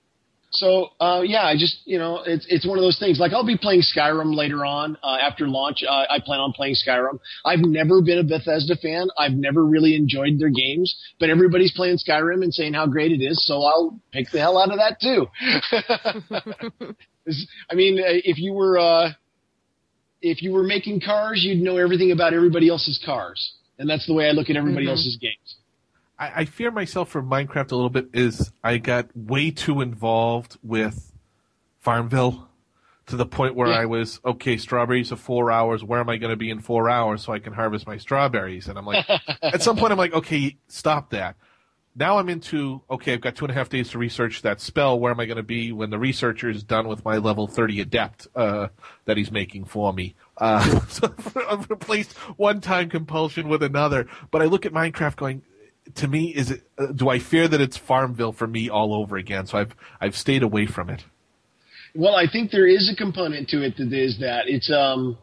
So 0.53 0.89
uh, 0.99 1.21
yeah, 1.25 1.43
I 1.43 1.55
just 1.57 1.77
you 1.85 1.97
know 1.97 2.23
it's 2.25 2.45
it's 2.49 2.67
one 2.67 2.77
of 2.77 2.81
those 2.83 2.99
things. 2.99 3.19
Like 3.19 3.31
I'll 3.31 3.45
be 3.45 3.57
playing 3.57 3.81
Skyrim 3.83 4.35
later 4.35 4.65
on 4.65 4.97
uh, 5.01 5.15
after 5.21 5.47
launch. 5.47 5.81
Uh, 5.87 6.03
I 6.09 6.19
plan 6.23 6.39
on 6.41 6.51
playing 6.51 6.75
Skyrim. 6.75 7.19
I've 7.45 7.59
never 7.61 8.01
been 8.01 8.19
a 8.19 8.23
Bethesda 8.23 8.75
fan. 8.75 9.07
I've 9.17 9.31
never 9.31 9.65
really 9.65 9.95
enjoyed 9.95 10.39
their 10.39 10.49
games, 10.49 10.93
but 11.19 11.29
everybody's 11.29 11.71
playing 11.71 11.97
Skyrim 11.97 12.43
and 12.43 12.53
saying 12.53 12.73
how 12.73 12.85
great 12.85 13.13
it 13.13 13.23
is. 13.23 13.45
So 13.45 13.63
I'll 13.63 13.99
pick 14.11 14.27
the 14.31 14.39
hell 14.39 14.57
out 14.57 14.71
of 14.71 14.77
that 14.79 14.99
too. 14.99 15.27
I 17.69 17.75
mean, 17.75 17.99
uh, 17.99 18.03
if 18.25 18.37
you 18.37 18.51
were 18.53 18.77
uh, 18.77 19.11
if 20.21 20.41
you 20.41 20.51
were 20.51 20.63
making 20.63 20.99
cars, 20.99 21.43
you'd 21.45 21.63
know 21.63 21.77
everything 21.77 22.11
about 22.11 22.33
everybody 22.33 22.67
else's 22.67 23.01
cars, 23.05 23.53
and 23.79 23.89
that's 23.89 24.05
the 24.05 24.13
way 24.13 24.27
I 24.27 24.31
look 24.31 24.49
at 24.49 24.57
everybody 24.57 24.85
Mhm. 24.85 24.89
else's 24.89 25.17
games. 25.21 25.55
I, 26.22 26.31
I 26.41 26.45
fear 26.45 26.69
myself 26.72 27.10
for 27.10 27.23
Minecraft 27.23 27.72
a 27.72 27.76
little 27.76 27.89
bit 27.89 28.10
is 28.14 28.52
I 28.64 28.77
got 28.77 29.07
way 29.15 29.49
too 29.49 29.81
involved 29.81 30.57
with 30.61 31.11
Farmville 31.80 32.48
to 33.07 33.15
the 33.18 33.26
point 33.26 33.56
where 33.56 33.69
Yeah. 33.69 33.80
I 33.80 33.85
was 33.85 34.19
okay. 34.23 34.56
Strawberries 34.57 35.11
are 35.11 35.15
four 35.18 35.52
hours. 35.52 35.84
Where 35.84 35.99
am 35.99 36.10
I 36.10 36.18
going 36.18 36.30
to 36.30 36.38
be 36.38 36.52
in 36.52 36.60
four 36.60 36.88
hours 36.89 37.23
so 37.23 37.34
I 37.34 37.39
can 37.39 37.53
harvest 37.53 37.88
my 37.88 37.98
strawberries? 37.98 38.68
And 38.68 38.77
I'm 38.77 38.85
like, 38.85 39.06
at 39.41 39.64
some 39.64 39.76
point, 39.76 39.91
I'm 39.91 39.98
like, 39.98 40.14
okay, 40.14 40.57
stop 40.68 41.10
that. 41.10 41.35
Now 41.93 42.19
I'm 42.19 42.30
into 42.30 42.81
okay. 42.89 43.14
I've 43.14 43.22
got 43.22 43.35
two 43.35 43.43
and 43.43 43.52
a 43.52 43.56
half 43.56 43.68
days 43.68 43.89
to 43.89 43.98
research 43.98 44.43
that 44.43 44.61
spell. 44.61 44.98
Where 44.98 45.11
am 45.11 45.19
I 45.19 45.26
going 45.26 45.38
to 45.38 45.43
be 45.43 45.73
when 45.73 45.89
the 45.89 45.99
researcher 45.99 46.49
is 46.49 46.64
done 46.64 46.88
with 46.88 47.03
my 47.03 47.18
level 47.18 47.48
30 47.48 47.81
adept 47.81 48.27
uh, 48.34 48.68
that 49.06 49.18
he's 49.18 49.31
making 49.31 49.65
for 49.65 49.91
me? 49.91 50.15
Uh, 50.38 50.80
so 50.88 51.14
I've 51.49 51.69
replaced 51.69 52.14
one 52.38 52.61
time 52.61 52.89
compulsion 52.89 53.49
with 53.49 53.64
another. 53.64 54.07
But 54.30 54.41
I 54.41 54.45
look 54.45 54.65
at 54.65 54.72
Minecraft 54.72 55.18
going, 55.18 55.41
to 55.95 56.07
me, 56.07 56.33
is 56.35 56.51
it? 56.51 56.61
Uh, 56.77 56.87
do 56.87 57.09
I 57.09 57.19
fear 57.19 57.47
that 57.47 57.61
it's 57.61 57.77
Farmville 57.77 58.31
for 58.31 58.47
me 58.47 58.69
all 58.69 58.93
over 58.93 59.17
again? 59.17 59.47
So 59.47 59.57
I've 59.57 59.75
I've 59.99 60.15
stayed 60.15 60.43
away 60.43 60.65
from 60.65 60.89
it. 60.89 61.03
Well, 61.93 62.15
I 62.15 62.25
think 62.31 62.51
there 62.51 62.67
is 62.67 62.89
a 62.91 62.95
component 62.95 63.49
to 63.49 63.63
it 63.63 63.77
that 63.77 63.91
is 63.91 64.19
that 64.19 64.47
it's 64.47 64.71
um, 64.71 65.17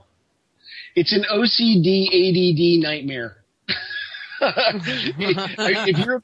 it's 0.95 1.13
an 1.13 1.25
OCD 1.31 2.09
ADD 2.09 2.83
nightmare. 2.83 3.37
if 4.41 5.99
you're 5.99 6.23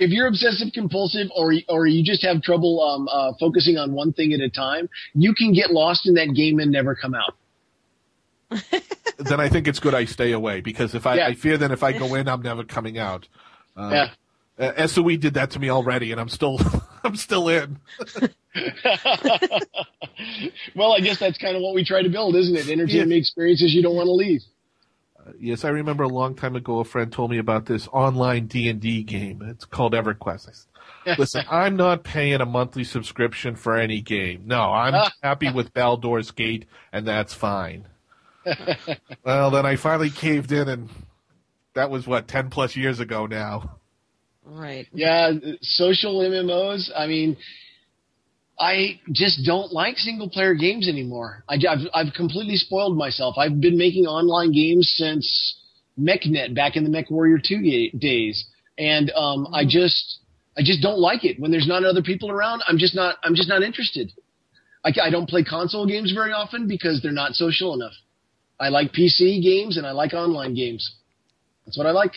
if 0.00 0.10
you're 0.10 0.26
obsessive 0.26 0.68
compulsive 0.72 1.28
or 1.34 1.54
or 1.68 1.86
you 1.86 2.04
just 2.04 2.24
have 2.24 2.42
trouble 2.42 2.82
um, 2.82 3.08
uh, 3.08 3.32
focusing 3.38 3.76
on 3.76 3.92
one 3.92 4.12
thing 4.12 4.32
at 4.32 4.40
a 4.40 4.50
time, 4.50 4.88
you 5.14 5.34
can 5.34 5.52
get 5.52 5.70
lost 5.70 6.06
in 6.06 6.14
that 6.14 6.34
game 6.34 6.58
and 6.58 6.72
never 6.72 6.94
come 6.94 7.14
out. 7.14 7.36
then 9.18 9.40
I 9.40 9.48
think 9.48 9.68
it's 9.68 9.80
good 9.80 9.94
I 9.94 10.04
stay 10.04 10.32
away 10.32 10.60
because 10.60 10.94
if 10.94 11.06
I, 11.06 11.16
Yeah. 11.16 11.26
I 11.28 11.34
fear 11.34 11.56
that 11.58 11.70
if 11.70 11.82
I 11.82 11.92
go 11.92 12.14
in, 12.14 12.28
I'm 12.28 12.42
never 12.42 12.64
coming 12.64 12.98
out. 12.98 13.26
Uh, 13.76 13.90
Yeah. 13.92 14.10
Uh, 14.56 14.86
SOE 14.86 15.16
did 15.16 15.34
that 15.34 15.50
to 15.50 15.58
me 15.58 15.68
already, 15.68 16.12
and 16.12 16.20
I'm 16.20 16.28
still 16.28 16.60
I'm 17.04 17.16
still 17.16 17.48
in. 17.48 17.78
well, 20.76 20.92
I 20.92 21.00
guess 21.00 21.18
that's 21.18 21.38
kind 21.38 21.56
of 21.56 21.62
what 21.62 21.74
we 21.74 21.84
try 21.84 22.02
to 22.02 22.08
build, 22.08 22.36
isn't 22.36 22.54
it? 22.54 22.68
Entertainment 22.68 23.18
experiences 23.18 23.74
you 23.74 23.82
don't 23.82 23.96
want 23.96 24.06
to 24.06 24.12
leave. 24.12 24.42
Yes, 25.40 25.64
I 25.64 25.70
remember 25.70 26.04
a 26.04 26.08
long 26.08 26.34
time 26.34 26.54
ago 26.54 26.80
a 26.80 26.84
friend 26.84 27.10
told 27.10 27.30
me 27.30 27.38
about 27.38 27.66
this 27.66 27.88
online 27.88 28.46
D 28.46 28.68
and 28.68 28.80
D 28.80 29.02
game. 29.02 29.42
It's 29.42 29.64
called 29.64 29.92
EverQuest. 29.94 30.48
I 30.48 30.52
said, 31.04 31.18
Listen, 31.18 31.44
I'm 31.50 31.76
not 31.76 32.04
paying 32.04 32.40
a 32.40 32.46
monthly 32.46 32.84
subscription 32.84 33.56
for 33.56 33.76
any 33.76 34.00
game. 34.02 34.42
No, 34.46 34.72
I'm 34.72 35.10
happy 35.22 35.50
with 35.50 35.72
Baldur's 35.72 36.30
Gate, 36.30 36.66
and 36.92 37.06
that's 37.06 37.32
fine. 37.34 37.86
well, 39.24 39.50
then 39.50 39.64
I 39.64 39.76
finally 39.76 40.10
caved 40.10 40.52
in, 40.52 40.68
and 40.68 40.90
that 41.74 41.90
was 41.90 42.06
what 42.06 42.28
ten 42.28 42.50
plus 42.50 42.76
years 42.76 43.00
ago 43.00 43.26
now. 43.26 43.76
Right. 44.44 44.86
Yeah, 44.92 45.32
social 45.62 46.20
MMOs. 46.20 46.90
I 46.94 47.06
mean, 47.06 47.36
I 48.58 49.00
just 49.10 49.44
don't 49.44 49.72
like 49.72 49.96
single 49.96 50.28
player 50.28 50.54
games 50.54 50.88
anymore. 50.88 51.44
I, 51.48 51.56
have 51.68 51.78
I've 51.92 52.12
completely 52.14 52.56
spoiled 52.56 52.96
myself. 52.96 53.36
I've 53.38 53.60
been 53.60 53.76
making 53.76 54.06
online 54.06 54.52
games 54.52 54.92
since 54.96 55.56
MechNet 55.98 56.54
back 56.54 56.76
in 56.76 56.84
the 56.84 56.90
MechWarrior 56.90 57.42
2 57.42 57.62
ga- 57.62 57.90
days. 57.98 58.44
And, 58.78 59.10
um, 59.12 59.48
I 59.52 59.64
just, 59.64 60.18
I 60.56 60.62
just 60.62 60.82
don't 60.82 60.98
like 60.98 61.24
it. 61.24 61.40
When 61.40 61.50
there's 61.50 61.66
not 61.66 61.84
other 61.84 62.02
people 62.02 62.30
around, 62.30 62.62
I'm 62.68 62.78
just 62.78 62.94
not, 62.94 63.16
I'm 63.24 63.34
just 63.34 63.48
not 63.48 63.62
interested. 63.62 64.12
I, 64.84 64.92
I 65.02 65.10
don't 65.10 65.28
play 65.28 65.42
console 65.42 65.86
games 65.86 66.12
very 66.12 66.32
often 66.32 66.68
because 66.68 67.00
they're 67.02 67.12
not 67.12 67.34
social 67.34 67.74
enough. 67.74 67.92
I 68.60 68.68
like 68.68 68.92
PC 68.92 69.42
games 69.42 69.76
and 69.76 69.86
I 69.86 69.92
like 69.92 70.12
online 70.12 70.54
games. 70.54 70.94
That's 71.66 71.78
what 71.78 71.86
I 71.86 71.90
like. 71.90 72.12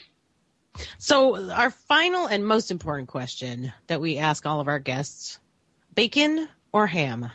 So, 0.97 1.51
our 1.51 1.71
final 1.71 2.27
and 2.27 2.45
most 2.45 2.69
important 2.69 3.07
question 3.07 3.73
that 3.87 3.99
we 3.99 4.17
ask 4.17 4.45
all 4.45 4.59
of 4.59 4.67
our 4.67 4.79
guests 4.79 5.39
bacon 5.95 6.47
or 6.71 6.85
ham? 6.87 7.31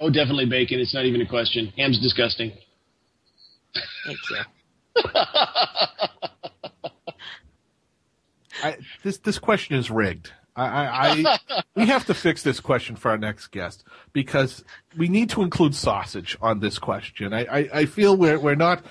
Oh, 0.00 0.10
definitely 0.10 0.46
bacon. 0.46 0.80
It's 0.80 0.94
not 0.94 1.04
even 1.04 1.20
a 1.20 1.26
question. 1.26 1.72
Ham's 1.76 2.00
disgusting. 2.00 2.52
Thank 4.04 4.18
you. 4.30 4.36
I, 8.62 8.76
this 9.02 9.18
this 9.18 9.38
question 9.38 9.76
is 9.76 9.90
rigged. 9.90 10.32
I, 10.54 10.66
I, 10.66 11.24
I 11.24 11.62
we 11.74 11.86
have 11.86 12.04
to 12.06 12.14
fix 12.14 12.42
this 12.42 12.60
question 12.60 12.96
for 12.96 13.10
our 13.10 13.18
next 13.18 13.48
guest 13.48 13.84
because 14.12 14.64
we 14.96 15.08
need 15.08 15.30
to 15.30 15.42
include 15.42 15.74
sausage 15.74 16.36
on 16.42 16.60
this 16.60 16.78
question. 16.78 17.32
I, 17.32 17.44
I, 17.44 17.68
I 17.72 17.86
feel 17.86 18.16
we're 18.16 18.38
we're 18.38 18.54
not 18.54 18.84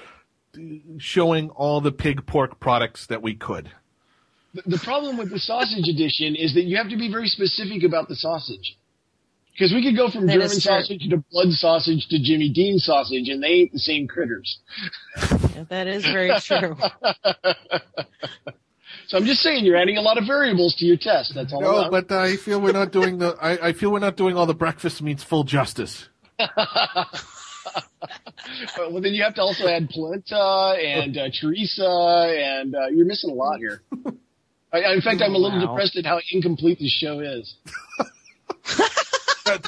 showing 0.98 1.50
all 1.52 1.82
the 1.82 1.92
pig 1.92 2.26
pork 2.26 2.60
products 2.60 3.08
that 3.08 3.22
we 3.22 3.36
could. 3.36 3.72
The, 4.54 4.64
the 4.66 4.80
problem 4.80 5.18
with 5.18 5.30
the 5.30 5.40
sausage 5.40 5.88
edition 5.88 6.36
is 6.36 6.54
that 6.56 6.64
you 6.64 6.78
have 6.78 6.90
to 6.90 6.98
be 6.98 7.10
very 7.10 7.28
specific 7.28 7.84
about 7.84 8.10
the 8.10 8.16
sausage. 8.16 8.78
Because 9.54 9.74
we 9.74 9.84
could 9.84 9.98
go 9.98 10.10
from 10.10 10.28
That 10.28 10.34
German 10.34 10.50
sausage 10.50 11.10
to 11.10 11.24
blood 11.32 11.52
sausage 11.52 12.08
to 12.08 12.20
Jimmy 12.20 12.50
Dean 12.50 12.80
sausage, 12.80 13.28
and 13.28 13.44
they 13.44 13.48
ain't 13.48 13.74
the 13.74 13.80
same 13.80 14.08
critters. 14.08 14.60
Yeah, 15.18 15.66
that 15.70 15.88
is 15.88 16.04
very 16.06 16.32
true. 16.40 16.78
So 19.08 19.18
I'm 19.18 19.26
just 19.26 19.42
saying, 19.42 19.66
you're 19.66 19.76
adding 19.76 19.98
a 19.98 20.02
lot 20.02 20.18
of 20.18 20.26
variables 20.26 20.76
to 20.76 20.86
your 20.86 20.96
test. 20.96 21.34
That's 21.36 21.52
all. 21.52 21.60
No, 21.60 21.84
I'm 21.84 21.92
but 21.92 22.10
I 22.14 22.38
feel 22.38 22.62
we're 22.62 22.72
not 22.72 22.94
doing 22.94 23.18
the. 23.18 23.36
I, 23.42 23.68
I 23.68 23.74
feel 23.74 23.92
we're 23.92 24.00
not 24.00 24.16
doing 24.16 24.38
all 24.38 24.46
the 24.46 24.54
breakfast 24.54 25.02
meats 25.02 25.22
full 25.22 25.44
justice. 25.44 26.08
well, 28.78 29.02
then 29.02 29.14
you 29.14 29.24
have 29.24 29.36
to 29.36 29.42
also 29.42 29.68
add 29.68 29.90
polenta 29.90 30.76
and 30.80 31.18
uh, 31.18 31.30
chorizo, 31.30 32.28
and 32.60 32.76
uh, 32.76 32.88
you're 32.88 33.06
missing 33.06 33.30
a 33.32 33.34
lot 33.34 33.60
here. 33.60 33.82
I, 34.74 34.82
I- 34.82 34.94
in 34.94 35.02
fact, 35.02 35.22
I'm 35.22 35.36
a 35.36 35.38
little 35.38 35.60
Wow. 35.60 35.68
depressed 35.74 35.96
at 35.98 36.06
how 36.06 36.20
incomplete 36.32 36.80
this 36.80 36.92
show 36.92 37.20
is. 37.20 37.56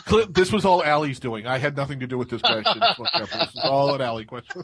Cl- 0.08 0.28
This 0.28 0.52
was 0.52 0.66
all 0.66 0.84
Allie's 0.84 1.20
doing. 1.20 1.46
I 1.46 1.58
had 1.58 1.76
nothing 1.76 2.00
to 2.02 2.08
do 2.08 2.18
with 2.18 2.30
this 2.30 2.42
question. 2.42 2.80
This 2.80 2.98
was 2.98 3.60
all 3.64 3.94
an 3.96 4.02
Allie 4.02 4.26
question. 4.26 4.64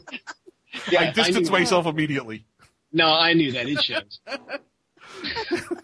Yeah, 0.90 1.00
I 1.02 1.10
distanced 1.12 1.50
knew- 1.50 1.58
myself 1.58 1.86
immediately. 1.86 2.46
No, 2.92 3.06
I 3.06 3.34
knew 3.34 3.52
that. 3.52 3.68
It 3.68 3.82
shows. 3.82 4.20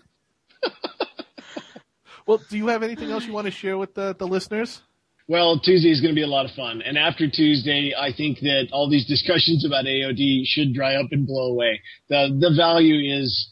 Well, 2.26 2.40
do 2.50 2.56
you 2.56 2.66
have 2.68 2.82
anything 2.82 3.10
else 3.12 3.24
you 3.24 3.32
want 3.32 3.44
to 3.44 3.52
share 3.52 3.78
with 3.78 3.94
the, 3.94 4.12
the 4.18 4.26
listeners? 4.26 4.82
Well, 5.28 5.58
Tuesday 5.58 5.90
is 5.90 6.00
going 6.00 6.14
to 6.14 6.18
be 6.18 6.22
a 6.22 6.28
lot 6.28 6.46
of 6.46 6.52
fun, 6.52 6.82
and 6.82 6.96
after 6.96 7.28
Tuesday, 7.28 7.92
I 7.98 8.12
think 8.12 8.38
that 8.40 8.68
all 8.70 8.88
these 8.88 9.06
discussions 9.06 9.64
about 9.64 9.84
AOD 9.84 10.42
should 10.44 10.72
dry 10.72 10.94
up 10.94 11.08
and 11.10 11.26
blow 11.26 11.50
away. 11.50 11.80
The 12.08 12.36
the 12.38 12.54
value 12.56 13.20
is, 13.20 13.50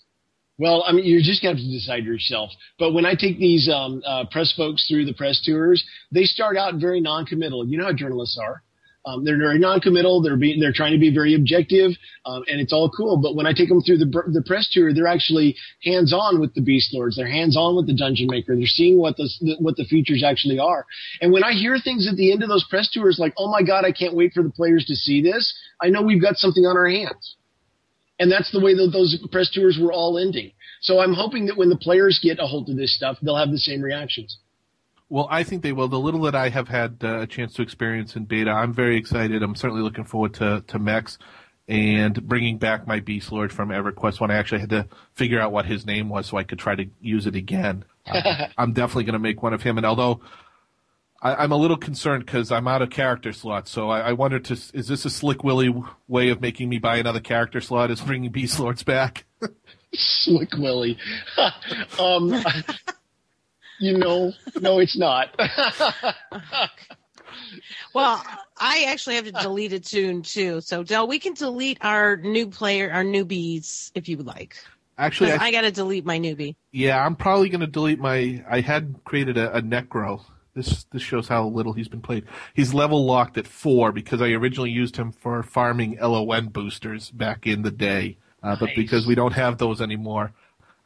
well, 0.57 0.85
I 0.87 0.93
mean, 0.93 1.05
you're 1.05 1.21
just 1.21 1.43
going 1.43 1.57
to 1.57 1.61
have 1.61 1.69
to 1.69 1.77
decide 1.77 2.05
yourself. 2.05 2.51
But 2.79 2.93
when 2.93 3.05
I 3.05 3.15
take 3.15 3.41
these 3.41 3.69
um, 3.69 4.03
uh, 4.07 4.25
press 4.31 4.55
folks 4.57 4.87
through 4.87 5.07
the 5.07 5.15
press 5.15 5.43
tours, 5.45 5.85
they 6.13 6.25
start 6.25 6.57
out 6.57 6.77
very 6.77 7.01
non-committal. 7.01 7.67
You 7.67 7.79
know 7.79 7.87
how 7.87 7.93
journalists 7.93 8.39
are. 8.41 8.63
Um, 9.07 9.25
they're 9.25 9.39
very 9.39 9.59
non-committal. 9.59 10.23
They're 10.23 10.37
being, 10.37 10.61
they're 10.61 10.73
trying 10.73 10.93
to 10.93 10.99
be 10.99 11.13
very 11.13 11.35
objective, 11.35 11.93
um, 12.25 12.43
and 12.49 12.61
it's 12.61 12.73
all 12.73 12.89
cool. 12.91 13.19
But 13.19 13.37
when 13.37 13.47
I 13.47 13.53
take 13.53 13.69
them 13.69 13.83
through 13.83 13.99
the 13.99 14.07
the 14.33 14.43
press 14.47 14.69
tour, 14.71 14.95
they're 14.95 15.07
actually 15.07 15.57
hands-on 15.83 16.41
with 16.41 16.55
the 16.55 16.63
Beast 16.63 16.95
Lords. 16.95 17.17
They're 17.17 17.29
hands-on 17.29 17.77
with 17.77 17.87
the 17.87 17.95
Dungeon 17.95 18.29
Maker. 18.31 18.57
They're 18.57 18.67
seeing 18.67 18.99
what 18.99 19.17
the 19.17 19.29
what 19.61 19.77
the 19.77 19.85
features 19.85 20.25
actually 20.25 20.59
are. 20.59 20.87
And 21.21 21.33
when 21.33 21.45
I 21.45 21.53
hear 21.53 21.79
things 21.79 22.09
at 22.09 22.17
the 22.17 22.33
end 22.33 22.43
of 22.43 22.49
those 22.49 22.65
press 22.71 22.91
tours, 22.91 23.19
like, 23.19 23.35
"Oh 23.37 23.51
my 23.51 23.63
God, 23.63 23.85
I 23.85 23.93
can't 23.93 24.15
wait 24.15 24.33
for 24.33 24.43
the 24.43 24.51
players 24.51 24.85
to 24.87 24.95
see 24.95 25.21
this," 25.23 25.55
I 25.83 25.91
know 25.91 26.03
we've 26.03 26.23
got 26.23 26.37
something 26.37 26.65
on 26.65 26.77
our 26.77 26.89
hands. 26.89 27.37
And 28.19 28.31
that's 28.31 28.53
the 28.53 28.61
way 28.61 28.75
that 28.75 28.91
those 28.93 29.19
press 29.33 29.51
tours 29.51 29.79
were 29.81 29.93
all 29.93 30.19
ending. 30.19 30.53
So 30.81 31.01
I'm 31.01 31.15
hoping 31.15 31.47
that 31.47 31.57
when 31.57 31.69
the 31.69 31.77
players 31.77 32.21
get 32.23 32.39
a 32.39 32.47
hold 32.47 32.69
of 32.71 32.77
this 32.77 32.95
stuff, 32.95 33.19
they'll 33.21 33.37
have 33.37 33.51
the 33.51 33.59
same 33.59 33.81
reactions. 33.81 34.39
Well, 35.09 35.29
I 35.31 35.43
think 35.43 35.63
they 35.63 35.73
will. 35.73 35.89
The 35.89 35.99
little 35.99 36.23
that 36.23 36.35
I 36.35 36.49
have 36.49 36.69
had 36.69 36.99
uh, 37.05 37.21
a 37.21 37.27
chance 37.27 37.55
to 37.55 37.63
experience 37.63 38.17
in 38.17 38.25
beta, 38.25 38.51
I'm 38.51 38.73
very 38.73 38.97
excited. 38.97 39.43
I'm 39.43 39.55
certainly 39.55 39.83
looking 39.83 40.05
forward 40.05 40.35
to, 40.35 40.65
to 40.67 40.79
Mex 40.79 41.19
and 41.69 42.27
bringing 42.27 42.59
back 42.59 42.87
my 42.87 43.01
Beast 43.01 43.33
Lord 43.33 43.53
from 43.53 43.71
EverQuest 43.71 44.21
when 44.21 44.31
I 44.31 44.37
actually 44.37 44.61
had 44.61 44.71
to 44.71 44.89
figure 45.15 45.41
out 45.41 45.53
what 45.53 45.67
his 45.67 45.87
name 45.87 46.09
was 46.09 46.27
so 46.27 46.37
I 46.37 46.45
could 46.45 46.59
try 46.59 46.75
to 46.75 46.87
use 47.01 47.27
it 47.27 47.37
again. 47.37 47.85
Uh, 48.07 48.49
I'm 48.59 48.75
definitely 48.75 49.05
going 49.05 49.15
to 49.15 49.19
make 49.19 49.43
one 49.43 49.55
of 49.55 49.63
him. 49.63 49.79
And 49.79 49.87
although 49.87 50.21
I, 51.23 51.37
I'm 51.37 51.53
a 51.53 51.57
little 51.57 51.79
concerned 51.79 52.27
because 52.27 52.53
I'm 52.53 52.69
out 52.69 52.83
of 52.83 52.91
character 52.91 53.33
slots, 53.33 53.71
so 53.71 53.89
I, 53.89 54.01
I 54.01 54.13
wonder 54.13 54.39
to, 54.39 54.53
is 54.53 54.89
this 54.89 55.07
a 55.07 55.11
Slick 55.11 55.43
Willy 55.43 55.75
way 56.07 56.29
of 56.29 56.41
making 56.41 56.69
me 56.69 56.79
buy 56.79 56.97
another 56.97 57.21
character 57.21 57.63
slot? 57.63 57.91
Is 57.91 58.03
bringing 58.03 58.31
Beast 58.31 58.61
Lords 58.61 58.83
back? 58.83 59.25
Slick 59.95 60.53
Willy. 60.59 60.99
um, 61.99 62.45
you 63.81 63.99
know, 63.99 64.33
no, 64.61 64.79
it's 64.79 64.97
not. 64.97 65.35
Well, 67.95 68.23
I 68.59 68.87
actually 68.89 69.17
have 69.17 69.25
to 69.27 69.33
delete 69.33 69.73
a 69.73 69.81
toon 69.81 70.23
too. 70.23 70.61
So 70.61 70.83
Del, 70.83 71.07
we 71.07 71.19
can 71.19 71.35
delete 71.35 71.79
our 71.81 72.17
new 72.17 72.49
player, 72.49 72.91
our 72.93 73.05
newbies, 73.05 73.93
if 73.95 74.09
you 74.09 74.17
would 74.17 74.27
like. 74.27 74.57
Actually, 74.99 75.33
I 75.33 75.47
I 75.47 75.51
got 75.51 75.63
to 75.63 75.71
delete 75.71 76.05
my 76.05 76.19
newbie. 76.19 76.57
Yeah, 76.73 77.05
I'm 77.05 77.17
probably 77.17 77.49
going 77.49 77.61
to 77.61 77.67
delete 77.67 77.99
my. 77.99 78.45
I 78.49 78.61
had 78.61 78.97
created 79.05 79.37
a, 79.37 79.57
a 79.57 79.63
Necro. 79.63 80.23
This 80.55 80.85
this 80.93 81.03
shows 81.03 81.27
how 81.27 81.47
little 81.47 81.73
he's 81.73 81.89
been 81.89 82.01
played. 82.01 82.25
He's 82.55 82.73
level 82.75 83.05
locked 83.05 83.39
at 83.39 83.47
four 83.47 83.91
because 83.91 84.23
I 84.23 84.31
originally 84.31 84.71
used 84.71 84.97
him 84.97 85.11
for 85.11 85.43
farming 85.43 85.99
LON 86.01 86.49
boosters 86.49 87.11
back 87.11 87.47
in 87.47 87.63
the 87.63 87.73
day. 87.73 88.19
Uh, 88.43 88.57
But 88.59 88.71
because 88.77 89.07
we 89.07 89.15
don't 89.15 89.33
have 89.33 89.59
those 89.59 89.81
anymore, 89.81 90.33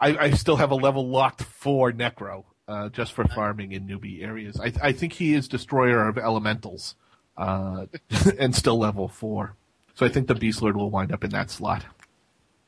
I, 0.01 0.17
I 0.17 0.31
still 0.31 0.57
have 0.57 0.71
a 0.71 0.77
level 0.77 1.09
locked 1.09 1.43
four 1.43 1.93
Necro 1.93 2.45
uh, 2.69 2.91
just 2.91 3.13
for 3.13 3.25
farming 3.25 3.73
in 3.73 3.87
newbie 3.87 4.23
areas. 4.23 4.61
I, 4.61 4.73
I 4.83 4.93
think 4.93 5.15
he 5.15 5.35
is 5.35 5.49
destroyer 5.49 6.07
of 6.07 6.19
elementals, 6.19 6.95
uh, 7.37 7.87
and 8.39 8.55
still 8.55 8.79
level 8.79 9.09
four. 9.09 9.57
So 9.95 10.07
I 10.07 10.11
think 10.11 10.29
the 10.29 10.35
Beast 10.35 10.63
Lord 10.63 10.77
will 10.77 10.91
wind 10.91 11.11
up 11.11 11.25
in 11.25 11.31
that 11.31 11.51
slot. 11.51 11.85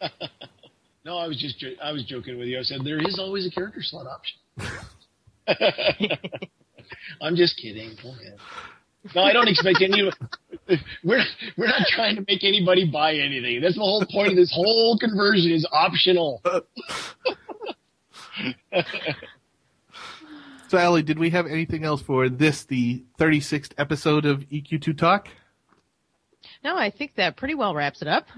No, 1.03 1.17
I 1.17 1.27
was 1.29 1.39
just 1.39 1.59
jo- 1.59 1.77
I 1.83 1.93
was 1.93 2.05
joking 2.05 2.39
with 2.39 2.49
you. 2.49 2.59
I 2.59 2.63
said 2.63 2.81
there 2.85 3.01
is 3.01 3.19
always 3.19 3.47
a 3.47 3.51
character 3.51 3.83
slot 3.83 4.07
option. 4.07 4.39
I'm 7.23 7.37
just 7.37 7.57
kidding. 7.57 7.97
Go 8.03 8.11
ahead. 8.11 8.37
No, 9.15 9.23
I 9.23 9.33
don't 9.33 9.49
expect 9.49 9.81
any. 9.81 10.11
We're 11.03 11.25
we're 11.57 11.67
not 11.69 11.87
trying 11.89 12.17
to 12.17 12.25
make 12.29 12.45
anybody 12.45 12.85
buy 12.91 13.15
anything. 13.15 13.63
That's 13.63 13.77
the 13.77 13.81
whole 13.81 14.05
point 14.13 14.29
of 14.29 14.37
this 14.37 14.53
whole 14.55 14.99
conversion 14.99 15.53
is 15.53 15.67
optional. 15.73 16.43
So, 20.71 20.79
Allie, 20.79 21.03
did 21.03 21.19
we 21.19 21.31
have 21.31 21.49
anything 21.49 21.83
else 21.83 22.01
for 22.01 22.29
this, 22.29 22.63
the 22.63 23.03
36th 23.19 23.73
episode 23.77 24.25
of 24.25 24.49
EQ2 24.51 24.97
Talk? 24.97 25.27
No, 26.63 26.77
I 26.77 26.91
think 26.91 27.17
that 27.17 27.35
pretty 27.37 27.57
well 27.57 27.75
wraps 27.75 28.03
it 28.03 28.07
up. 28.07 28.29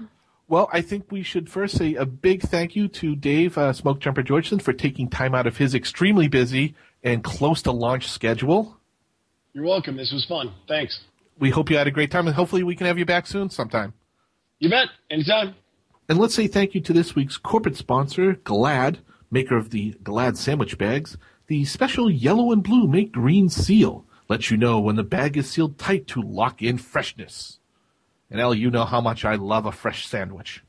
Well, 0.47 0.67
I 0.73 0.81
think 0.81 1.11
we 1.11 1.21
should 1.21 1.47
first 1.47 1.77
say 1.77 1.93
a 1.93 2.07
big 2.07 2.41
thank 2.41 2.75
you 2.75 2.87
to 2.87 3.15
Dave 3.15 3.55
uh, 3.55 3.71
SmokeJumper 3.71 4.25
Georgeson 4.25 4.59
for 4.63 4.73
taking 4.73 5.11
time 5.11 5.35
out 5.35 5.45
of 5.45 5.57
his 5.57 5.75
extremely 5.75 6.27
busy 6.27 6.73
and 7.03 7.23
close 7.23 7.61
to 7.61 7.71
launch 7.71 8.09
schedule. 8.09 8.79
You're 9.53 9.65
welcome. 9.65 9.95
This 9.95 10.11
was 10.11 10.25
fun. 10.25 10.55
Thanks. 10.67 11.01
We 11.37 11.51
hope 11.51 11.69
you 11.69 11.77
had 11.77 11.85
a 11.85 11.91
great 11.91 12.09
time, 12.09 12.25
and 12.25 12.35
hopefully 12.35 12.63
we 12.63 12.75
can 12.75 12.87
have 12.87 12.97
you 12.97 13.05
back 13.05 13.27
soon 13.27 13.51
sometime. 13.51 13.93
You 14.57 14.71
bet. 14.71 14.87
Anytime. 15.11 15.53
And 16.09 16.17
let's 16.17 16.33
say 16.33 16.47
thank 16.47 16.73
you 16.73 16.81
to 16.81 16.93
this 16.93 17.15
week's 17.15 17.37
corporate 17.37 17.77
sponsor, 17.77 18.33
Glad, 18.43 19.01
maker 19.29 19.55
of 19.55 19.69
the 19.69 19.91
Glad 20.01 20.35
sandwich 20.35 20.79
bags. 20.79 21.15
The 21.47 21.65
special 21.65 22.09
yellow 22.09 22.51
and 22.51 22.63
blue 22.63 22.87
make 22.87 23.11
green 23.11 23.49
seal 23.49 24.05
lets 24.29 24.49
you 24.49 24.57
know 24.57 24.79
when 24.79 24.95
the 24.95 25.03
bag 25.03 25.37
is 25.37 25.49
sealed 25.49 25.77
tight 25.77 26.07
to 26.07 26.21
lock 26.21 26.61
in 26.61 26.77
freshness. 26.77 27.59
And 28.29 28.39
Ellie, 28.39 28.59
you 28.59 28.71
know 28.71 28.85
how 28.85 29.01
much 29.01 29.25
I 29.25 29.35
love 29.35 29.65
a 29.65 29.71
fresh 29.71 30.07
sandwich. 30.07 30.63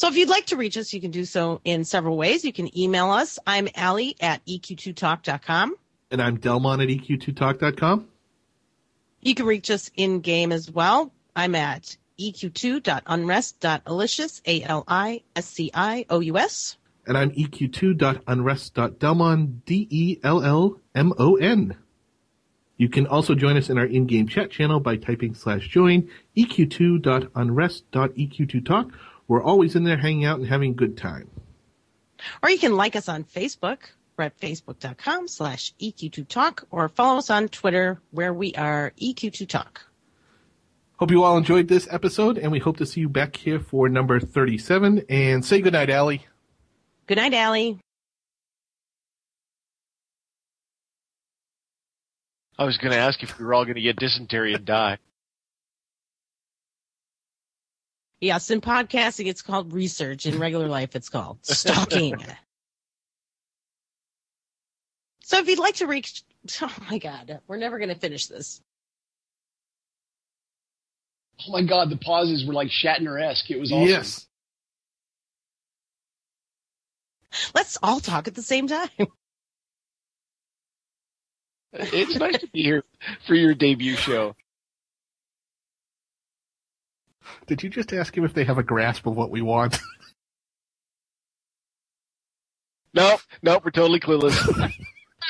So 0.00 0.08
if 0.08 0.16
you'd 0.16 0.30
like 0.30 0.46
to 0.46 0.56
reach 0.56 0.78
us, 0.78 0.94
you 0.94 1.00
can 1.02 1.10
do 1.10 1.26
so 1.26 1.60
in 1.62 1.84
several 1.84 2.16
ways. 2.16 2.42
You 2.42 2.54
can 2.54 2.74
email 2.78 3.10
us. 3.10 3.38
I'm 3.46 3.68
Allie 3.74 4.16
at 4.18 4.40
E 4.46 4.58
eq2talk.com. 4.58 5.74
And 6.10 6.22
I'm 6.22 6.38
Delmon 6.38 6.82
at 6.82 6.88
E 6.88 6.98
EQ2Talk.com. 6.98 8.08
You 9.20 9.34
can 9.34 9.44
reach 9.44 9.70
us 9.70 9.90
in 9.94 10.20
game 10.20 10.52
as 10.52 10.70
well. 10.70 11.12
I'm 11.36 11.54
at 11.54 11.98
eq2.unrest.alicious, 12.20 14.42
A-L-I-S-C-I-O-U-S. 14.46 15.16
And 17.06 17.16
I'm 17.16 17.32
E 17.34 17.46
EQ2.unrest.delmon, 17.46 19.64
D-E-L-L-M-O-N. 19.64 21.76
You 22.76 22.88
can 22.88 23.06
also 23.06 23.34
join 23.34 23.56
us 23.56 23.70
in 23.70 23.78
our 23.78 23.86
in-game 23.86 24.28
chat 24.28 24.50
channel 24.50 24.80
by 24.80 24.96
typing 24.96 25.34
slash 25.34 25.68
join 25.68 26.10
E 26.34 26.46
eq2.unrest.eq2talk. 26.46 28.90
We're 29.26 29.42
always 29.42 29.74
in 29.76 29.84
there 29.84 29.96
hanging 29.96 30.24
out 30.24 30.38
and 30.38 30.48
having 30.48 30.72
a 30.72 30.74
good 30.74 30.96
time. 30.96 31.30
Or 32.42 32.50
you 32.50 32.58
can 32.58 32.76
like 32.76 32.96
us 32.96 33.08
on 33.08 33.24
Facebook. 33.24 33.78
We're 34.16 34.24
at 34.24 34.38
facebook.com 34.38 35.28
slash 35.28 35.72
EQ2Talk 35.80 36.64
or 36.70 36.90
follow 36.90 37.18
us 37.18 37.30
on 37.30 37.48
Twitter 37.48 37.98
where 38.10 38.34
we 38.34 38.52
are 38.54 38.92
EQ2Talk. 39.00 39.78
Hope 41.00 41.10
you 41.10 41.24
all 41.24 41.38
enjoyed 41.38 41.66
this 41.66 41.88
episode, 41.90 42.36
and 42.36 42.52
we 42.52 42.58
hope 42.58 42.76
to 42.76 42.84
see 42.84 43.00
you 43.00 43.08
back 43.08 43.34
here 43.34 43.58
for 43.58 43.88
number 43.88 44.20
37. 44.20 45.06
And 45.08 45.42
say 45.42 45.62
goodnight, 45.62 45.88
Allie. 45.88 46.26
Good 47.06 47.16
night, 47.16 47.32
Allie. 47.32 47.80
I 52.58 52.64
was 52.64 52.76
going 52.76 52.92
to 52.92 52.98
ask 52.98 53.22
if 53.22 53.38
we 53.38 53.46
were 53.46 53.54
all 53.54 53.64
going 53.64 53.76
to 53.76 53.80
get 53.80 53.96
dysentery 53.96 54.52
and 54.52 54.66
die. 54.66 54.98
Yes, 58.20 58.50
in 58.50 58.60
podcasting, 58.60 59.24
it's 59.24 59.40
called 59.40 59.72
research. 59.72 60.26
In 60.26 60.38
regular 60.38 60.68
life, 60.68 60.94
it's 60.94 61.08
called 61.08 61.38
stalking. 61.46 62.22
So 65.24 65.38
if 65.38 65.48
you'd 65.48 65.58
like 65.58 65.76
to 65.76 65.86
reach, 65.86 66.24
oh 66.60 66.76
my 66.90 66.98
God, 66.98 67.40
we're 67.48 67.56
never 67.56 67.78
going 67.78 67.88
to 67.88 67.94
finish 67.94 68.26
this. 68.26 68.60
Oh 71.46 71.52
my 71.52 71.62
god, 71.62 71.90
the 71.90 71.96
pauses 71.96 72.44
were 72.46 72.54
like 72.54 72.68
Shatner-esque. 72.68 73.50
It 73.50 73.60
was 73.60 73.72
awesome. 73.72 73.88
Yes. 73.88 74.26
Let's 77.54 77.78
all 77.82 78.00
talk 78.00 78.28
at 78.28 78.34
the 78.34 78.42
same 78.42 78.68
time. 78.68 78.88
It's 81.72 82.16
nice 82.16 82.40
to 82.40 82.48
be 82.48 82.64
here 82.64 82.82
for 83.28 83.36
your 83.36 83.54
debut 83.54 83.94
show. 83.94 84.34
Did 87.46 87.62
you 87.62 87.70
just 87.70 87.92
ask 87.92 88.16
him 88.16 88.24
if 88.24 88.34
they 88.34 88.42
have 88.44 88.58
a 88.58 88.64
grasp 88.64 89.06
of 89.06 89.16
what 89.16 89.30
we 89.30 89.40
want? 89.40 89.78
Nope, 92.92 93.20
nope, 93.42 93.64
we're 93.64 93.70
totally 93.70 94.00
clueless. 94.00 94.36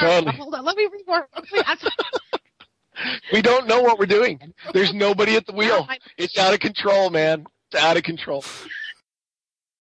totally. 0.00 0.32
Hold 0.36 0.54
on, 0.54 0.64
let 0.64 0.76
me 0.76 0.88
rework. 0.88 1.26
We 3.32 3.42
don't 3.42 3.66
know 3.66 3.80
what 3.82 3.98
we're 3.98 4.06
doing. 4.06 4.52
There's 4.72 4.92
nobody 4.92 5.36
at 5.36 5.46
the 5.46 5.52
wheel. 5.52 5.88
It's 6.16 6.36
out 6.38 6.54
of 6.54 6.60
control, 6.60 7.10
man. 7.10 7.46
It's 7.70 7.82
out 7.82 7.96
of 7.96 8.02
control. 8.02 8.44